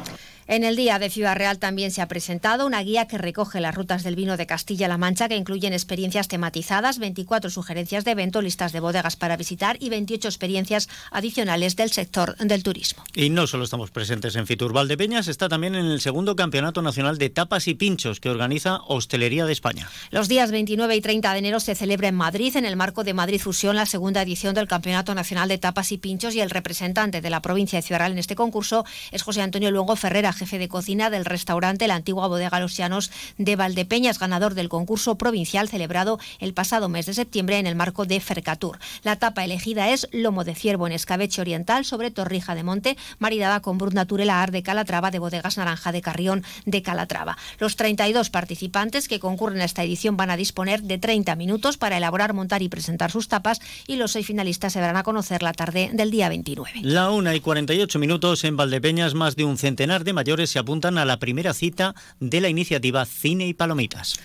En 0.48 0.62
el 0.62 0.76
Día 0.76 1.00
de 1.00 1.10
Ciudad 1.10 1.34
Real 1.34 1.58
también 1.58 1.90
se 1.90 2.00
ha 2.00 2.06
presentado 2.06 2.68
una 2.68 2.80
guía 2.80 3.08
que 3.08 3.18
recoge 3.18 3.60
las 3.60 3.74
rutas 3.74 4.04
del 4.04 4.14
vino 4.14 4.36
de 4.36 4.46
Castilla-La 4.46 4.96
Mancha 4.96 5.28
que 5.28 5.34
incluyen 5.34 5.72
experiencias 5.72 6.28
tematizadas, 6.28 7.00
24 7.00 7.50
sugerencias 7.50 8.04
de 8.04 8.12
evento, 8.12 8.40
listas 8.40 8.72
de 8.72 8.78
bodegas 8.78 9.16
para 9.16 9.36
visitar 9.36 9.76
y 9.80 9.88
28 9.88 10.28
experiencias 10.28 10.88
adicionales 11.10 11.74
del 11.74 11.90
sector 11.90 12.36
del 12.36 12.62
turismo. 12.62 13.02
Y 13.12 13.30
no 13.30 13.48
solo 13.48 13.64
estamos 13.64 13.90
presentes 13.90 14.36
en 14.36 14.46
Fitur 14.46 14.72
Valdepeñas, 14.72 15.26
está 15.26 15.48
también 15.48 15.74
en 15.74 15.86
el 15.86 16.00
segundo 16.00 16.36
Campeonato 16.36 16.80
Nacional 16.80 17.18
de 17.18 17.28
Tapas 17.28 17.66
y 17.66 17.74
Pinchos 17.74 18.20
que 18.20 18.30
organiza 18.30 18.82
Hostelería 18.86 19.46
de 19.46 19.52
España. 19.52 19.88
Los 20.12 20.28
días 20.28 20.52
29 20.52 20.94
y 20.94 21.00
30 21.00 21.32
de 21.32 21.38
enero 21.40 21.58
se 21.58 21.74
celebra 21.74 22.06
en 22.06 22.14
Madrid, 22.14 22.54
en 22.54 22.66
el 22.66 22.76
marco 22.76 23.02
de 23.02 23.14
Madrid 23.14 23.40
Fusión, 23.40 23.74
la 23.74 23.86
segunda 23.86 24.22
edición 24.22 24.54
del 24.54 24.68
Campeonato 24.68 25.12
Nacional 25.12 25.48
de 25.48 25.58
Tapas 25.58 25.90
y 25.90 25.98
Pinchos 25.98 26.36
y 26.36 26.40
el 26.40 26.50
representante 26.50 27.20
de 27.20 27.30
la 27.30 27.42
provincia 27.42 27.80
de 27.80 27.82
Ciudad 27.82 27.98
Real 27.98 28.12
en 28.12 28.18
este 28.18 28.36
concurso 28.36 28.84
es 29.10 29.24
José 29.24 29.42
Antonio 29.42 29.72
Luengo 29.72 29.96
Ferrera, 29.96 30.35
jefe 30.36 30.58
de 30.58 30.68
cocina 30.68 31.10
del 31.10 31.24
restaurante 31.24 31.88
La 31.88 31.96
Antigua 31.96 32.28
Bodega 32.28 32.60
Los 32.60 32.76
Llanos 32.76 33.10
de 33.38 33.56
Valdepeñas, 33.56 34.18
ganador 34.18 34.54
del 34.54 34.68
concurso 34.68 35.16
provincial 35.16 35.68
celebrado 35.68 36.18
el 36.38 36.54
pasado 36.54 36.88
mes 36.88 37.06
de 37.06 37.14
septiembre 37.14 37.58
en 37.58 37.66
el 37.66 37.74
marco 37.74 38.04
de 38.04 38.20
Fercatur. 38.20 38.78
La 39.02 39.16
tapa 39.16 39.44
elegida 39.44 39.90
es 39.90 40.08
lomo 40.12 40.44
de 40.44 40.54
ciervo 40.54 40.86
en 40.86 40.92
escabeche 40.92 41.40
oriental 41.40 41.84
sobre 41.84 42.10
torrija 42.10 42.54
de 42.54 42.62
monte, 42.62 42.96
maridada 43.18 43.60
con 43.60 43.78
brut 43.78 43.94
naturela 43.94 44.42
ar 44.42 44.50
de 44.50 44.62
Calatrava 44.62 45.10
de 45.10 45.18
bodegas 45.18 45.56
Naranja 45.56 45.92
de 45.92 46.02
Carrión 46.02 46.44
de 46.64 46.82
Calatrava. 46.82 47.36
Los 47.58 47.76
32 47.76 48.30
participantes 48.30 49.08
que 49.08 49.20
concurren 49.20 49.60
a 49.60 49.64
esta 49.64 49.82
edición 49.82 50.16
van 50.16 50.30
a 50.30 50.36
disponer 50.36 50.82
de 50.82 50.98
30 50.98 51.34
minutos 51.36 51.76
para 51.76 51.96
elaborar, 51.96 52.34
montar 52.34 52.62
y 52.62 52.68
presentar 52.68 53.10
sus 53.10 53.28
tapas 53.28 53.60
y 53.86 53.96
los 53.96 54.12
seis 54.12 54.26
finalistas 54.26 54.72
se 54.72 54.80
darán 54.80 54.96
a 54.96 55.02
conocer 55.02 55.42
la 55.42 55.52
tarde 55.52 55.90
del 55.92 56.10
día 56.10 56.28
29. 56.28 56.80
La 56.82 57.10
1 57.10 57.34
y 57.34 57.40
48 57.40 57.98
minutos 57.98 58.44
en 58.44 58.56
Valdepeñas, 58.56 59.14
más 59.14 59.36
de 59.36 59.44
un 59.44 59.58
centenar 59.58 60.04
de 60.04 60.12
se 60.50 60.58
apuntan 60.58 60.98
a 60.98 61.04
la 61.04 61.18
primera 61.18 61.54
cita 61.54 61.94
de 62.18 62.40
la 62.40 62.48
iniciativa 62.48 63.06
Cine 63.06 63.46
y 63.46 63.54
Palomitas. 63.54 64.18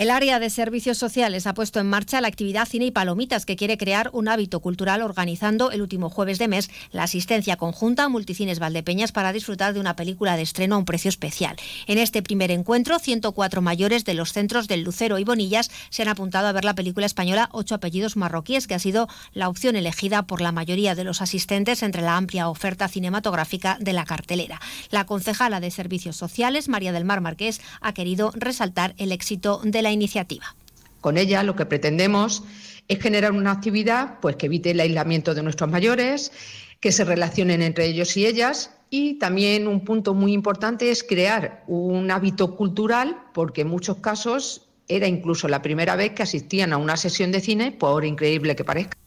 El 0.00 0.08
área 0.08 0.38
de 0.38 0.48
servicios 0.48 0.96
sociales 0.96 1.46
ha 1.46 1.52
puesto 1.52 1.78
en 1.78 1.86
marcha 1.86 2.22
la 2.22 2.28
actividad 2.28 2.66
Cine 2.66 2.86
y 2.86 2.90
Palomitas, 2.90 3.44
que 3.44 3.54
quiere 3.54 3.76
crear 3.76 4.08
un 4.14 4.28
hábito 4.28 4.60
cultural 4.60 5.02
organizando 5.02 5.70
el 5.72 5.82
último 5.82 6.08
jueves 6.08 6.38
de 6.38 6.48
mes 6.48 6.70
la 6.90 7.02
asistencia 7.02 7.58
conjunta 7.58 8.04
a 8.04 8.08
Multicines 8.08 8.60
Valdepeñas 8.60 9.12
para 9.12 9.30
disfrutar 9.30 9.74
de 9.74 9.80
una 9.80 9.96
película 9.96 10.36
de 10.36 10.42
estreno 10.42 10.76
a 10.76 10.78
un 10.78 10.86
precio 10.86 11.10
especial. 11.10 11.54
En 11.86 11.98
este 11.98 12.22
primer 12.22 12.50
encuentro, 12.50 12.98
104 12.98 13.60
mayores 13.60 14.06
de 14.06 14.14
los 14.14 14.32
centros 14.32 14.68
del 14.68 14.84
Lucero 14.84 15.18
y 15.18 15.24
Bonillas 15.24 15.70
se 15.90 16.00
han 16.00 16.08
apuntado 16.08 16.48
a 16.48 16.52
ver 16.52 16.64
la 16.64 16.74
película 16.74 17.04
española 17.04 17.50
Ocho 17.52 17.74
apellidos 17.74 18.16
marroquíes, 18.16 18.66
que 18.66 18.76
ha 18.76 18.78
sido 18.78 19.06
la 19.34 19.50
opción 19.50 19.76
elegida 19.76 20.22
por 20.22 20.40
la 20.40 20.50
mayoría 20.50 20.94
de 20.94 21.04
los 21.04 21.20
asistentes 21.20 21.82
entre 21.82 22.00
la 22.00 22.16
amplia 22.16 22.48
oferta 22.48 22.88
cinematográfica 22.88 23.76
de 23.78 23.92
la 23.92 24.06
cartelera. 24.06 24.62
La 24.90 25.04
concejala 25.04 25.60
de 25.60 25.70
Servicios 25.70 26.16
Sociales, 26.16 26.70
María 26.70 26.92
del 26.92 27.04
Mar 27.04 27.20
Marqués, 27.20 27.60
ha 27.82 27.92
querido 27.92 28.32
resaltar 28.34 28.94
el 28.96 29.12
éxito 29.12 29.60
de 29.62 29.82
la 29.82 29.89
iniciativa. 29.92 30.54
Con 31.00 31.16
ella 31.16 31.42
lo 31.42 31.56
que 31.56 31.66
pretendemos 31.66 32.42
es 32.88 33.00
generar 33.00 33.32
una 33.32 33.52
actividad 33.52 34.20
pues, 34.20 34.36
que 34.36 34.46
evite 34.46 34.72
el 34.72 34.80
aislamiento 34.80 35.34
de 35.34 35.42
nuestros 35.42 35.70
mayores, 35.70 36.32
que 36.80 36.92
se 36.92 37.04
relacionen 37.04 37.62
entre 37.62 37.86
ellos 37.86 38.16
y 38.16 38.26
ellas 38.26 38.70
y 38.90 39.14
también 39.14 39.68
un 39.68 39.84
punto 39.84 40.14
muy 40.14 40.32
importante 40.32 40.90
es 40.90 41.04
crear 41.04 41.62
un 41.68 42.10
hábito 42.10 42.56
cultural 42.56 43.16
porque 43.32 43.60
en 43.60 43.68
muchos 43.68 43.98
casos 43.98 44.62
era 44.88 45.06
incluso 45.06 45.46
la 45.46 45.62
primera 45.62 45.94
vez 45.94 46.12
que 46.12 46.24
asistían 46.24 46.72
a 46.72 46.76
una 46.76 46.96
sesión 46.96 47.30
de 47.30 47.40
cine, 47.40 47.70
por 47.70 48.04
increíble 48.04 48.56
que 48.56 48.64
parezca. 48.64 48.98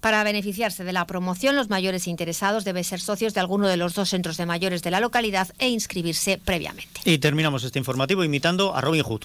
Para 0.00 0.22
beneficiarse 0.24 0.84
de 0.84 0.92
la 0.92 1.06
promoción, 1.06 1.56
los 1.56 1.70
mayores 1.70 2.06
interesados 2.06 2.64
deben 2.64 2.84
ser 2.84 3.00
socios 3.00 3.34
de 3.34 3.40
alguno 3.40 3.68
de 3.68 3.76
los 3.76 3.94
dos 3.94 4.10
centros 4.10 4.36
de 4.36 4.46
mayores 4.46 4.82
de 4.82 4.90
la 4.90 5.00
localidad 5.00 5.48
e 5.58 5.68
inscribirse 5.68 6.38
previamente. 6.44 7.00
Y 7.04 7.18
terminamos 7.18 7.64
este 7.64 7.78
informativo 7.78 8.24
imitando 8.24 8.74
a 8.74 8.80
Robin 8.80 9.02
Hood. 9.02 9.22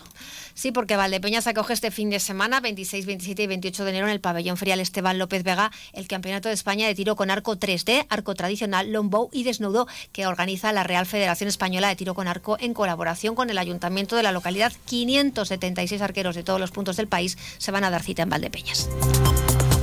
Sí, 0.57 0.71
porque 0.71 0.95
Valdepeñas 0.95 1.45
acoge 1.45 1.73
este 1.73 1.91
fin 1.91 2.09
de 2.09 2.19
semana, 2.19 2.59
26, 2.59 3.05
27 3.05 3.43
y 3.43 3.45
28 3.45 3.83
de 3.83 3.89
enero, 3.91 4.07
en 4.07 4.13
el 4.13 4.19
pabellón 4.19 4.57
ferial 4.57 4.79
Esteban 4.79 5.19
López 5.19 5.43
Vega, 5.43 5.71
el 5.93 6.07
Campeonato 6.07 6.47
de 6.47 6.55
España 6.55 6.87
de 6.87 6.95
Tiro 6.95 7.15
con 7.15 7.29
Arco 7.29 7.55
3D, 7.57 8.07
arco 8.09 8.33
tradicional, 8.33 8.91
longbow 8.91 9.29
y 9.31 9.43
desnudo, 9.43 9.87
que 10.11 10.25
organiza 10.25 10.73
la 10.73 10.81
Real 10.81 11.05
Federación 11.05 11.47
Española 11.47 11.89
de 11.89 11.95
Tiro 11.95 12.15
con 12.15 12.27
Arco 12.27 12.57
en 12.59 12.73
colaboración 12.73 13.35
con 13.35 13.51
el 13.51 13.59
Ayuntamiento 13.59 14.15
de 14.15 14.23
la 14.23 14.31
localidad. 14.31 14.73
576 14.85 16.01
arqueros 16.01 16.35
de 16.35 16.41
todos 16.41 16.59
los 16.59 16.71
puntos 16.71 16.97
del 16.97 17.07
país 17.07 17.37
se 17.59 17.69
van 17.69 17.83
a 17.83 17.91
dar 17.91 18.01
cita 18.01 18.23
en 18.23 18.31
Valdepeñas. 18.31 18.89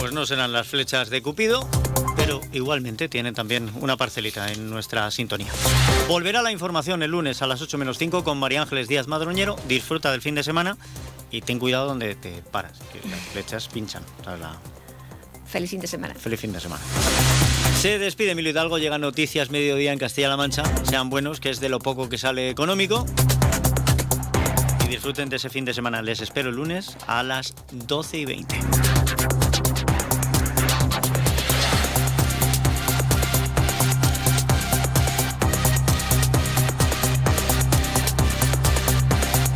Pues 0.04 0.12
no 0.12 0.26
serán 0.26 0.52
las 0.52 0.66
flechas 0.66 1.08
de 1.08 1.22
Cupido, 1.22 1.66
pero 2.14 2.42
igualmente 2.52 3.08
tienen 3.08 3.32
también 3.32 3.72
una 3.80 3.96
parcelita 3.96 4.52
en 4.52 4.68
nuestra 4.68 5.10
sintonía. 5.10 5.50
Volverá 6.08 6.42
la 6.42 6.52
información 6.52 7.02
el 7.02 7.12
lunes 7.12 7.40
a 7.40 7.46
las 7.46 7.62
8 7.62 7.78
menos 7.78 7.96
5 7.96 8.22
con 8.22 8.36
María 8.36 8.60
Ángeles 8.60 8.86
Díaz 8.86 9.06
Madroñero. 9.06 9.56
Disfruta 9.66 10.12
del 10.12 10.20
fin 10.20 10.34
de 10.34 10.42
semana 10.42 10.76
y 11.30 11.40
ten 11.40 11.58
cuidado 11.58 11.86
donde 11.86 12.16
te 12.16 12.42
paras, 12.42 12.78
que 12.92 13.00
las 13.08 13.18
flechas 13.32 13.66
pinchan. 13.68 14.02
Feliz 15.46 15.70
fin 15.70 15.80
de 15.80 15.86
semana. 15.86 16.14
Feliz 16.16 16.38
fin 16.38 16.52
de 16.52 16.60
semana. 16.60 16.82
Se 17.80 17.98
despide 17.98 18.32
Emilio 18.32 18.50
Hidalgo, 18.50 18.76
llegan 18.76 19.00
noticias 19.00 19.50
mediodía 19.50 19.90
en 19.90 19.98
Castilla-La 19.98 20.36
Mancha. 20.36 20.64
Sean 20.82 21.08
buenos, 21.08 21.40
que 21.40 21.48
es 21.48 21.60
de 21.60 21.70
lo 21.70 21.78
poco 21.78 22.10
que 22.10 22.18
sale 22.18 22.50
económico. 22.50 23.06
Y 24.84 24.88
disfruten 24.88 25.30
de 25.30 25.36
ese 25.36 25.48
fin 25.48 25.64
de 25.64 25.72
semana. 25.72 26.02
Les 26.02 26.20
espero 26.20 26.50
el 26.50 26.56
lunes 26.56 26.94
a 27.06 27.22
las 27.22 27.54
12 27.72 28.18
y 28.18 28.24
20. 28.26 28.58